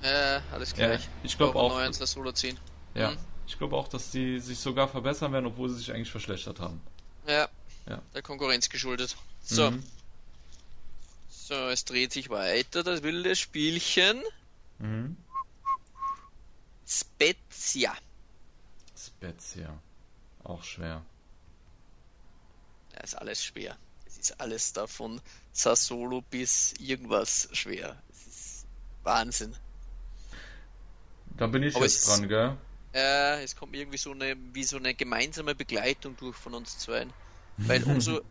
Äh, 0.02 0.40
alles 0.54 0.74
gleich. 0.74 1.04
Ja, 1.04 1.10
ich 1.24 1.38
glaube 1.38 1.60
auch. 1.60 1.78
das 1.86 2.12
Solo 2.12 2.32
10. 2.32 2.58
Ja, 2.96 3.12
mhm. 3.12 3.18
Ich 3.50 3.58
glaube 3.58 3.76
auch, 3.76 3.88
dass 3.88 4.12
die 4.12 4.40
sich 4.40 4.60
sogar 4.60 4.88
verbessern 4.88 5.34
werden, 5.34 5.48
obwohl 5.48 5.70
sie 5.70 5.80
sich 5.80 5.92
eigentlich 5.92 6.12
verschlechtert 6.12 6.60
haben. 6.60 6.80
Ja, 7.26 7.50
ja. 7.88 8.00
der 8.14 8.22
Konkurrenz 8.22 8.70
geschuldet. 8.70 9.18
So. 9.42 9.72
Mhm. 9.72 9.84
So, 11.30 11.56
es 11.56 11.84
dreht 11.84 12.14
sich 12.14 12.30
weiter, 12.30 12.84
das 12.84 13.02
wilde 13.02 13.36
Spielchen. 13.36 14.22
Mhm. 14.78 15.18
Spezia. 16.86 17.96
Spezia. 18.96 19.80
Auch 20.44 20.64
schwer. 20.64 21.04
Ja, 22.94 23.00
ist 23.02 23.16
alles 23.16 23.44
schwer. 23.44 23.76
Es 24.06 24.20
ist 24.20 24.40
alles 24.40 24.74
davon 24.74 25.22
Sassolo 25.54 26.22
bis 26.22 26.74
irgendwas 26.74 27.50
schwer. 27.54 28.00
Es 28.12 28.28
ist 28.28 28.68
Wahnsinn. 29.02 29.56
Da 31.38 31.48
bin 31.48 31.64
ich 31.64 31.76
Aber 31.76 31.86
jetzt 31.86 32.08
dran, 32.08 32.28
gell? 32.28 32.58
Äh, 32.94 33.44
es 33.44 33.56
kommt 33.56 33.76
irgendwie 33.76 33.98
so 33.98 34.12
eine, 34.12 34.36
wie 34.54 34.64
so 34.64 34.78
eine 34.78 34.94
gemeinsame 34.94 35.56
Begleitung 35.56 36.18
durch 36.18 36.36
von 36.36 36.54
uns 36.54 36.78
zwei. 36.78 37.08
Weil 37.58 37.84
umso 37.84 38.22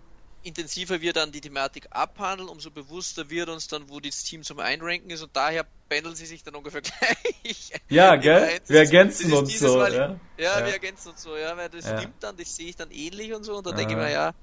intensiver 0.43 1.01
wir 1.01 1.13
dann 1.13 1.33
die 1.33 1.41
Thematik 1.41 1.87
abhandeln, 1.91 2.49
umso 2.49 2.71
bewusster 2.71 3.29
wird 3.31 3.49
uns 3.49 3.69
dann, 3.69 3.89
wo 3.89 4.01
das 4.01 4.25
Team 4.25 4.43
zum 4.43 4.59
Einranken 4.61 5.11
ist 5.11 5.23
und 5.23 5.35
daher 5.35 5.67
pendeln 5.89 6.15
sie 6.15 6.27
sich 6.27 6.43
dann 6.43 6.55
ungefähr 6.55 6.81
gleich. 7.43 7.73
Ja, 7.89 8.17
gell? 8.17 8.61
Wir 8.67 8.81
ergänzen 8.81 9.33
uns 9.33 9.59
so. 9.59 9.77
Mal, 9.79 9.95
ja? 9.95 10.21
ja, 10.39 10.65
wir 10.65 10.73
ergänzen 10.73 11.11
uns 11.11 11.23
so, 11.23 11.37
ja, 11.37 11.57
weil 11.57 11.69
das 11.69 11.87
ja. 11.87 12.01
nimmt 12.01 12.15
dann, 12.21 12.37
das 12.37 12.55
sehe 12.55 12.69
ich 12.69 12.77
dann 12.77 12.91
ähnlich 12.91 13.33
und 13.35 13.45
so 13.45 13.57
und 13.57 13.67
da 13.67 13.73
denke 13.73 13.93
ich 13.93 13.99
mir, 13.99 14.11
ja, 14.11 14.35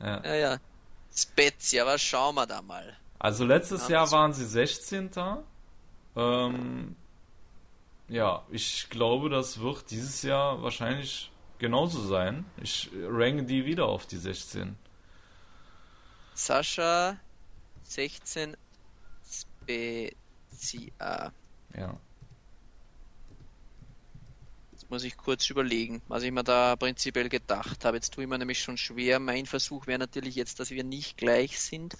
ja, 0.00 0.24
ja, 0.24 0.34
ja. 0.34 0.58
Spezia, 1.14 1.86
was 1.86 2.02
schauen 2.02 2.34
wir 2.34 2.46
da 2.46 2.60
mal. 2.62 2.96
Also 3.18 3.44
letztes 3.44 3.88
Jahr 3.88 4.10
waren 4.10 4.32
sie 4.32 4.44
16. 4.44 5.10
Ähm, 6.16 6.96
ja, 8.08 8.44
ich 8.50 8.88
glaube, 8.90 9.30
das 9.30 9.60
wird 9.60 9.90
dieses 9.90 10.22
Jahr 10.22 10.62
wahrscheinlich 10.62 11.30
genauso 11.58 12.06
sein. 12.06 12.44
Ich 12.62 12.90
ranke 13.08 13.44
die 13.44 13.64
wieder 13.64 13.86
auf 13.86 14.06
die 14.06 14.18
16. 14.18 14.76
Sascha 16.34 17.16
16 17.84 18.56
Spezia. 19.30 21.32
Ja. 21.76 21.96
Jetzt 24.72 24.90
muss 24.90 25.04
ich 25.04 25.16
kurz 25.16 25.48
überlegen, 25.48 26.02
was 26.08 26.24
ich 26.24 26.32
mir 26.32 26.44
da 26.44 26.76
prinzipiell 26.76 27.28
gedacht 27.28 27.84
habe. 27.84 27.96
Jetzt 27.96 28.12
tue 28.12 28.24
ich 28.24 28.30
mir 28.30 28.38
nämlich 28.38 28.60
schon 28.60 28.76
schwer. 28.76 29.18
Mein 29.18 29.46
Versuch 29.46 29.86
wäre 29.86 29.98
natürlich 29.98 30.34
jetzt, 30.34 30.60
dass 30.60 30.70
wir 30.70 30.84
nicht 30.84 31.16
gleich 31.16 31.60
sind. 31.60 31.96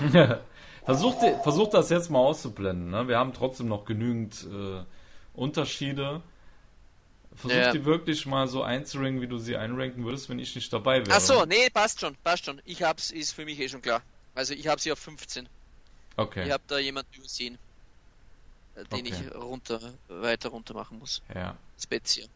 versucht, 0.84 1.18
versucht 1.42 1.74
das 1.74 1.90
jetzt 1.90 2.10
mal 2.10 2.18
auszublenden. 2.18 2.90
Ne? 2.90 3.06
Wir 3.06 3.18
haben 3.18 3.32
trotzdem 3.32 3.68
noch 3.68 3.84
genügend 3.84 4.46
äh, 4.50 4.82
Unterschiede. 5.34 6.22
Versuch 7.34 7.56
ja. 7.56 7.72
die 7.72 7.84
wirklich 7.84 8.26
mal 8.26 8.46
so 8.46 8.62
einzuranken, 8.62 9.20
wie 9.20 9.26
du 9.26 9.38
sie 9.38 9.56
einranken 9.56 10.04
würdest, 10.04 10.28
wenn 10.28 10.38
ich 10.38 10.54
nicht 10.54 10.72
dabei 10.72 11.04
wäre. 11.04 11.16
Ach 11.16 11.20
so, 11.20 11.44
nee, 11.44 11.68
passt 11.68 12.00
schon, 12.00 12.16
passt 12.22 12.44
schon. 12.44 12.62
Ich 12.64 12.82
hab's, 12.82 13.10
ist 13.10 13.32
für 13.32 13.44
mich 13.44 13.58
eh 13.58 13.68
schon 13.68 13.82
klar. 13.82 14.02
Also 14.34 14.54
ich 14.54 14.68
habe 14.68 14.80
sie 14.80 14.92
auf 14.92 14.98
15. 15.00 15.48
Okay. 16.16 16.46
Ich 16.46 16.52
habe 16.52 16.62
da 16.68 16.78
jemanden 16.78 17.12
übersehen, 17.14 17.58
äh, 18.76 18.84
den 18.84 19.06
okay. 19.06 19.14
ich 19.28 19.34
runter, 19.34 19.80
weiter 20.08 20.50
runter 20.50 20.74
machen 20.74 20.98
muss. 21.00 21.22
Ja. 21.34 21.56
Spezia. 21.80 22.26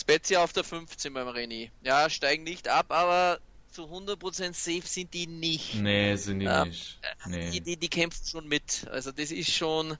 Spezia 0.00 0.42
auf 0.42 0.54
der 0.54 0.64
15 0.64 1.12
beim 1.12 1.28
René. 1.28 1.70
Ja, 1.82 2.08
steigen 2.08 2.44
nicht 2.44 2.68
ab, 2.68 2.86
aber 2.88 3.38
zu 3.70 3.84
100% 3.84 4.54
safe 4.54 4.86
sind 4.86 5.12
die 5.12 5.26
nicht. 5.26 5.74
Nee, 5.74 6.16
sind 6.16 6.40
die 6.40 6.46
ähm, 6.46 6.68
nicht. 6.68 6.98
Nee. 7.26 7.50
Die, 7.50 7.60
die, 7.60 7.76
die 7.76 7.88
kämpfen 7.88 8.26
schon 8.26 8.48
mit. 8.48 8.86
Also 8.90 9.12
das 9.12 9.30
ist 9.30 9.52
schon, 9.52 9.96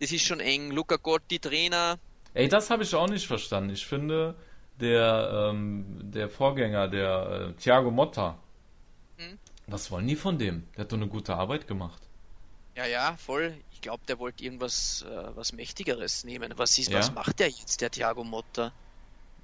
das 0.00 0.12
ist 0.12 0.24
schon 0.24 0.40
eng. 0.40 0.70
Luca 0.70 0.96
Gotti, 0.96 1.38
Trainer, 1.38 1.98
Ey, 2.36 2.48
das 2.48 2.68
habe 2.68 2.82
ich 2.82 2.94
auch 2.94 3.08
nicht 3.08 3.26
verstanden. 3.26 3.70
Ich 3.70 3.86
finde, 3.86 4.34
der, 4.78 5.48
ähm, 5.50 5.86
der 6.02 6.28
Vorgänger, 6.28 6.86
der 6.86 7.48
äh, 7.48 7.52
Thiago 7.54 7.90
Motta, 7.90 8.36
hm? 9.16 9.38
was 9.66 9.90
wollen 9.90 10.06
die 10.06 10.16
von 10.16 10.36
dem? 10.36 10.68
Der 10.76 10.84
hat 10.84 10.92
doch 10.92 10.98
eine 10.98 11.08
gute 11.08 11.34
Arbeit 11.34 11.66
gemacht. 11.66 12.02
Ja, 12.76 12.84
ja, 12.84 13.16
voll. 13.16 13.54
Ich 13.72 13.80
glaube, 13.80 14.02
der 14.06 14.18
wollte 14.18 14.44
irgendwas 14.44 15.06
äh, 15.10 15.34
was 15.34 15.54
Mächtigeres 15.54 16.24
nehmen. 16.24 16.52
Was, 16.56 16.76
ist, 16.76 16.90
ja? 16.90 16.98
was 16.98 17.10
macht 17.10 17.40
der 17.40 17.48
jetzt, 17.48 17.80
der 17.80 17.90
Thiago 17.90 18.22
Motta? 18.22 18.70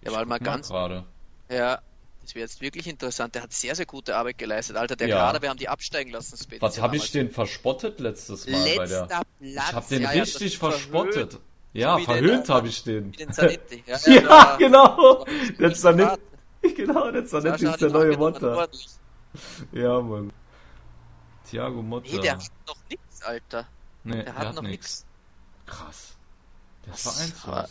Der 0.02 0.10
ich 0.10 0.14
war 0.14 0.26
mal 0.26 0.38
ganz. 0.38 0.68
Gerade. 0.68 1.06
Ja, 1.48 1.80
das 2.22 2.34
wäre 2.34 2.44
jetzt 2.44 2.60
wirklich 2.60 2.86
interessant. 2.86 3.34
Der 3.34 3.42
hat 3.42 3.52
sehr, 3.52 3.74
sehr 3.74 3.86
gute 3.86 4.16
Arbeit 4.16 4.38
geleistet. 4.38 4.76
Alter, 4.76 4.96
der 4.96 5.08
ja. 5.08 5.16
Kader, 5.16 5.42
wir 5.42 5.50
haben 5.50 5.58
die 5.58 5.68
absteigen 5.68 6.12
lassen. 6.12 6.38
Was 6.60 6.80
habe 6.80 6.96
ich 6.96 7.10
den 7.10 7.30
verspottet 7.30 7.98
letztes 8.00 8.46
Mal 8.46 8.62
Letzter 8.62 8.76
bei 8.76 8.86
der. 8.86 9.06
Platz. 9.06 9.26
Ich 9.40 9.72
habe 9.72 9.86
den 9.90 10.02
ja, 10.02 10.10
richtig 10.10 10.58
verspottet. 10.58 11.32
Verhöht. 11.32 11.40
Ja, 11.72 11.98
so 11.98 12.04
verhöhnt 12.04 12.48
habe 12.48 12.68
ich 12.68 12.84
den. 12.84 13.12
den 13.12 13.32
Zanetti. 13.32 13.82
Ja, 13.86 13.98
ja, 14.06 14.12
ja 14.12 14.56
genau. 14.58 15.24
Der 15.58 15.74
Zanetti. 15.74 16.20
Genau, 16.76 17.10
der 17.10 17.26
Zanetti 17.26 17.66
ist 17.66 17.80
der 17.80 17.90
neue 17.90 18.16
Motta. 18.16 18.68
Ja, 19.72 20.00
Mann. 20.00 20.32
Thiago 21.50 21.82
Motta. 21.82 22.08
Nee, 22.12 22.20
der 22.20 22.34
hat 22.34 22.50
noch 22.66 22.76
nix, 22.88 23.22
Alter. 23.22 23.66
Nee, 24.04 24.14
der, 24.14 24.24
der 24.24 24.34
hat, 24.34 24.46
hat 24.48 24.54
noch 24.54 24.62
nix. 24.62 25.04
Krass. 25.66 26.16
Der 26.86 26.94
ist 26.94 27.02
vereinslos. 27.02 27.70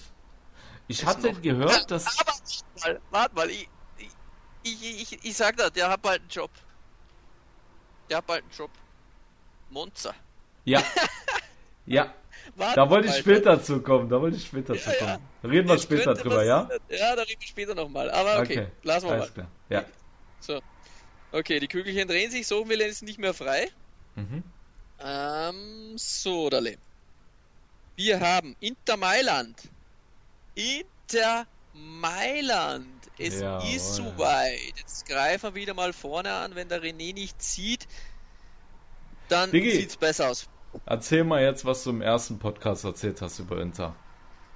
Ich 0.87 1.05
hatte 1.05 1.33
gehört, 1.35 1.89
dass... 1.89 2.19
Aber, 2.19 2.33
mal, 2.81 2.99
warte 3.11 3.35
mal, 3.35 3.49
ich, 3.49 3.69
ich, 4.63 5.01
ich, 5.13 5.25
ich 5.25 5.35
sag 5.35 5.57
da, 5.57 5.69
der 5.69 5.89
hat 5.89 6.01
bald 6.01 6.21
einen 6.21 6.29
Job. 6.29 6.51
Der 8.09 8.17
hat 8.17 8.27
bald 8.27 8.43
einen 8.43 8.51
Job. 8.51 8.71
Monza. 9.69 10.13
Ja. 10.65 10.83
ja, 11.85 12.13
Warten 12.55 12.75
da 12.75 12.89
wollte 12.89 13.07
ich 13.07 13.15
später 13.15 13.61
zu 13.61 13.81
kommen, 13.81 14.09
da 14.09 14.19
wollte 14.19 14.37
ich 14.37 14.45
später 14.45 14.75
ja, 14.75 14.81
zu 14.81 14.89
kommen. 14.91 15.19
Ja. 15.43 15.49
Reden 15.49 15.69
wir 15.69 15.77
später 15.77 16.13
drüber, 16.13 16.37
was, 16.37 16.45
ja? 16.45 16.69
Ja, 16.89 17.15
da 17.15 17.21
reden 17.23 17.41
wir 17.41 17.47
später 17.47 17.75
nochmal. 17.75 18.09
Aber 18.11 18.39
okay, 18.39 18.59
okay. 18.59 18.67
lassen 18.83 19.07
wir 19.07 19.13
Alles 19.13 19.35
mal. 19.35 19.47
Ja. 19.69 19.85
So. 20.39 20.61
Okay, 21.31 21.59
die 21.59 21.67
Kügelchen 21.67 22.07
drehen 22.07 22.29
sich, 22.29 22.45
so 22.45 22.67
will 22.67 22.81
ist 22.81 23.03
nicht 23.03 23.19
mehr 23.19 23.33
frei. 23.33 23.69
Mhm. 24.15 24.43
Ähm, 24.99 25.97
so, 25.97 26.49
Dale. 26.49 26.77
Wir 27.95 28.19
haben 28.19 28.55
Inter 28.59 28.97
Mailand. 28.97 29.61
Inter 30.55 31.47
Mailand. 31.73 33.00
Es 33.21 33.39
ja, 33.39 33.59
ist 33.59 33.95
soweit. 33.95 34.59
Jetzt 34.77 35.05
greifen 35.05 35.53
wir 35.53 35.55
wieder 35.55 35.73
mal 35.73 35.93
vorne 35.93 36.33
an. 36.33 36.55
Wenn 36.55 36.69
der 36.69 36.81
René 36.81 37.13
nicht 37.13 37.41
zieht, 37.41 37.87
dann 39.29 39.51
sieht 39.51 39.89
es 39.89 39.97
besser 39.97 40.29
aus. 40.29 40.47
Erzähl 40.85 41.23
mal 41.23 41.41
jetzt, 41.41 41.65
was 41.65 41.83
du 41.83 41.89
im 41.91 42.01
ersten 42.01 42.39
Podcast 42.39 42.83
erzählt 42.83 43.21
hast 43.21 43.39
über 43.39 43.61
Inter. 43.61 43.95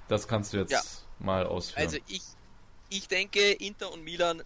Das 0.08 0.26
kannst 0.28 0.52
du 0.52 0.58
jetzt 0.58 0.72
ja. 0.72 0.82
mal 1.18 1.46
ausführen. 1.46 1.84
Also 1.84 1.98
ich, 2.08 2.22
ich 2.88 3.08
denke, 3.08 3.52
Inter 3.52 3.92
und 3.92 4.02
Milan 4.02 4.42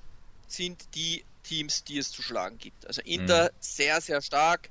sind 0.48 0.94
die 0.94 1.24
Teams, 1.44 1.84
die 1.84 1.98
es 1.98 2.10
zu 2.10 2.22
schlagen 2.22 2.58
gibt. 2.58 2.86
Also 2.86 3.02
Inter 3.02 3.44
mhm. 3.44 3.56
sehr, 3.60 4.00
sehr 4.00 4.20
stark, 4.20 4.70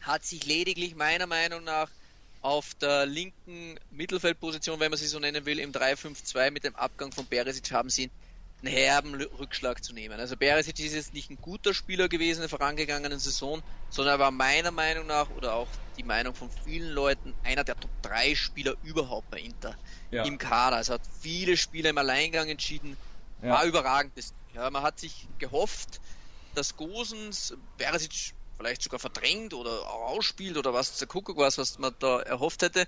hat 0.00 0.24
sich 0.24 0.46
lediglich 0.46 0.94
meiner 0.94 1.26
Meinung 1.26 1.64
nach 1.64 1.90
auf 2.42 2.74
der 2.74 3.06
linken 3.06 3.78
Mittelfeldposition, 3.90 4.78
wenn 4.78 4.90
man 4.90 4.98
sie 4.98 5.06
so 5.06 5.18
nennen 5.18 5.46
will, 5.46 5.58
im 5.58 5.72
3-5-2 5.72 6.50
mit 6.50 6.64
dem 6.64 6.76
Abgang 6.76 7.10
von 7.10 7.24
Beresic 7.26 7.72
haben 7.72 7.88
sie 7.88 8.10
einen 8.62 8.72
herben 8.72 9.14
Rückschlag 9.14 9.84
zu 9.84 9.92
nehmen. 9.92 10.18
Also 10.18 10.36
Beresic 10.36 10.78
ist 10.78 10.94
jetzt 10.94 11.12
nicht 11.12 11.30
ein 11.30 11.36
guter 11.36 11.74
Spieler 11.74 12.08
gewesen 12.08 12.38
in 12.38 12.48
der 12.48 12.48
vorangegangenen 12.48 13.18
Saison, 13.18 13.62
sondern 13.90 14.14
er 14.14 14.18
war 14.18 14.30
meiner 14.30 14.70
Meinung 14.70 15.06
nach 15.06 15.28
oder 15.30 15.54
auch 15.54 15.68
die 15.96 16.02
Meinung 16.02 16.34
von 16.34 16.50
vielen 16.50 16.90
Leuten 16.90 17.34
einer 17.42 17.64
der 17.64 17.76
Top 17.76 17.90
3 18.02 18.34
Spieler 18.34 18.74
überhaupt 18.82 19.30
bei 19.30 19.40
Inter 19.40 19.76
ja. 20.10 20.24
im 20.24 20.38
Kader. 20.38 20.76
Also 20.76 20.94
hat 20.94 21.02
viele 21.20 21.56
Spiele 21.56 21.90
im 21.90 21.98
Alleingang 21.98 22.48
entschieden, 22.48 22.96
ja. 23.42 23.50
war 23.50 23.64
überragend. 23.64 24.12
Ja, 24.54 24.70
man 24.70 24.82
hat 24.82 25.00
sich 25.00 25.28
gehofft, 25.38 26.00
dass 26.54 26.76
Gosens 26.76 27.54
Beresic 27.76 28.34
vielleicht 28.56 28.82
sogar 28.82 29.00
verdrängt 29.00 29.52
oder 29.52 29.90
ausspielt 29.90 30.56
oder 30.56 30.72
was 30.72 30.96
der 30.98 31.08
Kuckuck 31.08 31.36
was, 31.36 31.58
was 31.58 31.78
man 31.78 31.94
da 31.98 32.20
erhofft 32.20 32.62
hätte. 32.62 32.86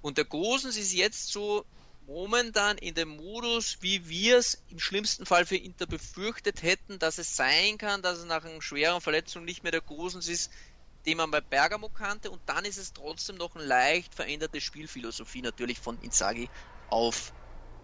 Und 0.00 0.18
der 0.18 0.24
Gosens 0.24 0.76
ist 0.76 0.92
jetzt 0.92 1.32
so 1.32 1.64
momentan 2.06 2.78
in 2.78 2.94
dem 2.94 3.16
Modus, 3.16 3.78
wie 3.80 4.08
wir 4.08 4.38
es 4.38 4.62
im 4.68 4.78
schlimmsten 4.78 5.26
Fall 5.26 5.44
für 5.44 5.56
Inter 5.56 5.86
befürchtet 5.86 6.62
hätten, 6.62 6.98
dass 6.98 7.18
es 7.18 7.36
sein 7.36 7.78
kann, 7.78 8.02
dass 8.02 8.18
es 8.18 8.24
nach 8.24 8.44
einer 8.44 8.62
schweren 8.62 9.00
Verletzung 9.00 9.44
nicht 9.44 9.62
mehr 9.62 9.72
der 9.72 9.80
Gosens 9.80 10.28
ist, 10.28 10.50
den 11.04 11.18
man 11.18 11.30
bei 11.30 11.40
Bergamo 11.40 11.88
kannte 11.88 12.30
und 12.30 12.40
dann 12.46 12.64
ist 12.64 12.78
es 12.78 12.92
trotzdem 12.92 13.36
noch 13.36 13.54
eine 13.54 13.64
leicht 13.64 14.14
veränderte 14.14 14.60
Spielphilosophie 14.60 15.42
natürlich 15.42 15.78
von 15.78 16.00
Inzaghi 16.00 16.48
auf 16.88 17.32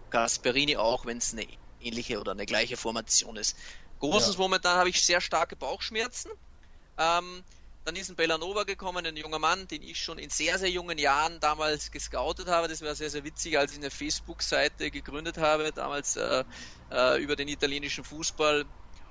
Gasperini, 0.09 0.77
auch 0.77 1.05
wenn 1.05 1.17
es 1.17 1.33
eine 1.33 1.47
ähnliche 1.81 2.19
oder 2.19 2.31
eine 2.31 2.45
gleiche 2.45 2.77
Formation 2.77 3.35
ist. 3.35 3.57
Gosens 3.99 4.35
ja. 4.35 4.41
momentan 4.41 4.77
habe 4.77 4.89
ich 4.89 5.01
sehr 5.05 5.21
starke 5.21 5.55
Bauchschmerzen. 5.55 6.31
Ähm, 6.97 7.43
dann 7.85 7.95
ist 7.95 8.09
ein 8.09 8.15
Bellanova 8.15 8.63
gekommen, 8.63 9.05
ein 9.05 9.17
junger 9.17 9.39
Mann, 9.39 9.67
den 9.67 9.81
ich 9.81 9.99
schon 9.99 10.17
in 10.17 10.29
sehr, 10.29 10.57
sehr 10.57 10.69
jungen 10.69 10.97
Jahren 10.97 11.39
damals 11.39 11.91
gescoutet 11.91 12.47
habe. 12.47 12.67
Das 12.67 12.81
war 12.81 12.95
sehr, 12.95 13.09
sehr 13.09 13.23
witzig, 13.23 13.57
als 13.57 13.73
ich 13.73 13.77
eine 13.77 13.91
Facebook-Seite 13.91 14.89
gegründet 14.89 15.37
habe, 15.37 15.71
damals 15.73 16.15
äh, 16.15 16.43
äh, 16.91 17.21
über 17.21 17.35
den 17.35 17.47
italienischen 17.47 18.03
Fußball, 18.03 18.65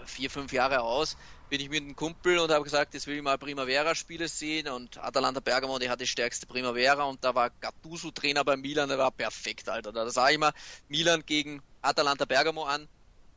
vier, 0.06 0.30
fünf 0.30 0.52
Jahre 0.52 0.80
aus, 0.80 1.16
bin 1.48 1.60
ich 1.60 1.68
mit 1.68 1.82
einem 1.82 1.94
Kumpel 1.94 2.38
und 2.38 2.50
habe 2.50 2.64
gesagt, 2.64 2.94
jetzt 2.94 3.06
will 3.06 3.16
ich 3.16 3.22
mal 3.22 3.38
Primavera-Spiele 3.38 4.26
sehen 4.26 4.68
und 4.68 4.96
Atalanta 4.98 5.40
Bergamo, 5.40 5.78
die 5.78 5.90
hat 5.90 6.00
die 6.00 6.06
stärkste 6.06 6.46
Primavera 6.46 7.04
und 7.04 7.22
da 7.22 7.34
war 7.34 7.50
Gattuso 7.60 8.10
Trainer 8.10 8.44
bei 8.44 8.56
Milan, 8.56 8.88
der 8.88 8.98
war 8.98 9.10
perfekt, 9.10 9.68
Alter. 9.68 9.92
Da 9.92 10.08
sah 10.10 10.30
ich 10.30 10.38
mal 10.38 10.52
Milan 10.88 11.22
gegen 11.26 11.62
Atalanta 11.82 12.24
Bergamo 12.24 12.64
an 12.64 12.88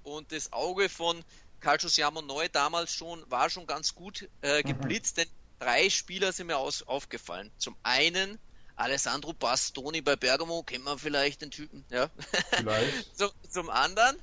und 0.03 0.31
das 0.31 0.53
Auge 0.53 0.87
von 0.87 1.23
Calcio 1.59 1.89
Siamo 1.89 2.21
Neu 2.21 2.47
damals 2.49 2.93
schon, 2.93 3.23
war 3.29 3.49
schon 3.49 3.67
ganz 3.67 3.95
gut 3.95 4.29
äh, 4.41 4.63
geblitzt, 4.63 5.17
mhm. 5.17 5.21
denn 5.21 5.29
drei 5.59 5.89
Spieler 5.89 6.31
sind 6.31 6.47
mir 6.47 6.57
aus, 6.57 6.83
aufgefallen. 6.83 7.51
Zum 7.57 7.75
einen 7.83 8.39
Alessandro 8.75 9.33
Bastoni 9.33 10.01
bei 10.01 10.15
Bergamo, 10.15 10.63
kennt 10.63 10.83
man 10.83 10.99
vielleicht 10.99 11.41
den 11.41 11.51
Typen, 11.51 11.85
ja. 11.89 12.09
Vielleicht. 12.51 13.15
so, 13.17 13.31
zum 13.49 13.69
anderen 13.69 14.17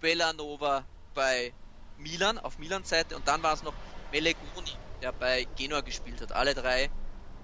Bellanova 0.00 0.84
bei 1.14 1.52
Milan, 1.98 2.38
auf 2.38 2.58
Milan 2.58 2.84
Seite 2.84 3.16
und 3.16 3.26
dann 3.28 3.42
war 3.42 3.54
es 3.54 3.62
noch 3.62 3.74
Melegoni, 4.12 4.72
der 5.02 5.12
bei 5.12 5.46
Genua 5.56 5.80
gespielt 5.80 6.20
hat. 6.20 6.32
Alle 6.32 6.54
drei 6.54 6.90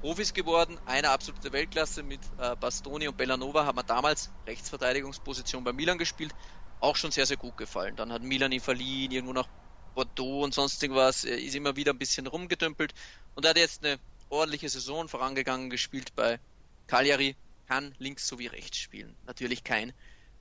Profis 0.00 0.34
geworden, 0.34 0.78
eine 0.84 1.10
absolute 1.10 1.52
Weltklasse 1.52 2.02
mit 2.02 2.20
äh, 2.38 2.56
Bastoni 2.56 3.06
und 3.06 3.16
Bellanova 3.16 3.64
haben 3.64 3.78
wir 3.78 3.84
damals 3.84 4.30
Rechtsverteidigungsposition 4.46 5.62
bei 5.62 5.72
Milan 5.72 5.96
gespielt, 5.96 6.34
auch 6.82 6.96
schon 6.96 7.10
sehr, 7.12 7.26
sehr 7.26 7.36
gut 7.36 7.56
gefallen. 7.56 7.96
Dann 7.96 8.12
hat 8.12 8.22
Milan 8.22 8.52
ihn 8.52 8.60
verliehen, 8.60 9.12
irgendwo 9.12 9.32
nach 9.32 9.48
Bordeaux 9.94 10.42
und 10.42 10.54
sonst 10.54 10.82
irgendwas, 10.82 11.24
er 11.24 11.38
ist 11.38 11.54
immer 11.54 11.76
wieder 11.76 11.92
ein 11.92 11.98
bisschen 11.98 12.26
rumgedümpelt 12.26 12.92
und 13.34 13.44
er 13.44 13.50
hat 13.50 13.58
jetzt 13.58 13.84
eine 13.84 13.98
ordentliche 14.28 14.68
Saison 14.68 15.08
vorangegangen 15.08 15.70
gespielt 15.70 16.14
bei 16.14 16.40
Cagliari, 16.86 17.36
kann 17.66 17.94
links 17.98 18.26
sowie 18.26 18.46
rechts 18.46 18.78
spielen. 18.78 19.16
Natürlich 19.24 19.62
kein 19.62 19.92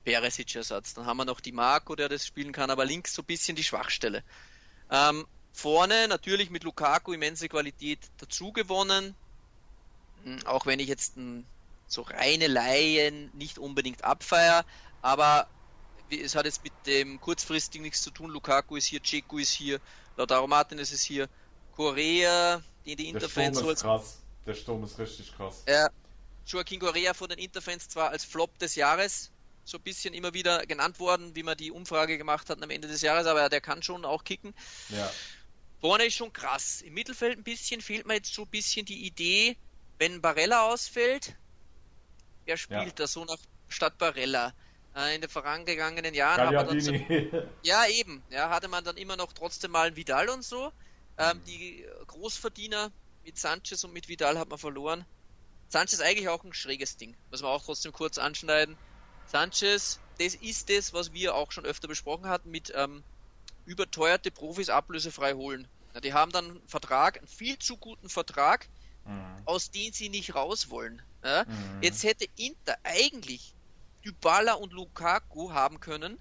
Peresic-Ersatz. 0.04 0.94
Dann 0.94 1.06
haben 1.06 1.18
wir 1.18 1.24
noch 1.24 1.40
die 1.40 1.52
Marco, 1.52 1.94
der 1.94 2.08
das 2.08 2.26
spielen 2.26 2.52
kann, 2.52 2.70
aber 2.70 2.84
links 2.84 3.14
so 3.14 3.22
ein 3.22 3.26
bisschen 3.26 3.54
die 3.54 3.64
Schwachstelle. 3.64 4.24
Ähm, 4.90 5.26
vorne 5.52 6.08
natürlich 6.08 6.50
mit 6.50 6.64
Lukaku 6.64 7.12
immense 7.12 7.48
Qualität 7.48 8.10
dazu 8.16 8.52
gewonnen. 8.52 9.16
Hm, 10.24 10.44
auch 10.46 10.66
wenn 10.66 10.80
ich 10.80 10.88
jetzt 10.88 11.16
hm, 11.16 11.46
so 11.86 12.02
reine 12.02 12.48
Laien 12.48 13.30
nicht 13.34 13.58
unbedingt 13.58 14.02
abfeier, 14.04 14.64
aber 15.02 15.48
es 16.20 16.34
hat 16.34 16.44
jetzt 16.44 16.62
mit 16.62 16.72
dem 16.86 17.20
kurzfristigen 17.20 17.82
nichts 17.82 18.02
zu 18.02 18.10
tun. 18.10 18.30
Lukaku 18.30 18.76
ist 18.76 18.86
hier, 18.86 19.02
Ceku 19.02 19.38
ist 19.38 19.52
hier, 19.52 19.80
Lautaro 20.16 20.46
Martinez 20.46 20.92
ist 20.92 21.02
hier, 21.02 21.28
Korea, 21.74 22.62
den 22.84 22.96
die 22.96 23.08
Interfans 23.08 23.58
Der 23.58 23.62
Sturm 23.62 23.72
ist 23.72 23.82
krass. 23.82 24.18
Der 24.46 24.54
Sturm 24.54 24.84
ist 24.84 24.98
richtig 24.98 25.34
krass. 25.36 25.62
Ja, 25.66 25.88
Joaquin 26.46 26.80
Korea 26.80 27.14
von 27.14 27.28
den 27.28 27.38
Interfans 27.38 27.88
zwar 27.88 28.10
als 28.10 28.24
Flop 28.24 28.58
des 28.58 28.74
Jahres 28.74 29.30
so 29.64 29.78
ein 29.78 29.82
bisschen 29.82 30.12
immer 30.14 30.34
wieder 30.34 30.66
genannt 30.66 30.98
worden, 30.98 31.34
wie 31.36 31.42
man 31.42 31.56
die 31.56 31.70
Umfrage 31.70 32.18
gemacht 32.18 32.50
hat 32.50 32.62
am 32.62 32.70
Ende 32.70 32.88
des 32.88 33.00
Jahres, 33.00 33.26
aber 33.26 33.48
der 33.48 33.60
kann 33.60 33.82
schon 33.82 34.04
auch 34.04 34.24
kicken. 34.24 34.54
Ja. 34.88 35.10
Vorne 35.80 36.06
ist 36.06 36.14
schon 36.14 36.32
krass. 36.32 36.82
Im 36.82 36.94
Mittelfeld 36.94 37.38
ein 37.38 37.44
bisschen 37.44 37.80
fehlt 37.80 38.06
mir 38.06 38.14
jetzt 38.14 38.34
so 38.34 38.42
ein 38.42 38.48
bisschen 38.48 38.86
die 38.86 39.06
Idee, 39.06 39.56
wenn 39.98 40.20
Barella 40.20 40.68
ausfällt, 40.68 41.36
wer 42.44 42.56
spielt 42.56 42.86
ja. 42.86 42.92
da 42.94 43.06
so 43.06 43.24
nach 43.24 43.38
statt 43.68 43.98
Barella? 43.98 44.52
Äh, 44.94 45.14
in 45.14 45.20
den 45.20 45.30
vorangegangenen 45.30 46.14
Jahren 46.14 46.46
hat 46.46 46.54
man 46.54 46.66
dann 46.66 46.80
so, 46.80 46.92
ja 47.62 47.86
eben, 47.86 48.22
ja, 48.30 48.50
hatte 48.50 48.68
man 48.68 48.84
dann 48.84 48.96
immer 48.96 49.16
noch 49.16 49.32
trotzdem 49.32 49.70
mal 49.70 49.96
Vidal 49.96 50.28
und 50.28 50.44
so. 50.44 50.72
Ähm, 51.18 51.38
mhm. 51.38 51.44
Die 51.44 51.86
Großverdiener 52.06 52.90
mit 53.24 53.38
Sanchez 53.38 53.84
und 53.84 53.92
mit 53.92 54.08
Vidal 54.08 54.38
hat 54.38 54.48
man 54.48 54.58
verloren. 54.58 55.04
Sanchez 55.68 56.00
eigentlich 56.00 56.28
auch 56.28 56.44
ein 56.44 56.52
schräges 56.52 56.98
Ding, 56.98 57.16
muss 57.30 57.40
man 57.40 57.50
auch 57.50 57.64
trotzdem 57.64 57.92
kurz 57.92 58.18
anschneiden. 58.18 58.76
Sanchez, 59.26 59.98
das 60.18 60.34
ist 60.34 60.68
das, 60.68 60.92
was 60.92 61.14
wir 61.14 61.34
auch 61.34 61.52
schon 61.52 61.64
öfter 61.64 61.88
besprochen 61.88 62.26
hatten, 62.26 62.50
mit 62.50 62.72
ähm, 62.76 63.02
überteuerte 63.64 64.30
Profis 64.30 64.68
ablösefrei 64.68 65.32
holen. 65.32 65.66
Ja, 65.94 66.00
die 66.00 66.12
haben 66.12 66.32
dann 66.32 66.44
einen 66.50 66.68
Vertrag, 66.68 67.18
einen 67.18 67.26
viel 67.26 67.58
zu 67.58 67.78
guten 67.78 68.10
Vertrag, 68.10 68.68
mhm. 69.06 69.42
aus 69.46 69.70
dem 69.70 69.92
sie 69.92 70.10
nicht 70.10 70.34
raus 70.34 70.68
wollen. 70.68 71.00
Ja? 71.24 71.44
Mhm. 71.44 71.82
Jetzt 71.82 72.02
hätte 72.04 72.26
Inter 72.36 72.76
eigentlich 72.82 73.54
Dybala 74.04 74.54
und 74.54 74.72
Lukaku 74.72 75.52
haben 75.52 75.80
können 75.80 76.18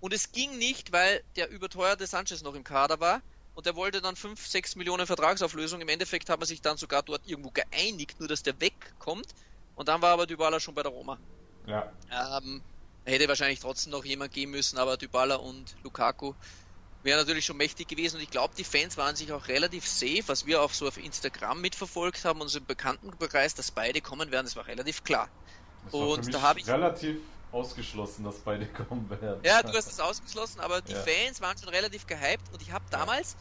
und 0.00 0.12
es 0.12 0.32
ging 0.32 0.58
nicht, 0.58 0.92
weil 0.92 1.22
der 1.36 1.48
überteuerte 1.50 2.06
Sanchez 2.06 2.42
noch 2.42 2.54
im 2.54 2.64
Kader 2.64 3.00
war 3.00 3.22
und 3.54 3.66
der 3.66 3.76
wollte 3.76 4.00
dann 4.00 4.16
5, 4.16 4.46
6 4.46 4.76
Millionen 4.76 5.06
Vertragsauflösung. 5.06 5.80
Im 5.80 5.88
Endeffekt 5.88 6.30
hat 6.30 6.40
man 6.40 6.46
sich 6.46 6.62
dann 6.62 6.76
sogar 6.76 7.02
dort 7.02 7.26
irgendwo 7.26 7.50
geeinigt, 7.50 8.18
nur 8.18 8.28
dass 8.28 8.42
der 8.42 8.60
wegkommt 8.60 9.28
und 9.74 9.88
dann 9.88 10.02
war 10.02 10.10
aber 10.10 10.26
Dybala 10.26 10.60
schon 10.60 10.74
bei 10.74 10.82
der 10.82 10.92
Roma. 10.92 11.18
Ja. 11.66 11.92
Ähm, 12.10 12.62
hätte 13.04 13.28
wahrscheinlich 13.28 13.60
trotzdem 13.60 13.92
noch 13.92 14.04
jemand 14.04 14.32
gehen 14.32 14.50
müssen, 14.50 14.78
aber 14.78 14.96
Dybala 14.96 15.36
und 15.36 15.76
Lukaku 15.82 16.34
wären 17.02 17.18
natürlich 17.18 17.44
schon 17.44 17.56
mächtig 17.56 17.88
gewesen 17.88 18.16
und 18.16 18.22
ich 18.22 18.30
glaube, 18.30 18.54
die 18.56 18.64
Fans 18.64 18.96
waren 18.96 19.16
sich 19.16 19.32
auch 19.32 19.48
relativ 19.48 19.86
safe, 19.86 20.22
was 20.26 20.46
wir 20.46 20.62
auch 20.62 20.72
so 20.72 20.86
auf 20.86 20.96
Instagram 20.96 21.60
mitverfolgt 21.60 22.24
haben, 22.24 22.40
unseren 22.40 22.64
Bekanntenkreis, 22.64 23.54
dass 23.54 23.70
beide 23.70 24.00
kommen 24.00 24.30
werden, 24.30 24.46
das 24.46 24.56
war 24.56 24.66
relativ 24.66 25.02
klar. 25.02 25.28
Und 25.90 26.32
da 26.32 26.42
habe 26.42 26.60
ich 26.60 26.68
relativ 26.68 27.18
ausgeschlossen, 27.50 28.24
dass 28.24 28.38
beide 28.38 28.66
kommen 28.88 29.08
werden. 29.10 29.40
Ja, 29.44 29.62
du 29.62 29.72
hast 29.72 29.90
es 29.90 30.00
ausgeschlossen, 30.00 30.60
aber 30.60 30.80
die 30.80 30.92
ja. 30.92 31.02
Fans 31.02 31.40
waren 31.40 31.56
schon 31.58 31.68
relativ 31.68 32.06
gehypt 32.06 32.52
und 32.52 32.62
ich 32.62 32.72
habe 32.72 32.84
damals 32.90 33.36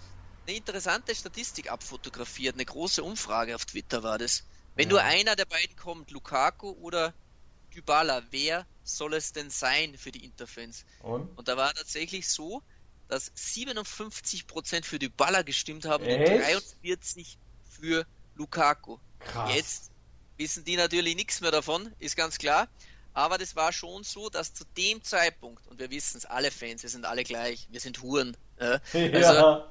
eine 0.48 0.58
interessante 0.58 1.16
Statistik 1.16 1.72
abfotografiert, 1.72 2.56
eine 2.56 2.66
große 2.66 3.04
Umfrage 3.04 3.56
auf 3.56 3.66
Twitter 3.66 4.04
war 4.04 4.18
das. 4.18 4.44
Wenn 4.76 4.88
ja. 4.88 4.92
nur 4.92 5.02
einer 5.04 5.36
der 5.36 5.46
beiden 5.46 5.76
kommt, 5.76 6.12
Lukaku 6.12 6.72
oder 6.72 7.14
Dybala, 7.74 8.24
wer 8.32 8.66
soll 8.84 9.14
es 9.14 9.34
denn 9.34 9.50
sein 9.50 9.98
für 9.98 10.12
die 10.12 10.26
Interfans? 10.26 10.86
Und? 11.02 11.38
Und 11.38 11.48
da 11.48 11.58
war 11.58 11.74
tatsächlich 11.74 12.28
so, 12.28 12.62
dass 13.08 13.32
57% 13.34 14.86
für 14.86 15.00
Dybala 15.00 15.42
gestimmt 15.44 15.86
haben 15.86 16.06
Echt? 16.06 16.32
und 16.32 16.86
43% 16.86 17.38
für 17.70 18.06
Lukaku. 18.36 18.98
Krass. 19.20 19.54
Jetzt 19.54 19.91
wissen 20.42 20.66
die 20.66 20.76
natürlich 20.76 21.16
nichts 21.16 21.40
mehr 21.42 21.52
davon, 21.52 21.94
ist 22.00 22.18
ganz 22.18 22.38
klar. 22.38 22.68
Aber 23.14 23.38
das 23.38 23.56
war 23.56 23.72
schon 23.72 24.04
so, 24.04 24.30
dass 24.30 24.54
zu 24.54 24.64
dem 24.78 25.04
Zeitpunkt, 25.04 25.68
und 25.68 25.80
wir 25.80 25.92
wissen 25.92 26.18
es, 26.18 26.26
alle 26.26 26.50
Fans, 26.50 26.82
wir 26.82 26.90
sind 26.90 27.06
alle 27.06 27.24
gleich, 27.24 27.68
wir 27.70 27.80
sind 27.80 28.02
Huren. 28.02 28.36
Äh, 28.58 28.80
ja. 28.94 29.30
Also 29.30 29.66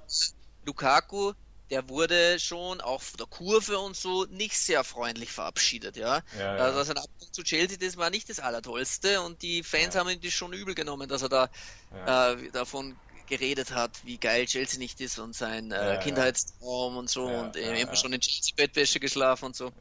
Lukaku 0.65 1.33
der 1.71 1.89
wurde 1.89 2.39
schon 2.41 2.81
auch 2.81 3.01
von 3.01 3.17
der 3.19 3.27
Kurve 3.27 3.79
und 3.79 3.97
so 3.97 4.25
nicht 4.25 4.59
sehr 4.59 4.83
freundlich 4.83 5.31
verabschiedet, 5.31 5.97
ja. 5.97 6.23
ja, 6.37 6.57
ja. 6.57 6.65
Also 6.65 6.83
sein 6.83 6.99
Abgang 6.99 7.33
zu 7.33 7.43
Chelsea, 7.45 7.79
das 7.81 7.97
war 7.97 8.11
nicht 8.11 8.29
das 8.29 8.41
Allertollste 8.41 9.21
und 9.23 9.43
die 9.43 9.63
Fans 9.63 9.95
ja. 9.95 10.01
haben 10.01 10.11
ihm 10.11 10.21
das 10.21 10.33
schon 10.33 10.53
übel 10.53 10.75
genommen, 10.75 11.09
dass 11.09 11.23
er 11.23 11.29
da 11.29 11.49
ja. 11.95 12.33
äh, 12.33 12.51
davon 12.51 12.97
geredet 13.31 13.73
hat, 13.73 13.93
wie 14.05 14.19
geil 14.19 14.45
Chelsea 14.45 14.79
nicht 14.79 15.01
ist 15.01 15.19
und 15.19 15.35
sein 15.35 15.73
äh, 15.73 15.99
Kindheitstraum 16.03 16.99
und 16.99 17.09
so 17.09 17.25
und 17.25 17.57
äh, 17.57 17.81
immer 17.81 17.97
schon 17.97 18.13
in 18.13 18.21
Chelsea-Bettwäsche 18.21 19.01
geschlafen 19.01 19.47
und 19.47 19.57
so. 19.57 19.73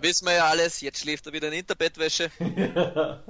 Wissen 0.00 0.26
wir 0.26 0.34
ja 0.34 0.46
alles, 0.46 0.80
jetzt 0.80 1.00
schläft 1.00 1.26
er 1.26 1.32
wieder 1.34 1.48
in 1.48 1.54
Interbettwäsche. 1.54 2.30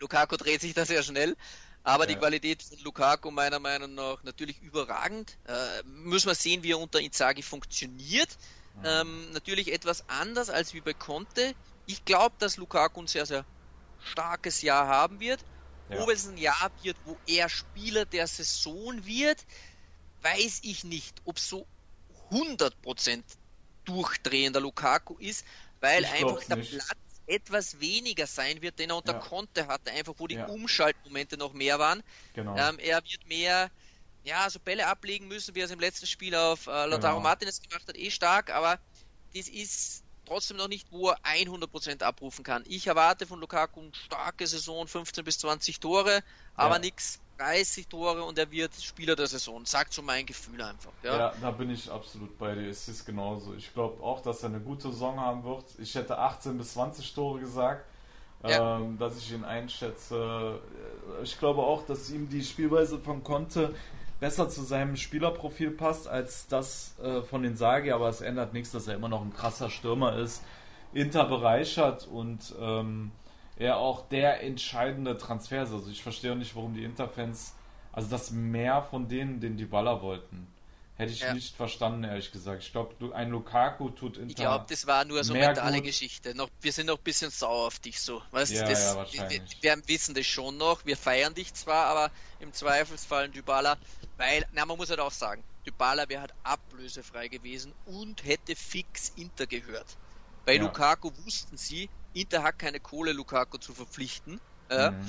Lukaku 0.00 0.36
dreht 0.36 0.62
sich 0.62 0.72
da 0.72 0.86
sehr 0.86 1.02
schnell. 1.02 1.36
Aber 1.82 2.04
ja. 2.04 2.14
die 2.14 2.16
Qualität 2.16 2.62
von 2.62 2.78
Lukaku 2.80 3.30
meiner 3.30 3.58
Meinung 3.58 3.94
nach 3.94 4.22
natürlich 4.22 4.60
überragend. 4.60 5.36
Äh, 5.46 5.82
müssen 5.84 6.28
wir 6.28 6.34
sehen, 6.34 6.62
wie 6.62 6.72
er 6.72 6.78
unter 6.78 7.00
Inzaghi 7.00 7.42
funktioniert. 7.42 8.28
Mhm. 8.76 8.84
Ähm, 8.84 9.32
natürlich 9.32 9.72
etwas 9.72 10.04
anders 10.08 10.50
als 10.50 10.74
wie 10.74 10.80
bei 10.80 10.92
Conte. 10.92 11.54
Ich 11.86 12.04
glaube, 12.04 12.34
dass 12.38 12.56
Lukaku 12.56 13.00
ein 13.00 13.06
sehr, 13.06 13.26
sehr 13.26 13.44
starkes 14.04 14.62
Jahr 14.62 14.86
haben 14.88 15.20
wird. 15.20 15.40
Ja. 15.90 16.02
Ob 16.02 16.10
es 16.10 16.26
ein 16.26 16.36
Jahr 16.36 16.70
wird, 16.82 16.96
wo 17.04 17.16
er 17.26 17.48
Spieler 17.48 18.04
der 18.04 18.26
Saison 18.26 19.04
wird, 19.04 19.44
weiß 20.22 20.60
ich 20.62 20.84
nicht. 20.84 21.20
Ob 21.24 21.38
so 21.38 21.66
100% 22.30 23.22
durchdrehender 23.84 24.60
Lukaku 24.60 25.16
ist, 25.18 25.44
weil 25.80 26.04
ich 26.04 26.10
einfach 26.10 26.44
der 26.44 26.56
nicht. 26.56 26.70
Platz 26.70 26.98
etwas 27.30 27.80
weniger 27.80 28.26
sein 28.26 28.60
wird, 28.60 28.78
den 28.78 28.90
er 28.90 28.96
unter 28.96 29.12
ja. 29.14 29.18
Conte 29.20 29.66
hatte, 29.68 29.92
einfach 29.92 30.14
wo 30.18 30.26
die 30.26 30.34
ja. 30.34 30.46
Umschaltmomente 30.46 31.36
noch 31.36 31.52
mehr 31.52 31.78
waren. 31.78 32.02
Genau. 32.34 32.56
Ähm, 32.56 32.78
er 32.78 32.96
wird 33.04 33.26
mehr, 33.28 33.70
ja, 34.24 34.50
so 34.50 34.58
Bälle 34.58 34.86
ablegen 34.86 35.28
müssen, 35.28 35.54
wie 35.54 35.60
er 35.60 35.66
es 35.66 35.70
im 35.70 35.80
letzten 35.80 36.06
Spiel 36.06 36.34
auf 36.34 36.66
äh, 36.66 36.86
Lautaro 36.86 37.16
genau. 37.16 37.20
Martinez 37.20 37.60
gemacht 37.60 37.86
hat, 37.86 37.96
eh 37.96 38.10
stark, 38.10 38.50
aber 38.50 38.80
das 39.34 39.48
ist 39.48 40.02
trotzdem 40.30 40.58
noch 40.58 40.68
nicht, 40.68 40.86
wo 40.92 41.08
er 41.08 41.18
100% 41.24 42.02
abrufen 42.04 42.44
kann. 42.44 42.62
Ich 42.68 42.86
erwarte 42.86 43.26
von 43.26 43.40
Lukaku 43.40 43.80
eine 43.80 43.90
starke 43.94 44.46
Saison, 44.46 44.86
15 44.86 45.24
bis 45.24 45.38
20 45.40 45.80
Tore, 45.80 46.22
aber 46.54 46.74
ja. 46.76 46.80
nichts 46.80 47.20
30 47.38 47.88
Tore 47.88 48.22
und 48.22 48.38
er 48.38 48.48
wird 48.50 48.72
Spieler 48.74 49.16
der 49.16 49.26
Saison. 49.26 49.66
Sagt 49.66 49.92
so 49.92 50.02
mein 50.02 50.26
Gefühl 50.26 50.62
einfach. 50.62 50.92
Ja, 51.02 51.18
ja 51.18 51.34
da 51.40 51.50
bin 51.50 51.70
ich 51.70 51.90
absolut 51.90 52.38
bei 52.38 52.54
dir. 52.54 52.68
Es 52.68 52.86
ist 52.86 53.04
genauso. 53.04 53.54
Ich 53.54 53.72
glaube 53.72 54.00
auch, 54.04 54.22
dass 54.22 54.42
er 54.44 54.50
eine 54.50 54.60
gute 54.60 54.92
Saison 54.92 55.18
haben 55.18 55.42
wird. 55.42 55.64
Ich 55.78 55.94
hätte 55.96 56.16
18 56.16 56.56
bis 56.58 56.74
20 56.74 57.12
Tore 57.12 57.40
gesagt, 57.40 57.84
ja. 58.44 58.78
ähm, 58.78 58.98
dass 58.98 59.18
ich 59.18 59.32
ihn 59.32 59.44
einschätze. 59.44 60.60
Ich 61.24 61.36
glaube 61.40 61.62
auch, 61.62 61.84
dass 61.86 62.08
ihm 62.10 62.28
die 62.28 62.44
Spielweise 62.44 63.00
von 63.00 63.24
Conte 63.24 63.74
besser 64.20 64.48
zu 64.48 64.62
seinem 64.62 64.96
Spielerprofil 64.96 65.70
passt 65.70 66.06
als 66.06 66.46
das 66.46 66.94
äh, 67.02 67.22
von 67.22 67.42
den 67.42 67.56
Sagi, 67.56 67.90
aber 67.90 68.08
es 68.08 68.20
ändert 68.20 68.52
nichts, 68.52 68.70
dass 68.70 68.86
er 68.86 68.94
immer 68.94 69.08
noch 69.08 69.22
ein 69.22 69.32
krasser 69.32 69.70
Stürmer 69.70 70.16
ist. 70.16 70.44
Inter 70.92 71.24
bereichert 71.24 72.06
und 72.06 72.54
ähm, 72.60 73.12
er 73.56 73.78
auch 73.78 74.08
der 74.08 74.42
entscheidende 74.42 75.16
Transfer 75.16 75.62
ist. 75.62 75.72
Also 75.72 75.90
ich 75.90 76.02
verstehe 76.02 76.32
auch 76.32 76.36
nicht, 76.36 76.54
warum 76.54 76.74
die 76.74 76.84
Interfans, 76.84 77.54
also 77.92 78.10
das 78.10 78.30
mehr 78.30 78.82
von 78.82 79.08
denen, 79.08 79.40
den 79.40 79.56
die 79.56 79.64
Baller 79.64 80.02
wollten. 80.02 80.46
Hätte 81.00 81.12
ich 81.14 81.20
ja. 81.20 81.32
nicht 81.32 81.56
verstanden, 81.56 82.04
ehrlich 82.04 82.30
gesagt. 82.30 82.62
Ich 82.62 82.72
glaube, 82.72 83.14
ein 83.14 83.30
Lukaku 83.30 83.88
tut 83.88 84.18
Inter. 84.18 84.28
Ich 84.28 84.36
glaube, 84.36 84.66
das 84.68 84.86
war 84.86 85.06
nur 85.06 85.24
so 85.24 85.32
mentale 85.32 85.78
gut. 85.78 85.86
Geschichte. 85.86 86.34
Noch, 86.34 86.50
wir 86.60 86.72
sind 86.74 86.86
noch 86.86 86.98
ein 86.98 87.02
bisschen 87.02 87.30
sauer 87.30 87.68
auf 87.68 87.78
dich 87.78 87.98
so. 87.98 88.20
Weißt 88.32 88.52
ja, 88.52 88.68
das, 88.68 88.84
ja, 88.84 88.96
wahrscheinlich. 88.96 89.62
Wir, 89.62 89.76
wir, 89.76 89.88
wissen 89.88 90.14
das 90.14 90.26
schon 90.26 90.58
noch. 90.58 90.84
Wir 90.84 90.98
feiern 90.98 91.32
dich 91.32 91.54
zwar, 91.54 91.86
aber 91.86 92.10
im 92.38 92.52
Zweifelsfall 92.52 93.30
Dybala, 93.30 93.78
weil, 94.18 94.44
na, 94.52 94.66
man 94.66 94.76
muss 94.76 94.90
halt 94.90 95.00
auch 95.00 95.10
sagen, 95.10 95.42
Dybala 95.64 96.06
wäre 96.10 96.20
halt 96.20 96.34
ablösefrei 96.42 97.28
gewesen 97.28 97.72
und 97.86 98.22
hätte 98.22 98.54
fix 98.54 99.14
Inter 99.16 99.46
gehört. 99.46 99.96
Bei 100.44 100.56
ja. 100.56 100.60
Lukaku 100.60 101.12
wussten 101.24 101.56
sie, 101.56 101.88
Inter 102.12 102.42
hat 102.42 102.58
keine 102.58 102.78
Kohle, 102.78 103.12
Lukaku 103.12 103.56
zu 103.56 103.72
verpflichten. 103.72 104.38
Äh, 104.68 104.90
mhm. 104.90 105.06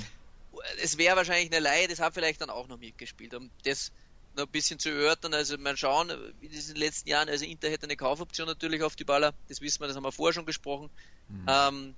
Es 0.81 0.97
wäre 0.97 1.17
wahrscheinlich 1.17 1.51
eine 1.51 1.59
Leihe, 1.59 1.89
das 1.89 1.99
hat 1.99 2.13
vielleicht 2.13 2.39
dann 2.39 2.49
auch 2.49 2.69
noch 2.69 2.77
mitgespielt. 2.77 3.33
Und 3.33 3.51
das 3.65 3.91
noch 4.35 4.45
ein 4.45 4.51
bisschen 4.51 4.79
zu 4.79 4.89
erörtern. 4.89 5.33
Also 5.33 5.57
mal 5.57 5.77
schauen, 5.77 6.11
wie 6.39 6.49
das 6.49 6.67
in 6.67 6.75
den 6.75 6.83
letzten 6.83 7.09
Jahren, 7.09 7.29
also 7.29 7.45
Inter 7.45 7.69
hätte 7.69 7.85
eine 7.85 7.97
Kaufoption 7.97 8.47
natürlich 8.47 8.83
auf 8.83 8.95
die 8.95 9.03
Baller, 9.03 9.33
das 9.47 9.61
wissen 9.61 9.81
wir, 9.81 9.87
das 9.87 9.95
haben 9.95 10.03
wir 10.03 10.11
vorher 10.11 10.33
schon 10.33 10.45
gesprochen. 10.45 10.89
Mhm. 11.27 11.45
Ähm, 11.47 11.95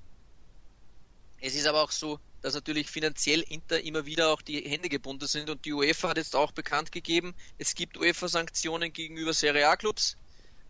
es 1.46 1.56
ist 1.56 1.68
aber 1.68 1.84
auch 1.84 1.92
so, 1.92 2.20
dass 2.42 2.54
natürlich 2.54 2.90
finanziell 2.90 3.42
Inter 3.42 3.82
immer 3.82 4.06
wieder 4.06 4.30
auch 4.30 4.42
die 4.42 4.62
Hände 4.62 4.90
gebunden 4.90 5.28
sind 5.28 5.50
und 5.50 5.66
die 5.66 5.74
UEFA 5.74 6.10
hat 6.10 6.18
jetzt 6.18 6.36
auch 6.36 6.52
bekannt 6.52 6.92
gegeben, 6.92 7.36
es 7.58 7.76
gibt 7.76 7.98
UEFA-Sanktionen 7.98 8.94
gegenüber 8.94 9.34
Serie 9.34 9.68
A-Clubs, 9.68 10.18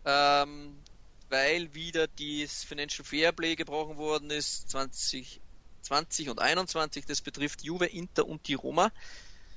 ähm, 0.04 0.76
weil 1.28 1.74
wieder 1.74 2.08
das 2.08 2.64
Financial 2.64 3.04
Fairplay 3.04 3.54
gebrochen 3.54 3.96
worden 3.96 4.30
ist, 4.30 4.70
2020 4.70 6.28
und 6.28 6.40
21, 6.40 7.04
das 7.06 7.22
betrifft 7.22 7.62
Juve, 7.62 7.86
Inter 7.86 8.26
und 8.26 8.46
die 8.48 8.54
Roma. 8.54 8.92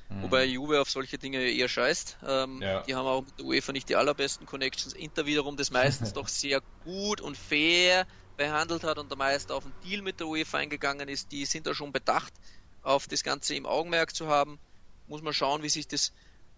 Mhm. 0.09 0.23
Wobei 0.23 0.45
Juve 0.45 0.79
auf 0.79 0.89
solche 0.89 1.17
Dinge 1.17 1.41
eher 1.41 1.67
scheißt. 1.67 2.19
Ähm, 2.25 2.61
ja. 2.61 2.81
Die 2.83 2.95
haben 2.95 3.05
auch 3.05 3.25
mit 3.25 3.37
der 3.37 3.45
UEFA 3.45 3.71
nicht 3.71 3.89
die 3.89 3.95
allerbesten 3.95 4.45
Connections. 4.45 4.93
Inter 4.93 5.25
wiederum 5.25 5.57
das 5.57 5.71
meistens 5.71 6.13
doch 6.13 6.27
sehr 6.27 6.61
gut 6.79 7.21
und 7.21 7.37
fair 7.37 8.07
behandelt 8.37 8.83
hat 8.83 8.99
und 8.99 9.09
der 9.09 9.17
Meister 9.17 9.55
auf 9.55 9.65
einen 9.65 9.75
Deal 9.83 10.01
mit 10.01 10.19
der 10.19 10.27
UEFA 10.27 10.59
eingegangen 10.59 11.09
ist. 11.09 11.31
Die 11.31 11.45
sind 11.45 11.67
da 11.67 11.73
schon 11.73 11.91
bedacht, 11.91 12.33
auf 12.81 13.07
das 13.07 13.23
Ganze 13.23 13.55
im 13.55 13.65
Augenmerk 13.65 14.15
zu 14.15 14.27
haben. 14.27 14.59
Muss 15.07 15.21
man 15.21 15.33
schauen, 15.33 15.63
wie 15.63 15.69
sich 15.69 15.87
das 15.87 16.13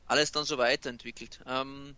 alles 0.06 0.32
dann 0.32 0.46
so 0.46 0.58
weiterentwickelt. 0.58 1.40
Ähm, 1.48 1.96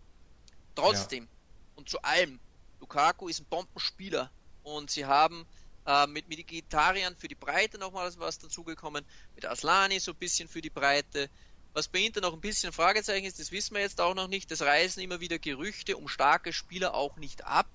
trotzdem 0.74 1.24
ja. 1.24 1.30
und 1.74 1.88
zu 1.88 2.00
allem, 2.02 2.40
Lukaku 2.80 3.28
ist 3.28 3.40
ein 3.40 3.46
Bombenspieler 3.46 4.30
und 4.62 4.90
sie 4.90 5.06
haben 5.06 5.46
äh, 5.86 6.06
mit 6.06 6.28
Vegetariern 6.28 7.16
für 7.16 7.28
die 7.28 7.34
Breite 7.34 7.78
nochmal 7.78 8.10
was 8.18 8.38
dazugekommen, 8.38 9.04
mit 9.34 9.44
Aslani 9.44 9.98
so 10.00 10.12
ein 10.12 10.16
bisschen 10.18 10.48
für 10.48 10.60
die 10.60 10.70
Breite. 10.70 11.28
Was 11.74 11.88
bei 11.88 12.00
Inter 12.00 12.20
noch 12.20 12.34
ein 12.34 12.40
bisschen 12.40 12.72
Fragezeichen 12.72 13.24
ist, 13.24 13.38
das 13.38 13.50
wissen 13.50 13.74
wir 13.74 13.80
jetzt 13.80 14.00
auch 14.00 14.14
noch 14.14 14.28
nicht. 14.28 14.50
Das 14.50 14.60
reißen 14.60 15.02
immer 15.02 15.20
wieder 15.20 15.38
Gerüchte 15.38 15.96
um 15.96 16.06
starke 16.06 16.52
Spieler 16.52 16.94
auch 16.94 17.16
nicht 17.16 17.44
ab. 17.44 17.66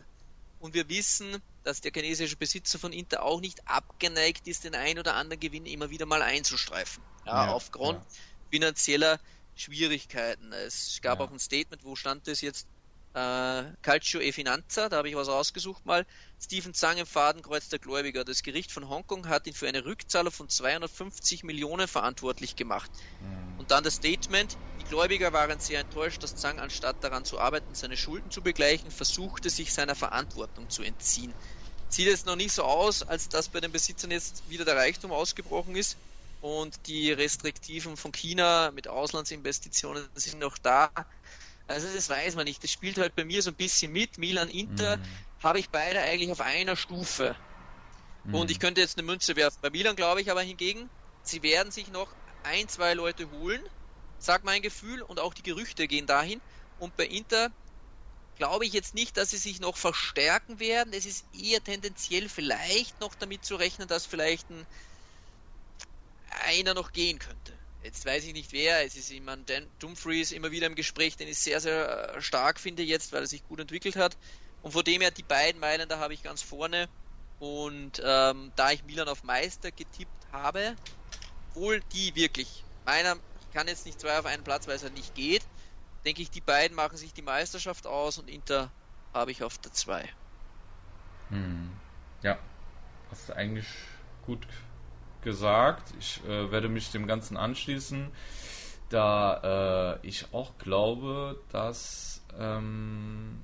Und 0.60 0.74
wir 0.74 0.88
wissen, 0.90 1.42
dass 1.64 1.82
der 1.82 1.92
chinesische 1.92 2.36
Besitzer 2.36 2.80
von 2.80 2.94
Inter 2.94 3.24
auch 3.24 3.42
nicht 3.42 3.68
abgeneigt 3.68 4.48
ist, 4.48 4.64
den 4.64 4.76
ein 4.76 4.98
oder 5.00 5.16
anderen 5.16 5.40
Gewinn 5.40 5.66
immer 5.66 5.90
wieder 5.90 6.06
mal 6.06 6.22
einzustreifen. 6.22 7.04
Ja, 7.26 7.46
ja 7.46 7.52
aufgrund 7.52 8.00
ja. 8.00 8.20
finanzieller 8.52 9.20
Schwierigkeiten. 9.56 10.54
Es 10.54 11.00
gab 11.02 11.20
ja. 11.20 11.26
auch 11.26 11.32
ein 11.32 11.40
Statement, 11.40 11.84
wo 11.84 11.96
stand 11.96 12.28
das 12.28 12.42
jetzt? 12.42 12.68
Äh, 13.14 13.64
Calcio 13.82 14.20
e 14.20 14.32
Finanza, 14.32 14.90
da 14.90 14.98
habe 14.98 15.10
ich 15.10 15.16
was 15.16 15.28
rausgesucht 15.28 15.86
mal. 15.86 16.06
Stephen 16.40 16.74
Zhang 16.74 16.98
im 16.98 17.06
Fadenkreuz 17.06 17.70
der 17.70 17.80
Gläubiger. 17.80 18.24
Das 18.24 18.44
Gericht 18.44 18.72
von 18.72 18.90
Hongkong 18.90 19.28
hat 19.28 19.48
ihn 19.48 19.54
für 19.54 19.68
eine 19.68 19.86
Rückzahlung 19.86 20.32
von 20.32 20.50
250 20.50 21.44
Millionen 21.44 21.88
verantwortlich 21.88 22.56
gemacht. 22.56 22.92
Mhm. 23.20 23.60
Und 23.60 23.72
dann 23.72 23.84
das 23.84 23.96
Statement, 23.96 24.58
die 24.80 24.84
Gläubiger 24.84 25.34
waren 25.34 25.60
sehr 25.60 25.80
enttäuscht, 25.80 26.22
dass 26.22 26.36
Zhang 26.36 26.60
anstatt 26.60 27.04
daran 27.04 27.26
zu 27.26 27.40
arbeiten, 27.40 27.74
seine 27.74 27.98
Schulden 27.98 28.30
zu 28.30 28.44
begleichen, 28.44 28.92
versuchte 28.92 29.50
sich 29.50 29.74
seiner 29.74 29.96
Verantwortung 29.96 30.70
zu 30.70 30.84
entziehen. 30.84 31.34
Sieht 31.90 32.08
es 32.08 32.26
noch 32.26 32.36
nicht 32.36 32.54
so 32.54 32.64
aus, 32.64 33.02
als 33.02 33.30
dass 33.30 33.50
bei 33.50 33.62
den 33.62 33.72
Besitzern 33.72 34.12
jetzt 34.12 34.48
wieder 34.50 34.66
der 34.66 34.76
Reichtum 34.76 35.12
ausgebrochen 35.12 35.76
ist 35.76 35.98
und 36.40 36.76
die 36.86 37.12
Restriktiven 37.12 37.98
von 37.98 38.12
China 38.12 38.72
mit 38.72 38.88
Auslandsinvestitionen 38.88 40.08
sind 40.16 40.40
noch 40.40 40.58
da. 40.58 40.92
Also 41.68 41.88
das 41.94 42.10
weiß 42.10 42.36
man 42.36 42.46
nicht. 42.46 42.64
Das 42.64 42.72
spielt 42.72 42.98
halt 42.98 43.16
bei 43.16 43.26
mir 43.26 43.42
so 43.42 43.52
ein 43.52 43.56
bisschen 43.56 43.92
mit. 43.92 44.18
Milan 44.18 44.50
Inter 44.50 44.98
mhm. 44.98 45.04
habe 45.44 45.60
ich 45.60 45.70
beide 45.70 46.02
eigentlich 46.02 46.32
auf 46.32 46.42
einer 46.42 46.76
Stufe. 46.76 47.36
Mhm. 48.24 48.36
Und 48.36 48.52
ich 48.52 48.60
könnte 48.60 48.82
jetzt 48.82 48.98
eine 48.98 49.06
Münze 49.06 49.36
werfen. 49.36 49.60
Bei 49.62 49.70
Milan 49.70 49.96
glaube 49.96 50.22
ich 50.22 50.32
aber 50.32 50.42
hingegen, 50.42 50.90
sie 51.24 51.44
werden 51.44 51.72
sich 51.72 51.90
noch 51.90 52.10
ein, 52.44 52.68
zwei 52.68 52.94
Leute 52.94 53.30
holen, 53.32 53.62
sagt 54.20 54.46
mein 54.46 54.62
Gefühl, 54.62 55.02
und 55.02 55.20
auch 55.20 55.34
die 55.34 55.44
Gerüchte 55.44 55.88
gehen 55.88 56.08
dahin. 56.08 56.42
Und 56.80 56.96
bei 56.96 57.06
Inter 57.06 57.52
glaube 58.38 58.66
ich 58.66 58.74
jetzt 58.74 58.94
nicht, 58.94 59.18
dass 59.18 59.32
sie 59.32 59.38
sich 59.38 59.60
noch 59.60 59.76
verstärken 59.76 60.60
werden. 60.60 60.94
Es 60.94 61.06
ist 61.06 61.26
eher 61.34 61.64
tendenziell 61.64 62.30
vielleicht 62.30 63.00
noch 63.02 63.16
damit 63.16 63.44
zu 63.44 63.56
rechnen, 63.56 63.88
dass 63.88 64.06
vielleicht 64.06 64.50
ein 64.50 64.66
einer 66.46 66.74
noch 66.74 66.92
gehen 66.92 67.20
könnte. 67.20 67.57
Jetzt 67.88 68.06
weiß 68.06 68.26
ich 68.26 68.34
nicht 68.34 68.52
wer, 68.52 68.84
es 68.84 68.98
ist 68.98 69.10
jemand, 69.10 69.50
Dan 69.50 69.66
Dumfries 69.80 70.34
immer 70.34 70.52
wieder 70.52 70.68
im 70.68 70.76
Gespräch, 70.76 71.16
den 71.16 71.30
ich 71.30 71.40
sehr, 71.40 71.62
sehr 71.62 72.16
äh, 72.16 72.22
stark 72.22 72.60
finde 72.60 72.84
jetzt, 72.84 73.14
weil 73.14 73.22
er 73.22 73.28
sich 73.28 73.44
gut 73.44 73.62
entwickelt 73.62 73.96
hat. 73.96 74.18
Und 74.60 74.74
vor 74.74 74.84
dem 74.84 75.00
her 75.00 75.10
die 75.10 75.24
beiden 75.24 75.62
Meilen, 75.62 75.88
da 75.88 75.98
habe 75.98 76.14
ich 76.14 76.22
ganz 76.22 76.42
vorne. 76.42 76.90
Und 77.38 78.02
ähm, 78.04 78.52
da 78.58 78.72
ich 78.72 78.84
Milan 78.84 79.08
auf 79.08 79.24
Meister 79.24 79.72
getippt 79.72 80.30
habe, 80.34 80.76
obwohl 81.48 81.80
die 81.94 82.14
wirklich, 82.16 82.66
meiner, 82.84 83.16
ich 83.40 83.50
kann 83.52 83.70
jetzt 83.70 83.86
nicht 83.86 84.02
zwei 84.02 84.20
auf 84.20 84.26
einen 84.26 84.44
Platz, 84.44 84.68
weil 84.68 84.76
es 84.76 84.84
halt 84.84 84.92
nicht 84.92 85.16
geht, 85.16 85.48
denke 86.04 86.22
ich, 86.22 86.30
die 86.30 86.42
beiden 86.42 86.76
machen 86.76 86.98
sich 86.98 87.14
die 87.14 87.22
Meisterschaft 87.22 87.88
aus 87.88 88.18
und 88.18 88.30
Inter 88.30 88.70
habe 89.14 89.32
ich 89.32 89.44
auf 89.44 89.58
der 89.60 89.72
2. 89.72 90.14
Hm. 91.30 91.72
Ja, 92.22 92.38
hast 93.10 93.30
du 93.30 93.34
eigentlich 93.34 93.68
gut 94.26 94.46
gesagt. 95.28 95.94
Ich 96.00 96.22
äh, 96.26 96.52
werde 96.52 96.70
mich 96.70 96.90
dem 96.90 97.06
Ganzen 97.06 97.36
anschließen, 97.36 98.08
da 98.88 99.98
äh, 100.02 100.08
ich 100.08 100.34
auch 100.34 100.58
glaube, 100.58 101.38
dass 101.52 102.24
ähm, 102.40 103.42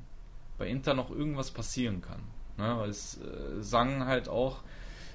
bei 0.57 0.68
Inter 0.68 0.93
noch 0.93 1.11
irgendwas 1.11 1.51
passieren 1.51 2.01
kann. 2.01 2.22
Ne? 2.57 2.73
Weil 2.77 2.89
es 2.89 3.18
äh, 3.18 3.61
Sang 3.61 4.05
halt 4.05 4.30
auch 4.30 4.61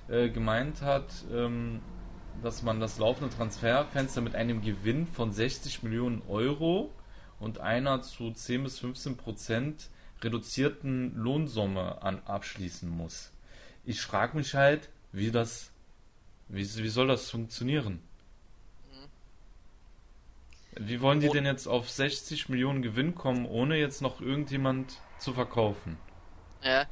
äh, 0.09 0.28
gemeint 0.28 0.82
hat, 0.82 1.07
ähm, 1.32 1.81
dass 2.43 2.62
man 2.62 2.81
das 2.81 2.99
laufende 2.99 3.35
Transferfenster 3.35 4.20
mit 4.20 4.35
einem 4.35 4.61
Gewinn 4.61 5.07
von 5.07 5.32
60 5.32 5.82
Millionen 5.82 6.20
Euro 6.28 6.93
und 7.40 7.61
einer 7.61 8.03
zu 8.03 8.31
10 8.31 8.65
bis 8.65 8.78
15 8.81 9.16
Prozent 9.16 9.89
reduzierten 10.20 11.16
Lohnsumme 11.16 12.03
an 12.03 12.20
abschließen 12.27 12.90
muss. 12.90 13.32
Ich 13.86 14.03
frage 14.03 14.36
mich 14.36 14.55
halt, 14.55 14.90
wie 15.12 15.31
das 15.31 15.70
wie, 16.49 16.62
wie 16.62 16.89
soll 16.89 17.09
das 17.09 17.31
funktionieren? 17.31 18.03
Wie 20.81 21.01
wollen 21.01 21.20
die 21.20 21.29
denn 21.29 21.45
jetzt 21.45 21.66
auf 21.66 21.91
60 21.91 22.49
Millionen 22.49 22.83
Gewinn 22.83 23.15
kommen, 23.15 23.47
ohne 23.47 23.77
jetzt 23.77 24.01
noch 24.01 24.20
irgendjemand 24.20 25.01
zu 25.19 25.33
verkaufen? 25.35 25.99
Ja, 26.62 26.87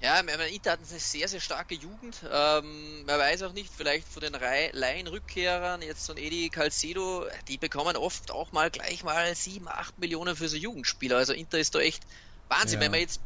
ja, 0.00 0.20
Inter 0.20 0.72
hat 0.72 0.78
eine 0.78 1.00
sehr, 1.00 1.26
sehr 1.26 1.40
starke 1.40 1.74
Jugend. 1.74 2.22
Ähm, 2.30 3.04
man 3.06 3.18
weiß 3.18 3.42
auch 3.42 3.52
nicht, 3.52 3.72
vielleicht 3.74 4.06
von 4.06 4.20
den 4.22 4.36
Laienrückkehrern, 4.72 5.82
jetzt 5.82 6.04
so 6.04 6.12
ein 6.12 6.18
Edi 6.18 6.50
Calcedo, 6.50 7.26
die 7.48 7.56
bekommen 7.56 7.96
oft 7.96 8.30
auch 8.30 8.52
mal 8.52 8.70
gleich 8.70 9.02
mal 9.02 9.34
7, 9.34 9.66
8 9.66 9.98
Millionen 9.98 10.36
für 10.36 10.48
so 10.48 10.56
Jugendspieler. 10.56 11.16
Also 11.16 11.32
Inter 11.32 11.58
ist 11.58 11.74
da 11.74 11.80
echt 11.80 12.06
Wahnsinn. 12.48 12.78
Ja. 12.78 12.84
Wenn 12.84 12.90
man 12.92 13.00
jetzt 13.00 13.20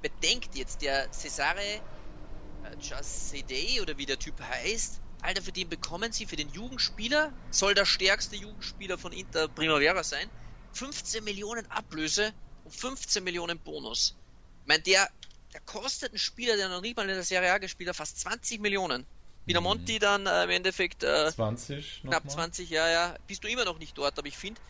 bedenkt, 0.00 0.54
jetzt 0.54 0.80
der 0.80 1.10
Cesare 1.12 1.80
Chassidei 2.80 3.82
oder 3.82 3.98
wie 3.98 4.06
der 4.06 4.18
Typ 4.18 4.40
heißt, 4.40 5.00
Alter, 5.22 5.42
für 5.42 5.52
den 5.52 5.68
bekommen 5.68 6.12
sie, 6.12 6.26
für 6.26 6.36
den 6.36 6.48
Jugendspieler, 6.50 7.32
soll 7.50 7.74
der 7.74 7.86
stärkste 7.86 8.36
Jugendspieler 8.36 8.98
von 8.98 9.12
Inter 9.12 9.48
Primavera 9.48 10.02
sein, 10.02 10.28
15 10.74 11.22
Millionen 11.22 11.64
Ablöse 11.70 12.32
und 12.64 12.74
15 12.74 13.22
Millionen 13.22 13.58
Bonus. 13.58 14.16
Ich 14.62 14.68
meine, 14.68 14.82
der, 14.82 15.08
der 15.52 15.60
kostet 15.60 16.12
ein 16.12 16.18
Spieler, 16.18 16.56
der 16.56 16.68
noch 16.68 16.80
nicht 16.80 16.96
mal 16.96 17.08
in 17.08 17.14
der 17.14 17.22
Serie 17.22 17.52
A 17.52 17.58
gespielt 17.58 17.88
hat, 17.88 17.96
fast 17.96 18.20
20 18.20 18.60
Millionen. 18.60 19.06
Pinamonti 19.46 19.94
mhm. 19.94 19.98
dann 19.98 20.26
äh, 20.26 20.44
im 20.44 20.50
Endeffekt 20.50 21.02
äh, 21.02 21.30
20 21.32 22.02
knapp 22.02 22.24
mal. 22.24 22.32
20, 22.32 22.70
ja, 22.70 22.88
ja. 22.88 23.16
Bist 23.26 23.42
du 23.42 23.48
immer 23.48 23.64
noch 23.64 23.78
nicht 23.78 23.98
dort, 23.98 24.18
aber 24.18 24.28
ich 24.28 24.36
finde, 24.36 24.60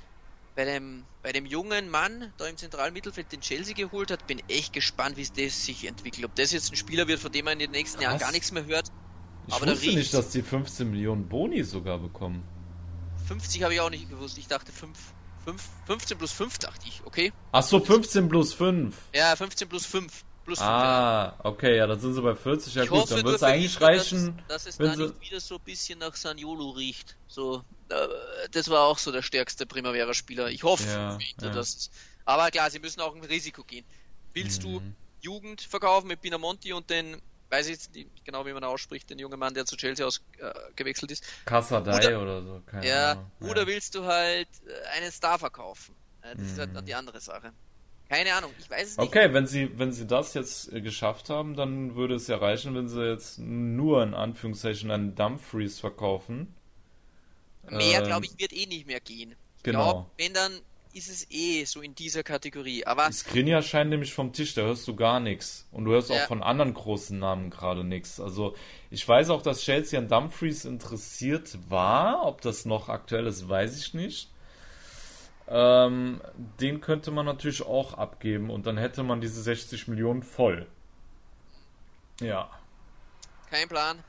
bei 0.54 0.64
dem, 0.64 1.04
bei 1.22 1.32
dem 1.32 1.46
jungen 1.46 1.88
Mann 1.88 2.32
da 2.36 2.46
im 2.46 2.56
zentralen 2.56 2.92
Mittelfeld, 2.92 3.32
den 3.32 3.40
Chelsea 3.40 3.74
geholt 3.74 4.10
hat, 4.10 4.26
bin 4.26 4.42
echt 4.48 4.72
gespannt, 4.72 5.16
wie 5.16 5.22
es 5.22 5.32
das 5.32 5.64
sich 5.64 5.86
entwickelt. 5.86 6.24
Ob 6.24 6.34
das 6.34 6.52
jetzt 6.52 6.72
ein 6.72 6.76
Spieler 6.76 7.08
wird, 7.08 7.20
von 7.20 7.32
dem 7.32 7.44
man 7.44 7.54
in 7.54 7.58
den 7.60 7.70
nächsten 7.70 7.98
Was? 7.98 8.04
Jahren 8.04 8.18
gar 8.18 8.32
nichts 8.32 8.52
mehr 8.52 8.64
hört. 8.66 8.88
Ich 9.46 9.54
aber 9.54 9.66
wusste 9.66 9.92
nicht, 9.92 10.14
dass 10.14 10.30
die 10.30 10.42
15 10.42 10.90
Millionen 10.90 11.28
Boni 11.28 11.64
sogar 11.64 11.98
bekommen. 11.98 12.44
50 13.26 13.62
habe 13.62 13.74
ich 13.74 13.80
auch 13.80 13.90
nicht 13.90 14.08
gewusst. 14.08 14.38
Ich 14.38 14.46
dachte 14.46 14.72
5, 14.72 14.96
5, 15.44 15.62
15 15.86 16.18
plus 16.18 16.32
5 16.32 16.58
dachte 16.58 16.86
ich, 16.86 17.02
okay? 17.04 17.32
Ach 17.52 17.62
so, 17.62 17.80
15 17.80 18.28
plus 18.28 18.52
5. 18.54 18.94
Ja, 19.14 19.34
15 19.36 19.68
plus 19.68 19.86
5. 19.86 20.24
Plus 20.44 20.58
ah, 20.58 21.34
5, 21.36 21.44
ja. 21.44 21.50
okay, 21.50 21.76
ja, 21.76 21.86
dann 21.86 22.00
sind 22.00 22.14
sie 22.14 22.22
bei 22.22 22.34
40. 22.34 22.74
Ja 22.74 22.82
ich 22.82 22.90
gut, 22.90 23.08
dann 23.10 23.24
wird 23.24 23.36
es 23.36 23.42
eigentlich 23.44 23.80
reichen. 23.80 24.42
Dass, 24.48 24.64
dass 24.64 24.74
es 24.74 24.78
da 24.78 24.96
nicht 24.96 25.20
wieder 25.20 25.38
so 25.38 25.54
ein 25.54 25.60
bisschen 25.60 26.00
nach 26.00 26.16
Saniolo 26.16 26.70
riecht. 26.70 27.16
So, 27.28 27.62
das 28.50 28.68
war 28.68 28.80
auch 28.80 28.98
so 28.98 29.12
der 29.12 29.22
stärkste 29.22 29.66
Primavera-Spieler. 29.66 30.50
Ich 30.50 30.64
hoffe, 30.64 30.88
ja, 30.88 31.18
ja. 31.40 31.50
dass 31.50 31.90
aber 32.24 32.50
klar, 32.50 32.70
sie 32.70 32.78
müssen 32.78 33.00
auch 33.00 33.14
ein 33.14 33.24
Risiko 33.24 33.64
gehen. 33.64 33.84
Willst 34.34 34.64
mhm. 34.64 34.72
du 34.72 34.82
Jugend 35.20 35.60
verkaufen 35.60 36.08
mit 36.08 36.20
Pinamonti 36.20 36.72
und 36.72 36.90
den 36.90 37.20
weiß 37.52 37.66
ich 37.66 37.72
jetzt 37.72 37.94
nicht 37.94 38.24
genau, 38.24 38.46
wie 38.46 38.52
man 38.52 38.64
ausspricht, 38.64 39.10
den 39.10 39.18
jungen 39.18 39.38
Mann, 39.38 39.52
der 39.52 39.66
zu 39.66 39.76
Chelsea 39.76 40.06
ausgewechselt 40.06 41.10
äh, 41.10 41.14
ist. 41.14 41.24
Kassadei 41.44 42.16
oder, 42.16 42.22
oder, 42.22 42.42
so, 42.42 42.62
keine 42.66 42.86
ja, 42.86 43.12
Ahnung. 43.12 43.30
Oder 43.40 43.60
ja. 43.62 43.66
willst 43.66 43.94
du 43.94 44.04
halt 44.04 44.48
äh, 44.66 44.96
einen 44.96 45.12
Star 45.12 45.38
verkaufen? 45.38 45.94
das 46.22 46.36
mhm. 46.36 46.44
ist 46.44 46.58
halt 46.58 46.76
dann 46.76 46.86
die 46.86 46.94
andere 46.94 47.20
Sache. 47.20 47.52
Keine 48.08 48.34
Ahnung, 48.34 48.52
ich 48.58 48.70
weiß 48.70 48.90
es 48.90 48.96
nicht. 48.96 49.06
Okay, 49.06 49.32
wenn 49.32 49.46
sie, 49.46 49.78
wenn 49.78 49.92
sie 49.92 50.06
das 50.06 50.34
jetzt 50.34 50.72
äh, 50.72 50.80
geschafft 50.80 51.30
haben, 51.30 51.54
dann 51.54 51.94
würde 51.94 52.14
es 52.14 52.26
ja 52.26 52.36
reichen, 52.36 52.74
wenn 52.74 52.88
sie 52.88 53.04
jetzt 53.04 53.38
nur 53.38 54.02
in 54.02 54.14
Anführungszeichen 54.14 54.90
einen 54.90 55.14
Dumfries 55.14 55.80
verkaufen. 55.80 56.54
Mehr, 57.68 58.00
ähm, 58.00 58.06
glaube 58.06 58.26
ich, 58.26 58.38
wird 58.38 58.52
eh 58.52 58.66
nicht 58.66 58.86
mehr 58.86 59.00
gehen. 59.00 59.34
Ich 59.56 59.62
genau. 59.62 59.84
Glaub, 59.84 60.10
wenn 60.18 60.34
dann 60.34 60.52
ist 60.92 61.08
es 61.08 61.30
eh 61.30 61.64
so 61.64 61.80
in 61.80 61.94
dieser 61.94 62.22
Kategorie. 62.22 62.84
Aber 62.84 63.10
Skriniar 63.10 63.62
scheint 63.62 63.90
nämlich 63.90 64.12
vom 64.12 64.32
Tisch, 64.32 64.54
da 64.54 64.62
hörst 64.62 64.86
du 64.86 64.94
gar 64.94 65.20
nichts. 65.20 65.66
Und 65.70 65.84
du 65.84 65.92
hörst 65.92 66.10
ja. 66.10 66.16
auch 66.16 66.28
von 66.28 66.42
anderen 66.42 66.74
großen 66.74 67.18
Namen 67.18 67.50
gerade 67.50 67.84
nichts. 67.84 68.20
Also 68.20 68.54
ich 68.90 69.06
weiß 69.06 69.30
auch, 69.30 69.42
dass 69.42 69.62
Chelsea 69.62 69.98
an 69.98 70.08
Dumfries 70.08 70.64
interessiert 70.64 71.58
war. 71.68 72.24
Ob 72.26 72.40
das 72.40 72.64
noch 72.64 72.88
aktuell 72.88 73.26
ist, 73.26 73.48
weiß 73.48 73.78
ich 73.78 73.94
nicht. 73.94 74.28
Ähm, 75.48 76.20
den 76.60 76.80
könnte 76.80 77.10
man 77.10 77.26
natürlich 77.26 77.62
auch 77.62 77.94
abgeben 77.94 78.48
und 78.50 78.66
dann 78.66 78.78
hätte 78.78 79.02
man 79.02 79.20
diese 79.20 79.42
60 79.42 79.88
Millionen 79.88 80.22
voll. 80.22 80.66
Ja. 82.20 82.50
Kein 83.50 83.68
Plan. 83.68 84.02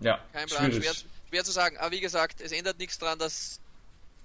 Ja, 0.00 0.18
Kein 0.32 0.48
Plan. 0.48 0.72
Schwer, 0.72 0.92
schwer, 1.28 1.44
zu 1.44 1.52
sagen. 1.52 1.76
Aber 1.76 1.92
wie 1.92 2.00
gesagt, 2.00 2.40
es 2.40 2.52
ändert 2.52 2.78
nichts 2.78 2.98
daran, 2.98 3.18
dass 3.18 3.60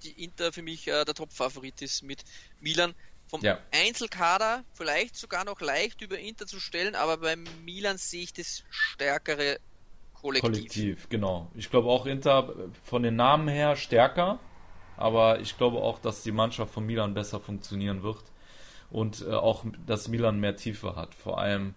die 0.02 0.24
Inter 0.24 0.52
für 0.52 0.62
mich 0.62 0.88
äh, 0.88 1.04
der 1.04 1.14
Top-Favorit 1.14 1.82
ist 1.82 2.02
mit 2.02 2.24
Milan. 2.60 2.94
Vom 3.28 3.42
ja. 3.42 3.58
Einzelkader 3.72 4.64
vielleicht 4.72 5.16
sogar 5.16 5.44
noch 5.44 5.60
leicht 5.60 6.00
über 6.00 6.16
Inter 6.16 6.46
zu 6.46 6.60
stellen, 6.60 6.94
aber 6.94 7.16
beim 7.16 7.44
Milan 7.64 7.98
sehe 7.98 8.22
ich 8.22 8.32
das 8.32 8.62
stärkere 8.70 9.58
Kollektiv. 10.14 10.52
Kollektiv, 10.52 11.08
genau. 11.08 11.50
Ich 11.54 11.68
glaube 11.68 11.88
auch 11.88 12.06
Inter 12.06 12.54
von 12.84 13.02
den 13.02 13.16
Namen 13.16 13.48
her 13.48 13.74
stärker, 13.74 14.38
aber 14.96 15.40
ich 15.40 15.58
glaube 15.58 15.78
auch, 15.78 15.98
dass 15.98 16.22
die 16.22 16.32
Mannschaft 16.32 16.72
von 16.72 16.86
Milan 16.86 17.14
besser 17.14 17.40
funktionieren 17.40 18.02
wird 18.02 18.24
und 18.90 19.22
äh, 19.22 19.32
auch, 19.32 19.64
dass 19.86 20.08
Milan 20.08 20.40
mehr 20.40 20.56
Tiefe 20.56 20.96
hat. 20.96 21.14
Vor 21.14 21.38
allem, 21.38 21.74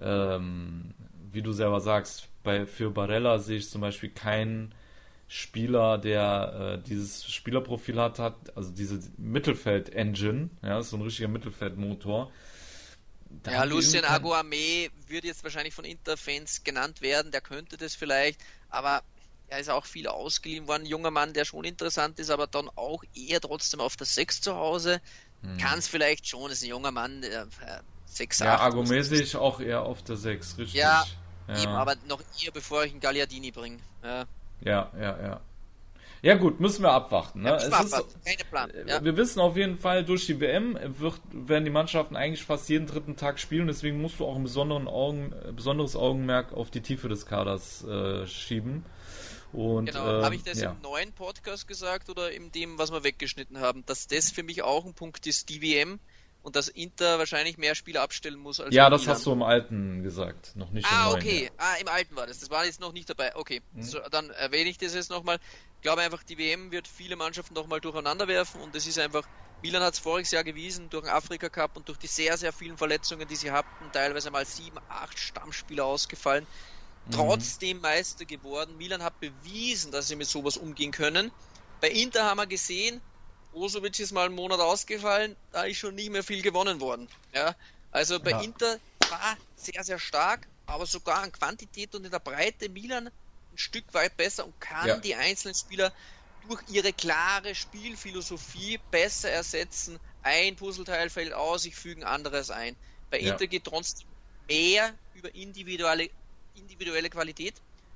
ähm, 0.00 0.94
wie 1.32 1.42
du 1.42 1.52
selber 1.52 1.80
sagst, 1.80 2.28
bei, 2.42 2.66
für 2.66 2.90
Barella 2.90 3.38
sehe 3.38 3.58
ich 3.58 3.70
zum 3.70 3.80
Beispiel 3.80 4.10
keinen 4.10 4.74
Spieler, 5.32 5.96
der 5.96 6.80
äh, 6.82 6.88
dieses 6.88 7.32
Spielerprofil 7.32 8.00
hat, 8.00 8.18
hat, 8.18 8.34
also 8.56 8.72
diese 8.72 8.98
Mittelfeld-Engine, 9.16 10.50
ja, 10.60 10.80
ist 10.80 10.90
so 10.90 10.96
ein 10.96 11.02
richtiger 11.02 11.28
Mittelfeldmotor. 11.28 12.32
Da 13.44 13.52
ja, 13.52 13.62
Lucien 13.62 14.04
Aguame 14.04 14.90
wird 15.06 15.22
jetzt 15.22 15.44
wahrscheinlich 15.44 15.72
von 15.72 15.84
Interfans 15.84 16.64
genannt 16.64 17.00
werden, 17.00 17.30
der 17.30 17.42
könnte 17.42 17.76
das 17.76 17.94
vielleicht, 17.94 18.40
aber 18.70 19.04
er 19.46 19.60
ist 19.60 19.70
auch 19.70 19.86
viel 19.86 20.08
ausgeliehen 20.08 20.66
worden. 20.66 20.84
Junger 20.84 21.12
Mann, 21.12 21.32
der 21.32 21.44
schon 21.44 21.62
interessant 21.62 22.18
ist, 22.18 22.30
aber 22.30 22.48
dann 22.48 22.68
auch 22.74 23.04
eher 23.14 23.40
trotzdem 23.40 23.78
auf 23.78 23.96
der 23.96 24.08
6 24.08 24.40
zu 24.40 24.56
Hause. 24.56 25.00
Hm. 25.42 25.58
Kann 25.58 25.78
es 25.78 25.86
vielleicht 25.86 26.26
schon, 26.26 26.50
ist 26.50 26.64
ein 26.64 26.70
junger 26.70 26.90
Mann, 26.90 27.20
der 27.20 27.42
äh, 27.42 27.80
6 28.06 28.40
Ja, 28.40 28.58
Aguame 28.58 29.04
sehe 29.04 29.22
ich 29.22 29.36
auch 29.36 29.60
eher 29.60 29.82
auf 29.82 30.02
der 30.02 30.16
6, 30.16 30.58
richtig. 30.58 30.74
Ja, 30.74 31.06
ja, 31.46 31.62
eben, 31.62 31.70
aber 31.70 31.94
noch 32.08 32.20
eher 32.42 32.50
bevor 32.50 32.82
ich 32.82 32.90
einen 32.90 33.00
Gagliardini 33.00 33.52
bringe. 33.52 33.78
Ja. 34.02 34.26
Ja, 34.64 34.90
ja, 34.98 35.22
ja. 35.22 35.40
Ja 36.22 36.34
gut, 36.34 36.60
müssen 36.60 36.82
wir 36.82 36.92
abwarten. 36.92 37.42
Ne? 37.42 37.48
Ja, 37.48 37.56
es. 37.56 37.92
Ist, 37.92 38.50
Plan. 38.50 38.70
Ja. 38.86 39.02
Wir 39.02 39.16
wissen 39.16 39.40
auf 39.40 39.56
jeden 39.56 39.78
Fall, 39.78 40.04
durch 40.04 40.26
die 40.26 40.38
WM 40.38 40.78
wird, 40.98 41.18
werden 41.32 41.64
die 41.64 41.70
Mannschaften 41.70 42.14
eigentlich 42.14 42.44
fast 42.44 42.68
jeden 42.68 42.86
dritten 42.86 43.16
Tag 43.16 43.38
spielen. 43.38 43.66
Deswegen 43.66 44.00
musst 44.02 44.20
du 44.20 44.26
auch 44.26 44.36
ein 44.36 44.42
besonderen 44.42 44.86
Augen, 44.86 45.32
besonderes 45.56 45.96
Augenmerk 45.96 46.52
auf 46.52 46.70
die 46.70 46.82
Tiefe 46.82 47.08
des 47.08 47.24
Kaders 47.24 47.84
äh, 47.84 48.26
schieben. 48.26 48.84
Und, 49.52 49.86
genau, 49.86 50.20
äh, 50.20 50.22
habe 50.22 50.34
ich 50.34 50.44
das 50.44 50.60
ja. 50.60 50.72
im 50.72 50.82
neuen 50.82 51.12
Podcast 51.12 51.66
gesagt 51.66 52.08
oder 52.10 52.30
in 52.30 52.52
dem, 52.52 52.78
was 52.78 52.92
wir 52.92 53.02
weggeschnitten 53.02 53.58
haben, 53.58 53.84
dass 53.86 54.06
das 54.06 54.30
für 54.30 54.42
mich 54.42 54.62
auch 54.62 54.84
ein 54.84 54.94
Punkt 54.94 55.26
ist, 55.26 55.48
die 55.48 55.62
WM 55.62 55.98
und 56.42 56.56
dass 56.56 56.68
Inter 56.68 57.18
wahrscheinlich 57.18 57.58
mehr 57.58 57.74
Spieler 57.74 58.02
abstellen 58.02 58.38
muss 58.38 58.60
als 58.60 58.74
Ja, 58.74 58.88
das 58.88 59.02
Milan. 59.02 59.14
hast 59.14 59.26
du 59.26 59.32
im 59.32 59.42
alten 59.42 60.02
gesagt, 60.02 60.56
noch 60.56 60.70
nicht 60.70 60.86
ah, 60.86 60.88
im 60.88 60.96
neuen. 60.96 61.14
Ah, 61.14 61.16
okay. 61.16 61.50
Ah, 61.58 61.74
im 61.80 61.88
alten 61.88 62.16
war 62.16 62.26
das. 62.26 62.40
Das 62.40 62.50
war 62.50 62.64
jetzt 62.64 62.80
noch 62.80 62.92
nicht 62.92 63.10
dabei. 63.10 63.36
Okay. 63.36 63.62
Mhm. 63.72 63.82
So, 63.82 63.98
dann 64.10 64.30
erwähne 64.30 64.70
ich 64.70 64.78
das 64.78 64.94
jetzt 64.94 65.10
nochmal. 65.10 65.38
Ich 65.76 65.82
glaube 65.82 66.02
einfach, 66.02 66.22
die 66.22 66.38
WM 66.38 66.70
wird 66.70 66.88
viele 66.88 67.16
Mannschaften 67.16 67.54
nochmal 67.54 67.80
durcheinander 67.80 68.28
werfen 68.28 68.60
und 68.60 68.74
es 68.74 68.86
ist 68.86 68.98
einfach, 68.98 69.26
Milan 69.62 69.82
hat 69.82 69.94
es 69.94 69.98
voriges 69.98 70.30
Jahr 70.30 70.44
gewiesen, 70.44 70.88
durch 70.90 71.04
den 71.04 71.12
Afrika 71.12 71.48
Cup 71.48 71.76
und 71.76 71.88
durch 71.88 71.98
die 71.98 72.06
sehr, 72.06 72.36
sehr 72.36 72.52
vielen 72.52 72.76
Verletzungen, 72.76 73.26
die 73.28 73.36
sie 73.36 73.50
hatten, 73.50 73.90
teilweise 73.92 74.30
mal 74.30 74.46
sieben, 74.46 74.78
acht 74.88 75.18
Stammspieler 75.18 75.84
ausgefallen, 75.84 76.46
mhm. 77.06 77.10
trotzdem 77.12 77.80
Meister 77.80 78.24
geworden. 78.24 78.76
Milan 78.78 79.02
hat 79.02 79.20
bewiesen, 79.20 79.92
dass 79.92 80.08
sie 80.08 80.16
mit 80.16 80.28
sowas 80.28 80.56
umgehen 80.56 80.92
können. 80.92 81.30
Bei 81.80 81.88
Inter 81.88 82.24
haben 82.24 82.38
wir 82.38 82.46
gesehen, 82.46 83.00
Brozovic 83.52 83.98
ist 83.98 84.12
mal 84.12 84.26
einen 84.26 84.34
Monat 84.34 84.60
ausgefallen, 84.60 85.36
da 85.52 85.64
ist 85.64 85.78
schon 85.78 85.94
nicht 85.94 86.10
mehr 86.10 86.22
viel 86.22 86.42
gewonnen 86.42 86.80
worden. 86.80 87.08
Ja, 87.34 87.54
also 87.90 88.20
bei 88.20 88.30
ja. 88.30 88.40
Inter 88.40 88.78
war 89.08 89.36
sehr, 89.56 89.82
sehr 89.82 89.98
stark, 89.98 90.46
aber 90.66 90.86
sogar 90.86 91.22
an 91.22 91.32
Quantität 91.32 91.94
und 91.94 92.04
in 92.04 92.10
der 92.10 92.20
Breite 92.20 92.68
Milan 92.68 93.08
ein 93.08 93.58
Stück 93.58 93.92
weit 93.92 94.16
besser 94.16 94.44
und 94.44 94.60
kann 94.60 94.86
ja. 94.86 94.96
die 94.96 95.14
einzelnen 95.14 95.54
Spieler 95.54 95.92
durch 96.48 96.62
ihre 96.68 96.92
klare 96.92 97.54
Spielphilosophie 97.54 98.78
besser 98.90 99.30
ersetzen. 99.30 99.98
Ein 100.22 100.56
Puzzleteil 100.56 101.10
fällt 101.10 101.32
aus, 101.32 101.64
ich 101.64 101.74
füge 101.74 102.02
ein 102.02 102.06
anderes 102.06 102.50
ein. 102.50 102.76
Bei 103.10 103.20
ja. 103.20 103.32
Inter 103.32 103.46
geht 103.46 103.64
trotzdem 103.64 104.06
mehr 104.48 104.94
über 105.14 105.34
individuelle, 105.34 106.08
individuelle 106.54 107.10
Qualität. 107.10 107.54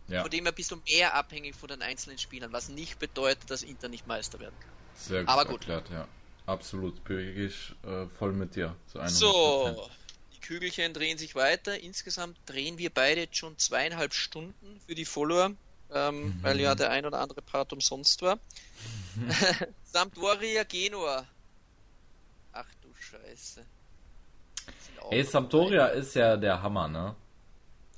Ja. 0.09 0.23
Von 0.23 0.31
dem 0.31 0.45
her 0.45 0.53
bist 0.53 0.71
du 0.71 0.77
mehr 0.89 1.15
abhängig 1.15 1.55
von 1.55 1.69
den 1.69 1.81
einzelnen 1.81 2.19
Spielern, 2.19 2.53
was 2.53 2.69
nicht 2.69 2.99
bedeutet, 2.99 3.51
dass 3.51 3.63
Inter 3.63 3.89
nicht 3.89 4.07
Meister 4.07 4.39
werden 4.39 4.55
kann. 4.61 4.71
Sehr 4.97 5.21
gut 5.21 5.29
Aber 5.29 5.45
gut. 5.45 5.69
erklärt, 5.69 5.91
ja. 5.91 6.09
Absolut, 6.47 7.03
bin 7.05 7.47
ich 7.47 7.75
äh, 7.85 8.07
voll 8.19 8.33
mit 8.33 8.55
dir. 8.55 8.77
so, 9.07 9.89
die 10.35 10.41
Kügelchen 10.41 10.93
drehen 10.93 11.17
sich 11.17 11.35
weiter. 11.35 11.81
Insgesamt 11.81 12.37
drehen 12.47 12.77
wir 12.77 12.91
beide 12.91 13.23
jetzt 13.23 13.37
schon 13.37 13.57
zweieinhalb 13.59 14.13
Stunden 14.13 14.81
für 14.87 14.95
die 14.95 15.07
Follower, 15.07 15.53
ähm, 15.93 16.25
mhm. 16.25 16.39
weil 16.43 16.61
ja 16.61 16.75
der 16.75 16.91
ein 16.91 17.07
oder 17.07 17.21
andere 17.21 17.41
Part 17.43 17.73
umsonst 17.73 18.23
war. 18.23 18.39
Mhm. 19.17 19.31
Sampdoria 19.85 20.65
Genua. 20.65 21.25
Ach 22.53 22.67
du 22.83 22.89
Scheiße. 22.99 23.65
Ey, 25.11 25.23
Sampdoria 25.23 25.87
ist 25.87 26.17
ja 26.17 26.37
der 26.37 26.61
Hammer, 26.61 26.89
ne? 26.89 27.15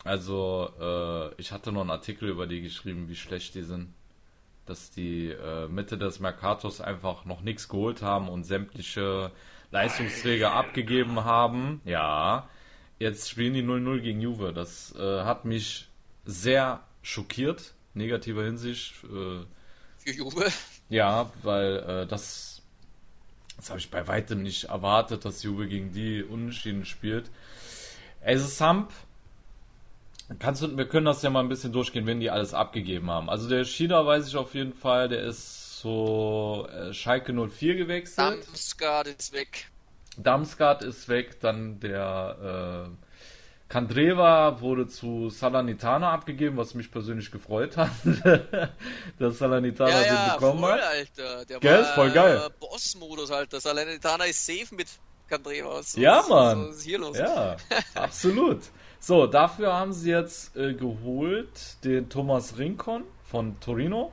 Also, 0.05 0.71
äh, 0.79 1.41
ich 1.41 1.53
hatte 1.53 1.73
noch 1.73 1.81
einen 1.81 1.91
Artikel 1.91 2.29
über 2.29 2.47
die 2.47 2.61
geschrieben, 2.61 3.09
wie 3.09 3.17
schlecht 3.17 3.55
die 3.55 3.63
sind 3.63 3.95
dass 4.67 4.91
die 4.91 5.31
äh, 5.31 5.69
Mitte 5.69 5.97
des 5.97 6.21
Mercatos 6.21 6.81
einfach 6.81 7.25
noch 7.25 7.41
nichts 7.41 7.69
geholt 7.69 8.03
haben 8.03 8.29
und 8.29 8.45
sämtliche 8.45 9.31
Leistungsträger 9.71 10.53
abgegeben 10.53 11.25
haben. 11.25 11.81
Ja, 11.85 12.49
jetzt 12.99 13.31
spielen 13.31 13.55
die 13.55 13.63
0-0 13.63 14.01
gegen 14.01 14.21
Juve. 14.21 14.53
Das 14.53 14.95
äh, 14.97 15.23
hat 15.23 15.45
mich 15.45 15.89
sehr 16.25 16.81
schockiert, 17.03 17.75
negativer 17.95 18.45
Hinsicht. 18.45 18.95
Äh, 19.05 19.45
Für 19.99 20.13
Juve? 20.13 20.53
Ja, 20.89 21.31
weil 21.43 21.77
äh, 21.79 22.07
das, 22.07 22.63
das 23.57 23.71
habe 23.71 23.79
ich 23.79 23.91
bei 23.91 24.07
weitem 24.07 24.43
nicht 24.43 24.65
erwartet, 24.65 25.25
dass 25.25 25.43
Juve 25.43 25.69
gegen 25.69 25.93
die 25.93 26.23
Unentschieden 26.23 26.85
spielt. 26.85 27.31
Es 28.21 28.43
ist 28.43 28.59
Samp 28.59 28.93
Kannst 30.39 30.63
du, 30.63 30.77
wir 30.77 30.89
können 30.89 31.07
das 31.07 31.23
ja 31.23 31.31
mal 31.31 31.41
ein 31.41 31.49
bisschen 31.49 31.73
durchgehen, 31.73 32.07
wenn 32.07 32.19
die 32.19 32.31
alles 32.31 32.53
abgegeben 32.53 33.11
haben. 33.11 33.31
Also 33.31 33.49
der 33.49 33.65
Shida 33.65 34.05
weiß 34.05 34.27
ich 34.27 34.37
auf 34.37 34.55
jeden 34.55 34.75
Fall, 34.75 35.09
der 35.09 35.23
ist 35.23 35.81
so 35.81 36.67
äh, 36.73 36.93
Schalke 36.93 37.33
04 37.33 37.77
gewechselt. 37.77 38.19
Damsgaard 38.19 39.07
ist 39.07 39.33
weg. 39.33 39.69
Damsgaard 40.17 40.83
ist 40.83 41.09
weg, 41.09 41.39
dann 41.41 41.79
der 41.79 42.89
äh, 42.89 43.07
Kandreva 43.69 44.61
wurde 44.61 44.87
zu 44.87 45.29
Salernitana 45.29 46.13
abgegeben, 46.13 46.57
was 46.57 46.75
mich 46.75 46.91
persönlich 46.91 47.31
gefreut 47.31 47.77
hat, 47.77 47.91
dass 49.19 49.39
Salernitana 49.39 50.07
ja, 50.07 50.29
den 50.29 50.35
bekommen 50.35 50.61
voll, 50.61 50.73
hat. 50.73 50.83
Alter. 50.83 51.45
Der 51.45 51.61
Gell, 51.61 51.83
war, 51.83 51.95
voll 51.95 52.11
geil. 52.11 52.49
Boss-Modus, 52.61 53.31
Alter. 53.31 53.61
Salernitana 53.61 54.25
ist 54.25 54.47
safe 54.47 54.75
mit 54.75 54.89
Kandreva. 55.29 55.75
Was, 55.75 55.97
ja, 55.97 56.25
Mann. 56.29 56.69
Was 56.69 56.77
ist 56.77 56.85
hier 56.85 56.99
los? 56.99 57.19
Ja, 57.19 57.57
absolut. 57.95 58.61
So, 59.07 59.29
dafür 59.29 59.73
haben 59.73 59.93
sie 59.93 60.11
jetzt 60.11 60.57
äh, 60.57 60.75
geholt 60.75 61.85
den 61.85 62.09
Thomas 62.09 62.59
Rincon 62.59 63.05
von 63.23 63.61
Torino, 63.61 64.11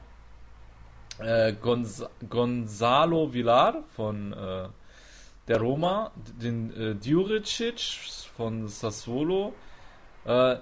äh, 1.18 1.54
Gonz 1.54 2.06
Gonzalo 2.30 3.34
Villar 3.34 3.86
von 3.96 4.34
äh, 4.34 4.68
der 5.48 5.60
Roma, 5.60 6.12
den 6.40 6.80
äh, 6.80 6.94
Djuricic 6.94 7.80
von 8.38 8.68
Sassuolo, 8.68 9.56
äh, 10.26 10.58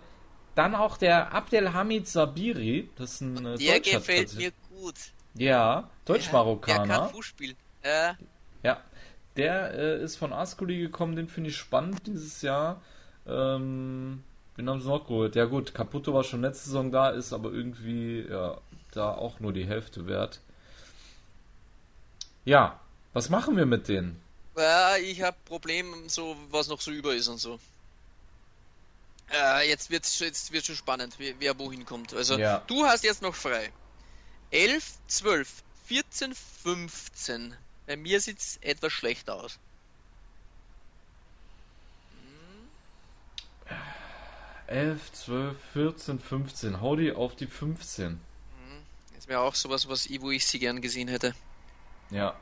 dann 0.55 0.75
auch 0.75 0.95
der 0.95 1.33
Abdelhamid 1.33 2.07
Sabiri, 2.07 2.87
das 2.95 3.15
ist 3.15 3.21
ein 3.23 3.45
äh, 3.45 3.57
Der 3.57 3.81
gefällt 3.81 4.33
mir 4.37 4.53
gut. 4.69 4.95
Ja, 5.33 5.89
Deutsch-Marokkaner. 6.05 6.87
Der 6.87 6.97
kann 6.99 7.09
Fußspiel. 7.09 7.53
Äh. 7.81 8.13
Ja, 8.63 8.79
der 9.35 9.73
äh, 9.73 10.01
ist 10.01 10.15
von 10.15 10.31
Ascoli 10.31 10.79
gekommen, 10.79 11.17
den 11.17 11.27
finde 11.27 11.49
ich 11.49 11.57
spannend 11.57 12.07
dieses 12.07 12.41
Jahr. 12.41 12.81
Ähm, 13.31 14.23
wen 14.55 14.69
haben 14.69 14.81
sie 14.81 14.87
noch 14.87 15.07
geholt? 15.07 15.35
Ja 15.35 15.45
gut, 15.45 15.73
Caputo 15.73 16.13
war 16.13 16.23
schon 16.23 16.41
letzte 16.41 16.65
Saison 16.65 16.91
da, 16.91 17.09
ist 17.09 17.33
aber 17.33 17.51
irgendwie 17.51 18.27
ja, 18.29 18.57
da 18.91 19.13
auch 19.13 19.39
nur 19.39 19.53
die 19.53 19.65
Hälfte 19.65 20.07
wert. 20.07 20.41
Ja, 22.45 22.79
was 23.13 23.29
machen 23.29 23.55
wir 23.57 23.65
mit 23.65 23.87
denen? 23.87 24.21
Ja, 24.57 24.97
ich 24.97 25.21
habe 25.21 25.37
Probleme, 25.45 25.95
so 26.07 26.35
was 26.49 26.67
noch 26.67 26.81
so 26.81 26.91
über 26.91 27.15
ist 27.15 27.27
und 27.27 27.37
so. 27.37 27.59
Äh, 29.31 29.69
jetzt 29.69 29.89
wird 29.89 30.03
es 30.03 30.19
jetzt 30.19 30.51
wird's 30.51 30.67
schon 30.67 30.75
spannend, 30.75 31.15
wer, 31.17 31.33
wer 31.39 31.57
wohin 31.57 31.85
kommt. 31.85 32.13
Also 32.13 32.37
ja. 32.37 32.59
du 32.67 32.83
hast 32.83 33.03
jetzt 33.03 33.21
noch 33.21 33.35
frei. 33.35 33.71
11, 34.51 34.83
12, 35.07 35.63
14, 35.85 36.35
15. 36.63 37.55
Bei 37.87 37.95
mir 37.95 38.19
sieht 38.19 38.39
es 38.39 38.57
etwas 38.61 38.91
schlechter 38.91 39.35
aus. 39.35 39.57
11, 44.72 45.11
12, 45.14 45.57
14, 45.73 46.19
15. 46.19 46.81
Hau 46.81 46.95
die 46.95 47.11
auf 47.11 47.35
die 47.35 47.48
15. 47.48 48.19
Das 49.15 49.27
wäre 49.27 49.41
auch 49.41 49.53
sowas, 49.53 49.88
was 49.88 50.07
ich, 50.07 50.22
wo 50.22 50.31
ich 50.31 50.45
sie 50.48 50.60
gern 50.60 50.81
gesehen 50.81 51.07
hätte. 51.07 51.34
Ja. 52.10 52.35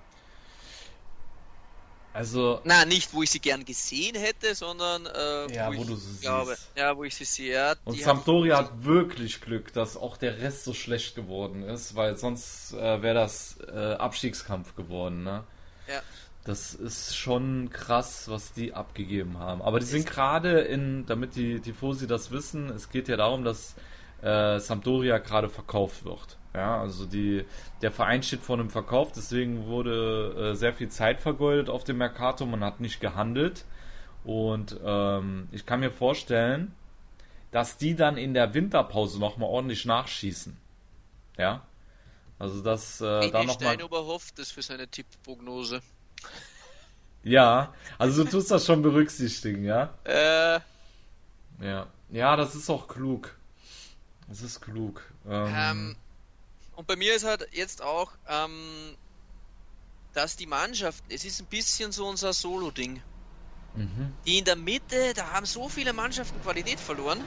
Also. 2.13 2.61
Na, 2.63 2.85
nicht, 2.85 3.13
wo 3.13 3.23
ich 3.23 3.29
sie 3.29 3.39
gern 3.39 3.65
gesehen 3.65 4.15
hätte, 4.15 4.55
sondern 4.55 5.05
äh, 5.05 5.53
ja, 5.53 5.71
wo, 5.71 5.77
wo 5.77 5.83
du 5.83 5.95
sie 5.95 6.21
glaube, 6.21 6.55
siehst. 6.55 6.69
Ja, 6.75 6.95
wo 6.95 7.03
ich 7.03 7.15
sie 7.15 7.25
sehe. 7.25 7.53
Ja, 7.53 7.75
Und 7.83 7.99
Sampdoria 7.99 8.57
hat 8.57 8.83
wirklich 8.83 9.41
Glück, 9.41 9.73
dass 9.73 9.97
auch 9.97 10.17
der 10.17 10.39
Rest 10.39 10.63
so 10.63 10.73
schlecht 10.73 11.15
geworden 11.15 11.63
ist, 11.63 11.95
weil 11.95 12.17
sonst 12.17 12.73
äh, 12.73 13.01
wäre 13.01 13.15
das 13.15 13.57
äh, 13.67 13.93
Abstiegskampf 13.93 14.75
geworden, 14.75 15.23
ne? 15.23 15.43
Ja. 15.87 16.01
Das 16.45 16.73
ist 16.73 17.15
schon 17.15 17.69
krass, 17.69 18.29
was 18.29 18.53
die 18.53 18.73
abgegeben 18.73 19.37
haben. 19.37 19.61
Aber 19.61 19.79
die 19.79 19.85
sind 19.85 20.07
gerade 20.07 20.61
in, 20.61 21.05
damit 21.05 21.35
die 21.35 21.59
Tifosi 21.59 22.07
das 22.07 22.31
wissen, 22.31 22.69
es 22.69 22.89
geht 22.89 23.07
ja 23.07 23.17
darum, 23.17 23.43
dass 23.43 23.75
äh, 24.21 24.59
Sampdoria 24.59 25.17
gerade 25.19 25.49
verkauft 25.49 26.05
wird. 26.05 26.37
Ja, 26.53 26.81
also 26.81 27.05
die, 27.05 27.45
der 27.81 27.91
Verein 27.91 28.23
steht 28.23 28.41
vor 28.41 28.57
einem 28.57 28.69
Verkauf, 28.69 29.11
deswegen 29.11 29.67
wurde 29.67 30.51
äh, 30.51 30.55
sehr 30.55 30.73
viel 30.73 30.89
Zeit 30.89 31.21
vergeudet 31.21 31.69
auf 31.69 31.83
dem 31.83 31.97
Mercato, 31.97 32.45
man 32.45 32.63
hat 32.63 32.79
nicht 32.79 32.99
gehandelt. 32.99 33.65
Und 34.23 34.79
ähm, 34.83 35.47
ich 35.51 35.65
kann 35.65 35.79
mir 35.79 35.91
vorstellen, 35.91 36.73
dass 37.51 37.77
die 37.77 37.95
dann 37.95 38.17
in 38.17 38.33
der 38.33 38.53
Winterpause 38.53 39.19
nochmal 39.19 39.49
ordentlich 39.49 39.85
nachschießen. 39.85 40.57
Ja. 41.37 41.65
Also 42.37 42.61
dass 42.61 43.01
äh, 43.01 43.29
da 43.31 43.43
nochmal. 43.43 43.55
Steinhuber 43.55 44.05
hofft 44.05 44.39
das 44.39 44.51
für 44.51 44.61
seine 44.61 44.87
Tippprognose. 44.87 45.81
Ja, 47.23 47.73
also 47.97 48.23
du 48.23 48.29
tust 48.29 48.49
das 48.51 48.65
schon 48.65 48.81
berücksichtigen, 48.81 49.63
ja? 49.63 49.93
Äh. 50.03 50.59
Ja. 51.61 51.87
Ja, 52.09 52.35
das 52.35 52.55
ist 52.55 52.69
auch 52.69 52.87
klug. 52.87 53.35
Das 54.27 54.41
ist 54.41 54.61
klug. 54.61 55.01
Ähm, 55.27 55.53
ähm, 55.55 55.95
und 56.75 56.87
bei 56.87 56.95
mir 56.95 57.15
ist 57.15 57.25
halt 57.25 57.47
jetzt 57.51 57.81
auch, 57.81 58.13
ähm, 58.27 58.95
dass 60.13 60.35
die 60.35 60.47
Mannschaft, 60.47 61.03
es 61.09 61.25
ist 61.25 61.41
ein 61.41 61.47
bisschen 61.47 61.91
so 61.91 62.07
unser 62.07 62.33
Solo-Ding. 62.33 63.01
Mhm. 63.75 64.13
Die 64.25 64.39
in 64.39 64.45
der 64.45 64.55
Mitte, 64.55 65.13
da 65.13 65.31
haben 65.31 65.45
so 65.45 65.69
viele 65.69 65.93
Mannschaften 65.93 66.41
Qualität 66.41 66.79
verloren. 66.79 67.19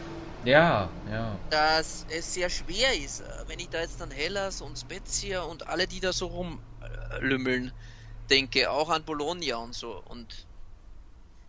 Ja, 0.44 0.90
ja. 1.08 1.36
Dass 1.50 2.04
es 2.10 2.34
sehr 2.34 2.50
schwer 2.50 2.96
ist, 2.98 3.22
wenn 3.46 3.60
ich 3.60 3.68
da 3.68 3.80
jetzt 3.80 4.00
dann 4.00 4.10
Hellas 4.10 4.60
und 4.60 4.76
Spezia 4.76 5.42
und 5.42 5.68
alle, 5.68 5.86
die 5.86 6.00
da 6.00 6.12
so 6.12 6.26
rumlümmeln, 6.26 7.72
denke, 8.30 8.70
auch 8.70 8.90
an 8.90 9.04
Bologna 9.04 9.56
und 9.56 9.74
so. 9.74 10.02
Und 10.08 10.46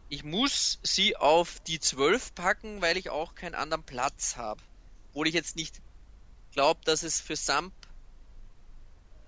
ich 0.09 0.23
muss 0.23 0.79
sie 0.83 1.15
auf 1.15 1.59
die 1.61 1.79
12 1.79 2.35
packen, 2.35 2.81
weil 2.81 2.97
ich 2.97 3.09
auch 3.09 3.35
keinen 3.35 3.55
anderen 3.55 3.83
Platz 3.83 4.37
habe. 4.37 4.61
Obwohl 5.09 5.27
ich 5.27 5.33
jetzt 5.33 5.55
nicht 5.55 5.81
glaube, 6.53 6.81
dass 6.85 7.03
es 7.03 7.19
für 7.19 7.35
Samp 7.35 7.73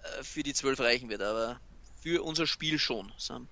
äh, 0.03 0.23
für 0.23 0.43
die 0.43 0.53
12 0.53 0.79
reichen 0.79 1.09
wird, 1.09 1.21
aber 1.21 1.59
für 2.01 2.23
unser 2.23 2.47
Spiel 2.47 2.77
schon, 2.79 3.11
Sam. 3.17 3.47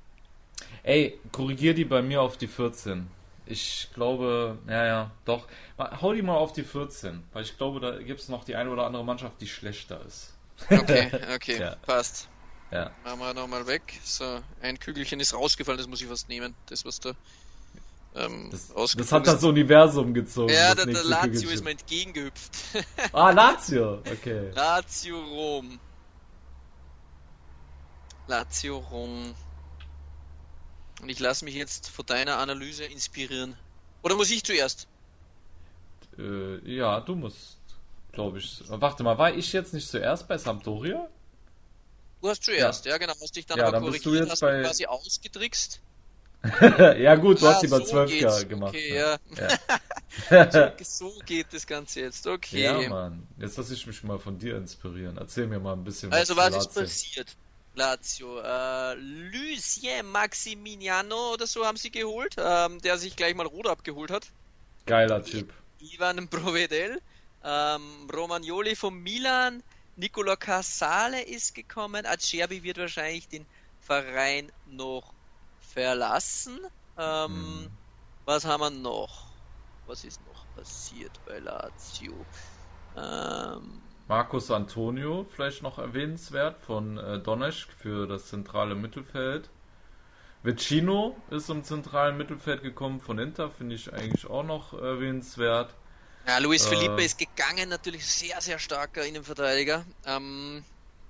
Ey, 0.84 1.20
korrigier 1.32 1.74
die 1.74 1.86
bei 1.86 2.02
mir 2.02 2.22
auf 2.22 2.38
die 2.38 2.48
14. 2.48 3.08
Ich 3.46 3.90
glaube, 3.94 4.58
ja, 4.68 4.86
ja, 4.86 5.12
doch. 5.26 5.48
Hau 5.78 6.14
die 6.14 6.22
mal 6.22 6.38
auf 6.38 6.54
die 6.54 6.64
14, 6.64 7.24
weil 7.34 7.44
ich 7.44 7.58
glaube, 7.58 7.80
da 7.80 7.98
gibt 7.98 8.22
es 8.22 8.30
noch 8.30 8.44
die 8.46 8.56
eine 8.56 8.70
oder 8.70 8.86
andere 8.86 9.04
Mannschaft, 9.04 9.42
die 9.42 9.48
schlechter 9.48 10.02
ist. 10.06 10.34
Okay, 10.70 11.12
okay, 11.36 11.60
ja. 11.60 11.76
passt. 11.78 12.30
Ja. 12.74 12.90
Machen 13.04 13.20
wir 13.20 13.34
nochmal 13.36 13.68
weg. 13.68 14.00
So, 14.04 14.42
ein 14.60 14.80
Kügelchen 14.80 15.20
ist 15.20 15.36
rausgefallen, 15.36 15.78
das 15.78 15.88
muss 15.88 16.02
ich 16.02 16.08
fast 16.08 16.28
nehmen. 16.28 16.56
Das, 16.66 16.84
was 16.86 17.00
da 17.00 17.14
ähm, 18.16 18.50
das, 18.52 18.74
das, 18.96 19.12
hat 19.12 19.28
das 19.28 19.44
Universum 19.44 20.14
gezogen. 20.14 20.52
Ja, 20.52 20.74
der, 20.74 20.86
der 20.88 21.04
Lazio 21.04 21.30
Kügelchen. 21.30 21.50
ist 21.50 21.64
mir 21.64 21.72
entgegengehüpft. 21.72 22.52
ah, 23.14 23.30
Lazio, 23.30 24.00
okay. 24.12 24.50
Lazio 24.56 25.20
Rom. 25.20 25.80
Lazio 28.26 28.78
Rom. 28.78 29.36
Und 31.02 31.10
ich 31.10 31.20
lasse 31.20 31.46
mich 31.46 31.54
jetzt 31.54 31.90
von 31.90 32.06
deiner 32.08 32.40
Analyse 32.40 32.86
inspirieren. 32.86 33.56
Oder 34.02 34.16
muss 34.16 34.32
ich 34.32 34.44
zuerst? 34.44 34.88
Äh, 36.18 36.58
ja, 36.76 37.02
du 37.02 37.14
musst, 37.14 37.60
glaube 38.12 38.40
ich. 38.40 38.64
Warte 38.68 39.04
mal, 39.04 39.18
war 39.20 39.36
ich 39.36 39.54
jetzt 39.54 39.74
nicht 39.76 39.88
zuerst 39.88 40.28
bei 40.28 40.40
Sampdoria? 40.40 41.08
Du 42.24 42.30
hast 42.30 42.42
zuerst, 42.42 42.86
ja, 42.86 42.92
ja 42.92 42.98
genau. 43.00 43.14
Musst 43.20 43.36
dich 43.36 43.46
dann 43.46 43.58
ja, 43.58 43.66
aber 43.66 43.74
dann 43.74 43.84
korrigieren, 43.84 44.30
bist 44.30 44.42
du 44.42 44.48
jetzt 44.48 44.62
bei... 44.62 44.62
quasi 44.62 44.86
ausgetrickst. 44.86 45.82
ja 46.98 47.16
gut, 47.16 47.42
du 47.42 47.48
ah, 47.48 47.54
hast 47.54 47.64
die 47.64 47.68
bei 47.68 47.80
so 47.80 47.84
12 47.84 48.22
Jahre 48.22 48.46
gemacht. 48.46 48.70
Okay, 48.70 48.96
ja. 48.96 49.18
ja. 50.30 50.52
so, 50.80 51.10
so, 51.10 51.20
geht 51.26 51.48
das 51.52 51.68
Ganze 51.68 52.00
jetzt, 52.00 52.26
okay. 52.26 52.64
Ja, 52.64 52.88
Mann. 52.88 53.28
Jetzt 53.38 53.58
lasse 53.58 53.74
ich 53.74 53.86
mich 53.86 54.02
mal 54.04 54.20
von 54.20 54.40
dir 54.40 54.56
inspirieren. 54.56 55.18
Erzähl 55.18 55.48
mir 55.48 55.60
mal 55.60 55.74
ein 55.74 55.84
bisschen 55.84 56.12
was 56.12 56.20
Also, 56.20 56.38
was 56.38 56.56
ist 56.56 56.74
passiert? 56.74 57.36
Lazio. 57.76 58.40
Äh, 58.40 58.94
Lucien 58.94 60.06
Maximiliano 60.10 61.34
oder 61.34 61.46
so 61.46 61.66
haben 61.66 61.78
sie 61.78 61.92
geholt, 61.92 62.38
ähm, 62.38 62.80
der 62.80 62.98
sich 62.98 63.18
gleich 63.18 63.36
mal 63.36 63.48
rot 63.48 63.68
abgeholt 63.68 64.12
hat. 64.12 64.28
Geiler 64.86 65.26
Typ. 65.26 65.52
Ivan 65.82 66.30
Provedel. 66.30 67.02
Ähm, 67.44 68.10
Romagnoli 68.14 68.78
von 68.78 68.96
Milan. 68.96 69.62
Nicola 69.96 70.36
Casale 70.36 71.22
ist 71.22 71.54
gekommen. 71.54 72.06
Acerbi 72.06 72.64
wird 72.64 72.78
wahrscheinlich 72.78 73.28
den 73.28 73.46
Verein 73.80 74.52
noch 74.66 75.14
verlassen. 75.60 76.60
Ähm, 76.98 77.32
hm. 77.32 77.70
Was 78.26 78.46
haben 78.46 78.62
wir 78.62 78.70
noch? 78.70 79.28
Was 79.86 80.04
ist 80.04 80.22
noch 80.28 80.46
passiert 80.56 81.20
bei 81.26 81.40
Lazio? 81.40 82.14
Ähm, 82.96 83.82
Marcus 84.08 84.52
Antonio, 84.52 85.26
vielleicht 85.30 85.64
noch 85.64 85.78
erwähnenswert, 85.78 86.60
von 86.62 86.98
äh, 86.98 87.20
Donetsk 87.20 87.72
für 87.72 88.08
das 88.08 88.28
zentrale 88.28 88.76
Mittelfeld. 88.76 89.50
Vecino 90.44 91.16
ist 91.30 91.50
im 91.50 91.64
zentralen 91.64 92.18
Mittelfeld 92.18 92.64
gekommen 92.64 93.00
von 93.00 93.18
Inter, 93.18 93.50
finde 93.50 93.76
ich 93.76 93.94
eigentlich 93.94 94.30
auch 94.30 94.44
noch 94.44 94.74
erwähnenswert. 94.74 95.74
Ja, 96.28 96.38
Luis 96.38 96.66
äh, 96.66 96.70
Felipe 96.70 97.04
ist 97.04 97.18
gegangen, 97.18 97.70
natürlich 97.70 98.06
sehr, 98.06 98.40
sehr 98.42 98.60
starker 98.60 99.06
Innenverteidiger. 99.06 99.86
Ähm, 100.06 100.64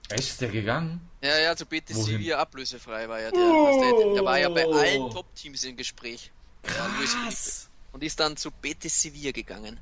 Echt, 0.10 0.30
ist 0.30 0.41
der 0.41 0.49
gegangen? 0.49 1.10
Ja, 1.22 1.38
ja, 1.40 1.56
zu 1.56 1.65
Betis 1.65 2.06
Sevilla 2.06 2.40
ablösefrei 2.40 3.07
war 3.07 3.22
ja 3.22 3.31
der. 3.31 3.40
Oh. 3.40 4.14
Der 4.15 4.26
war 4.26 4.38
ja 4.38 4.49
bei 4.49 4.65
allen 4.65 5.10
Top-Teams 5.11 5.64
im 5.64 5.77
Gespräch. 5.77 6.31
Krass. 6.64 7.69
und 7.91 8.03
ist 8.03 8.19
dann 8.19 8.38
zu 8.38 8.52
Betis 8.52 9.02
Sevilla 9.02 9.31
gegangen. 9.31 9.80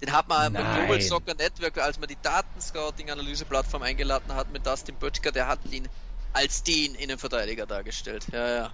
Den 0.00 0.12
hat 0.12 0.28
man 0.28 0.52
Nein. 0.52 0.62
beim 0.64 0.74
Global 0.74 1.00
Soccer 1.00 1.34
Network, 1.34 1.78
als 1.78 1.98
man 1.98 2.08
die 2.08 2.18
Datenscouting-Analyse-Plattform 2.20 3.82
eingeladen 3.82 4.34
hat 4.34 4.50
mit 4.52 4.66
Dustin 4.66 4.96
Böttger, 4.96 5.32
der 5.32 5.46
hat 5.46 5.60
ihn 5.70 5.88
als 6.32 6.62
den 6.62 6.94
Innenverteidiger 6.96 7.64
dargestellt. 7.66 8.26
Ja, 8.32 8.48
ja. 8.48 8.72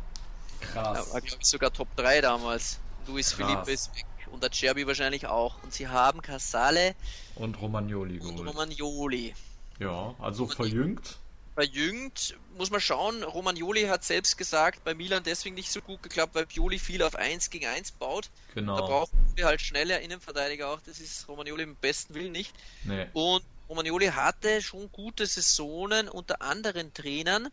Krass. 0.73 1.07
Er 1.07 1.13
war, 1.13 1.21
glaube 1.21 1.39
ich, 1.41 1.49
sogar 1.49 1.73
Top 1.73 1.89
3 1.97 2.21
damals. 2.23 2.79
Luis 3.07 3.37
Krass. 3.37 3.51
Felipe 3.51 3.73
ist 3.73 3.95
weg 3.95 4.07
und 4.33 4.43
der 4.43 4.51
Cherby 4.51 4.87
wahrscheinlich 4.87 5.27
auch. 5.27 5.63
Und 5.63 5.73
sie 5.73 5.89
haben 5.89 6.23
Casale 6.23 6.95
und 7.37 7.61
Romagnoli 7.61 8.19
geholt. 8.19 8.41
Und 8.41 8.49
Romagnoli. 8.49 9.35
Ja, 9.79 10.15
also 10.19 10.47
verjüngt. 10.47 11.19
Verjüngt, 11.55 12.37
muss 12.57 12.71
man 12.71 12.81
schauen. 12.81 13.23
Romagnoli 13.23 13.83
hat 13.85 14.05
selbst 14.05 14.39
gesagt, 14.39 14.85
bei 14.85 14.95
Milan 14.95 15.23
deswegen 15.25 15.55
nicht 15.55 15.73
so 15.73 15.81
gut 15.81 16.03
geklappt, 16.03 16.35
weil 16.35 16.47
Pioli 16.47 16.79
viel 16.79 17.03
auf 17.03 17.17
1 17.17 17.51
gegen 17.51 17.67
1 17.67 17.93
baut. 17.93 18.31
Genau. 18.55 18.77
Da 18.77 18.87
brauchen 18.87 19.19
wir 19.35 19.47
halt 19.47 19.61
schneller 19.61 20.01
Innenverteidiger 20.01 20.69
auch. 20.69 20.81
Das 20.81 21.01
ist 21.01 21.29
Romagnoli 21.29 21.65
im 21.65 21.77
besten 21.77 22.15
Willen 22.15 22.33
nicht. 22.33 22.55
Nee. 22.85 23.07
Und 23.13 23.45
Romagnoli 23.69 24.07
hatte 24.07 24.63
schon 24.63 24.91
gute 24.93 25.27
Saisonen 25.27 26.09
unter 26.09 26.43
anderen 26.43 26.93
Trainern. 26.95 27.49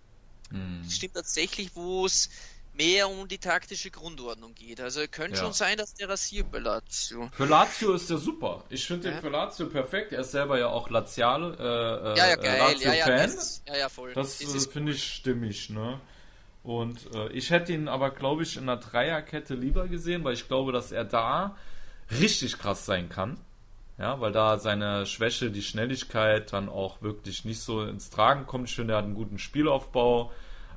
Hm. 0.51 0.81
Das 0.83 0.95
stimmt 0.95 1.15
tatsächlich, 1.15 1.75
wo 1.75 2.05
es 2.05 2.29
mehr 2.77 3.09
um 3.09 3.27
die 3.27 3.37
taktische 3.37 3.91
Grundordnung 3.91 4.53
geht. 4.53 4.79
Also 4.79 5.01
könnte 5.09 5.37
ja. 5.37 5.43
schon 5.43 5.53
sein, 5.53 5.77
dass 5.77 5.93
der 5.95 6.09
rasiert 6.09 6.51
bei 6.51 6.59
Lazio. 6.59 7.29
Für 7.33 7.45
Lazio 7.45 7.93
ist 7.93 8.09
der 8.09 8.17
super. 8.17 8.63
Ich 8.69 8.85
finde 8.85 9.09
ja. 9.09 9.15
den 9.15 9.21
für 9.21 9.29
Lazio 9.29 9.67
perfekt. 9.67 10.13
Er 10.13 10.21
ist 10.21 10.31
selber 10.31 10.59
ja 10.59 10.67
auch 10.67 10.89
Laziale, 10.89 11.55
äh, 11.59 12.17
ja, 12.17 12.27
ja, 12.27 12.33
äh, 12.33 12.37
geil. 12.37 12.59
Lazio-Fan. 12.59 12.93
Ja, 12.93 13.17
ja, 13.17 13.23
das, 13.23 13.63
ja, 13.67 13.77
ja, 13.77 13.89
voll. 13.89 14.13
Das 14.13 14.41
äh, 14.41 14.59
finde 14.69 14.93
ich 14.93 15.03
stimmig, 15.03 15.69
ne? 15.69 15.99
Und 16.63 17.13
äh, 17.13 17.29
ich 17.29 17.49
hätte 17.49 17.73
ihn 17.73 17.87
aber, 17.87 18.11
glaube 18.11 18.43
ich, 18.43 18.57
in 18.57 18.63
einer 18.63 18.77
Dreierkette 18.77 19.55
lieber 19.55 19.87
gesehen, 19.87 20.23
weil 20.23 20.33
ich 20.33 20.47
glaube, 20.47 20.71
dass 20.71 20.91
er 20.91 21.05
da 21.05 21.55
richtig 22.19 22.57
krass 22.57 22.85
sein 22.85 23.09
kann. 23.09 23.39
Ja, 23.97 24.19
weil 24.21 24.31
da 24.31 24.59
seine 24.59 25.07
Schwäche, 25.07 25.49
die 25.49 25.63
Schnelligkeit 25.63 26.53
dann 26.53 26.69
auch 26.69 27.01
wirklich 27.01 27.45
nicht 27.45 27.61
so 27.61 27.83
ins 27.83 28.11
Tragen 28.11 28.45
kommt. 28.45 28.69
Ich 28.69 28.75
finde, 28.75 28.93
er 28.93 28.97
hat 28.97 29.05
einen 29.05 29.15
guten 29.15 29.39
Spielaufbau. 29.39 30.31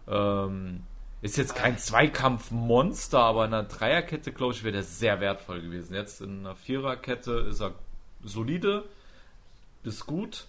Ähm, 0.09 0.85
ist 1.23 1.37
jetzt 1.37 1.55
kein 1.55 1.77
Zweikampfmonster, 1.77 3.19
aber 3.19 3.45
in 3.45 3.55
einer 3.55 3.69
Dreierkette, 3.69 4.33
glaube 4.33 4.55
ich, 4.55 4.63
wäre 4.65 4.73
der 4.73 4.83
sehr 4.85 5.21
wertvoll 5.21 5.61
gewesen. 5.61 5.95
Jetzt 5.95 6.21
in 6.21 6.41
einer 6.41 6.57
Viererkette 6.57 7.33
ist 7.51 7.61
er 7.61 7.75
solide, 8.23 8.85
ist 9.83 10.07
gut. 10.07 10.47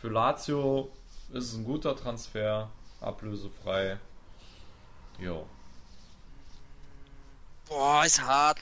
Für 0.00 0.08
Lazio 0.08 0.90
ist 1.32 1.44
es 1.44 1.54
ein 1.54 1.64
guter 1.64 1.96
Transfer. 1.96 2.70
ablösefrei. 3.00 3.98
Jo. 5.18 5.46
Boah, 7.68 8.04
ist 8.04 8.22
hart. 8.22 8.60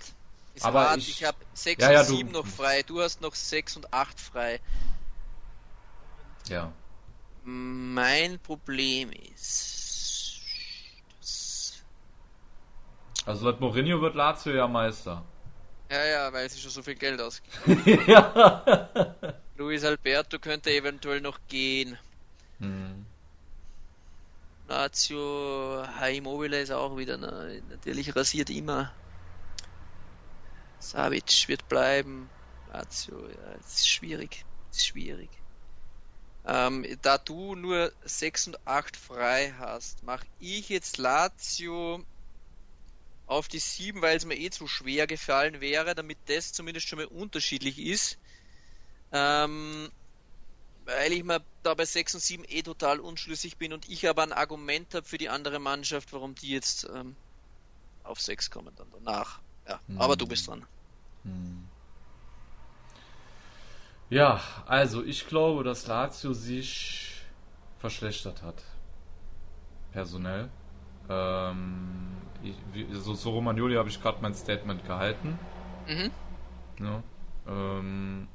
Ist 0.55 0.65
Aber 0.65 0.91
hart. 0.91 0.99
ich, 0.99 1.11
ich 1.11 1.25
habe 1.25 1.39
6 1.53 1.83
ja, 1.83 1.93
ja, 1.93 2.01
und 2.01 2.07
7 2.07 2.33
du, 2.33 2.39
noch 2.39 2.47
frei. 2.47 2.83
Du 2.83 3.01
hast 3.01 3.21
noch 3.21 3.35
6 3.35 3.77
und 3.77 3.93
8 3.93 4.19
frei. 4.19 4.61
Ja. 6.49 6.73
Mein 7.45 8.39
Problem 8.39 9.11
ist. 9.13 9.80
Also 13.31 13.47
laut 13.47 13.61
Mourinho 13.61 14.01
wird 14.01 14.17
Lazio 14.17 14.53
ja 14.53 14.67
Meister. 14.67 15.25
Ja, 15.89 16.05
ja, 16.05 16.33
weil 16.33 16.51
sie 16.51 16.61
schon 16.61 16.73
so 16.73 16.83
viel 16.83 16.97
Geld 16.97 17.21
ausgeben. 17.21 18.03
ja. 18.09 18.89
Luis 19.57 19.85
Alberto 19.85 20.41
könnte 20.41 20.71
eventuell 20.73 21.21
noch 21.21 21.39
gehen. 21.47 21.97
Hm. 22.59 23.07
Lazio, 24.67 25.85
Immobile 26.13 26.61
ist 26.61 26.73
auch 26.73 26.97
wieder, 26.97 27.17
ne, 27.19 27.63
natürlich 27.71 28.15
rasiert 28.17 28.51
immer. 28.51 28.93
Savic 30.81 31.47
wird 31.47 31.69
bleiben. 31.69 32.29
Lazio, 32.73 33.29
ja, 33.29 33.53
es 33.61 33.75
ist 33.75 33.89
schwierig. 33.89 34.45
Ist 34.73 34.87
schwierig. 34.87 35.31
Ähm, 36.47 36.85
da 37.03 37.19
du 37.19 37.55
nur 37.55 37.93
6 38.05 38.49
und 38.49 38.67
8 38.67 38.97
frei 38.97 39.55
hast, 39.57 40.03
mache 40.03 40.27
ich 40.41 40.69
jetzt 40.69 40.99
Lazio 40.99 42.05
auf 43.31 43.47
die 43.47 43.61
7, 43.61 44.03
weil 44.03 44.17
es 44.17 44.25
mir 44.25 44.37
eh 44.37 44.51
zu 44.51 44.67
schwer 44.67 45.07
gefallen 45.07 45.61
wäre, 45.61 45.95
damit 45.95 46.19
das 46.27 46.53
zumindest 46.53 46.89
schon 46.89 46.99
mal 46.99 47.07
unterschiedlich 47.07 47.79
ist. 47.79 48.19
Ähm, 49.13 49.89
weil 50.85 51.13
ich 51.13 51.23
mir 51.23 51.41
da 51.63 51.75
bei 51.75 51.85
6 51.85 52.15
und 52.15 52.21
7 52.21 52.45
eh 52.49 52.63
total 52.63 52.99
unschlüssig 52.99 53.57
bin 53.57 53.73
und 53.73 53.89
ich 53.89 54.09
aber 54.09 54.25
ein 54.25 54.33
Argument 54.33 54.93
habe 54.95 55.07
für 55.07 55.19
die 55.19 55.29
andere 55.29 55.61
Mannschaft, 55.61 56.13
warum 56.13 56.35
die 56.35 56.51
jetzt 56.51 56.89
ähm, 56.93 57.15
auf 58.03 58.21
6 58.21 58.51
kommen 58.51 58.75
dann 58.75 58.89
danach. 58.93 59.41
Ja, 59.69 59.81
hm. 59.87 60.01
aber 60.01 60.17
du 60.17 60.27
bist 60.27 60.49
dran. 60.49 60.67
Hm. 61.23 61.69
Ja, 64.09 64.43
also 64.67 65.05
ich 65.05 65.29
glaube, 65.29 65.63
dass 65.63 65.87
Lazio 65.87 66.33
sich 66.33 67.23
verschlechtert 67.79 68.43
hat. 68.43 68.61
Personell. 69.93 70.51
Ähm, 71.09 72.17
ich, 72.43 72.87
so, 72.93 73.15
so 73.15 73.31
Romagnoli 73.31 73.75
habe 73.77 73.89
ich 73.89 74.01
gerade 74.01 74.21
mein 74.23 74.35
Statement 74.35 74.85
gehalten. 74.87 75.39
Mhm. 75.87 76.11
Ja, 76.79 77.03
ähm, 77.47 78.29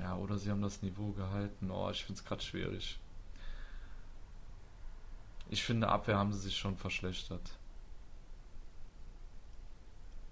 ja, 0.00 0.16
oder 0.16 0.38
sie 0.38 0.50
haben 0.50 0.62
das 0.62 0.82
Niveau 0.82 1.12
gehalten. 1.12 1.70
Oh, 1.70 1.90
ich 1.90 2.04
finde 2.04 2.20
es 2.20 2.24
gerade 2.24 2.42
schwierig. 2.42 2.98
Ich 5.48 5.62
finde, 5.62 5.88
Abwehr 5.88 6.16
haben 6.16 6.32
sie 6.32 6.40
sich 6.40 6.56
schon 6.56 6.76
verschlechtert. 6.76 7.58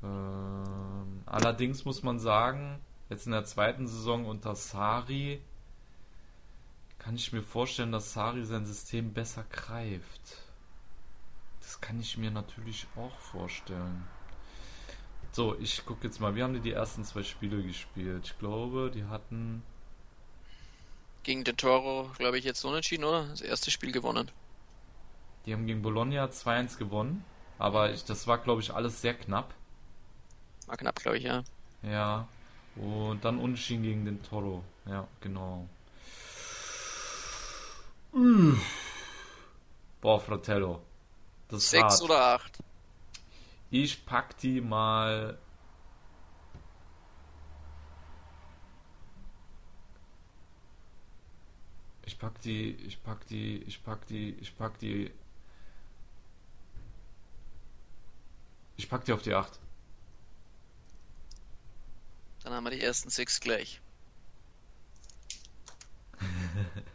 Ähm, 0.03 1.23
allerdings 1.27 1.85
muss 1.85 2.03
man 2.03 2.19
sagen, 2.19 2.81
jetzt 3.09 3.27
in 3.27 3.33
der 3.33 3.45
zweiten 3.45 3.87
Saison 3.87 4.27
unter 4.27 4.55
Sari 4.55 5.41
kann 7.05 7.17
ich 7.17 7.35
mir 7.35 7.43
vorstellen, 7.43 7.93
dass 7.93 8.15
Sari 8.15 8.47
sein 8.47 8.65
System 8.65 9.13
besser 9.13 9.45
greift. 9.53 10.39
Das 11.61 11.79
kann 11.79 12.01
ich 12.01 12.17
mir 12.17 12.31
natürlich 12.31 12.87
auch 12.97 13.15
vorstellen. 13.19 14.09
So, 15.33 15.55
ich 15.61 15.85
gucke 15.85 16.07
jetzt 16.07 16.19
mal, 16.19 16.35
wie 16.35 16.43
haben 16.43 16.55
die 16.55 16.61
die 16.61 16.73
ersten 16.73 17.05
zwei 17.05 17.23
Spiele 17.23 17.63
gespielt? 17.63 18.25
Ich 18.25 18.39
glaube, 18.39 18.91
die 18.91 19.05
hatten. 19.05 19.63
Gegen 21.25 21.45
den 21.45 21.59
Toro, 21.59 22.11
glaube 22.17 22.39
ich, 22.39 22.45
jetzt 22.45 22.65
unentschieden, 22.65 23.05
oder? 23.05 23.27
Das 23.29 23.43
erste 23.43 23.71
Spiel 23.71 23.93
gewonnen. 23.93 24.31
Die 25.45 25.53
haben 25.53 25.67
gegen 25.67 25.83
Bologna 25.83 26.25
2-1 26.25 26.79
gewonnen, 26.79 27.23
aber 27.59 27.93
ich, 27.93 28.05
das 28.07 28.27
war, 28.27 28.39
glaube 28.39 28.63
ich, 28.63 28.73
alles 28.73 29.03
sehr 29.03 29.13
knapp. 29.13 29.53
War 30.67 30.79
knapp, 30.79 30.97
glaube 30.97 31.19
ich, 31.19 31.25
ja. 31.25 31.45
Ja. 31.83 32.27
Und 32.77 33.23
dann 33.27 33.39
unentschieden 33.39 33.83
gegen 33.83 34.05
den 34.07 34.23
Toro. 34.23 34.65
Ja, 34.87 35.07
genau. 35.21 35.69
Mmh. 38.15 38.61
Boah, 40.01 40.21
Fratello. 40.21 40.81
Das 41.49 41.69
Sechs 41.71 41.95
hart. 41.95 42.03
oder 42.03 42.21
acht? 42.35 42.59
Ich 43.71 44.07
pack 44.07 44.39
die 44.39 44.61
mal. 44.61 45.37
Ich 52.07 52.17
pack 52.17 52.41
die, 52.43 52.77
ich 52.87 53.03
pack 53.03 53.27
die, 53.27 53.63
ich 53.65 53.83
pack 53.83 54.07
die, 54.07 54.31
ich 54.41 54.57
pack 54.57 54.79
die. 54.79 55.11
Ich 58.77 58.89
pack 58.89 59.05
die 59.05 59.13
auf 59.13 59.23
die 59.23 59.35
8. 59.35 59.59
Dann 62.45 62.53
haben 62.53 62.65
wir 62.65 62.71
die 62.71 62.81
ersten 62.81 63.11
sechs 63.11 63.41
gleich. 63.41 63.81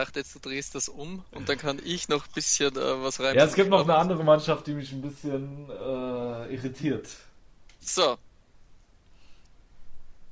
ich 0.00 0.06
dachte 0.06 0.20
jetzt, 0.20 0.34
du 0.34 0.38
drehst 0.38 0.74
das 0.74 0.88
um 0.88 1.24
und 1.30 1.48
dann 1.48 1.58
kann 1.58 1.78
ich 1.84 2.08
noch 2.08 2.26
ein 2.26 2.32
bisschen 2.34 2.74
äh, 2.74 3.02
was 3.02 3.20
rein. 3.20 3.36
Ja, 3.36 3.44
es 3.44 3.54
gibt 3.54 3.68
noch 3.68 3.82
eine 3.82 3.96
andere 3.96 4.24
Mannschaft, 4.24 4.66
die 4.66 4.72
mich 4.72 4.92
ein 4.92 5.02
bisschen 5.02 5.68
äh, 5.68 6.54
irritiert. 6.54 7.08
So. 7.80 8.16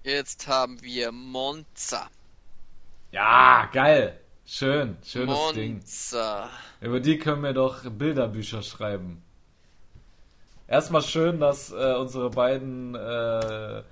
Jetzt 0.05 0.47
haben 0.47 0.81
wir 0.83 1.13
Monza. 1.13 2.09
Ja, 3.13 3.69
geil. 3.73 4.19
Schön, 4.47 4.97
schönes 5.05 5.37
Monza. 5.37 6.49
Ding. 6.81 6.89
Über 6.89 7.01
die 7.01 7.19
können 7.19 7.43
wir 7.43 7.53
doch 7.53 7.83
Bilderbücher 7.91 8.63
schreiben. 8.63 9.23
Erstmal 10.67 11.03
schön, 11.03 11.41
dass 11.41 11.71
äh, 11.73 11.95
unsere 11.95 12.31
beiden 12.31 12.95
äh, 12.95 13.83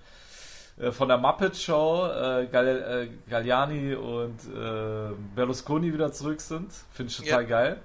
von 0.92 1.08
der 1.08 1.16
Muppet 1.16 1.56
Show 1.56 2.06
äh, 2.06 2.44
äh, 2.44 3.08
Galliani 3.30 3.94
und 3.94 4.38
äh, 4.44 5.14
Berlusconi 5.34 5.92
wieder 5.92 6.12
zurück 6.12 6.40
sind. 6.40 6.70
Finde 6.92 7.10
ich 7.10 7.16
total 7.16 7.42
ja. 7.42 7.48
geil. 7.48 7.80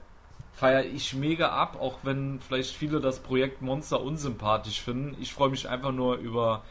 Feiere 0.53 0.83
ich 0.83 1.13
mega 1.13 1.49
ab, 1.49 1.77
auch 1.79 1.99
wenn 2.03 2.39
vielleicht 2.41 2.75
viele 2.75 2.99
das 2.99 3.19
Projekt 3.19 3.61
Monster 3.61 4.01
unsympathisch 4.01 4.81
finden. 4.81 5.15
Ich 5.21 5.33
freue 5.33 5.49
mich 5.49 5.69
einfach 5.69 5.93
nur 5.93 6.17
über 6.17 6.63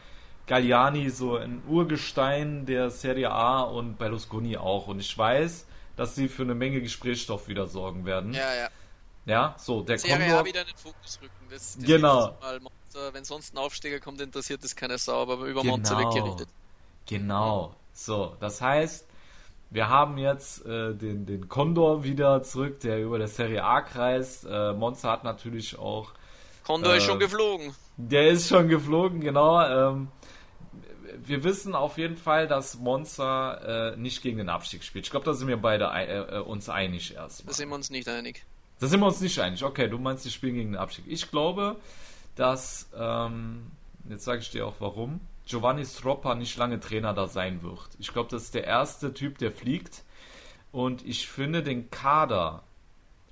Galliani, 0.45 1.09
so 1.09 1.37
ein 1.37 1.63
Urgestein 1.67 2.65
der 2.67 2.91
Serie 2.91 3.31
A 3.31 3.61
und 3.61 3.97
Berlusconi 3.97 4.57
auch. 4.57 4.87
Und 4.87 4.99
ich 4.99 5.17
weiß, 5.17 5.65
dass 5.95 6.15
sie 6.15 6.27
für 6.27 6.43
eine 6.43 6.53
Menge 6.55 6.81
Gesprächsstoff 6.81 7.47
wieder 7.47 7.65
sorgen 7.67 8.05
werden. 8.05 8.33
Ja, 8.33 8.53
ja. 8.53 8.69
Ja, 9.25 9.55
so, 9.57 9.81
der 9.81 9.99
Serie 9.99 10.17
Condor... 10.17 10.39
A 10.39 10.45
wieder 10.45 10.61
in 10.61 10.67
den 10.67 10.77
Fokus 10.77 11.19
rücken. 11.21 11.47
Das, 11.49 11.77
das 11.77 11.85
genau. 11.85 12.37
Monster, 12.91 13.13
wenn 13.13 13.23
sonst 13.23 13.53
ein 13.53 13.57
Aufsteiger 13.57 13.99
kommt, 13.99 14.19
interessiert 14.21 14.63
es 14.63 14.75
keine 14.75 14.97
Sau, 14.97 15.21
aber 15.21 15.35
über 15.45 15.61
genau. 15.61 15.77
Monster 15.77 15.97
wird 15.97 16.13
geredet. 16.13 16.47
Genau. 17.07 17.75
So, 17.93 18.35
das 18.39 18.61
heißt, 18.61 19.05
wir 19.69 19.87
haben 19.87 20.17
jetzt 20.17 20.65
äh, 20.65 20.93
den, 20.93 21.25
den 21.25 21.47
Condor 21.47 22.03
wieder 22.03 22.43
zurück, 22.43 22.81
der 22.81 23.01
über 23.01 23.17
der 23.17 23.27
Serie 23.27 23.63
A 23.63 23.81
kreist. 23.81 24.45
Äh, 24.45 24.73
Monster 24.73 25.09
hat 25.09 25.23
natürlich 25.23 25.77
auch. 25.77 26.11
Condor 26.65 26.93
äh, 26.93 26.97
ist 26.97 27.05
schon 27.05 27.19
geflogen. 27.19 27.73
Der 27.95 28.29
ist 28.29 28.49
schon 28.49 28.67
geflogen, 28.67 29.21
genau. 29.21 29.61
Ähm, 29.61 30.09
wir 31.23 31.43
wissen 31.43 31.75
auf 31.75 31.97
jeden 31.97 32.17
Fall, 32.17 32.47
dass 32.47 32.77
Monster 32.77 33.93
äh, 33.93 33.97
nicht 33.97 34.21
gegen 34.21 34.37
den 34.37 34.49
Abstieg 34.49 34.83
spielt. 34.83 35.05
Ich 35.05 35.11
glaube, 35.11 35.25
da 35.25 35.33
sind 35.33 35.47
wir 35.47 35.57
beide 35.57 35.85
äh, 35.85 36.37
äh, 36.37 36.39
uns 36.39 36.67
einig 36.67 37.15
erstmal. 37.15 37.51
Da 37.51 37.53
sind 37.53 37.69
wir 37.69 37.75
uns 37.75 37.89
nicht 37.89 38.07
einig. 38.07 38.43
Da 38.79 38.87
sind 38.87 38.99
wir 38.99 39.07
uns 39.07 39.21
nicht 39.21 39.39
einig. 39.39 39.63
Okay, 39.63 39.87
du 39.87 39.97
meinst, 39.97 40.25
die 40.25 40.31
spielen 40.31 40.55
gegen 40.55 40.71
den 40.71 40.79
Abstieg. 40.79 41.05
Ich 41.07 41.29
glaube, 41.29 41.77
dass, 42.35 42.89
ähm, 42.95 43.71
jetzt 44.09 44.23
sage 44.23 44.41
ich 44.41 44.51
dir 44.51 44.65
auch 44.65 44.75
warum, 44.79 45.21
Giovanni 45.45 45.85
Stroppa 45.85 46.35
nicht 46.35 46.57
lange 46.57 46.79
Trainer 46.79 47.13
da 47.13 47.27
sein 47.27 47.61
wird. 47.61 47.89
Ich 47.99 48.13
glaube, 48.13 48.29
das 48.29 48.43
ist 48.43 48.55
der 48.55 48.65
erste 48.65 49.13
Typ, 49.13 49.37
der 49.37 49.51
fliegt. 49.51 50.03
Und 50.71 51.05
ich 51.05 51.27
finde 51.27 51.63
den 51.63 51.89
Kader 51.91 52.63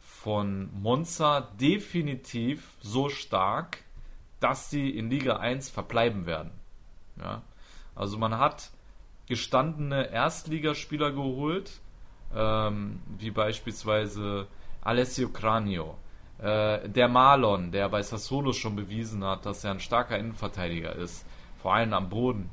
von 0.01 0.69
Monza 0.73 1.47
definitiv 1.59 2.73
so 2.81 3.07
stark, 3.07 3.84
dass 4.39 4.69
sie 4.69 4.89
in 4.89 5.09
Liga 5.09 5.38
1 5.38 5.69
verbleiben 5.69 6.26
werden. 6.26 6.51
Ja? 7.17 7.41
Also 7.95 8.17
man 8.17 8.38
hat 8.38 8.71
gestandene 9.27 10.11
Erstligaspieler 10.11 11.11
geholt, 11.11 11.80
ähm, 12.35 13.01
wie 13.17 13.31
beispielsweise 13.31 14.47
Alessio 14.81 15.30
Cranio, 15.30 15.97
äh, 16.41 16.88
der 16.88 17.07
Marlon, 17.07 17.72
der 17.72 17.90
bei 17.90 18.02
Sassuolo 18.02 18.53
schon 18.53 18.76
bewiesen 18.76 19.24
hat, 19.24 19.45
dass 19.45 19.64
er 19.64 19.72
ein 19.72 19.80
starker 19.80 20.18
Innenverteidiger 20.18 20.95
ist, 20.95 21.26
vor 21.61 21.74
allem 21.74 21.94
am 21.94 22.10
Boden. 22.10 22.49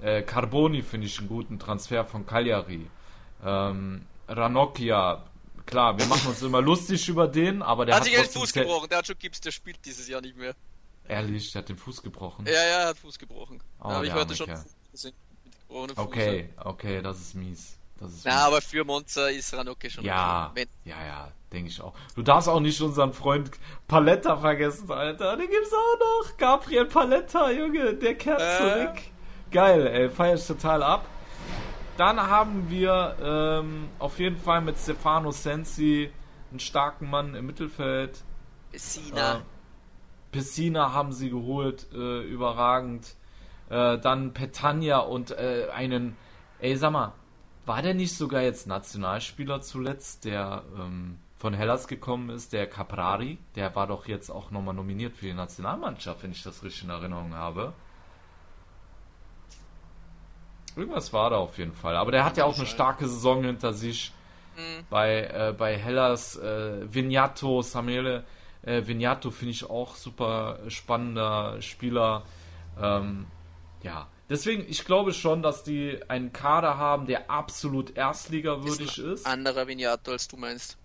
Äh, 0.00 0.22
Carboni 0.22 0.82
finde 0.82 1.06
ich 1.06 1.18
einen 1.18 1.28
guten 1.28 1.58
Transfer 1.58 2.04
von 2.04 2.26
Cagliari. 2.26 2.88
Ähm, 3.44 4.02
Ranocchia, 4.28 5.24
klar, 5.66 5.98
wir 5.98 6.06
machen 6.06 6.28
uns 6.28 6.42
immer 6.42 6.60
lustig 6.60 7.08
über 7.08 7.28
den, 7.28 7.62
aber 7.62 7.86
der 7.86 7.94
hat, 7.94 8.02
hat 8.02 8.08
sich 8.08 8.16
den 8.16 8.40
Fuß 8.40 8.52
gebrochen. 8.52 8.88
Der 8.88 8.98
hat 8.98 9.06
schon 9.06 9.18
Gips, 9.18 9.40
der 9.40 9.50
spielt 9.50 9.84
dieses 9.84 10.08
Jahr 10.08 10.20
nicht 10.20 10.36
mehr. 10.36 10.54
Ehrlich, 11.06 11.52
der 11.52 11.62
hat 11.62 11.68
den 11.68 11.78
Fuß 11.78 12.02
gebrochen. 12.02 12.44
Ja, 12.46 12.52
ja, 12.52 12.80
er 12.80 12.88
hat 12.88 12.98
Fuß 12.98 13.18
gebrochen. 13.18 13.60
Oh, 13.80 13.90
habe 13.90 14.06
ich 14.06 14.12
heute 14.12 14.36
schon 14.36 14.50
Okay, 15.96 16.48
okay, 16.64 17.02
das 17.02 17.20
ist 17.20 17.34
mies. 17.34 17.77
Na, 18.24 18.46
aber 18.46 18.60
für 18.60 18.84
Monza 18.84 19.28
ist 19.28 19.52
Ranocke 19.54 19.90
schon 19.90 20.04
Ja, 20.04 20.50
okay. 20.52 20.66
ja, 20.84 20.96
ja, 21.04 21.32
denke 21.52 21.70
ich 21.70 21.80
auch. 21.80 21.94
Du 22.14 22.22
darfst 22.22 22.48
auch 22.48 22.60
nicht 22.60 22.80
unseren 22.80 23.12
Freund 23.12 23.50
Paletta 23.88 24.36
vergessen, 24.36 24.90
Alter. 24.90 25.36
Den 25.36 25.50
gibt's 25.50 25.72
auch 25.72 25.98
noch. 25.98 26.36
Gabriel 26.36 26.84
Paletta, 26.84 27.50
Junge, 27.50 27.94
der 27.94 28.14
kehrt 28.14 28.40
äh. 28.40 28.56
zurück. 28.58 29.02
Geil, 29.50 29.86
ey, 29.86 30.10
feier 30.10 30.34
ich 30.34 30.46
total 30.46 30.82
ab. 30.82 31.06
Dann 31.96 32.20
haben 32.20 32.70
wir 32.70 33.16
ähm, 33.20 33.88
auf 33.98 34.20
jeden 34.20 34.36
Fall 34.36 34.60
mit 34.60 34.78
Stefano 34.78 35.32
Sensi 35.32 36.12
einen 36.50 36.60
starken 36.60 37.10
Mann 37.10 37.34
im 37.34 37.46
Mittelfeld. 37.46 38.22
Pessina. 38.70 39.36
Äh, 39.36 39.40
Pessina 40.30 40.92
haben 40.92 41.12
sie 41.12 41.30
geholt, 41.30 41.88
äh, 41.92 42.22
überragend. 42.22 43.16
Äh, 43.68 43.98
dann 43.98 44.32
Petania 44.32 44.98
und 44.98 45.32
äh, 45.32 45.68
einen, 45.74 46.16
ey, 46.60 46.76
sag 46.76 46.92
mal, 46.92 47.14
war 47.68 47.82
der 47.82 47.94
nicht 47.94 48.16
sogar 48.16 48.42
jetzt 48.42 48.66
Nationalspieler 48.66 49.60
zuletzt, 49.60 50.24
der 50.24 50.64
ähm, 50.78 51.18
von 51.36 51.54
Hellas 51.54 51.86
gekommen 51.86 52.30
ist, 52.30 52.52
der 52.52 52.66
Caprari? 52.66 53.38
Der 53.54 53.74
war 53.76 53.86
doch 53.86 54.06
jetzt 54.06 54.30
auch 54.30 54.50
nochmal 54.50 54.74
nominiert 54.74 55.16
für 55.16 55.26
die 55.26 55.34
Nationalmannschaft, 55.34 56.22
wenn 56.22 56.32
ich 56.32 56.42
das 56.42 56.62
richtig 56.62 56.84
in 56.84 56.90
Erinnerung 56.90 57.34
habe. 57.34 57.72
Irgendwas 60.74 61.12
war 61.12 61.30
da 61.30 61.36
auf 61.36 61.58
jeden 61.58 61.72
Fall. 61.74 61.96
Aber 61.96 62.10
der 62.10 62.24
hat 62.24 62.36
ja 62.36 62.44
auch 62.44 62.56
eine 62.56 62.66
starke 62.66 63.06
Saison 63.06 63.44
hinter 63.44 63.72
sich. 63.72 64.12
Mhm. 64.56 64.84
Bei, 64.90 65.24
äh, 65.24 65.54
bei 65.56 65.76
Hellas, 65.76 66.36
äh, 66.36 66.92
Vignato, 66.92 67.62
Samuele 67.62 68.24
äh, 68.62 68.86
Vignato 68.86 69.30
finde 69.30 69.52
ich 69.52 69.68
auch 69.68 69.96
super 69.96 70.58
spannender 70.68 71.60
Spieler. 71.62 72.24
Ähm, 72.80 73.26
ja, 73.82 74.06
deswegen, 74.28 74.64
ich 74.68 74.84
glaube 74.84 75.12
schon, 75.12 75.42
dass 75.42 75.64
die 75.64 75.98
einen 76.08 76.32
Kader 76.32 76.76
haben, 76.78 77.06
der 77.06 77.30
absolut 77.30 77.96
erstligawürdig 77.96 78.98
ist. 78.98 79.20
ist. 79.20 79.26
Anderer 79.26 79.66
Vignato, 79.66 80.12
als 80.12 80.28
du 80.28 80.36
meinst. 80.36 80.76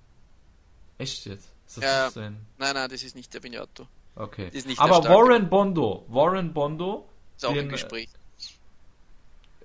Echt 0.98 1.26
jetzt? 1.26 1.50
Ist 1.68 1.78
das 1.78 2.16
ja, 2.16 2.22
nein, 2.22 2.46
nein, 2.58 2.90
das 2.90 3.04
ist 3.04 3.16
nicht 3.16 3.34
der 3.34 3.42
Vignato. 3.44 3.88
Okay. 4.16 4.52
Aber 4.78 5.04
Warren 5.06 5.50
Bondo, 5.50 6.06
Warren 6.08 6.54
Bondo. 6.54 7.10
Ist 7.36 7.46
auch 7.46 7.54
den, 7.54 7.64
im 7.64 7.70
Gespräch. 7.70 8.10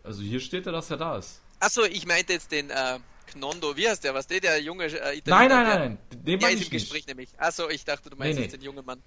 Also 0.02 0.22
hier 0.22 0.40
steht 0.40 0.66
er, 0.66 0.72
dass 0.72 0.90
er 0.90 0.96
da 0.96 1.18
ist. 1.18 1.40
Achso, 1.60 1.84
ich 1.84 2.06
meinte 2.06 2.32
jetzt 2.32 2.50
den 2.50 2.70
äh, 2.70 2.98
Knondo, 3.26 3.76
wie 3.76 3.88
heißt 3.88 4.04
der? 4.04 4.14
Was 4.14 4.26
der, 4.26 4.40
der 4.40 4.62
junge 4.62 4.84
äh, 4.84 5.18
Italiener? 5.18 5.20
Nein, 5.26 5.48
nein, 5.48 5.66
nein, 5.66 5.78
nein. 5.78 5.98
Den 6.24 6.40
der 6.40 6.50
ist 6.50 6.64
im 6.64 6.70
Gespräch 6.70 7.00
nicht. 7.00 7.08
nämlich. 7.08 7.28
Achso, 7.36 7.68
ich 7.68 7.84
dachte, 7.84 8.08
du 8.08 8.16
meinst 8.16 8.38
nee, 8.38 8.46
nee. 8.46 8.50
den 8.50 8.62
jungen 8.62 8.84
Mann. 8.86 9.02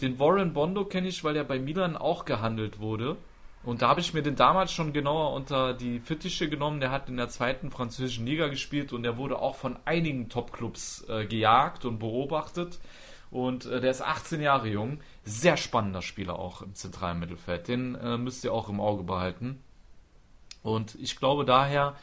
Den 0.00 0.18
Warren 0.18 0.52
Bondo 0.52 0.84
kenne 0.84 1.08
ich, 1.08 1.24
weil 1.24 1.36
er 1.36 1.44
bei 1.44 1.58
Milan 1.58 1.96
auch 1.96 2.24
gehandelt 2.24 2.78
wurde. 2.78 3.16
Und 3.64 3.80
da 3.80 3.88
habe 3.88 4.00
ich 4.00 4.12
mir 4.12 4.22
den 4.22 4.36
damals 4.36 4.72
schon 4.72 4.92
genauer 4.92 5.32
unter 5.32 5.72
die 5.72 5.98
Fittiche 5.98 6.48
genommen. 6.48 6.80
Der 6.80 6.90
hat 6.90 7.08
in 7.08 7.16
der 7.16 7.28
zweiten 7.28 7.70
französischen 7.70 8.26
Liga 8.26 8.48
gespielt 8.48 8.92
und 8.92 9.02
der 9.02 9.16
wurde 9.16 9.38
auch 9.38 9.56
von 9.56 9.78
einigen 9.86 10.28
Topclubs 10.28 11.06
äh, 11.08 11.24
gejagt 11.24 11.86
und 11.86 11.98
beobachtet. 11.98 12.78
Und 13.30 13.64
äh, 13.64 13.80
der 13.80 13.90
ist 13.90 14.02
18 14.02 14.42
Jahre 14.42 14.68
jung. 14.68 15.00
Sehr 15.24 15.56
spannender 15.56 16.02
Spieler 16.02 16.38
auch 16.38 16.60
im 16.60 16.74
zentralen 16.74 17.18
Mittelfeld. 17.18 17.66
Den 17.68 17.94
äh, 17.94 18.18
müsst 18.18 18.44
ihr 18.44 18.52
auch 18.52 18.68
im 18.68 18.80
Auge 18.80 19.02
behalten. 19.02 19.62
Und 20.62 20.94
ich 20.96 21.16
glaube 21.16 21.46
daher, 21.46 21.94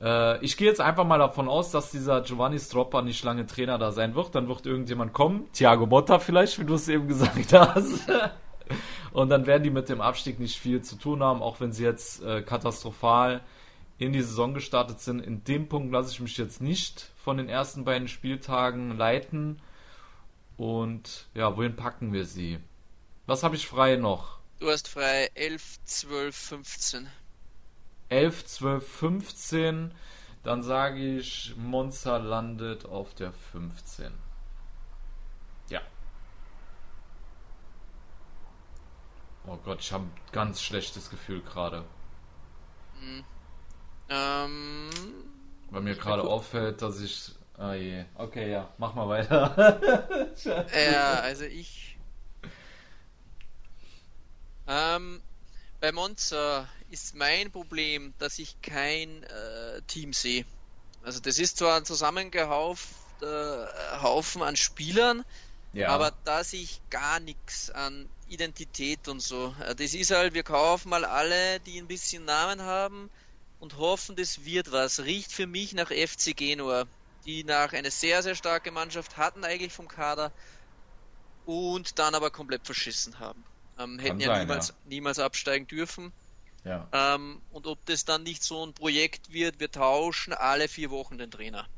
äh, 0.00 0.44
ich 0.44 0.56
gehe 0.56 0.66
jetzt 0.66 0.80
einfach 0.80 1.04
mal 1.04 1.18
davon 1.18 1.48
aus, 1.48 1.70
dass 1.70 1.92
dieser 1.92 2.22
Giovanni 2.22 2.58
Stroppa 2.58 3.00
nicht 3.02 3.22
lange 3.22 3.46
Trainer 3.46 3.78
da 3.78 3.92
sein 3.92 4.16
wird. 4.16 4.34
Dann 4.34 4.48
wird 4.48 4.66
irgendjemand 4.66 5.12
kommen. 5.12 5.48
Thiago 5.52 5.86
Motta 5.86 6.18
vielleicht, 6.18 6.58
wie 6.58 6.64
du 6.64 6.74
es 6.74 6.88
eben 6.88 7.06
gesagt 7.06 7.52
hast. 7.52 8.10
Und 9.12 9.28
dann 9.28 9.46
werden 9.46 9.62
die 9.62 9.70
mit 9.70 9.88
dem 9.88 10.00
Abstieg 10.00 10.38
nicht 10.38 10.58
viel 10.58 10.82
zu 10.82 10.96
tun 10.96 11.22
haben, 11.22 11.42
auch 11.42 11.60
wenn 11.60 11.72
sie 11.72 11.84
jetzt 11.84 12.22
äh, 12.22 12.42
katastrophal 12.42 13.40
in 13.98 14.12
die 14.12 14.22
Saison 14.22 14.54
gestartet 14.54 15.00
sind. 15.00 15.20
In 15.20 15.44
dem 15.44 15.68
Punkt 15.68 15.92
lasse 15.92 16.12
ich 16.12 16.20
mich 16.20 16.36
jetzt 16.36 16.60
nicht 16.60 17.10
von 17.22 17.36
den 17.36 17.48
ersten 17.48 17.84
beiden 17.84 18.08
Spieltagen 18.08 18.96
leiten. 18.96 19.60
Und 20.56 21.26
ja, 21.34 21.56
wohin 21.56 21.76
packen 21.76 22.12
wir 22.12 22.24
sie? 22.24 22.58
Was 23.26 23.42
habe 23.42 23.56
ich 23.56 23.66
frei 23.66 23.96
noch? 23.96 24.40
Du 24.58 24.68
hast 24.68 24.88
frei 24.88 25.30
11, 25.34 25.84
12, 25.84 26.36
15. 26.36 27.08
11, 28.10 28.44
12, 28.46 28.88
15. 28.88 29.94
Dann 30.42 30.62
sage 30.62 31.16
ich, 31.18 31.54
Monza 31.56 32.16
landet 32.16 32.86
auf 32.86 33.14
der 33.14 33.32
15. 33.32 34.12
Ja. 35.68 35.80
Oh 39.46 39.56
Gott, 39.64 39.80
ich 39.80 39.92
habe 39.92 40.04
ein 40.04 40.12
ganz 40.32 40.62
schlechtes 40.62 41.10
Gefühl 41.10 41.40
gerade. 41.42 41.84
Hm. 43.00 43.24
Ähm, 44.08 44.90
Weil 45.70 45.82
mir 45.82 45.94
gerade 45.94 46.22
auffällt, 46.22 46.82
dass 46.82 47.00
ich. 47.00 47.32
Ah 47.56 47.74
je. 47.74 48.04
Okay, 48.14 48.50
ja, 48.50 48.72
mach 48.78 48.94
mal 48.94 49.08
weiter. 49.08 50.34
ja, 50.74 51.20
also 51.20 51.44
ich. 51.44 51.98
Ähm, 54.66 55.22
bei 55.80 55.92
Monza 55.92 56.68
ist 56.90 57.14
mein 57.14 57.50
Problem, 57.50 58.14
dass 58.18 58.38
ich 58.38 58.60
kein 58.62 59.22
äh, 59.24 59.82
Team 59.86 60.12
sehe. 60.12 60.44
Also 61.02 61.20
das 61.20 61.38
ist 61.38 61.58
zwar 61.58 61.78
ein 61.78 61.84
zusammengehaufter 61.84 63.68
äh, 63.68 64.02
Haufen 64.02 64.42
an 64.42 64.56
Spielern, 64.56 65.24
ja. 65.72 65.88
aber 65.88 66.12
da 66.24 66.44
sehe 66.44 66.62
ich 66.62 66.80
gar 66.90 67.20
nichts 67.20 67.70
an 67.70 68.08
Identität 68.30 69.08
und 69.08 69.20
so. 69.20 69.54
Äh, 69.60 69.74
das 69.74 69.94
ist 69.94 70.10
halt, 70.10 70.34
wir 70.34 70.42
kaufen 70.42 70.88
mal 70.88 71.04
alle, 71.04 71.60
die 71.60 71.78
ein 71.80 71.88
bisschen 71.88 72.24
Namen 72.24 72.62
haben 72.62 73.10
und 73.58 73.76
hoffen, 73.76 74.16
das 74.16 74.44
wird 74.44 74.72
was. 74.72 75.00
Riecht 75.00 75.32
für 75.32 75.46
mich 75.46 75.72
nach 75.74 75.90
FC 75.90 76.36
Genua, 76.36 76.86
die 77.24 77.44
nach 77.44 77.72
eine 77.72 77.90
sehr, 77.90 78.22
sehr 78.22 78.34
starke 78.34 78.70
Mannschaft 78.70 79.16
hatten 79.16 79.44
eigentlich 79.44 79.72
vom 79.72 79.88
Kader 79.88 80.32
und 81.44 81.98
dann 81.98 82.14
aber 82.14 82.30
komplett 82.30 82.64
verschissen 82.64 83.18
haben. 83.18 83.44
Ähm, 83.78 83.98
hätten 83.98 84.20
ja, 84.20 84.38
niemals, 84.38 84.68
ja 84.68 84.74
niemals 84.84 85.18
absteigen 85.18 85.66
dürfen. 85.66 86.12
Ja. 86.64 86.88
Ähm, 86.92 87.42
und 87.50 87.66
ob 87.66 87.84
das 87.86 88.04
dann 88.04 88.22
nicht 88.22 88.42
so 88.44 88.64
ein 88.64 88.74
Projekt 88.74 89.32
wird, 89.32 89.58
wir 89.58 89.70
tauschen 89.70 90.32
alle 90.32 90.68
vier 90.68 90.90
Wochen 90.90 91.18
den 91.18 91.30
Trainer. 91.30 91.68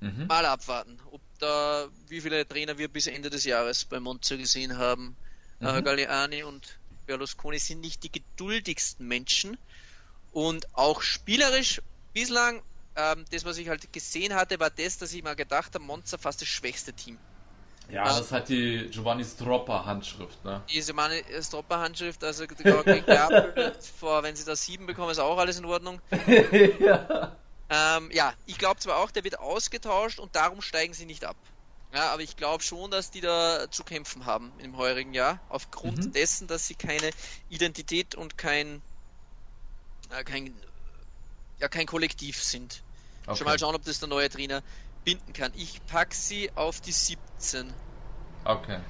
Mhm. 0.00 0.26
Mal 0.26 0.46
abwarten, 0.46 1.00
ob 1.10 1.22
da, 1.38 1.88
wie 2.08 2.20
viele 2.20 2.46
Trainer 2.46 2.78
wir 2.78 2.88
bis 2.88 3.06
Ende 3.06 3.30
des 3.30 3.44
Jahres 3.44 3.84
bei 3.84 4.00
Monza 4.00 4.36
gesehen 4.36 4.78
haben. 4.78 5.16
Mhm. 5.60 5.66
Äh, 5.66 5.82
Galliani 5.82 6.42
und 6.42 6.78
Berlusconi 7.06 7.58
sind 7.58 7.80
nicht 7.80 8.02
die 8.02 8.12
geduldigsten 8.12 9.06
Menschen 9.06 9.58
und 10.32 10.66
auch 10.74 11.02
spielerisch 11.02 11.80
bislang, 12.12 12.62
ähm, 12.96 13.24
das 13.30 13.44
was 13.44 13.58
ich 13.58 13.68
halt 13.68 13.92
gesehen 13.92 14.34
hatte, 14.34 14.58
war 14.60 14.70
das, 14.70 14.98
dass 14.98 15.12
ich 15.12 15.22
mal 15.22 15.36
gedacht 15.36 15.74
habe, 15.74 15.84
Monza 15.84 16.18
fast 16.18 16.40
das 16.40 16.48
schwächste 16.48 16.92
Team. 16.92 17.18
Ja, 17.90 18.04
also, 18.04 18.20
das 18.20 18.32
hat 18.32 18.48
die 18.48 18.88
Giovanni 18.90 19.24
Stropper 19.24 19.84
Handschrift, 19.84 20.44
ne? 20.44 20.62
Die 20.70 20.80
Giovanni 20.80 21.24
Stropper 21.40 21.80
Handschrift, 21.80 22.22
also 22.22 22.44
vor, 23.98 24.22
wenn 24.22 24.36
sie 24.36 24.44
da 24.44 24.54
sieben 24.54 24.86
bekommen, 24.86 25.10
ist 25.10 25.18
auch 25.18 25.38
alles 25.38 25.58
in 25.58 25.64
Ordnung. 25.64 26.00
ja. 26.78 27.36
Ähm, 27.68 28.10
ja, 28.12 28.34
ich 28.46 28.58
glaube 28.58 28.80
zwar 28.80 28.98
auch, 28.98 29.10
der 29.10 29.24
wird 29.24 29.38
ausgetauscht 29.38 30.20
und 30.20 30.36
darum 30.36 30.62
steigen 30.62 30.94
sie 30.94 31.06
nicht 31.06 31.24
ab. 31.24 31.36
Ja, 31.92 32.12
aber 32.12 32.22
ich 32.22 32.36
glaube 32.36 32.62
schon, 32.62 32.90
dass 32.90 33.10
die 33.10 33.20
da 33.20 33.68
zu 33.70 33.82
kämpfen 33.82 34.24
haben 34.24 34.52
im 34.58 34.76
heurigen 34.76 35.12
Jahr, 35.12 35.40
aufgrund 35.48 35.98
mhm. 35.98 36.12
dessen, 36.12 36.46
dass 36.46 36.66
sie 36.66 36.74
keine 36.74 37.10
Identität 37.48 38.14
und 38.14 38.38
kein, 38.38 38.80
äh, 40.10 40.22
kein, 40.22 40.54
ja, 41.58 41.68
kein 41.68 41.86
Kollektiv 41.86 42.42
sind. 42.42 42.82
Okay. 43.26 43.38
Schon 43.38 43.44
mal 43.46 43.58
schauen, 43.58 43.74
ob 43.74 43.84
das 43.84 43.98
der 43.98 44.08
neue 44.08 44.30
Trainer 44.30 44.62
binden 45.04 45.32
kann. 45.32 45.52
Ich 45.56 45.84
pack 45.86 46.14
sie 46.14 46.50
auf 46.54 46.80
die 46.80 46.92
17. 46.92 47.72
Okay. 48.44 48.80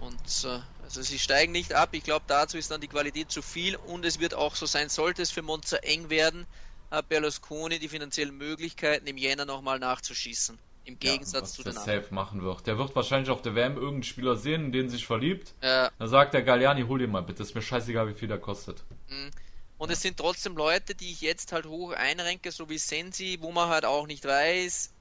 Und 0.00 0.44
äh, 0.44 0.60
also 0.82 1.00
sie 1.00 1.18
steigen 1.18 1.52
nicht 1.52 1.72
ab. 1.72 1.90
Ich 1.92 2.04
glaube, 2.04 2.24
dazu 2.28 2.58
ist 2.58 2.70
dann 2.70 2.80
die 2.80 2.88
Qualität 2.88 3.30
zu 3.30 3.40
viel 3.40 3.76
und 3.76 4.04
es 4.04 4.20
wird 4.20 4.34
auch 4.34 4.54
so 4.54 4.66
sein, 4.66 4.90
sollte 4.90 5.22
es 5.22 5.30
für 5.30 5.42
Monza 5.42 5.78
eng 5.78 6.10
werden, 6.10 6.46
hat 6.90 7.08
Berlusconi 7.08 7.78
die 7.78 7.88
finanziellen 7.88 8.36
Möglichkeiten 8.36 9.06
im 9.06 9.16
Jänner 9.16 9.46
nochmal 9.46 9.78
nachzuschießen. 9.78 10.58
Im 10.84 10.98
Gegensatz 10.98 11.56
ja, 11.56 11.56
zu 11.56 11.62
den 11.62 11.76
anderen. 11.78 12.02
safe 12.02 12.14
machen 12.14 12.42
wird. 12.42 12.66
Der 12.66 12.76
wird 12.76 12.94
wahrscheinlich 12.96 13.30
auf 13.30 13.40
der 13.40 13.54
WM 13.54 13.74
irgendeinen 13.74 14.02
Spieler 14.02 14.36
sehen, 14.36 14.66
in 14.66 14.72
den 14.72 14.88
sich 14.88 15.06
verliebt. 15.06 15.54
Ja. 15.62 15.90
Dann 15.98 16.08
sagt 16.08 16.34
der 16.34 16.42
Galliani, 16.42 16.82
hol 16.82 17.00
ihn 17.00 17.10
mal 17.10 17.22
bitte, 17.22 17.42
ist 17.42 17.54
mir 17.54 17.62
scheißegal, 17.62 18.08
wie 18.08 18.14
viel 18.14 18.28
der 18.28 18.38
kostet. 18.38 18.82
Mhm. 19.08 19.30
Und 19.78 19.90
es 19.90 20.00
sind 20.00 20.16
trotzdem 20.16 20.56
Leute, 20.56 20.94
die 20.94 21.10
ich 21.10 21.20
jetzt 21.20 21.52
halt 21.52 21.66
hoch 21.66 21.92
einrenke, 21.92 22.52
so 22.52 22.68
wie 22.68 22.78
Sensi, 22.78 23.38
wo 23.40 23.50
man 23.52 23.68
halt 23.68 23.84
auch 23.84 24.06
nicht 24.06 24.24
weiß, 24.24 24.92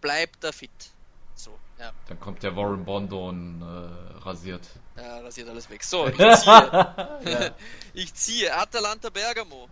bleibt 0.00 0.42
er 0.42 0.52
fit. 0.52 0.70
So, 1.34 1.56
ja. 1.78 1.92
Dann 2.08 2.18
kommt 2.18 2.42
der 2.42 2.56
Warren 2.56 2.84
Bondo 2.84 3.28
und 3.28 3.62
äh, 3.62 4.18
rasiert. 4.24 4.62
Ja, 4.96 5.18
rasiert 5.20 5.48
alles 5.48 5.70
weg. 5.70 5.84
So, 5.84 6.08
ich 6.08 6.16
ziehe. 6.16 7.54
ich 7.94 8.14
ziehe 8.14 8.56
Atalanta 8.56 9.10
Bergamo. 9.10 9.68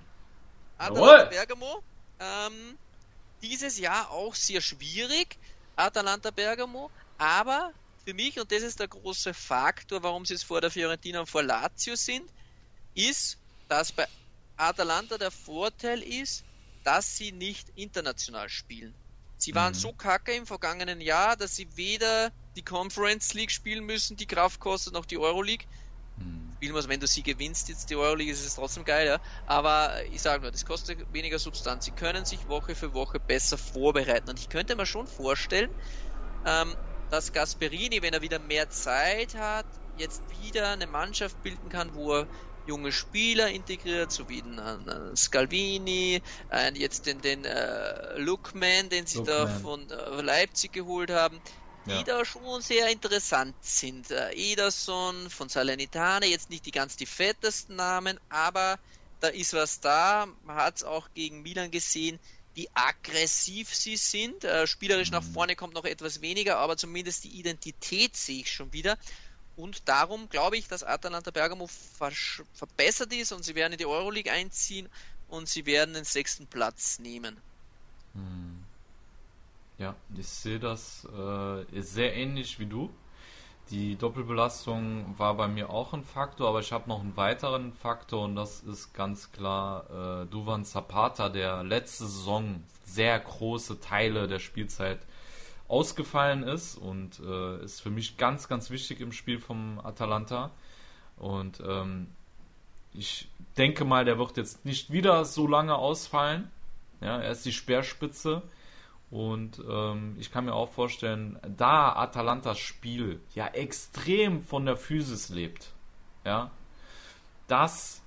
Atalanta 0.78 1.16
Jawohl. 1.16 1.26
Bergamo. 1.30 1.82
Ähm, 2.20 2.78
dieses 3.42 3.78
Jahr 3.78 4.10
auch 4.10 4.34
sehr 4.34 4.60
schwierig. 4.60 5.36
Atalanta 5.76 6.30
Bergamo. 6.30 6.90
Aber 7.18 7.72
für 8.04 8.14
mich, 8.14 8.38
und 8.38 8.50
das 8.52 8.62
ist 8.62 8.80
der 8.80 8.88
große 8.88 9.34
Faktor, 9.34 10.02
warum 10.02 10.24
sie 10.24 10.34
es 10.34 10.42
vor 10.42 10.60
der 10.60 10.70
Fiorentina 10.70 11.20
und 11.20 11.28
vor 11.28 11.42
Lazio 11.42 11.96
sind, 11.96 12.30
ist, 12.94 13.38
dass 13.68 13.92
bei 13.92 14.06
Atalanta 14.56 15.18
der 15.18 15.30
Vorteil 15.30 16.02
ist, 16.02 16.44
dass 16.84 17.16
sie 17.16 17.32
nicht 17.32 17.68
international 17.70 18.48
spielen. 18.48 18.94
Sie 19.38 19.54
waren 19.54 19.72
mhm. 19.72 19.78
so 19.78 19.92
kacke 19.92 20.32
im 20.32 20.46
vergangenen 20.46 21.00
Jahr, 21.00 21.36
dass 21.36 21.56
sie 21.56 21.76
weder 21.76 22.32
die 22.54 22.62
Conference 22.62 23.34
League 23.34 23.50
spielen 23.50 23.84
müssen, 23.84 24.16
die 24.16 24.26
Kraft 24.26 24.60
kostet, 24.60 24.94
noch 24.94 25.04
die 25.04 25.18
Euroleague. 25.18 25.66
Spielen 26.56 26.74
wir 26.74 26.88
wenn 26.88 27.00
du 27.00 27.06
sie 27.06 27.22
gewinnst, 27.22 27.68
jetzt 27.68 27.90
die 27.90 27.96
Euroleague, 27.96 28.32
ist 28.32 28.44
es 28.44 28.54
trotzdem 28.54 28.84
geil, 28.84 29.06
ja. 29.06 29.18
Aber 29.46 30.04
ich 30.06 30.22
sage 30.22 30.42
nur, 30.42 30.50
das 30.50 30.64
kostet 30.64 31.06
weniger 31.12 31.38
Substanz. 31.38 31.84
Sie 31.84 31.92
können 31.92 32.24
sich 32.24 32.48
Woche 32.48 32.74
für 32.74 32.94
Woche 32.94 33.20
besser 33.20 33.58
vorbereiten. 33.58 34.30
Und 34.30 34.40
ich 34.40 34.48
könnte 34.48 34.74
mir 34.76 34.86
schon 34.86 35.06
vorstellen, 35.06 35.70
ähm, 36.46 36.76
dass 37.10 37.32
Gasperini, 37.32 38.02
wenn 38.02 38.14
er 38.14 38.22
wieder 38.22 38.38
mehr 38.38 38.70
Zeit 38.70 39.34
hat, 39.34 39.66
jetzt 39.94 40.28
wieder 40.30 40.70
eine 40.70 40.86
Mannschaft 40.86 41.42
bilden 41.42 41.68
kann, 41.68 41.94
wo 41.94 42.14
er 42.14 42.28
junge 42.64 42.92
Spieler 42.92 43.50
integriert, 43.50 44.10
so 44.10 44.28
wie 44.28 44.42
den, 44.42 44.58
äh, 44.58 45.16
Scalvini, 45.16 46.22
äh, 46.50 46.72
jetzt 46.74 47.06
den, 47.06 47.20
den 47.20 47.44
äh, 47.44 48.18
Lookman, 48.18 48.88
den 48.88 49.06
sie 49.06 49.18
Lookman. 49.18 49.36
da 49.36 49.46
von 49.46 49.88
Leipzig 50.24 50.72
geholt 50.72 51.10
haben, 51.10 51.42
die 51.86 52.04
da 52.04 52.24
schon 52.24 52.60
sehr 52.60 52.88
interessant 52.88 53.54
sind. 53.60 54.10
Äh, 54.10 54.32
Ederson 54.32 55.30
von 55.30 55.48
Salernitane, 55.48 56.26
jetzt 56.26 56.50
nicht 56.50 56.66
die 56.66 56.72
ganz 56.72 56.96
die 56.96 57.06
fettesten 57.06 57.76
Namen, 57.76 58.18
aber 58.28 58.78
da 59.20 59.28
ist 59.28 59.52
was 59.52 59.80
da. 59.80 60.26
Man 60.44 60.56
hat 60.56 60.76
es 60.76 60.84
auch 60.84 61.08
gegen 61.14 61.42
Milan 61.42 61.70
gesehen, 61.70 62.18
wie 62.54 62.68
aggressiv 62.74 63.74
sie 63.74 63.96
sind. 63.96 64.44
Äh, 64.44 64.66
spielerisch 64.66 65.10
nach 65.10 65.22
vorne 65.22 65.56
kommt 65.56 65.74
noch 65.74 65.84
etwas 65.84 66.20
weniger, 66.20 66.58
aber 66.58 66.76
zumindest 66.76 67.24
die 67.24 67.38
Identität 67.38 68.16
sehe 68.16 68.40
ich 68.40 68.52
schon 68.52 68.72
wieder. 68.72 68.98
Und 69.56 69.88
darum 69.88 70.28
glaube 70.28 70.56
ich, 70.58 70.68
dass 70.68 70.82
Atalanta 70.82 71.30
Bergamo 71.30 71.68
verbessert 72.52 73.12
ist 73.12 73.32
und 73.32 73.42
sie 73.42 73.54
werden 73.54 73.72
in 73.72 73.78
die 73.78 73.86
Euroleague 73.86 74.30
einziehen 74.30 74.88
und 75.28 75.48
sie 75.48 75.64
werden 75.66 75.94
den 75.94 76.04
sechsten 76.04 76.46
Platz 76.46 76.98
nehmen. 76.98 77.40
Hm. 78.12 78.55
Ja, 79.78 79.94
ich 80.16 80.26
sehe 80.26 80.58
das 80.58 81.06
äh, 81.06 81.80
sehr 81.80 82.14
ähnlich 82.14 82.58
wie 82.58 82.66
du. 82.66 82.90
Die 83.70 83.96
Doppelbelastung 83.96 85.18
war 85.18 85.34
bei 85.34 85.48
mir 85.48 85.70
auch 85.70 85.92
ein 85.92 86.04
Faktor, 86.04 86.48
aber 86.48 86.60
ich 86.60 86.72
habe 86.72 86.88
noch 86.88 87.00
einen 87.00 87.16
weiteren 87.16 87.72
Faktor 87.72 88.24
und 88.24 88.36
das 88.36 88.60
ist 88.60 88.94
ganz 88.94 89.32
klar 89.32 90.22
äh, 90.22 90.26
Duvan 90.26 90.64
Zapata, 90.64 91.28
der 91.28 91.64
letzte 91.64 92.04
Saison 92.06 92.62
sehr 92.84 93.18
große 93.18 93.80
Teile 93.80 94.28
der 94.28 94.38
Spielzeit 94.38 95.00
ausgefallen 95.68 96.44
ist 96.44 96.76
und 96.76 97.18
äh, 97.18 97.64
ist 97.64 97.80
für 97.80 97.90
mich 97.90 98.16
ganz, 98.16 98.46
ganz 98.46 98.70
wichtig 98.70 99.00
im 99.00 99.10
Spiel 99.10 99.40
vom 99.40 99.80
Atalanta. 99.82 100.52
Und 101.16 101.60
ähm, 101.66 102.06
ich 102.94 103.28
denke 103.56 103.84
mal, 103.84 104.04
der 104.04 104.16
wird 104.18 104.36
jetzt 104.36 104.64
nicht 104.64 104.92
wieder 104.92 105.24
so 105.24 105.48
lange 105.48 105.74
ausfallen. 105.74 106.50
Ja, 107.00 107.20
er 107.20 107.32
ist 107.32 107.44
die 107.44 107.52
Speerspitze. 107.52 108.42
Und 109.10 109.62
ähm, 109.68 110.16
ich 110.18 110.32
kann 110.32 110.46
mir 110.46 110.54
auch 110.54 110.70
vorstellen, 110.70 111.38
da 111.56 111.94
Atalantas 111.94 112.58
Spiel 112.58 113.20
ja 113.34 113.46
extrem 113.46 114.42
von 114.42 114.66
der 114.66 114.76
Physis 114.76 115.28
lebt, 115.28 115.72
ja, 116.24 116.50
dass, 117.46 118.02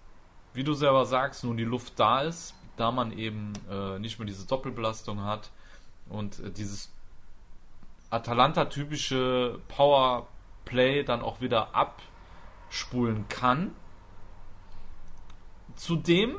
wie 0.53 0.63
du 0.63 0.73
selber 0.73 1.05
sagst, 1.05 1.43
nun 1.43 1.55
die 1.55 1.63
Luft 1.63 1.99
da 1.99 2.21
ist, 2.21 2.53
da 2.76 2.91
man 2.91 3.13
eben 3.13 3.53
äh, 3.69 3.97
nicht 3.99 4.19
mehr 4.19 4.26
diese 4.26 4.45
Doppelbelastung 4.45 5.23
hat 5.23 5.51
und 6.09 6.39
äh, 6.39 6.51
dieses 6.51 6.91
Atalanta-typische 8.09 9.59
Powerplay 9.69 11.03
dann 11.03 11.21
auch 11.21 11.39
wieder 11.39 11.76
abspulen 11.76 13.27
kann. 13.30 13.73
Zudem 15.76 16.35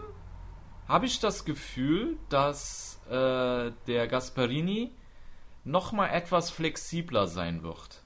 habe 0.91 1.07
ich 1.07 1.21
das 1.21 1.45
Gefühl, 1.45 2.19
dass 2.31 3.01
äh, 3.09 3.71
der 3.87 4.09
Gasparini 4.09 4.91
nochmal 5.63 6.11
etwas 6.11 6.51
flexibler 6.51 7.29
sein 7.29 7.63
wird. 7.63 8.03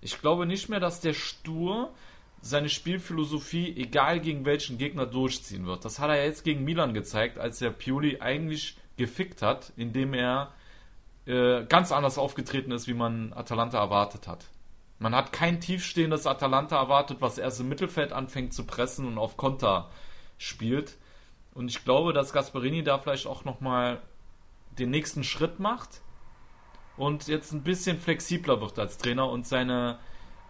Ich 0.00 0.20
glaube 0.20 0.44
nicht 0.44 0.68
mehr, 0.68 0.80
dass 0.80 1.00
der 1.00 1.14
stur 1.14 1.94
seine 2.40 2.68
Spielphilosophie, 2.68 3.76
egal 3.76 4.18
gegen 4.18 4.44
welchen 4.44 4.78
Gegner, 4.78 5.06
durchziehen 5.06 5.64
wird. 5.64 5.84
Das 5.84 6.00
hat 6.00 6.10
er 6.10 6.24
jetzt 6.24 6.42
gegen 6.42 6.64
Milan 6.64 6.92
gezeigt, 6.92 7.38
als 7.38 7.60
der 7.60 7.70
Pioli 7.70 8.20
eigentlich 8.20 8.76
gefickt 8.96 9.40
hat, 9.40 9.72
indem 9.76 10.12
er 10.12 10.52
äh, 11.26 11.64
ganz 11.66 11.92
anders 11.92 12.18
aufgetreten 12.18 12.72
ist, 12.72 12.88
wie 12.88 12.94
man 12.94 13.32
Atalanta 13.32 13.78
erwartet 13.78 14.26
hat. 14.26 14.46
Man 14.98 15.14
hat 15.14 15.32
kein 15.32 15.60
tiefstehendes 15.60 16.26
Atalanta 16.26 16.78
erwartet, 16.78 17.18
was 17.20 17.38
erst 17.38 17.60
im 17.60 17.68
Mittelfeld 17.68 18.12
anfängt 18.12 18.52
zu 18.52 18.66
pressen 18.66 19.06
und 19.06 19.18
auf 19.18 19.36
Konter 19.36 19.88
spielt. 20.36 20.96
Und 21.54 21.68
ich 21.68 21.84
glaube, 21.84 22.12
dass 22.12 22.32
Gasperini 22.32 22.82
da 22.82 22.98
vielleicht 22.98 23.26
auch 23.26 23.44
nochmal 23.44 24.02
den 24.78 24.90
nächsten 24.90 25.22
Schritt 25.22 25.60
macht 25.60 26.02
und 26.96 27.28
jetzt 27.28 27.52
ein 27.52 27.62
bisschen 27.62 27.98
flexibler 27.98 28.60
wird 28.60 28.78
als 28.78 28.98
Trainer 28.98 29.28
und 29.28 29.46
seine 29.46 29.98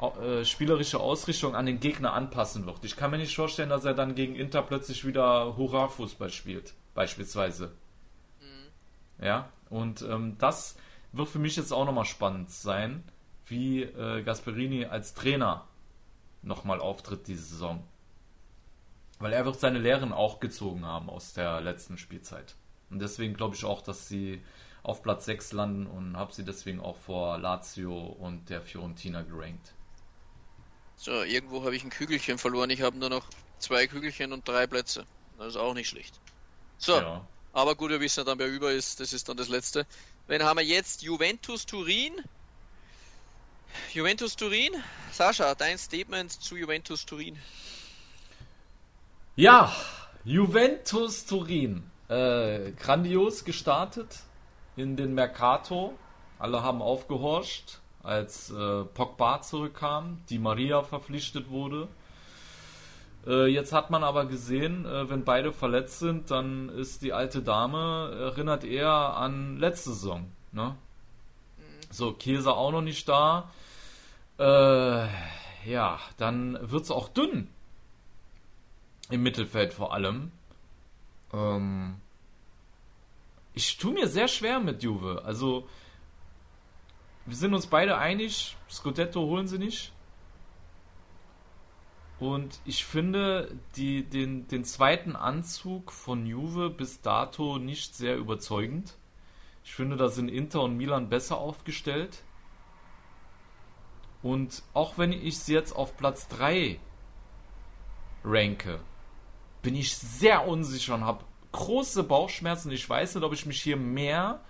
äh, 0.00 0.44
spielerische 0.44 1.00
Ausrichtung 1.00 1.54
an 1.54 1.66
den 1.66 1.80
Gegner 1.80 2.14
anpassen 2.14 2.66
wird. 2.66 2.84
Ich 2.84 2.96
kann 2.96 3.10
mir 3.10 3.18
nicht 3.18 3.34
vorstellen, 3.34 3.68
dass 3.68 3.84
er 3.84 3.94
dann 3.94 4.14
gegen 4.14 4.34
Inter 4.34 4.62
plötzlich 4.62 5.06
wieder 5.06 5.56
Hurra-Fußball 5.56 6.30
spielt, 6.30 6.74
beispielsweise. 6.94 7.72
Mhm. 8.40 9.24
Ja, 9.24 9.50
und 9.70 10.02
ähm, 10.02 10.36
das 10.38 10.76
wird 11.12 11.28
für 11.28 11.38
mich 11.38 11.56
jetzt 11.56 11.72
auch 11.72 11.84
nochmal 11.84 12.06
spannend 12.06 12.50
sein, 12.50 13.04
wie 13.46 13.82
äh, 13.82 14.22
Gasperini 14.22 14.86
als 14.86 15.14
Trainer 15.14 15.68
nochmal 16.42 16.80
auftritt 16.80 17.26
diese 17.26 17.44
Saison. 17.44 17.84
Weil 19.24 19.32
er 19.32 19.46
wird 19.46 19.58
seine 19.58 19.78
Lehren 19.78 20.12
auch 20.12 20.38
gezogen 20.38 20.84
haben 20.84 21.08
aus 21.08 21.32
der 21.32 21.62
letzten 21.62 21.96
Spielzeit. 21.96 22.56
Und 22.90 22.98
deswegen 22.98 23.32
glaube 23.32 23.54
ich 23.56 23.64
auch, 23.64 23.80
dass 23.80 24.06
sie 24.06 24.44
auf 24.82 25.02
Platz 25.02 25.24
6 25.24 25.52
landen 25.52 25.86
und 25.86 26.18
habe 26.18 26.34
sie 26.34 26.44
deswegen 26.44 26.78
auch 26.78 26.98
vor 26.98 27.38
Lazio 27.38 27.98
und 27.98 28.50
der 28.50 28.60
Fiorentina 28.60 29.22
gerankt. 29.22 29.72
So, 30.96 31.22
irgendwo 31.22 31.64
habe 31.64 31.74
ich 31.74 31.82
ein 31.84 31.88
Kügelchen 31.88 32.36
verloren. 32.36 32.68
Ich 32.68 32.82
habe 32.82 32.98
nur 32.98 33.08
noch 33.08 33.24
zwei 33.58 33.86
Kügelchen 33.86 34.30
und 34.34 34.46
drei 34.46 34.66
Plätze. 34.66 35.06
Das 35.38 35.46
ist 35.46 35.56
auch 35.56 35.72
nicht 35.72 35.88
schlecht. 35.88 36.20
So, 36.76 36.98
ja. 36.98 37.26
Aber 37.54 37.76
gut, 37.76 37.92
wir 37.92 38.00
wissen 38.00 38.26
dann, 38.26 38.38
wer 38.38 38.48
über 38.48 38.72
ist. 38.72 39.00
Das 39.00 39.14
ist 39.14 39.26
dann 39.30 39.38
das 39.38 39.48
Letzte. 39.48 39.86
Wen 40.26 40.42
haben 40.42 40.58
wir 40.58 40.66
jetzt? 40.66 41.00
Juventus 41.00 41.64
Turin. 41.64 42.12
Juventus 43.90 44.36
Turin. 44.36 44.74
Sascha, 45.12 45.54
dein 45.54 45.78
Statement 45.78 46.30
zu 46.30 46.58
Juventus 46.58 47.06
Turin. 47.06 47.38
Ja, 49.36 49.72
Juventus 50.24 51.26
Turin. 51.26 51.82
Äh, 52.08 52.70
grandios 52.78 53.44
gestartet 53.44 54.20
in 54.76 54.94
den 54.94 55.12
Mercato. 55.12 55.94
Alle 56.38 56.62
haben 56.62 56.80
aufgehorcht, 56.80 57.80
als 58.04 58.52
äh, 58.52 58.84
Pogba 58.84 59.42
zurückkam, 59.42 60.22
die 60.30 60.38
Maria 60.38 60.84
verpflichtet 60.84 61.50
wurde. 61.50 61.88
Äh, 63.26 63.46
jetzt 63.46 63.72
hat 63.72 63.90
man 63.90 64.04
aber 64.04 64.26
gesehen, 64.26 64.86
äh, 64.86 65.10
wenn 65.10 65.24
beide 65.24 65.52
verletzt 65.52 65.98
sind, 65.98 66.30
dann 66.30 66.68
ist 66.68 67.02
die 67.02 67.12
alte 67.12 67.42
Dame, 67.42 68.16
erinnert 68.16 68.62
eher 68.62 69.16
an 69.16 69.58
letzte 69.58 69.94
Saison. 69.94 70.30
Ne? 70.52 70.76
So, 71.90 72.12
Käse 72.12 72.52
auch 72.52 72.70
noch 72.70 72.82
nicht 72.82 73.08
da. 73.08 73.50
Äh, 74.38 75.08
ja, 75.68 75.98
dann 76.18 76.56
wird 76.70 76.84
es 76.84 76.92
auch 76.92 77.08
dünn. 77.08 77.48
Im 79.10 79.22
Mittelfeld 79.22 79.74
vor 79.74 79.92
allem. 79.92 80.32
Ähm, 81.32 81.96
ich 83.52 83.76
tue 83.76 83.92
mir 83.92 84.08
sehr 84.08 84.28
schwer 84.28 84.60
mit 84.60 84.82
Juve. 84.82 85.22
Also, 85.24 85.68
wir 87.26 87.36
sind 87.36 87.54
uns 87.54 87.66
beide 87.66 87.98
einig, 87.98 88.56
Scudetto 88.68 89.20
holen 89.20 89.46
sie 89.46 89.58
nicht. 89.58 89.92
Und 92.18 92.60
ich 92.64 92.84
finde 92.84 93.56
die, 93.76 94.04
den, 94.04 94.46
den 94.48 94.64
zweiten 94.64 95.16
Anzug 95.16 95.92
von 95.92 96.26
Juve 96.26 96.70
bis 96.70 97.00
dato 97.00 97.58
nicht 97.58 97.94
sehr 97.94 98.16
überzeugend. 98.16 98.96
Ich 99.64 99.74
finde, 99.74 99.96
da 99.96 100.08
sind 100.08 100.28
Inter 100.28 100.62
und 100.62 100.76
Milan 100.76 101.08
besser 101.08 101.38
aufgestellt. 101.38 102.22
Und 104.22 104.62
auch 104.72 104.96
wenn 104.96 105.12
ich 105.12 105.38
sie 105.38 105.54
jetzt 105.54 105.72
auf 105.72 105.96
Platz 105.96 106.28
3 106.28 106.78
ranke, 108.24 108.80
bin 109.64 109.74
ich 109.74 109.96
sehr 109.96 110.46
unsicher 110.46 110.94
und 110.94 111.04
habe 111.04 111.24
große 111.50 112.04
Bauchschmerzen. 112.04 112.70
Ich 112.70 112.88
weiß 112.88 113.16
nicht, 113.16 113.24
ob 113.24 113.32
ich 113.32 113.46
mich 113.46 113.60
hier 113.60 113.76
mehr 113.76 114.40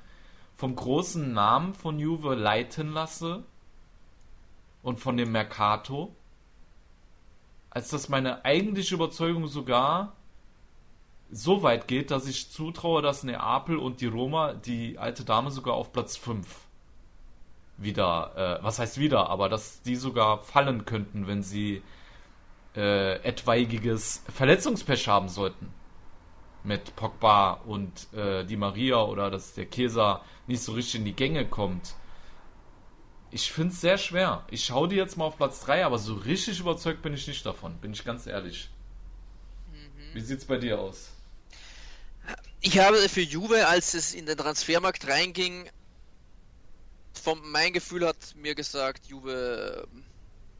vom 0.56 0.76
großen 0.76 1.32
Namen 1.32 1.72
von 1.72 1.98
Juve 1.98 2.34
leiten 2.34 2.92
lasse 2.92 3.44
und 4.82 5.00
von 5.00 5.16
dem 5.16 5.32
Mercato 5.32 6.14
als 7.74 7.88
dass 7.88 8.08
meine 8.08 8.44
eigentliche 8.44 8.94
Überzeugung 8.94 9.48
sogar 9.48 10.12
so 11.30 11.64
weit 11.64 11.88
geht, 11.88 12.12
dass 12.12 12.28
ich 12.28 12.52
zutraue, 12.52 13.02
dass 13.02 13.24
Neapel 13.24 13.78
und 13.78 14.00
die 14.00 14.06
Roma 14.06 14.54
die 14.54 14.96
alte 14.96 15.24
Dame 15.24 15.50
sogar 15.50 15.74
auf 15.74 15.92
Platz 15.92 16.16
5 16.16 16.46
wieder, 17.76 18.60
äh, 18.60 18.64
was 18.64 18.78
heißt 18.78 18.98
wieder, 18.98 19.28
aber 19.28 19.48
dass 19.48 19.82
die 19.82 19.96
sogar 19.96 20.38
fallen 20.38 20.84
könnten, 20.84 21.26
wenn 21.26 21.42
sie 21.42 21.82
äh, 22.76 23.16
etwaiges 23.22 24.22
Verletzungspech 24.34 25.08
haben 25.08 25.28
sollten. 25.28 25.72
Mit 26.62 26.96
Pogba 26.96 27.60
und 27.66 28.12
äh, 28.14 28.44
Di 28.44 28.56
Maria 28.56 29.02
oder 29.02 29.30
dass 29.30 29.54
der 29.54 29.66
Käser 29.66 30.22
nicht 30.46 30.62
so 30.62 30.72
richtig 30.72 30.96
in 30.96 31.04
die 31.04 31.12
Gänge 31.12 31.46
kommt. 31.46 31.94
Ich 33.30 33.52
finde 33.52 33.74
es 33.74 33.80
sehr 33.80 33.98
schwer. 33.98 34.44
Ich 34.50 34.64
schaue 34.64 34.88
die 34.88 34.96
jetzt 34.96 35.16
mal 35.16 35.26
auf 35.26 35.36
Platz 35.36 35.60
3, 35.60 35.84
aber 35.84 35.98
so 35.98 36.14
richtig 36.14 36.60
überzeugt 36.60 37.02
bin 37.02 37.12
ich 37.14 37.26
nicht 37.26 37.44
davon, 37.44 37.76
bin 37.78 37.92
ich 37.92 38.04
ganz 38.04 38.26
ehrlich. 38.26 38.70
Mhm. 39.72 40.14
Wie 40.14 40.20
sieht's 40.20 40.44
bei 40.44 40.56
dir 40.56 40.78
aus? 40.78 41.10
Ich 42.60 42.78
habe 42.78 42.96
für 43.10 43.20
Juve, 43.20 43.66
als 43.66 43.92
es 43.92 44.14
in 44.14 44.24
den 44.24 44.38
Transfermarkt 44.38 45.06
reinging, 45.06 45.68
vom, 47.12 47.40
mein 47.50 47.72
Gefühl 47.72 48.06
hat 48.06 48.16
mir 48.36 48.54
gesagt, 48.54 49.06
Juve 49.06 49.86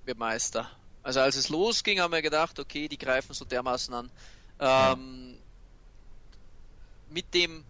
wird 0.04 0.18
Meister. 0.18 0.70
Also 1.04 1.20
als 1.20 1.36
es 1.36 1.50
losging, 1.50 2.00
haben 2.00 2.12
wir 2.12 2.22
gedacht, 2.22 2.58
okay, 2.58 2.88
die 2.88 2.98
greifen 2.98 3.34
so 3.34 3.44
dermaßen 3.44 3.94
an. 3.94 4.10
Ähm, 4.58 5.38
mit 7.10 7.32
dem 7.34 7.62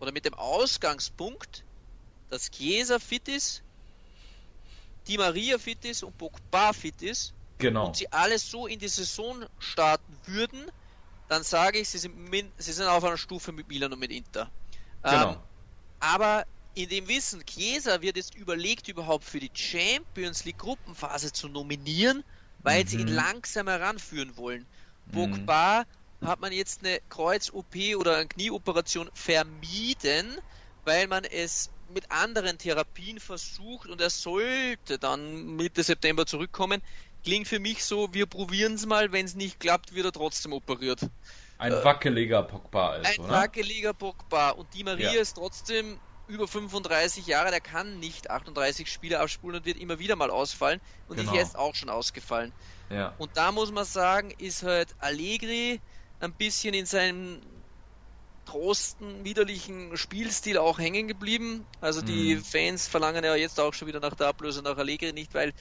oder 0.00 0.12
mit 0.12 0.24
dem 0.24 0.34
Ausgangspunkt, 0.34 1.64
dass 2.28 2.50
Chiesa 2.50 2.98
fit 2.98 3.28
ist, 3.28 3.62
Di 5.06 5.16
Maria 5.16 5.56
fit 5.56 5.84
ist 5.84 6.02
und 6.02 6.18
Pogba 6.18 6.72
fit 6.72 7.00
ist 7.00 7.32
genau. 7.58 7.86
und 7.86 7.96
sie 7.96 8.10
alles 8.10 8.50
so 8.50 8.66
in 8.66 8.78
die 8.78 8.88
Saison 8.88 9.46
starten 9.58 10.18
würden, 10.26 10.70
dann 11.28 11.42
sage 11.42 11.78
ich, 11.78 11.88
sie 11.88 11.98
sind, 11.98 12.52
sie 12.58 12.72
sind 12.72 12.86
auf 12.86 13.04
einer 13.04 13.16
Stufe 13.16 13.52
mit 13.52 13.68
Milan 13.68 13.92
und 13.92 14.00
mit 14.00 14.10
Inter. 14.10 14.50
Genau. 15.02 15.32
Ähm, 15.32 15.36
aber 16.00 16.44
in 16.74 16.88
dem 16.88 17.08
Wissen, 17.08 17.44
Chiesa 17.46 18.00
wird 18.02 18.16
jetzt 18.16 18.34
überlegt, 18.34 18.88
überhaupt 18.88 19.24
für 19.24 19.40
die 19.40 19.50
Champions 19.52 20.44
League 20.44 20.58
Gruppenphase 20.58 21.32
zu 21.32 21.48
nominieren, 21.48 22.24
weil 22.62 22.84
mhm. 22.84 22.88
sie 22.88 22.96
ihn 22.98 23.08
mhm. 23.08 23.14
langsam 23.14 23.68
heranführen 23.68 24.36
wollen. 24.36 24.66
Pogba 25.12 25.84
mhm. 26.20 26.26
hat 26.26 26.40
man 26.40 26.52
jetzt 26.52 26.84
eine 26.84 27.00
Kreuz-OP 27.08 27.74
oder 27.96 28.16
eine 28.16 28.26
Knieoperation 28.26 29.10
vermieden, 29.14 30.38
weil 30.84 31.06
man 31.06 31.24
es 31.24 31.70
mit 31.92 32.10
anderen 32.10 32.58
Therapien 32.58 33.20
versucht 33.20 33.88
und 33.88 34.00
er 34.00 34.10
sollte 34.10 34.98
dann 34.98 35.56
Mitte 35.56 35.82
September 35.82 36.26
zurückkommen 36.26 36.82
klingt 37.24 37.48
für 37.48 37.58
mich 37.58 37.84
so, 37.84 38.12
wir 38.12 38.26
probieren 38.26 38.74
es 38.74 38.86
mal, 38.86 39.10
wenn 39.10 39.24
es 39.24 39.34
nicht 39.34 39.58
klappt, 39.58 39.94
wird 39.94 40.06
er 40.06 40.12
trotzdem 40.12 40.52
operiert. 40.52 41.00
Ein 41.58 41.72
äh, 41.72 41.84
wackeliger 41.84 42.42
Pogba 42.42 42.90
also, 42.90 43.10
Ein 43.10 43.26
oder? 43.26 43.34
wackeliger 43.34 43.94
Pogba 43.94 44.50
und 44.50 44.72
die 44.74 44.84
Maria 44.84 45.12
ja. 45.12 45.20
ist 45.20 45.34
trotzdem 45.34 45.98
über 46.26 46.48
35 46.48 47.26
Jahre, 47.26 47.50
der 47.50 47.60
kann 47.60 47.98
nicht 48.00 48.30
38 48.30 48.90
Spiele 48.90 49.20
abspulen 49.20 49.58
und 49.58 49.66
wird 49.66 49.78
immer 49.78 49.98
wieder 49.98 50.16
mal 50.16 50.30
ausfallen 50.30 50.80
und 51.08 51.16
genau. 51.16 51.32
ist 51.32 51.36
jetzt 51.36 51.56
auch 51.56 51.74
schon 51.74 51.90
ausgefallen. 51.90 52.52
Ja. 52.90 53.14
Und 53.18 53.36
da 53.36 53.52
muss 53.52 53.72
man 53.72 53.84
sagen, 53.84 54.32
ist 54.38 54.62
halt 54.62 54.94
Allegri 54.98 55.80
ein 56.20 56.32
bisschen 56.32 56.74
in 56.74 56.86
seinem 56.86 57.40
trosten, 58.46 59.24
widerlichen 59.24 59.96
Spielstil 59.96 60.58
auch 60.58 60.78
hängen 60.78 61.08
geblieben. 61.08 61.66
Also 61.80 62.02
die 62.02 62.36
mhm. 62.36 62.44
Fans 62.44 62.86
verlangen 62.86 63.24
ja 63.24 63.34
jetzt 63.34 63.58
auch 63.58 63.74
schon 63.74 63.88
wieder 63.88 64.00
nach 64.00 64.14
der 64.14 64.28
Ablöse 64.28 64.62
nach 64.62 64.76
Allegri 64.76 65.12
nicht, 65.12 65.34
weil 65.34 65.52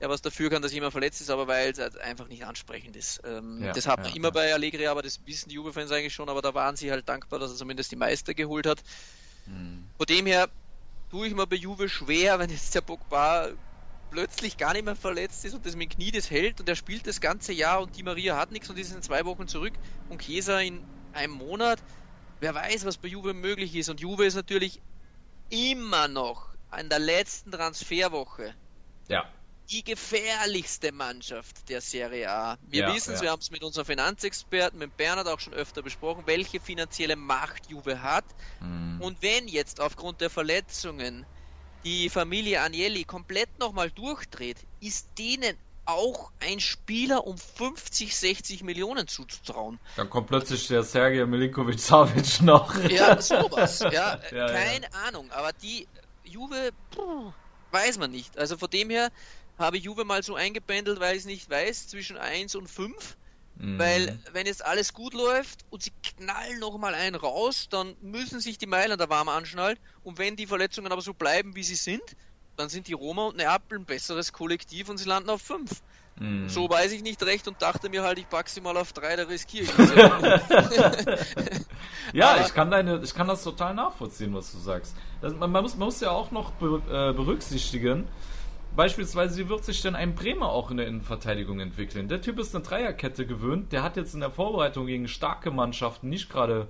er 0.00 0.08
was 0.08 0.22
dafür 0.22 0.48
kann, 0.48 0.62
dass 0.62 0.72
jemand 0.72 0.92
verletzt 0.92 1.20
ist, 1.20 1.30
aber 1.30 1.48
weil 1.48 1.72
es 1.72 1.78
halt 1.78 1.98
einfach 1.98 2.28
nicht 2.28 2.44
ansprechend 2.44 2.96
ist. 2.96 3.20
Ähm, 3.24 3.62
ja, 3.64 3.72
das 3.72 3.86
hat 3.86 4.00
man 4.00 4.10
ja, 4.10 4.16
immer 4.16 4.30
bei 4.30 4.52
Allegri, 4.52 4.86
aber 4.86 5.02
das 5.02 5.20
wissen 5.26 5.48
die 5.48 5.56
Juve-Fans 5.56 5.90
eigentlich 5.90 6.14
schon, 6.14 6.28
aber 6.28 6.40
da 6.40 6.54
waren 6.54 6.76
sie 6.76 6.90
halt 6.90 7.08
dankbar, 7.08 7.40
dass 7.40 7.50
er 7.50 7.56
zumindest 7.56 7.90
die 7.90 7.96
Meister 7.96 8.34
geholt 8.34 8.66
hat. 8.66 8.82
Mhm. 9.48 9.90
Von 9.96 10.06
dem 10.06 10.26
her 10.26 10.50
tue 11.10 11.26
ich 11.26 11.34
mir 11.34 11.46
bei 11.46 11.56
Juve 11.56 11.88
schwer, 11.88 12.38
wenn 12.38 12.50
jetzt 12.50 12.74
der 12.74 12.82
Pogba 12.82 13.50
plötzlich 14.10 14.56
gar 14.56 14.72
nicht 14.72 14.84
mehr 14.84 14.96
verletzt 14.96 15.44
ist 15.44 15.54
und 15.54 15.66
das 15.66 15.76
mit 15.76 15.92
dem 15.92 15.94
Knie 15.96 16.10
das 16.10 16.30
hält 16.30 16.60
und 16.60 16.68
er 16.68 16.76
spielt 16.76 17.06
das 17.06 17.20
ganze 17.20 17.52
Jahr 17.52 17.82
und 17.82 17.96
die 17.96 18.02
Maria 18.02 18.36
hat 18.36 18.50
nichts 18.50 18.70
und 18.70 18.78
ist 18.78 18.92
in 18.92 19.02
zwei 19.02 19.24
Wochen 19.24 19.48
zurück 19.48 19.74
und 20.08 20.22
Chiesa 20.22 20.60
in 20.60 20.84
einem 21.12 21.34
Monat. 21.34 21.82
Wer 22.40 22.54
weiß, 22.54 22.84
was 22.84 22.98
bei 22.98 23.08
Juve 23.08 23.34
möglich 23.34 23.74
ist. 23.74 23.88
Und 23.88 24.00
Juve 24.00 24.24
ist 24.24 24.34
natürlich 24.34 24.80
immer 25.50 26.08
noch 26.08 26.54
an 26.68 26.88
der 26.88 27.00
letzten 27.00 27.50
Transferwoche. 27.50 28.54
Ja 29.08 29.28
die 29.70 29.84
gefährlichste 29.84 30.92
Mannschaft 30.92 31.68
der 31.68 31.80
Serie 31.80 32.30
A. 32.30 32.58
Wir 32.62 32.82
ja, 32.82 32.94
wissen 32.94 33.12
es, 33.14 33.20
ja. 33.20 33.24
wir 33.24 33.30
haben 33.32 33.40
es 33.40 33.50
mit 33.50 33.62
unserem 33.62 33.86
Finanzexperten, 33.86 34.78
mit 34.78 34.96
Bernhard 34.96 35.28
auch 35.28 35.40
schon 35.40 35.52
öfter 35.52 35.82
besprochen, 35.82 36.22
welche 36.26 36.58
finanzielle 36.58 37.16
Macht 37.16 37.68
Juve 37.68 38.02
hat. 38.02 38.24
Mhm. 38.60 39.00
Und 39.00 39.22
wenn 39.22 39.46
jetzt 39.46 39.80
aufgrund 39.80 40.20
der 40.20 40.30
Verletzungen 40.30 41.26
die 41.84 42.08
Familie 42.08 42.62
Agnelli 42.62 43.04
komplett 43.04 43.58
nochmal 43.58 43.90
durchdreht, 43.90 44.56
ist 44.80 45.08
denen 45.18 45.56
auch 45.84 46.30
ein 46.40 46.60
Spieler 46.60 47.26
um 47.26 47.38
50, 47.38 48.14
60 48.14 48.62
Millionen 48.62 49.08
zuzutrauen. 49.08 49.78
Dann 49.96 50.10
kommt 50.10 50.28
plötzlich 50.28 50.68
der 50.68 50.82
Sergej 50.82 51.24
Milinkovic-Savic 51.26 52.42
noch. 52.42 52.76
Ja, 52.90 53.20
sowas. 53.20 53.80
Ja, 53.80 53.90
ja 54.32 54.46
keine 54.48 54.86
ja. 54.86 55.06
Ahnung. 55.06 55.30
Aber 55.30 55.52
die 55.54 55.88
Juve, 56.24 56.72
puh, 56.90 57.32
weiß 57.70 57.98
man 57.98 58.10
nicht. 58.10 58.36
Also 58.38 58.58
von 58.58 58.68
dem 58.68 58.90
her, 58.90 59.10
habe 59.58 59.76
Juve 59.76 60.04
mal 60.04 60.22
so 60.22 60.34
eingebändelt, 60.34 61.00
weil 61.00 61.14
ich 61.14 61.20
es 61.20 61.26
nicht 61.26 61.50
weiß, 61.50 61.88
zwischen 61.88 62.16
1 62.16 62.54
und 62.54 62.68
5. 62.68 63.16
Mhm. 63.56 63.78
Weil, 63.78 64.18
wenn 64.32 64.46
jetzt 64.46 64.64
alles 64.64 64.92
gut 64.92 65.14
läuft 65.14 65.64
und 65.70 65.82
sie 65.82 65.90
knallen 66.02 66.60
nochmal 66.60 66.94
einen 66.94 67.16
raus, 67.16 67.66
dann 67.68 67.96
müssen 68.00 68.38
sich 68.40 68.56
die 68.56 68.66
Mailänder 68.66 69.10
warm 69.10 69.28
anschnallen. 69.28 69.78
Und 70.04 70.18
wenn 70.18 70.36
die 70.36 70.46
Verletzungen 70.46 70.92
aber 70.92 71.02
so 71.02 71.12
bleiben, 71.12 71.56
wie 71.56 71.64
sie 71.64 71.74
sind, 71.74 72.02
dann 72.56 72.68
sind 72.68 72.86
die 72.86 72.92
Roma 72.92 73.26
und 73.26 73.36
Neapel 73.36 73.78
ein 73.78 73.84
besseres 73.84 74.32
Kollektiv 74.32 74.88
und 74.88 74.98
sie 74.98 75.08
landen 75.08 75.30
auf 75.30 75.42
5. 75.42 75.82
Mhm. 76.20 76.48
So 76.48 76.68
weiß 76.68 76.92
ich 76.92 77.02
nicht 77.02 77.22
recht 77.22 77.46
und 77.48 77.62
dachte 77.62 77.88
mir 77.88 78.02
halt, 78.02 78.18
ich 78.18 78.28
packe 78.28 78.50
sie 78.50 78.60
mal 78.60 78.76
auf 78.76 78.92
3, 78.92 79.16
da 79.16 79.22
riskiere 79.24 79.64
ich 79.64 79.70
Ja, 82.12 82.32
aber, 82.32 82.46
ich 82.46 82.54
kann, 82.54 82.70
deine, 82.70 83.00
ich 83.02 83.14
kann 83.14 83.28
das 83.28 83.42
total 83.44 83.74
nachvollziehen, 83.74 84.34
was 84.34 84.52
du 84.52 84.58
sagst. 84.58 84.94
Das, 85.20 85.34
man, 85.34 85.50
man, 85.50 85.62
muss, 85.62 85.76
man 85.76 85.86
muss 85.86 86.00
ja 86.00 86.10
auch 86.10 86.30
noch 86.30 86.52
be, 86.52 86.82
äh, 86.88 87.12
berücksichtigen, 87.12 88.08
Beispielsweise, 88.78 89.44
wie 89.44 89.48
wird 89.48 89.64
sich 89.64 89.82
denn 89.82 89.96
ein 89.96 90.14
Bremer 90.14 90.50
auch 90.50 90.70
in 90.70 90.76
der 90.76 90.86
Innenverteidigung 90.86 91.58
entwickeln? 91.58 92.06
Der 92.06 92.20
Typ 92.20 92.38
ist 92.38 92.54
eine 92.54 92.62
Dreierkette 92.62 93.26
gewöhnt. 93.26 93.72
Der 93.72 93.82
hat 93.82 93.96
jetzt 93.96 94.14
in 94.14 94.20
der 94.20 94.30
Vorbereitung 94.30 94.86
gegen 94.86 95.08
starke 95.08 95.50
Mannschaften 95.50 96.08
nicht 96.08 96.30
gerade 96.30 96.68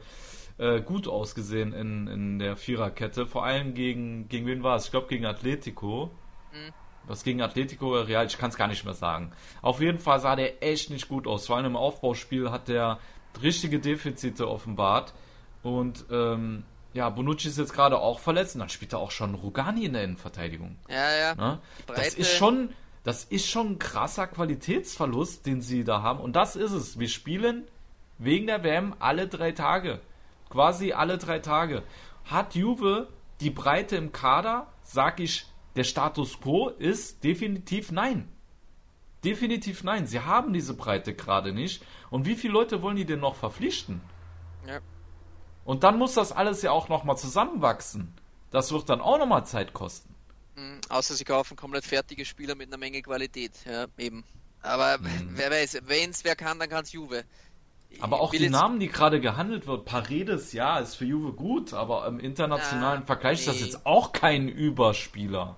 äh, 0.56 0.80
gut 0.80 1.06
ausgesehen 1.06 1.74
in, 1.74 2.06
in 2.06 2.38
der 2.38 2.56
Viererkette. 2.56 3.26
Vor 3.26 3.44
allem 3.44 3.74
gegen, 3.74 4.26
gegen 4.30 4.46
wen 4.46 4.62
war 4.62 4.76
es? 4.76 4.86
Ich 4.86 4.90
glaube, 4.90 5.08
gegen 5.08 5.26
Atletico. 5.26 6.10
Mhm. 6.50 6.72
Was 7.06 7.24
gegen 7.24 7.42
Atletico 7.42 7.90
oder 7.90 8.08
Real? 8.08 8.24
Ich 8.24 8.38
kann 8.38 8.48
es 8.48 8.56
gar 8.56 8.68
nicht 8.68 8.86
mehr 8.86 8.94
sagen. 8.94 9.32
Auf 9.60 9.82
jeden 9.82 9.98
Fall 9.98 10.18
sah 10.18 10.34
der 10.34 10.62
echt 10.62 10.88
nicht 10.88 11.08
gut 11.08 11.26
aus. 11.26 11.46
Vor 11.46 11.58
allem 11.58 11.66
im 11.66 11.76
Aufbauspiel 11.76 12.50
hat 12.50 12.68
der 12.68 13.00
richtige 13.42 13.80
Defizite 13.80 14.48
offenbart. 14.48 15.12
Und 15.62 16.06
ähm, 16.10 16.64
ja, 16.94 17.10
Bonucci 17.10 17.48
ist 17.48 17.58
jetzt 17.58 17.72
gerade 17.72 17.98
auch 17.98 18.18
verletzt 18.18 18.54
und 18.54 18.60
dann 18.60 18.68
spielt 18.68 18.92
er 18.92 18.98
auch 18.98 19.10
schon 19.10 19.34
Rugani 19.34 19.84
in 19.84 19.92
der 19.92 20.04
Innenverteidigung. 20.04 20.76
Ja, 20.88 21.12
ja. 21.14 21.34
Ne? 21.34 21.60
Das 21.86 22.14
ist 22.14 22.34
schon, 22.34 22.70
das 23.04 23.24
ist 23.24 23.48
schon 23.48 23.72
ein 23.72 23.78
krasser 23.78 24.26
Qualitätsverlust, 24.26 25.46
den 25.46 25.60
sie 25.60 25.84
da 25.84 26.02
haben. 26.02 26.20
Und 26.20 26.34
das 26.34 26.56
ist 26.56 26.72
es. 26.72 26.98
Wir 26.98 27.08
spielen 27.08 27.64
wegen 28.18 28.46
der 28.46 28.64
WM 28.64 28.94
alle 28.98 29.28
drei 29.28 29.52
Tage. 29.52 30.00
Quasi 30.50 30.92
alle 30.92 31.18
drei 31.18 31.38
Tage. 31.40 31.82
Hat 32.24 32.54
Juve 32.54 33.08
die 33.40 33.50
Breite 33.50 33.96
im 33.96 34.12
Kader? 34.12 34.66
Sag 34.82 35.20
ich, 35.20 35.46
der 35.76 35.84
Status 35.84 36.40
quo 36.40 36.70
ist 36.70 37.22
definitiv 37.22 37.92
nein. 37.92 38.28
Definitiv 39.24 39.84
nein. 39.84 40.06
Sie 40.06 40.20
haben 40.20 40.52
diese 40.52 40.74
Breite 40.74 41.14
gerade 41.14 41.52
nicht. 41.52 41.84
Und 42.10 42.24
wie 42.24 42.34
viele 42.34 42.54
Leute 42.54 42.82
wollen 42.82 42.96
die 42.96 43.04
denn 43.04 43.20
noch 43.20 43.34
verpflichten? 43.34 44.00
Ja. 44.66 44.80
Und 45.64 45.84
dann 45.84 45.98
muss 45.98 46.14
das 46.14 46.32
alles 46.32 46.62
ja 46.62 46.70
auch 46.70 46.88
nochmal 46.88 47.18
zusammenwachsen. 47.18 48.14
Das 48.50 48.72
wird 48.72 48.88
dann 48.88 49.00
auch 49.00 49.18
nochmal 49.18 49.44
Zeit 49.44 49.72
kosten. 49.74 50.14
Mhm, 50.56 50.80
außer 50.88 51.14
sie 51.14 51.24
kaufen 51.24 51.56
komplett 51.56 51.84
fertige 51.84 52.24
Spieler 52.24 52.54
mit 52.54 52.68
einer 52.68 52.78
Menge 52.78 53.02
Qualität. 53.02 53.52
Ja, 53.66 53.86
eben. 53.98 54.24
Aber 54.62 54.98
mhm. 54.98 55.30
wer 55.34 55.50
weiß, 55.50 55.82
wenn 55.86 56.10
es 56.10 56.24
wer 56.24 56.36
kann, 56.36 56.58
dann 56.58 56.68
kann 56.68 56.84
es 56.84 56.92
Juve. 56.92 57.24
Aber 58.00 58.20
auch 58.20 58.32
die 58.32 58.50
Namen, 58.50 58.80
die 58.80 58.88
gerade 58.88 59.20
gehandelt 59.20 59.66
wird, 59.66 59.84
Paredes, 59.84 60.52
ja, 60.52 60.78
ist 60.78 60.96
für 60.96 61.06
Juve 61.06 61.32
gut, 61.32 61.72
aber 61.72 62.06
im 62.06 62.20
internationalen 62.20 63.00
Na, 63.00 63.06
Vergleich 63.06 63.38
nee. 63.38 63.40
ist 63.40 63.48
das 63.48 63.60
jetzt 63.60 63.86
auch 63.86 64.12
kein 64.12 64.48
Überspieler. 64.48 65.56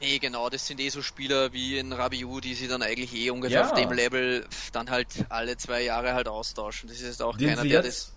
Nee, 0.00 0.18
genau, 0.18 0.50
das 0.50 0.66
sind 0.66 0.80
eh 0.80 0.88
so 0.88 1.00
Spieler 1.00 1.52
wie 1.52 1.78
in 1.78 1.92
Rabiot, 1.92 2.44
die 2.44 2.54
sie 2.54 2.66
dann 2.66 2.82
eigentlich 2.82 3.14
eh 3.14 3.30
ungefähr 3.30 3.60
ja. 3.60 3.66
auf 3.66 3.74
dem 3.74 3.92
Level 3.92 4.44
dann 4.72 4.90
halt 4.90 5.06
alle 5.28 5.56
zwei 5.56 5.82
Jahre 5.82 6.14
halt 6.14 6.28
austauschen. 6.28 6.88
Das 6.88 6.98
ist 6.98 7.06
jetzt 7.06 7.22
auch 7.22 7.36
Den 7.36 7.50
keiner, 7.50 7.62
der 7.62 7.82
das 7.82 8.11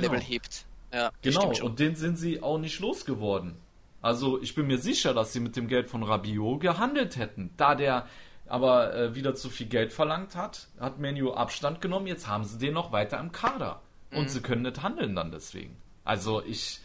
genau. 0.00 0.12
Level 0.12 0.24
hebt. 0.24 0.66
Ja, 0.92 1.10
genau, 1.22 1.52
und 1.62 1.78
den 1.78 1.96
sind 1.96 2.16
sie 2.16 2.42
auch 2.42 2.58
nicht 2.58 2.80
losgeworden. 2.80 3.56
Also 4.02 4.40
ich 4.40 4.54
bin 4.54 4.66
mir 4.66 4.78
sicher, 4.78 5.14
dass 5.14 5.32
sie 5.32 5.40
mit 5.40 5.56
dem 5.56 5.68
Geld 5.68 5.90
von 5.90 6.02
Rabiot 6.02 6.60
gehandelt 6.60 7.16
hätten. 7.16 7.50
Da 7.56 7.74
der 7.74 8.06
aber 8.48 8.94
äh, 8.94 9.14
wieder 9.14 9.34
zu 9.34 9.50
viel 9.50 9.66
Geld 9.66 9.92
verlangt 9.92 10.36
hat, 10.36 10.68
hat 10.78 10.98
Menu 10.98 11.32
Abstand 11.32 11.80
genommen, 11.80 12.06
jetzt 12.06 12.28
haben 12.28 12.44
sie 12.44 12.58
den 12.58 12.74
noch 12.74 12.92
weiter 12.92 13.18
im 13.18 13.32
Kader. 13.32 13.80
Mhm. 14.10 14.18
Und 14.18 14.30
sie 14.30 14.40
können 14.40 14.62
nicht 14.62 14.82
handeln 14.82 15.16
dann 15.16 15.32
deswegen. 15.32 15.76
Also 16.04 16.42
ich 16.44 16.80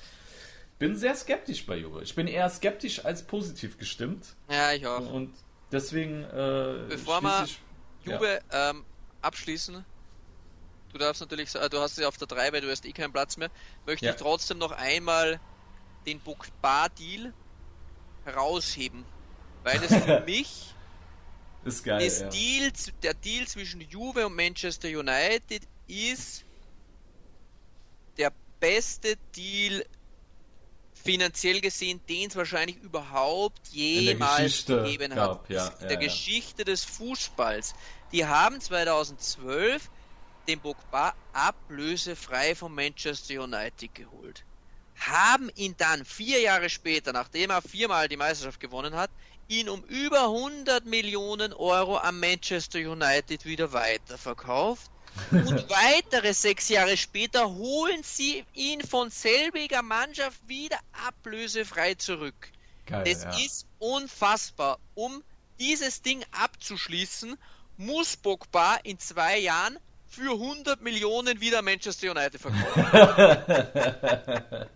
bin 0.79 0.95
sehr 0.95 1.13
skeptisch 1.13 1.65
bei 1.67 1.77
Juve. 1.77 2.01
Ich 2.01 2.15
bin 2.15 2.25
eher 2.25 2.49
skeptisch 2.49 3.05
als 3.05 3.21
positiv 3.21 3.77
gestimmt. 3.77 4.25
Ja, 4.49 4.73
ich 4.73 4.87
auch. 4.87 5.11
Und 5.13 5.31
deswegen 5.71 6.23
äh, 6.23 6.85
bevor 6.89 7.21
wir, 7.21 7.45
Juve 8.03 8.41
ja. 8.51 8.71
ähm, 8.71 8.83
abschließen. 9.21 9.85
Du 10.91 10.97
darfst 10.97 11.21
natürlich, 11.21 11.51
du 11.51 11.79
hast 11.79 11.95
sie 11.95 12.05
auf 12.05 12.17
der 12.17 12.27
3, 12.27 12.53
weil 12.53 12.61
du 12.61 12.69
hast 12.69 12.85
eh 12.85 12.91
keinen 12.91 13.13
Platz 13.13 13.37
mehr. 13.37 13.49
Möchte 13.85 14.05
ja. 14.05 14.11
ich 14.11 14.17
trotzdem 14.17 14.57
noch 14.57 14.71
einmal 14.71 15.39
den 16.05 16.19
Pogba-Deal 16.19 17.33
herausheben. 18.25 19.05
Weil 19.63 19.81
es 19.83 19.95
für 20.03 20.19
mich 20.25 20.73
ist 21.63 21.83
geil, 21.83 22.07
ja. 22.07 22.29
Deal, 22.29 22.71
der 23.03 23.13
Deal 23.13 23.47
zwischen 23.47 23.81
Juve 23.81 24.25
und 24.25 24.35
Manchester 24.35 24.87
United 24.87 25.61
ist 25.87 26.43
der 28.17 28.33
beste 28.59 29.15
Deal 29.35 29.85
finanziell 30.93 31.61
gesehen, 31.61 32.01
den 32.09 32.29
es 32.29 32.35
wahrscheinlich 32.35 32.77
überhaupt 32.77 33.67
jemals 33.69 34.65
gegeben 34.65 35.15
hat. 35.15 35.49
Ja, 35.49 35.67
in 35.67 35.87
der 35.87 35.93
ja, 35.93 35.99
Geschichte 35.99 36.63
des 36.63 36.83
Fußballs. 36.83 37.73
Die 38.11 38.25
haben 38.25 38.59
2012 38.59 39.89
den 40.47 40.59
Pogba 40.59 41.13
ablösefrei 41.33 42.55
von 42.55 42.73
Manchester 42.73 43.43
United 43.43 43.93
geholt. 43.93 44.43
Haben 44.95 45.49
ihn 45.55 45.75
dann 45.77 46.05
vier 46.05 46.41
Jahre 46.41 46.69
später, 46.69 47.13
nachdem 47.13 47.49
er 47.49 47.61
viermal 47.61 48.07
die 48.07 48.17
Meisterschaft 48.17 48.59
gewonnen 48.59 48.95
hat, 48.95 49.09
ihn 49.47 49.69
um 49.69 49.83
über 49.83 50.23
100 50.25 50.85
Millionen 50.85 51.53
Euro 51.53 51.97
an 51.97 52.19
Manchester 52.19 52.79
United 52.79 53.45
wieder 53.45 53.73
weiterverkauft. 53.73 54.89
Und 55.31 55.69
weitere 55.69 56.33
sechs 56.33 56.69
Jahre 56.69 56.95
später 56.95 57.49
holen 57.49 58.01
sie 58.03 58.45
ihn 58.53 58.81
von 58.81 59.09
selbiger 59.09 59.81
Mannschaft 59.81 60.39
wieder 60.47 60.79
ablösefrei 61.07 61.95
zurück. 61.95 62.51
Geil, 62.85 63.03
das 63.03 63.23
ja. 63.23 63.45
ist 63.45 63.67
unfassbar. 63.79 64.79
Um 64.95 65.23
dieses 65.59 66.01
Ding 66.01 66.23
abzuschließen, 66.31 67.37
muss 67.77 68.15
Pogba 68.15 68.77
in 68.83 68.99
zwei 68.99 69.37
Jahren 69.39 69.77
für 70.11 70.33
100 70.33 70.81
Millionen 70.81 71.39
wieder 71.39 71.61
Manchester 71.61 72.11
United 72.11 72.41
verkaufen. 72.41 72.85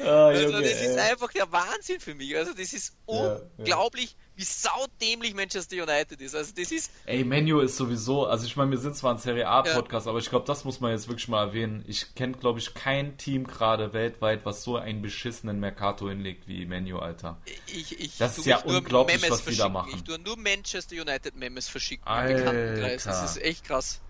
ah, 0.00 0.26
also 0.26 0.52
das 0.52 0.82
ist 0.82 0.98
einfach 0.98 1.32
der 1.32 1.50
Wahnsinn 1.50 1.98
für 1.98 2.14
mich. 2.14 2.36
Also 2.36 2.52
das 2.52 2.74
ist 2.74 2.94
unglaublich, 3.06 4.10
ja, 4.10 4.18
ja. 4.18 4.31
Wie 4.42 4.44
saudämlich 4.44 5.34
Manchester 5.34 5.76
United 5.76 6.20
ist. 6.20 6.34
Also 6.34 6.52
das 6.56 6.72
ist. 6.72 6.90
Ey, 7.06 7.24
Menu 7.24 7.60
ist 7.60 7.76
sowieso, 7.76 8.26
also 8.26 8.44
ich 8.44 8.56
meine, 8.56 8.72
wir 8.72 8.78
sind 8.78 8.96
zwar 8.96 9.14
ein 9.14 9.18
Serie 9.18 9.46
A 9.46 9.62
Podcast, 9.62 10.06
ja. 10.06 10.10
aber 10.10 10.18
ich 10.18 10.28
glaube, 10.28 10.46
das 10.46 10.64
muss 10.64 10.80
man 10.80 10.90
jetzt 10.90 11.08
wirklich 11.08 11.28
mal 11.28 11.46
erwähnen. 11.46 11.84
Ich 11.86 12.14
kenne, 12.14 12.34
glaube 12.34 12.58
ich, 12.58 12.74
kein 12.74 13.16
Team 13.16 13.46
gerade 13.46 13.92
weltweit, 13.92 14.44
was 14.44 14.64
so 14.64 14.76
einen 14.76 15.00
beschissenen 15.00 15.60
Mercato 15.60 16.08
hinlegt 16.08 16.48
wie 16.48 16.66
Menu, 16.66 16.98
Alter. 16.98 17.38
Ich, 17.66 17.98
ich, 18.00 18.18
das 18.18 18.38
ist 18.38 18.46
ja 18.46 18.58
unglaublich, 18.58 19.20
Memes 19.20 19.30
was 19.30 19.44
die 19.44 19.56
da 19.56 19.68
machen. 19.68 19.92
Ich 19.94 20.02
tue 20.02 20.18
nur 20.18 20.36
Manchester 20.36 20.96
United 20.96 21.36
Memes 21.36 21.68
verschicken. 21.68 22.04
Das 22.06 23.22
ist 23.22 23.42
echt 23.42 23.64
krass. 23.64 24.00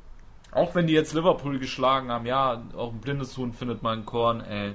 Auch 0.50 0.74
wenn 0.74 0.86
die 0.86 0.92
jetzt 0.92 1.12
Liverpool 1.14 1.59
geschlagen 1.59 2.10
haben, 2.10 2.26
ja, 2.26 2.62
auch 2.74 2.92
ein 2.92 3.00
blindes 3.00 3.36
Huhn 3.36 3.52
findet 3.52 3.82
man 3.82 4.00
ein 4.00 4.06
Korn, 4.06 4.40
ey. 4.40 4.74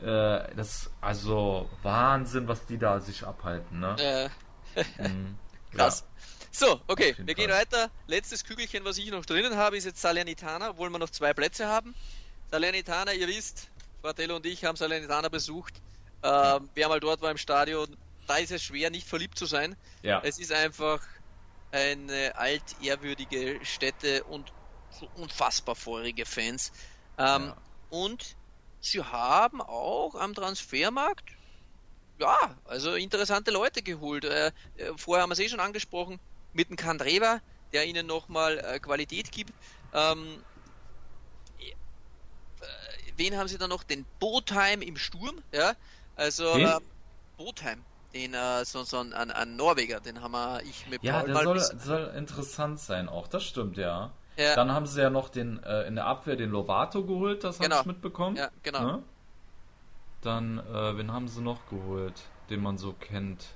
Äh, 0.00 0.54
das 0.54 0.90
also 1.00 1.68
Wahnsinn, 1.82 2.46
was 2.46 2.64
die 2.66 2.78
da 2.78 3.00
sich 3.00 3.26
abhalten, 3.26 3.80
ne? 3.80 3.96
Äh. 3.98 4.28
Mhm. 4.98 5.38
Krass. 5.72 6.00
Ja. 6.00 6.18
So, 6.50 6.80
okay, 6.88 7.14
wir 7.18 7.26
Fall. 7.26 7.34
gehen 7.34 7.50
weiter. 7.50 7.90
Letztes 8.06 8.44
Kügelchen, 8.44 8.84
was 8.84 8.98
ich 8.98 9.10
noch 9.10 9.24
drinnen 9.24 9.56
habe, 9.56 9.76
ist 9.76 9.84
jetzt 9.84 10.00
Salernitana, 10.00 10.70
obwohl 10.70 10.90
wir 10.90 10.98
noch 10.98 11.10
zwei 11.10 11.32
Plätze 11.34 11.66
haben. 11.66 11.94
Salernitana, 12.50 13.12
ihr 13.12 13.28
wisst, 13.28 13.68
Fratello 14.00 14.36
und 14.36 14.46
ich 14.46 14.64
haben 14.64 14.76
Salernitana 14.76 15.28
besucht. 15.28 15.74
Ähm, 16.22 16.68
wer 16.74 16.88
mal 16.88 17.00
dort 17.00 17.20
war 17.20 17.30
im 17.30 17.36
Stadion, 17.36 17.96
da 18.26 18.36
ist 18.36 18.50
es 18.50 18.62
schwer, 18.62 18.90
nicht 18.90 19.06
verliebt 19.06 19.38
zu 19.38 19.46
sein. 19.46 19.76
Ja. 20.02 20.20
Es 20.24 20.38
ist 20.38 20.52
einfach 20.52 21.00
eine 21.70 22.34
altehrwürdige 22.36 23.60
Stätte 23.62 24.24
und 24.24 24.52
unfassbar 25.14 25.76
feurige 25.76 26.24
Fans. 26.24 26.72
Ähm, 27.18 27.46
ja. 27.46 27.56
Und 27.90 28.36
sie 28.80 29.02
haben 29.02 29.60
auch 29.60 30.14
am 30.14 30.34
Transfermarkt 30.34 31.37
ja, 32.18 32.56
also 32.64 32.94
interessante 32.94 33.50
Leute 33.50 33.82
geholt. 33.82 34.24
Äh, 34.24 34.48
äh 34.76 34.92
vorher 34.96 35.22
haben 35.22 35.30
wir 35.30 35.34
es 35.34 35.38
eh 35.40 35.48
schon 35.48 35.60
angesprochen, 35.60 36.20
mit 36.52 36.68
dem 36.68 36.76
Kandreva, 36.76 37.40
der 37.72 37.86
ihnen 37.86 38.06
nochmal 38.06 38.58
äh, 38.58 38.78
Qualität 38.78 39.30
gibt. 39.32 39.52
Ähm, 39.92 40.42
äh, 41.60 41.74
wen 43.16 43.36
haben 43.36 43.48
sie 43.48 43.58
dann 43.58 43.70
noch? 43.70 43.84
Den 43.84 44.04
Botheim 44.18 44.82
im 44.82 44.96
Sturm, 44.96 45.42
ja. 45.52 45.74
Also 46.16 46.54
äh, 46.54 46.78
Botheim, 47.36 47.84
den 48.12 48.34
äh, 48.34 48.64
so, 48.64 48.82
so 48.82 48.98
ein, 48.98 49.12
ein, 49.12 49.56
Norweger, 49.56 50.00
den 50.00 50.20
haben 50.20 50.32
wir 50.32 50.62
ich 50.62 50.88
mit 50.88 51.02
Ja, 51.04 51.20
Paul 51.20 51.26
der 51.26 51.42
soll, 51.42 51.60
soll 51.78 52.14
interessant 52.16 52.80
sein 52.80 53.08
auch, 53.08 53.28
das 53.28 53.44
stimmt, 53.44 53.76
ja. 53.76 54.12
Ja. 54.36 54.54
Dann 54.54 54.72
haben 54.72 54.86
sie 54.86 55.00
ja 55.00 55.10
noch 55.10 55.28
den 55.28 55.62
äh, 55.64 55.82
in 55.88 55.96
der 55.96 56.06
Abwehr 56.06 56.36
den 56.36 56.50
Lovato 56.50 57.04
geholt, 57.04 57.42
das 57.42 57.58
genau. 57.58 57.78
habe 57.78 57.82
ich 57.82 57.94
mitbekommen. 57.94 58.36
Ja, 58.36 58.50
genau. 58.62 58.82
Ne? 58.82 59.02
Dann, 60.20 60.58
äh, 60.58 60.96
wen 60.96 61.12
haben 61.12 61.28
sie 61.28 61.42
noch 61.42 61.68
geholt, 61.68 62.14
den 62.50 62.62
man 62.62 62.76
so 62.78 62.92
kennt? 62.92 63.46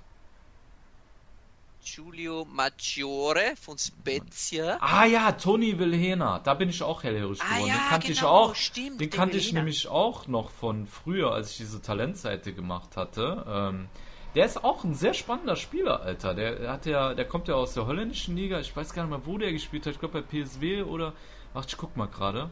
Giulio 1.85 2.45
Maggiore 2.45 3.55
von 3.61 3.77
Spezia. 3.77 4.79
Ah 4.81 5.05
ja, 5.05 5.33
Toni 5.33 5.77
Wilhena, 5.79 6.39
da 6.39 6.55
bin 6.55 6.69
ich 6.69 6.81
auch 6.83 7.03
hellhörig 7.03 7.41
ah, 7.43 7.55
geworden. 7.55 7.69
Ja, 7.69 7.75
den 7.75 7.89
kannte 7.89 8.07
genau, 8.07 8.19
ich 8.19 8.25
auch. 8.25 8.55
Stimmt, 8.55 9.01
den 9.01 9.11
kannte 9.11 9.37
ich 9.37 9.53
nämlich 9.53 9.89
auch 9.89 10.29
noch 10.29 10.51
von 10.51 10.87
früher, 10.87 11.33
als 11.33 11.51
ich 11.51 11.57
diese 11.57 11.83
Talentseite 11.83 12.53
gemacht 12.53 12.97
hatte. 12.97 13.45
Ähm, 13.49 13.89
der 14.35 14.47
ist 14.47 14.63
auch 14.65 14.85
ein 14.85 14.95
sehr 14.95 15.13
spannender 15.13 15.57
Spieler, 15.57 16.01
Alter. 16.03 16.35
Der 16.35 16.71
hat 16.71 16.87
ja, 16.87 17.15
der 17.15 17.27
kommt 17.27 17.49
ja 17.49 17.55
aus 17.55 17.75
der 17.75 17.87
holländischen 17.87 18.37
Liga. 18.37 18.61
Ich 18.61 18.75
weiß 18.75 18.95
gar 18.95 19.03
nicht 19.03 19.11
mehr, 19.11 19.27
wo 19.27 19.37
der 19.37 19.53
gespielt 19.53 19.85
hat. 19.85 19.95
Ich 19.95 19.99
glaube 19.99 20.23
bei 20.23 20.43
PSW 20.45 20.83
oder. 20.83 21.13
Ach, 21.53 21.65
ich 21.67 21.77
guck 21.77 21.97
mal 21.97 22.07
gerade. 22.07 22.51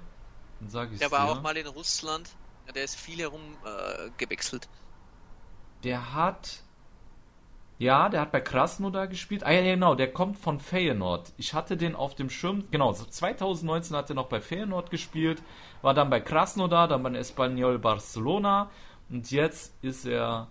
Dann 0.58 0.68
sage 0.68 0.94
ich 0.94 0.98
Der 0.98 1.10
war 1.10 1.26
dir. 1.26 1.32
auch 1.32 1.40
mal 1.40 1.56
in 1.56 1.66
Russland. 1.68 2.28
Der 2.72 2.84
ist 2.84 2.96
viel 2.96 3.18
herum 3.18 3.40
äh. 3.64 4.26
Der 5.84 6.14
hat. 6.14 6.62
Ja, 7.78 8.10
der 8.10 8.20
hat 8.20 8.32
bei 8.32 8.42
Krasnodar 8.42 9.08
gespielt. 9.08 9.42
Ah 9.42 9.52
ja, 9.52 9.62
genau, 9.62 9.94
der 9.94 10.12
kommt 10.12 10.36
von 10.36 10.60
Feyenoord. 10.60 11.32
Ich 11.38 11.54
hatte 11.54 11.78
den 11.78 11.96
auf 11.96 12.14
dem 12.14 12.28
Schirm. 12.28 12.64
Genau, 12.70 12.92
2019 12.92 13.96
hat 13.96 14.10
er 14.10 14.16
noch 14.16 14.28
bei 14.28 14.42
Feyenoord 14.42 14.90
gespielt. 14.90 15.42
War 15.80 15.94
dann 15.94 16.10
bei 16.10 16.20
Krasnodar, 16.20 16.88
dann 16.88 17.02
bei 17.02 17.10
Espanyol 17.12 17.78
Barcelona. 17.78 18.70
Und 19.08 19.30
jetzt 19.30 19.74
ist 19.82 20.04
er 20.04 20.48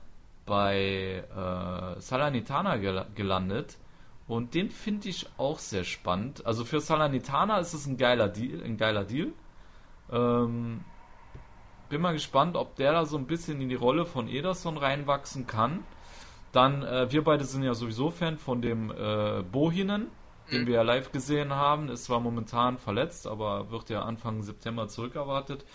bei 0.48 1.24
äh, 1.30 2.02
Salernitana 2.02 2.78
gel 2.78 3.06
gelandet. 3.14 3.78
Und 4.28 4.56
den 4.56 4.72
finde 4.72 5.10
ich 5.10 5.28
auch 5.38 5.60
sehr 5.60 5.84
spannend. 5.84 6.46
Also 6.48 6.66
für 6.66 6.82
Salernitana 6.82 7.60
ist 7.60 7.74
es 7.74 7.86
ein 7.86 7.98
geiler 7.98 8.28
Deal. 8.28 8.64
Ein 8.64 8.78
geiler 8.78 9.06
Deal. 9.06 9.34
Ähm, 10.12 10.84
bin 11.90 12.02
mal 12.02 12.14
gespannt, 12.14 12.56
ob 12.56 12.76
der 12.76 12.94
da 12.94 13.06
so 13.06 13.18
ein 13.18 13.26
bisschen 13.26 13.60
in 13.62 13.70
die 13.70 13.76
Rolle 13.76 14.06
von 14.06 14.28
Ederson 14.28 14.78
reinwachsen 14.78 15.48
kann. 15.48 15.84
Dann, 16.52 16.84
äh, 16.84 17.12
wir 17.12 17.24
beide 17.24 17.44
sind 17.44 17.64
ja 17.64 17.74
sowieso 17.74 18.12
Fan 18.12 18.38
von 18.38 18.62
dem 18.62 18.92
äh, 18.92 19.44
Bohinen, 19.44 20.08
den 20.52 20.62
mhm. 20.62 20.68
wir 20.68 20.76
ja 20.76 20.82
live 20.82 21.12
gesehen 21.12 21.54
haben. 21.54 21.90
Ist 21.90 22.06
zwar 22.06 22.20
momentan 22.20 22.78
verletzt, 22.78 23.28
aber 23.28 23.72
wird 23.72 23.90
ja 23.90 24.04
Anfang 24.04 24.42
September 24.42 24.88
zurückerwartet. 24.88 25.66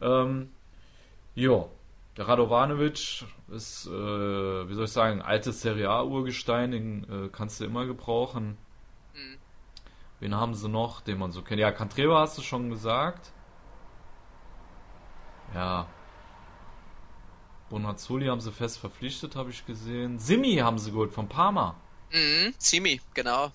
Ähm, 0.00 0.50
jo, 1.34 1.70
der 2.16 2.28
Radovanovic 2.28 3.24
ist, 3.48 3.86
äh, 3.86 3.90
wie 3.90 4.74
soll 4.74 4.84
ich 4.84 4.92
sagen, 4.92 5.22
altes 5.22 5.62
Serie 5.62 5.88
A-Urgestein, 5.88 6.72
den 6.72 7.04
äh, 7.04 7.28
kannst 7.30 7.60
du 7.60 7.64
immer 7.64 7.86
gebrauchen. 7.86 8.58
Mhm. 9.14 9.38
Wen 10.20 10.34
haben 10.34 10.54
sie 10.54 10.68
noch, 10.68 11.00
den 11.00 11.18
man 11.18 11.30
so 11.30 11.42
kennt? 11.42 11.60
Ja, 11.60 11.72
Cantreva 11.72 12.20
hast 12.20 12.36
du 12.36 12.42
schon 12.42 12.70
gesagt. 12.70 13.32
Ja. 15.54 15.88
Bonazzoli 17.70 18.26
haben 18.26 18.40
sie 18.40 18.52
fest 18.52 18.78
verpflichtet, 18.78 19.36
habe 19.36 19.50
ich 19.50 19.66
gesehen. 19.66 20.18
Simi 20.18 20.56
haben 20.56 20.78
sie 20.78 20.90
geholt 20.90 21.12
von 21.12 21.28
Parma. 21.28 21.76
Mhm, 22.10 22.54
Simi, 22.58 23.00
genau. 23.14 23.52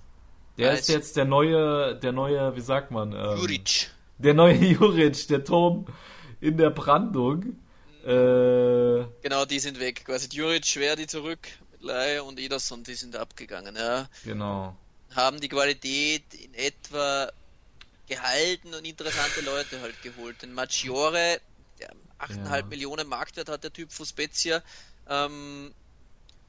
Der 0.57 0.72
nice. 0.72 0.82
ist 0.82 0.90
jetzt 0.90 1.18
der 1.18 1.26
neue, 1.26 1.95
der 1.95 2.11
neue, 2.11 2.56
wie 2.56 2.61
sagt 2.61 2.91
man? 2.91 3.14
Ähm, 3.14 3.38
Juric. 3.38 3.90
Der 4.20 4.34
neue 4.34 4.56
Juric, 4.64 5.28
der 5.28 5.44
Turm 5.44 5.88
in 6.41 6.57
der 6.57 6.70
Brandung. 6.70 7.57
Äh, 8.06 9.06
genau, 9.22 9.45
die 9.45 9.60
sind 9.60 9.80
weg. 9.80 10.03
Quasi 10.06 10.28
Juric, 10.32 10.65
Schwerdi 10.65 11.07
zurück 11.07 11.48
mit 11.72 11.82
Leihe 11.82 12.24
und 12.24 12.40
Ederson, 12.40 12.84
die 12.84 12.94
sind 12.94 13.15
abgegangen. 13.15 13.76
Ja. 13.76 14.07
Genau. 14.24 14.76
Haben 15.15 15.40
die 15.40 15.49
Qualität 15.49 16.34
in 16.34 16.53
etwa 16.53 17.32
gehalten 18.07 18.74
und 18.74 18.86
interessante 18.86 19.41
Leute 19.41 19.82
halt 19.82 20.02
geholt. 20.03 20.41
Den 20.41 20.53
Maggiore, 20.53 21.40
8,5 22.23 22.55
ja. 22.55 22.65
Millionen 22.65 23.07
Marktwert 23.07 23.49
hat 23.49 23.63
der 23.63 23.73
Typ 23.73 23.91
von 23.91 24.05
Spezia. 24.05 24.61
Ähm, 25.07 25.73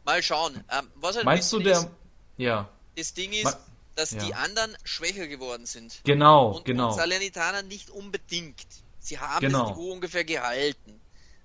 mal 0.04 0.22
schauen. 0.22 0.62
Ähm, 0.70 0.90
was 0.96 1.16
halt 1.16 1.24
Meinst 1.24 1.52
du 1.52 1.58
der? 1.60 1.78
Ist, 1.78 1.88
ja. 2.36 2.68
Das 2.96 3.14
Ding 3.14 3.32
ist, 3.32 3.56
dass 3.94 4.12
ja. 4.12 4.24
die 4.24 4.34
anderen 4.34 4.76
schwächer 4.84 5.26
geworden 5.26 5.66
sind. 5.66 6.00
Genau, 6.04 6.56
und, 6.56 6.64
genau. 6.64 6.90
Und 6.90 6.94
Salernitana 6.94 7.62
nicht 7.62 7.90
unbedingt. 7.90 8.66
Sie 8.98 9.18
haben 9.18 9.40
genau. 9.40 9.60
das 9.60 9.70
Niveau 9.70 9.92
ungefähr 9.92 10.24
gehalten. 10.24 11.00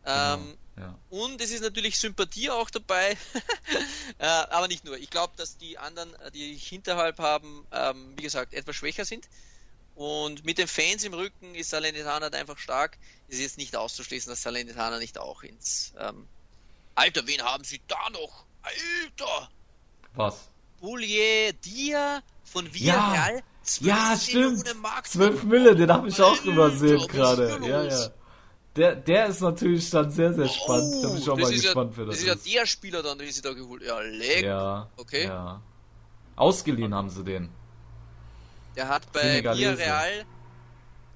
Ähm, 0.05 0.57
genau, 0.75 0.87
ja. 0.87 0.99
Und 1.09 1.41
es 1.41 1.51
ist 1.51 1.61
natürlich 1.61 1.99
Sympathie 1.99 2.49
auch 2.49 2.69
dabei, 2.69 3.17
äh, 4.17 4.25
aber 4.25 4.67
nicht 4.67 4.85
nur. 4.85 4.97
Ich 4.97 5.09
glaube, 5.09 5.33
dass 5.35 5.57
die 5.57 5.77
anderen, 5.77 6.13
äh, 6.15 6.31
die 6.31 6.53
ich 6.53 6.67
hinterhalb 6.67 7.19
haben, 7.19 7.67
ähm, 7.71 8.13
wie 8.15 8.23
gesagt, 8.23 8.53
etwas 8.53 8.75
schwächer 8.75 9.05
sind. 9.05 9.27
Und 9.99 10.45
mit 10.45 10.57
den 10.57 10.69
Fans 10.69 11.03
im 11.03 11.13
Rücken 11.13 11.55
ist 11.55 11.71
Salernitana 11.71 12.21
halt 12.21 12.35
einfach 12.35 12.57
stark. 12.57 12.97
Es 13.27 13.35
ist 13.35 13.41
jetzt 13.41 13.57
nicht 13.57 13.75
auszuschließen, 13.75 14.29
dass 14.29 14.41
Salernitana 14.41 14.97
nicht 14.97 15.17
auch 15.17 15.43
ins. 15.43 15.93
Ähm, 15.99 16.25
Alter, 16.95 17.27
wen 17.27 17.41
haben 17.41 17.65
sie 17.65 17.81
da 17.85 18.09
noch? 18.11 18.45
Alter! 18.61 19.49
Was? 20.15 20.47
Boulier 20.79 21.51
Dia 21.51 22.21
von 22.45 22.73
Villarreal. 22.73 23.43
Ja, 23.81 24.13
ja 24.13 24.17
stimmt. 24.17 24.63
12 25.03 25.43
Mille, 25.43 25.75
den 25.75 25.91
habe 25.91 26.07
ich 26.07 26.21
auch 26.21 26.45
übersehen 26.45 27.05
gerade. 27.07 27.59
Ja, 27.67 27.83
ja. 27.83 28.07
Der, 28.77 28.95
der 28.95 29.25
ist 29.25 29.41
natürlich 29.41 29.89
dann 29.89 30.09
sehr, 30.11 30.33
sehr 30.33 30.47
spannend. 30.47 30.95
Oh, 30.95 31.01
da 31.01 31.09
bin 31.09 31.17
ich 31.17 31.29
auch 31.29 31.37
mal 31.37 31.51
gespannt, 31.51 31.91
ja, 31.91 31.97
wer 31.97 32.05
das, 32.05 32.15
das 32.15 32.23
ist. 32.23 32.37
Ist 32.37 32.47
ja 32.47 32.61
der 32.61 32.65
Spieler 32.67 33.03
dann, 33.03 33.17
den 33.17 33.29
sie 33.29 33.41
da 33.41 33.51
geholt 33.51 33.83
Ja, 33.83 33.99
leck. 33.99 34.45
Ja. 34.45 34.89
Okay. 34.95 35.25
Ja. 35.25 35.61
Ausgeliehen 36.37 36.95
haben 36.95 37.09
sie 37.09 37.25
den. 37.25 37.58
Der 38.79 38.87
hat 38.87 39.11
bei 39.11 39.43
Villarreal 39.43 40.25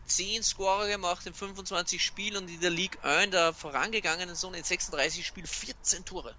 10 0.07 0.43
Scorer 0.43 0.89
gemacht 0.89 1.25
in 1.25 1.33
25 1.33 2.03
Spielen 2.03 2.43
und 2.43 2.49
in 2.49 2.59
der 2.59 2.69
Ligue 2.69 3.01
1 3.05 3.31
der 3.31 3.53
vorangegangenen 3.53 4.35
Saison 4.35 4.53
in 4.53 4.65
36 4.65 5.25
Spielen 5.25 5.47
14 5.47 6.03
Tore. 6.03 6.35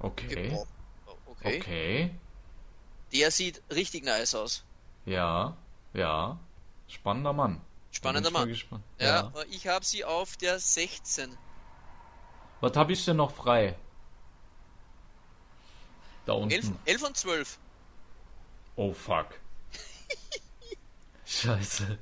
Okay. 0.00 0.66
Okay. 1.06 1.58
okay. 1.58 2.14
Der 3.12 3.30
sieht 3.30 3.62
richtig 3.70 4.02
nice 4.02 4.34
aus. 4.34 4.64
Ja, 5.06 5.56
ja. 5.92 6.40
Spannender 6.88 7.32
Mann. 7.32 7.60
Spannender 7.92 8.32
Mann. 8.32 8.52
Ja, 8.98 9.06
ja, 9.06 9.32
ich 9.50 9.68
habe 9.68 9.84
sie 9.84 10.04
auf 10.04 10.36
der 10.38 10.58
16. 10.58 11.38
Was 12.60 12.76
habe 12.76 12.92
ich 12.94 13.04
denn 13.04 13.18
noch 13.18 13.32
frei? 13.32 13.76
Da 16.26 16.32
unten. 16.32 16.50
11, 16.50 16.72
11 16.84 17.02
und 17.04 17.16
12. 17.16 17.58
Oh 18.74 18.92
fuck. 18.92 19.38
Scheiße. 21.40 21.98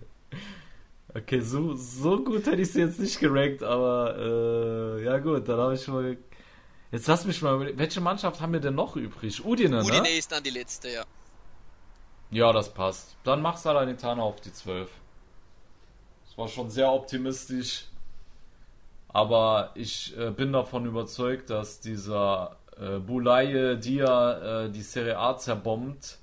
Okay, 1.15 1.41
so, 1.41 1.75
so 1.75 2.25
gut 2.25 2.47
hätte 2.47 2.63
ich 2.63 2.73
sie 2.73 2.81
jetzt 2.81 2.99
nicht 2.99 3.19
gerankt, 3.21 3.63
aber 3.63 4.17
äh, 4.19 5.05
ja 5.05 5.19
gut, 5.19 5.47
dann 5.49 5.59
habe 5.59 5.75
ich 5.75 5.87
mal. 5.89 6.17
Jetzt 6.91 7.07
lass 7.07 7.25
mich 7.25 7.41
mal. 7.43 7.77
Welche 7.77 8.01
Mannschaft 8.01 8.41
haben 8.41 8.53
wir 8.53 8.61
denn 8.61 8.75
noch 8.75 8.97
übrig? 8.97 9.45
Udine, 9.45 9.79
Udine 9.81 9.93
ne? 9.93 10.01
Udine 10.01 10.17
ist 10.17 10.33
dann 10.33 10.43
die 10.43 10.51
letzte, 10.51 10.89
ja. 10.91 11.05
Ja, 12.31 12.53
das 12.53 12.73
passt. 12.73 13.17
Dann 13.25 13.43
mach 13.43 13.59
Salernitana 13.59 14.23
auf 14.23 14.41
die 14.41 14.53
12. 14.53 14.91
Das 16.25 16.39
war 16.39 16.49
schon 16.49 16.71
sehr 16.71 16.91
optimistisch. 16.91 17.87
Aber 19.09 19.73
ich 19.75 20.17
äh, 20.17 20.31
bin 20.31 20.53
davon 20.53 20.87
überzeugt, 20.87 21.51
dass 21.51 21.81
dieser 21.81 22.57
äh, 22.81 22.99
Bulaye 22.99 23.77
Dia 23.77 24.65
äh, 24.65 24.71
die 24.71 24.81
Serie 24.81 25.19
A 25.19 25.37
zerbombt 25.37 26.19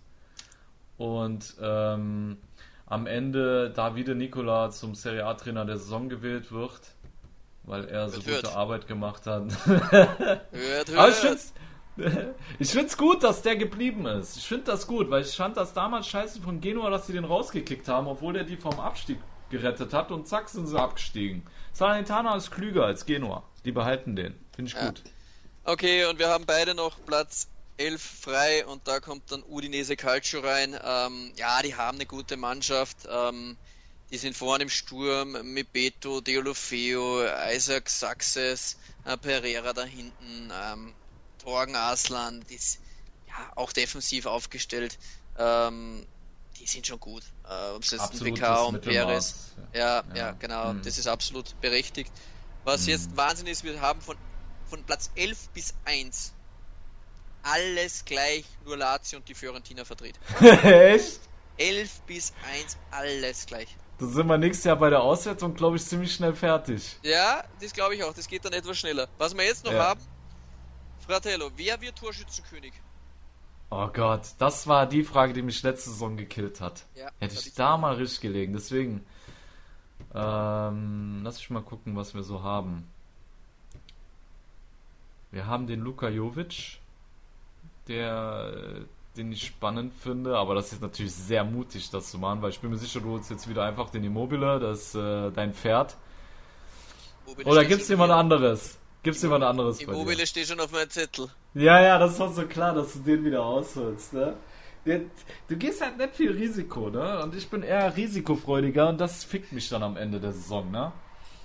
und 0.97 1.55
ähm, 1.61 2.37
am 2.89 3.05
Ende 3.05 3.69
Davide 3.69 4.15
Nicola 4.15 4.71
zum 4.71 4.95
Serie 4.95 5.25
A-Trainer 5.25 5.65
der 5.65 5.77
Saison 5.77 6.09
gewählt 6.09 6.51
wird, 6.51 6.81
weil 7.63 7.85
er 7.85 8.09
so 8.09 8.21
hört, 8.25 8.43
gute 8.43 8.55
Arbeit 8.55 8.87
gemacht 8.87 9.27
hat. 9.27 9.43
hört, 9.65 10.51
hört. 10.51 10.97
Aber 10.97 11.09
ich 11.09 11.15
find's, 11.15 11.53
ich 12.59 12.71
find's 12.71 12.97
gut, 12.97 13.23
dass 13.23 13.43
der 13.43 13.55
geblieben 13.55 14.05
ist. 14.07 14.37
Ich 14.37 14.47
find 14.47 14.67
das 14.67 14.87
gut, 14.87 15.09
weil 15.09 15.21
ich 15.21 15.35
fand 15.35 15.55
das 15.55 15.73
damals 15.73 16.07
scheiße 16.07 16.41
von 16.41 16.61
Genua, 16.61 16.89
dass 16.89 17.07
sie 17.07 17.13
den 17.13 17.25
rausgekickt 17.25 17.87
haben, 17.87 18.07
obwohl 18.07 18.33
der 18.33 18.43
die 18.43 18.57
vom 18.57 18.79
Abstieg 18.79 19.19
gerettet 19.51 19.93
hat 19.93 20.11
und 20.11 20.27
zack 20.27 20.49
sind 20.49 20.67
sie 20.67 20.79
abgestiegen. 20.79 21.43
Salernitana 21.73 22.35
ist 22.35 22.51
klüger 22.51 22.85
als 22.85 23.05
Genua. 23.05 23.43
Die 23.65 23.71
behalten 23.71 24.15
den. 24.15 24.35
Finde 24.55 24.69
ich 24.69 24.75
ja. 24.75 24.87
gut. 24.87 25.03
Okay, 25.63 26.05
und 26.05 26.17
wir 26.17 26.29
haben 26.29 26.45
beide 26.47 26.73
noch 26.73 26.97
Platz 27.05 27.47
11 27.79 28.01
frei 28.01 28.65
und 28.65 28.87
da 28.87 28.99
kommt 28.99 29.31
dann 29.31 29.41
Udinese 29.43 29.95
Calcio 29.95 30.41
rein. 30.41 30.77
Ähm, 30.83 31.31
ja, 31.37 31.61
die 31.61 31.75
haben 31.75 31.97
eine 31.97 32.05
gute 32.05 32.35
Mannschaft. 32.35 33.07
Ähm, 33.09 33.57
die 34.11 34.17
sind 34.17 34.35
vorne 34.35 34.63
im 34.63 34.69
Sturm 34.69 35.37
mit 35.53 35.71
Beto, 35.71 36.19
Deolofeo, 36.19 37.23
Isaac 37.49 37.89
Success, 37.89 38.77
äh, 39.05 39.15
Pereira 39.17 39.71
da 39.71 39.83
hinten, 39.83 40.51
ähm, 40.51 40.93
Torgen 41.37 41.75
Aslan, 41.75 42.43
die 42.49 42.55
ist 42.55 42.79
ja 43.27 43.51
auch 43.55 43.71
defensiv 43.71 44.25
aufgestellt. 44.25 44.97
Ähm, 45.37 46.05
die 46.59 46.65
sind 46.65 46.85
schon 46.85 46.99
gut. 46.99 47.23
Äh, 47.47 47.75
ob 47.75 47.83
es 47.83 47.91
jetzt 47.91 48.11
ein 48.13 48.19
BK 48.19 48.63
und 48.63 48.81
Perez. 48.81 49.53
Ja, 49.73 50.03
ja, 50.09 50.15
ja, 50.15 50.31
genau. 50.33 50.73
Mhm. 50.73 50.81
Das 50.81 50.97
ist 50.97 51.07
absolut 51.07 51.59
berechtigt. 51.61 52.11
Was 52.65 52.83
mhm. 52.83 52.89
jetzt 52.89 53.15
Wahnsinn 53.15 53.47
ist, 53.47 53.63
wir 53.63 53.79
haben 53.79 54.01
von, 54.01 54.17
von 54.65 54.83
Platz 54.83 55.11
11 55.15 55.49
bis 55.49 55.73
1 55.85 56.33
alles 57.43 58.05
gleich, 58.05 58.45
nur 58.65 58.77
Lazio 58.77 59.19
und 59.19 59.27
die 59.27 59.35
Fiorentina 59.35 59.85
verdreht. 59.85 60.19
Echt? 60.41 61.19
11 61.57 62.01
bis 62.01 62.33
1, 62.53 62.77
alles 62.91 63.45
gleich. 63.45 63.75
Da 63.97 64.05
sind 64.05 64.27
wir 64.27 64.37
nächstes 64.37 64.63
Jahr 64.63 64.77
bei 64.77 64.89
der 64.89 65.01
Auswertung, 65.01 65.53
glaube 65.53 65.75
ich, 65.75 65.83
ziemlich 65.83 66.13
schnell 66.13 66.33
fertig. 66.33 66.97
Ja, 67.03 67.43
das 67.59 67.73
glaube 67.73 67.95
ich 67.95 68.03
auch. 68.03 68.13
Das 68.13 68.27
geht 68.27 68.45
dann 68.45 68.53
etwas 68.53 68.77
schneller. 68.77 69.09
Was 69.17 69.35
wir 69.35 69.43
jetzt 69.43 69.65
noch 69.65 69.73
ja. 69.73 69.89
haben, 69.89 69.99
Fratello, 71.05 71.51
wer 71.57 71.81
wird 71.81 71.97
Torschützenkönig? 71.97 72.71
Oh 73.71 73.87
Gott, 73.87 74.21
das 74.39 74.67
war 74.67 74.87
die 74.87 75.03
Frage, 75.03 75.33
die 75.33 75.41
mich 75.41 75.61
letzte 75.61 75.91
Saison 75.91 76.17
gekillt 76.17 76.59
hat. 76.61 76.85
Ja, 76.95 77.11
Hätte 77.19 77.35
ich 77.35 77.53
da 77.53 77.77
mal 77.77 77.95
richtig 77.95 78.21
gelegen. 78.21 78.53
Deswegen, 78.53 79.05
ähm, 80.15 81.21
lass 81.23 81.39
ich 81.39 81.49
mal 81.49 81.61
gucken, 81.61 81.95
was 81.95 82.15
wir 82.15 82.23
so 82.23 82.41
haben. 82.41 82.89
Wir 85.31 85.45
haben 85.45 85.67
den 85.67 85.81
Luka 85.81 86.09
Jovic, 86.09 86.78
der, 87.89 88.85
den 89.17 89.31
ich 89.31 89.47
spannend 89.47 89.93
finde, 90.01 90.37
aber 90.37 90.55
das 90.55 90.71
ist 90.71 90.81
natürlich 90.81 91.13
sehr 91.13 91.43
mutig, 91.43 91.89
das 91.89 92.11
zu 92.11 92.17
machen, 92.17 92.41
weil 92.41 92.51
ich 92.51 92.59
bin 92.59 92.69
mir 92.69 92.77
sicher, 92.77 93.01
du 93.01 93.09
holst 93.11 93.29
jetzt 93.29 93.49
wieder 93.49 93.63
einfach 93.63 93.89
den 93.89 94.03
Immobile, 94.03 94.59
das 94.59 94.95
äh, 94.95 95.31
dein 95.31 95.53
Pferd. 95.53 95.97
Immobile 97.25 97.49
Oder 97.49 97.65
gibt's 97.65 97.89
jemand 97.89 98.11
anderes? 98.11 98.77
Gibt's 99.03 99.21
jemand 99.21 99.43
anderes 99.43 99.81
Immobile 99.81 100.25
steht 100.27 100.47
schon 100.47 100.59
auf 100.59 100.71
meinem 100.71 100.89
Zettel. 100.89 101.29
Ja, 101.53 101.81
ja, 101.81 101.97
das 101.97 102.19
war 102.19 102.31
so 102.31 102.45
klar, 102.45 102.73
dass 102.73 102.93
du 102.93 102.99
den 102.99 103.25
wieder 103.25 103.43
ausholst, 103.43 104.13
ne? 104.13 104.35
Du 104.85 105.57
gehst 105.57 105.81
halt 105.81 105.97
nicht 105.97 106.15
viel 106.15 106.31
Risiko, 106.31 106.89
ne? 106.89 107.21
Und 107.21 107.35
ich 107.35 107.49
bin 107.49 107.63
eher 107.63 107.95
risikofreudiger 107.95 108.89
und 108.89 108.99
das 108.99 109.23
fickt 109.23 109.51
mich 109.51 109.69
dann 109.69 109.83
am 109.83 109.97
Ende 109.97 110.19
der 110.19 110.31
Saison, 110.31 110.71
ne? 110.71 110.91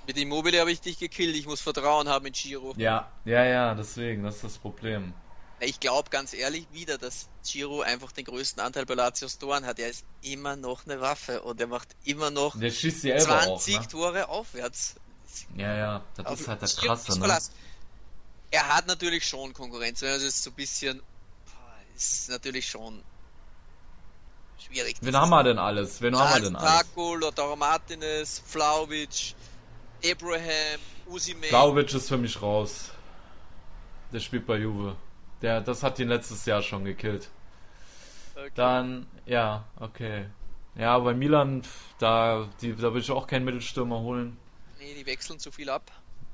Mit 0.07 0.19
Immobile 0.19 0.61
habe 0.61 0.71
ich 0.71 0.81
dich 0.81 0.99
gekillt, 0.99 1.35
ich 1.35 1.47
muss 1.47 1.61
Vertrauen 1.61 2.09
haben 2.09 2.27
in 2.27 2.33
Giro. 2.33 2.75
Ja, 2.77 3.11
ja, 3.25 3.45
ja, 3.45 3.75
deswegen, 3.75 4.23
das 4.23 4.37
ist 4.37 4.45
das 4.45 4.59
Problem. 4.59 5.15
Ich 5.65 5.81
glaube 5.81 6.11
ganz 6.11 6.35
ehrlich 6.35 6.66
wieder, 6.73 6.99
dass 6.99 7.28
Giro 7.47 7.81
einfach 7.82 8.12
den 8.12 8.24
größten 8.24 8.62
Anteil 8.62 8.86
bei 8.86 8.95
Lazios 8.95 9.39
Toren 9.39 9.65
hat. 9.66 9.78
Er 9.78 9.89
ist 9.89 10.05
immer 10.23 10.57
noch 10.57 10.86
eine 10.86 11.01
Waffe 11.01 11.43
und 11.43 11.61
er 11.61 11.66
macht 11.66 11.89
immer 12.05 12.31
noch 12.31 12.55
20 12.55 13.15
auch, 13.15 13.66
ne? 13.66 13.89
Tore 13.89 14.28
aufwärts. 14.28 14.97
Ja, 15.57 15.77
ja, 15.77 16.05
das 16.16 16.41
ist 16.41 16.49
halt 16.49 16.62
das 16.62 16.77
Krasse, 16.77 17.19
ne? 17.19 17.39
Er 18.51 18.69
hat 18.69 18.86
natürlich 18.86 19.27
schon 19.27 19.53
Konkurrenz, 19.53 20.01
wenn 20.03 20.11
man 20.11 20.20
es 20.20 20.43
so 20.43 20.51
ein 20.51 20.55
bisschen. 20.55 21.03
Ist 21.97 22.28
natürlich 22.28 22.69
schon 22.69 23.03
schwierig. 24.65 24.97
Wen 25.01 25.16
haben 25.16 25.31
wir 25.31 25.43
denn 25.45 25.59
alles? 25.59 26.01
Wen 26.01 26.16
haben 26.16 26.35
wir 26.35 26.51
denn 26.51 26.57
alles? 26.57 26.89
Taco, 26.89 27.15
Lautaro 27.16 27.57
Martinez, 27.57 28.43
Flauvic, 28.47 29.35
Abraham, 30.05 30.81
Usime. 31.07 31.47
Flauvic 31.47 31.95
ist 31.95 32.09
für 32.09 32.19
mich 32.19 32.41
raus. 32.41 32.91
Der 34.12 34.20
spielt 34.20 34.47
bei 34.47 34.57
Juve. 34.57 34.97
Der, 35.43 35.61
das 35.61 35.82
hat 35.82 35.98
ihn 35.98 36.09
letztes 36.09 36.47
Jahr 36.47 36.62
schon 36.62 36.85
gekillt. 36.85 37.31
Okay. 38.35 38.51
Dann, 38.55 39.06
ja, 39.27 39.65
okay. 39.78 40.27
Ja, 40.77 40.98
bei 40.98 41.15
Milan, 41.15 41.62
da, 41.98 42.48
die, 42.61 42.74
da 42.74 42.93
will 42.93 43.01
ich 43.01 43.11
auch 43.11 43.27
keinen 43.27 43.44
Mittelstürmer 43.44 44.01
holen. 44.01 44.36
Nee, 44.78 44.94
die 44.94 45.06
wechseln 45.06 45.39
zu 45.39 45.52
viel 45.52 45.70
ab. 45.70 45.90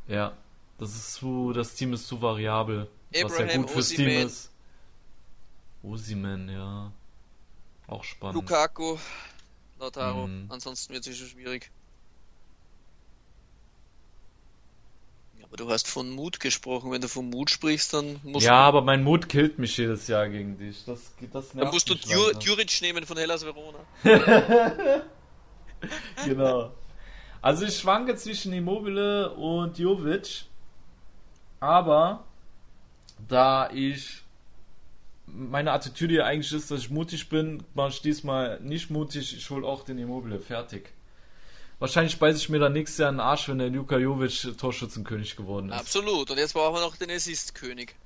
Ja, 0.08 0.36
das 0.78 0.94
ist 0.94 1.14
zu, 1.14 1.52
das 1.52 1.74
Team 1.74 1.92
ist 1.92 2.06
zu 2.06 2.22
variabel. 2.22 2.88
Abraham, 3.14 3.30
was 3.30 3.38
ja 3.38 3.56
gut 3.56 3.70
fürs 3.70 3.90
Osimen. 3.92 4.10
Team 4.10 4.26
ist. 4.26 4.52
Osimen, 5.82 6.48
ja. 6.48 6.92
Auch 7.86 8.04
spannend. 8.04 8.36
Lukaku, 8.36 8.96
Lautaro. 9.78 10.26
Mhm. 10.26 10.46
Ansonsten 10.48 10.94
wird 10.94 11.06
es 11.06 11.18
schon 11.18 11.28
schwierig. 11.28 11.70
Aber 15.50 15.56
du 15.56 15.68
hast 15.68 15.88
von 15.88 16.08
Mut 16.10 16.38
gesprochen. 16.38 16.92
Wenn 16.92 17.00
du 17.00 17.08
von 17.08 17.28
Mut 17.28 17.50
sprichst, 17.50 17.92
dann 17.92 18.20
musst 18.22 18.46
Ja, 18.46 18.62
du... 18.62 18.68
aber 18.68 18.82
mein 18.82 19.02
Mut 19.02 19.28
killt 19.28 19.58
mich 19.58 19.76
jedes 19.76 20.06
Jahr 20.06 20.28
gegen 20.28 20.56
dich. 20.56 20.84
Das, 20.84 21.12
das 21.32 21.50
dann 21.50 21.68
musst 21.70 21.88
du 21.88 21.96
Djuric 21.96 22.80
nehmen 22.82 23.04
von 23.04 23.16
Hellas 23.16 23.44
Verona. 23.44 23.78
genau. 26.24 26.72
Also 27.42 27.64
ich 27.64 27.76
schwanke 27.76 28.14
zwischen 28.14 28.52
Immobile 28.52 29.34
und 29.34 29.76
Jovic. 29.76 30.44
Aber 31.58 32.22
da 33.26 33.70
ich 33.72 34.22
meine 35.26 35.72
Attitüde 35.72 36.24
eigentlich 36.24 36.52
ist, 36.52 36.70
dass 36.70 36.82
ich 36.82 36.90
mutig 36.90 37.28
bin, 37.28 37.64
war 37.74 37.88
ich 37.88 38.00
diesmal 38.00 38.60
nicht 38.60 38.88
mutig. 38.88 39.36
Ich 39.36 39.50
hole 39.50 39.66
auch 39.66 39.82
den 39.82 39.98
Immobile 39.98 40.38
fertig. 40.38 40.92
Wahrscheinlich 41.80 42.18
beiße 42.18 42.38
ich 42.38 42.48
mir 42.48 42.60
dann 42.60 42.72
nächstes 42.72 42.98
Jahr 42.98 43.08
in 43.08 43.16
den 43.16 43.20
Arsch, 43.20 43.48
wenn 43.48 43.58
der 43.58 43.70
Luka 43.70 43.96
Jovic 43.96 44.56
Torschützenkönig 44.56 45.34
geworden 45.34 45.70
ist. 45.70 45.80
Absolut. 45.80 46.30
Und 46.30 46.38
jetzt 46.38 46.52
brauchen 46.52 46.76
wir 46.76 46.80
noch 46.80 46.94
den 46.96 47.10
Assist-König. 47.10 47.96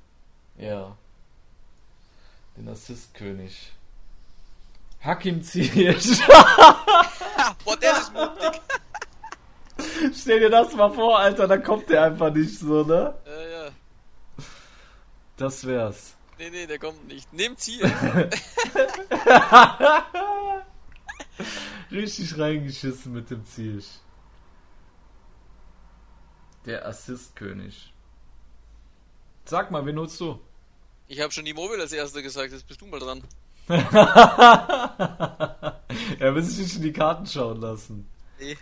Ja. 0.56 0.96
Den 2.56 2.68
Assist-König. 2.68 3.72
Hakim 5.02 5.42
Ziyech. 5.42 6.20
Boah, 7.64 7.76
der 7.76 7.92
ist 7.92 8.14
mutig. 8.14 8.60
Stell 10.14 10.40
dir 10.40 10.51
das 10.51 10.72
mal 10.74 10.90
vor, 10.90 11.18
Alter, 11.18 11.46
dann 11.46 11.62
kommt 11.62 11.90
der 11.90 12.05
einfach 12.05 12.32
nicht 12.32 12.59
so, 12.59 12.84
ne? 12.84 13.14
Ja, 13.26 13.42
ja. 13.42 13.68
Das 15.36 15.66
wär's. 15.66 16.14
Nee, 16.38 16.48
nee, 16.51 16.66
der 16.66 16.78
kommt 16.78 17.06
nicht. 17.06 17.30
Nimm 17.32 17.56
Ziyech. 17.56 17.92
Richtig 21.90 22.39
reingeschissen 22.39 23.12
mit 23.12 23.31
dem 23.31 23.44
Ziyech. 23.44 24.01
Der 26.66 26.86
Assist-König. 26.86 27.93
Sag 29.44 29.70
mal, 29.70 29.85
wen 29.85 29.97
nutzt 29.97 30.20
du? 30.20 30.40
Ich 31.09 31.20
habe 31.20 31.31
schon 31.32 31.44
Immobile 31.44 31.82
als 31.82 31.93
erster 31.93 32.23
gesagt, 32.23 32.52
jetzt 32.52 32.66
bist 32.66 32.81
du 32.81 32.86
mal 32.86 32.98
dran. 32.98 33.23
er 36.19 36.35
will 36.35 36.43
sich 36.43 36.59
nicht 36.59 36.77
in 36.77 36.82
die 36.82 36.93
Karten 36.93 37.27
schauen 37.27 37.61
lassen. 37.61 38.09
Nee. 38.39 38.56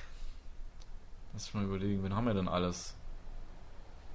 Lass 1.33 1.55
mal 1.55 1.65
überlegen, 1.65 2.03
wen 2.03 2.15
haben 2.15 2.27
wir 2.27 2.35
denn 2.35 2.49
alles? 2.49 2.95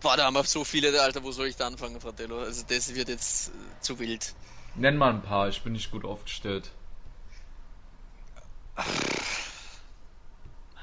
Boah, 0.02 0.16
da 0.16 0.26
haben 0.26 0.36
wir 0.36 0.44
so 0.44 0.64
viele, 0.64 1.02
Alter, 1.02 1.24
wo 1.24 1.32
soll 1.32 1.48
ich 1.48 1.56
da 1.56 1.68
anfangen, 1.68 2.00
Fratello? 2.00 2.40
Also 2.40 2.64
das 2.68 2.94
wird 2.94 3.10
jetzt 3.10 3.50
äh, 3.50 3.52
zu 3.82 3.98
wild. 3.98 4.36
Nenn 4.76 4.98
mal 4.98 5.10
ein 5.10 5.24
paar, 5.24 5.50
ich 5.50 5.64
bin 5.64 5.74
nicht 5.74 5.90
gut 5.90 6.06
aufgestellt. 6.06 6.72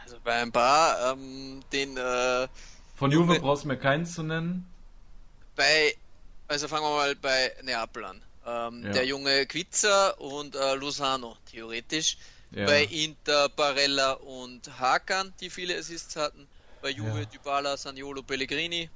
Also 0.03 0.16
bei 0.23 0.43
ein 0.43 0.53
paar, 0.53 1.12
ähm, 1.12 1.62
den 1.73 1.97
äh, 1.97 2.49
Von 2.97 3.11
Juve 3.11 3.41
brauchst 3.41 3.65
du 3.65 3.69
mir 3.69 3.79
keinen 3.79 4.05
zu 4.07 4.23
nennen. 4.23 4.66
Bei, 5.57 5.95
also 6.49 6.69
fangen 6.69 6.85
wir 6.85 6.97
mal 6.97 7.15
bei 7.16 7.53
Neapel 7.62 8.05
an. 8.05 8.23
Ähm, 8.47 8.85
ja. 8.85 8.93
Der 8.93 9.07
junge 9.07 9.47
Quizzer 9.47 10.21
und 10.21 10.55
äh, 10.55 10.75
Lozano, 10.75 11.37
theoretisch. 11.51 12.19
Ja. 12.51 12.66
Bei 12.66 12.85
Inter, 12.85 13.49
Barella 13.49 14.12
und 14.12 14.79
Hakan, 14.79 15.33
die 15.41 15.51
viele 15.51 15.77
Assists 15.79 16.15
hatten. 16.16 16.47
Bei 16.83 16.91
Juve, 16.91 17.21
ja. 17.21 17.25
Dybala, 17.25 17.77
Saniolo, 17.77 18.23
Pellegrini. 18.23 18.91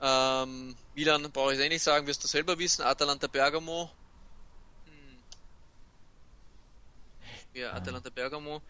Ähm, 0.00 0.76
Milan 0.94 1.30
brauche 1.32 1.54
ich 1.54 1.60
eh 1.60 1.68
nicht 1.68 1.82
sagen, 1.82 2.06
wirst 2.06 2.22
du 2.22 2.28
selber 2.28 2.58
wissen. 2.58 2.82
Atalanta 2.82 3.26
Bergamo. 3.26 3.90
Ja, 7.56 7.72
Atalanta 7.72 8.10
Bergamo. 8.10 8.60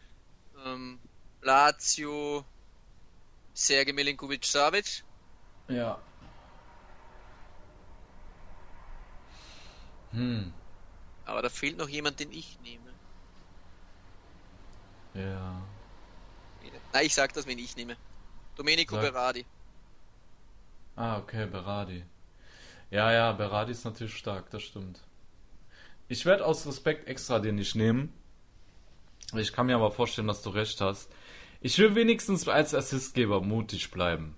Ähm, 0.64 1.00
Lazio, 1.42 2.44
Sergej 3.52 3.92
Milinkovic-Savic. 3.92 5.02
Ja. 5.66 5.98
Hm. 10.12 10.52
Aber 11.24 11.42
da 11.42 11.48
fehlt 11.48 11.76
noch 11.76 11.88
jemand, 11.88 12.20
den 12.20 12.30
ich 12.30 12.60
nehme. 12.60 12.92
Ja. 15.14 15.60
Nein, 16.92 17.06
ich 17.06 17.14
sag 17.14 17.32
das, 17.32 17.46
wenn 17.46 17.58
ich 17.58 17.74
nehme. 17.74 17.96
Domenico 18.54 18.94
sag... 18.94 19.02
Berardi. 19.02 19.44
Ah, 20.94 21.18
okay, 21.18 21.46
Berardi. 21.46 22.04
Ja, 22.90 23.12
ja, 23.12 23.32
Berardi 23.32 23.72
ist 23.72 23.84
natürlich 23.84 24.16
stark, 24.16 24.48
das 24.50 24.62
stimmt. 24.62 25.02
Ich 26.06 26.24
werde 26.24 26.46
aus 26.46 26.64
Respekt 26.68 27.08
extra 27.08 27.40
den 27.40 27.56
nicht 27.56 27.74
nehmen. 27.74 28.12
Ich 29.34 29.52
kann 29.52 29.66
mir 29.66 29.76
aber 29.76 29.90
vorstellen, 29.90 30.28
dass 30.28 30.42
du 30.42 30.50
recht 30.50 30.80
hast. 30.80 31.10
Ich 31.60 31.78
will 31.78 31.94
wenigstens 31.94 32.46
als 32.48 32.74
Assistgeber 32.74 33.40
mutig 33.40 33.90
bleiben. 33.90 34.36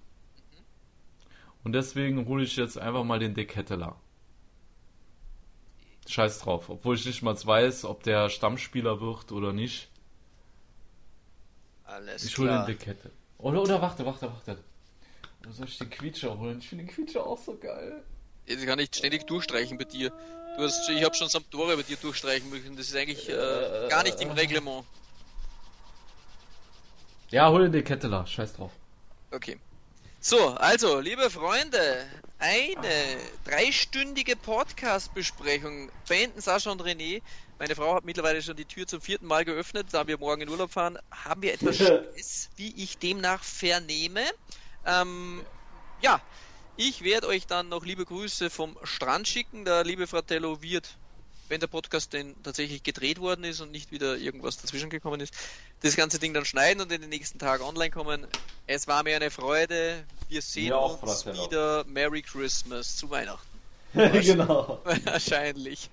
Und 1.65 1.73
deswegen 1.73 2.27
hole 2.27 2.45
ich 2.45 2.57
jetzt 2.57 2.79
einfach 2.79 3.05
mal 3.05 3.19
den 3.19 3.35
Deketteler. 3.35 4.01
Scheiß 6.07 6.41
drauf. 6.41 6.71
Obwohl 6.71 6.97
ich 6.97 7.05
nicht 7.05 7.23
mal 7.23 7.37
weiß, 7.37 7.85
ob 7.85 8.03
der 8.03 8.31
Stammspieler 8.31 9.01
wird 9.01 9.31
oder 9.31 9.53
nicht. 9.53 9.91
Alles 11.85 12.25
ich 12.25 12.39
hole 12.39 12.51
den 12.51 12.67
Dekette. 12.67 13.11
Oder, 13.39 13.63
oder 13.63 13.83
warte, 13.83 14.07
warte, 14.07 14.27
warte. 14.27 14.59
Wo 15.45 15.51
soll 15.53 15.67
ich 15.67 15.79
den 15.79 15.91
Quietscher 15.91 16.39
holen? 16.39 16.59
Ich 16.59 16.69
finde 16.69 16.85
den 16.85 16.91
Quietscher 16.95 17.27
auch 17.27 17.39
so 17.39 17.57
geil. 17.57 18.03
Jetzt 18.49 18.67
kann 18.67 18.79
ich 18.79 18.89
ständig 18.95 19.27
durchstreichen 19.27 19.77
bei 19.77 19.85
dir. 19.85 20.11
Du 20.57 20.65
hast, 20.65 20.89
ich 20.89 21.05
habe 21.05 21.15
schon 21.15 21.29
Sampdoria 21.29 21.77
bei 21.77 21.83
dir 21.83 21.97
durchstreichen 21.97 22.49
müssen. 22.49 22.77
Das 22.77 22.89
ist 22.89 22.97
eigentlich 22.97 23.29
äh, 23.29 23.89
gar 23.89 24.03
nicht 24.03 24.21
im 24.21 24.31
Reglement. 24.31 24.85
Ja, 27.31 27.51
hol 27.51 27.65
den 27.65 27.73
Deketteler. 27.73 28.27
Scheiß 28.27 28.55
drauf. 28.55 28.73
Okay. 29.31 29.59
So, 30.21 30.49
also, 30.55 30.99
liebe 30.99 31.29
Freunde, 31.29 32.07
eine 32.39 33.19
dreistündige 33.45 34.35
Podcast-Besprechung 34.35 35.91
beenden 36.09 36.41
Sascha 36.41 36.71
und 36.71 36.83
René. 36.83 37.23
Meine 37.59 37.77
Frau 37.77 37.95
hat 37.95 38.05
mittlerweile 38.05 38.41
schon 38.41 38.57
die 38.57 38.65
Tür 38.65 38.87
zum 38.87 39.03
vierten 39.03 39.27
Mal 39.27 39.45
geöffnet, 39.45 39.89
da 39.93 40.07
wir 40.07 40.19
morgen 40.19 40.43
in 40.43 40.49
Urlaub 40.49 40.73
fahren. 40.73 40.99
Haben 41.11 41.43
wir 41.43 41.53
etwas 41.53 41.77
Stress, 41.77 42.49
wie 42.57 42.75
ich 42.83 42.97
demnach 42.99 43.45
vernehme. 43.45 44.23
Ähm, 44.87 45.45
ja, 46.01 46.21
ich 46.79 47.05
werde 47.05 47.27
euch 47.27 47.47
dann 47.47 47.69
noch 47.69 47.85
liebe 47.85 48.07
Grüße 48.07 48.49
vom 48.49 48.79
Strand 48.85 49.29
schicken. 49.29 49.67
Der 49.67 49.85
liebe 49.85 50.07
Fratello 50.07 50.63
wird 50.63 50.97
wenn 51.49 51.61
der 51.61 51.67
Podcast 51.67 52.13
denn 52.13 52.35
tatsächlich 52.43 52.83
gedreht 52.83 53.21
worden 53.21 53.45
ist 53.45 53.61
und 53.61 53.71
nicht 53.71 53.91
wieder 53.91 54.17
irgendwas 54.17 54.59
dazwischen 54.59 54.91
gekommen 54.91 55.21
ist, 55.21 55.35
das 55.81 55.97
ganze 55.97 56.19
Ding 56.19 56.35
dann 56.35 56.45
schneiden 56.45 56.83
und 56.83 56.93
in 56.93 57.01
den 57.01 57.11
nächsten 57.11 57.39
Tagen 57.39 57.63
online 57.63 57.91
kommen. 57.91 58.27
Es 58.67 58.87
war 58.87 59.03
mir 59.03 59.17
eine 59.17 59.31
Freude. 59.31 60.05
Wir 60.29 60.43
sehen 60.43 60.69
ja, 60.69 60.77
uns 60.77 61.27
wieder. 61.27 61.85
Merry 61.87 62.23
Christmas 62.23 62.97
zu 62.97 63.11
Weihnachten. 63.11 63.47
genau. 63.95 64.83
Wahrscheinlich. 65.05 65.89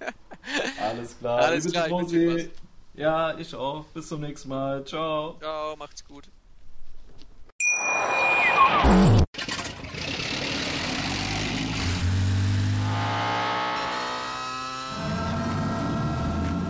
Alles 0.81 1.17
klar. 1.17 1.39
Alles 1.39 1.71
klar. 1.71 1.87
Ich 2.11 2.49
ja, 2.95 3.37
ich 3.37 3.53
auch. 3.55 3.85
Bis 3.93 4.07
zum 4.07 4.21
nächsten 4.21 4.49
Mal. 4.49 4.85
Ciao. 4.85 5.37
Ciao, 5.39 5.75
macht's 5.75 6.03
gut. 6.05 6.25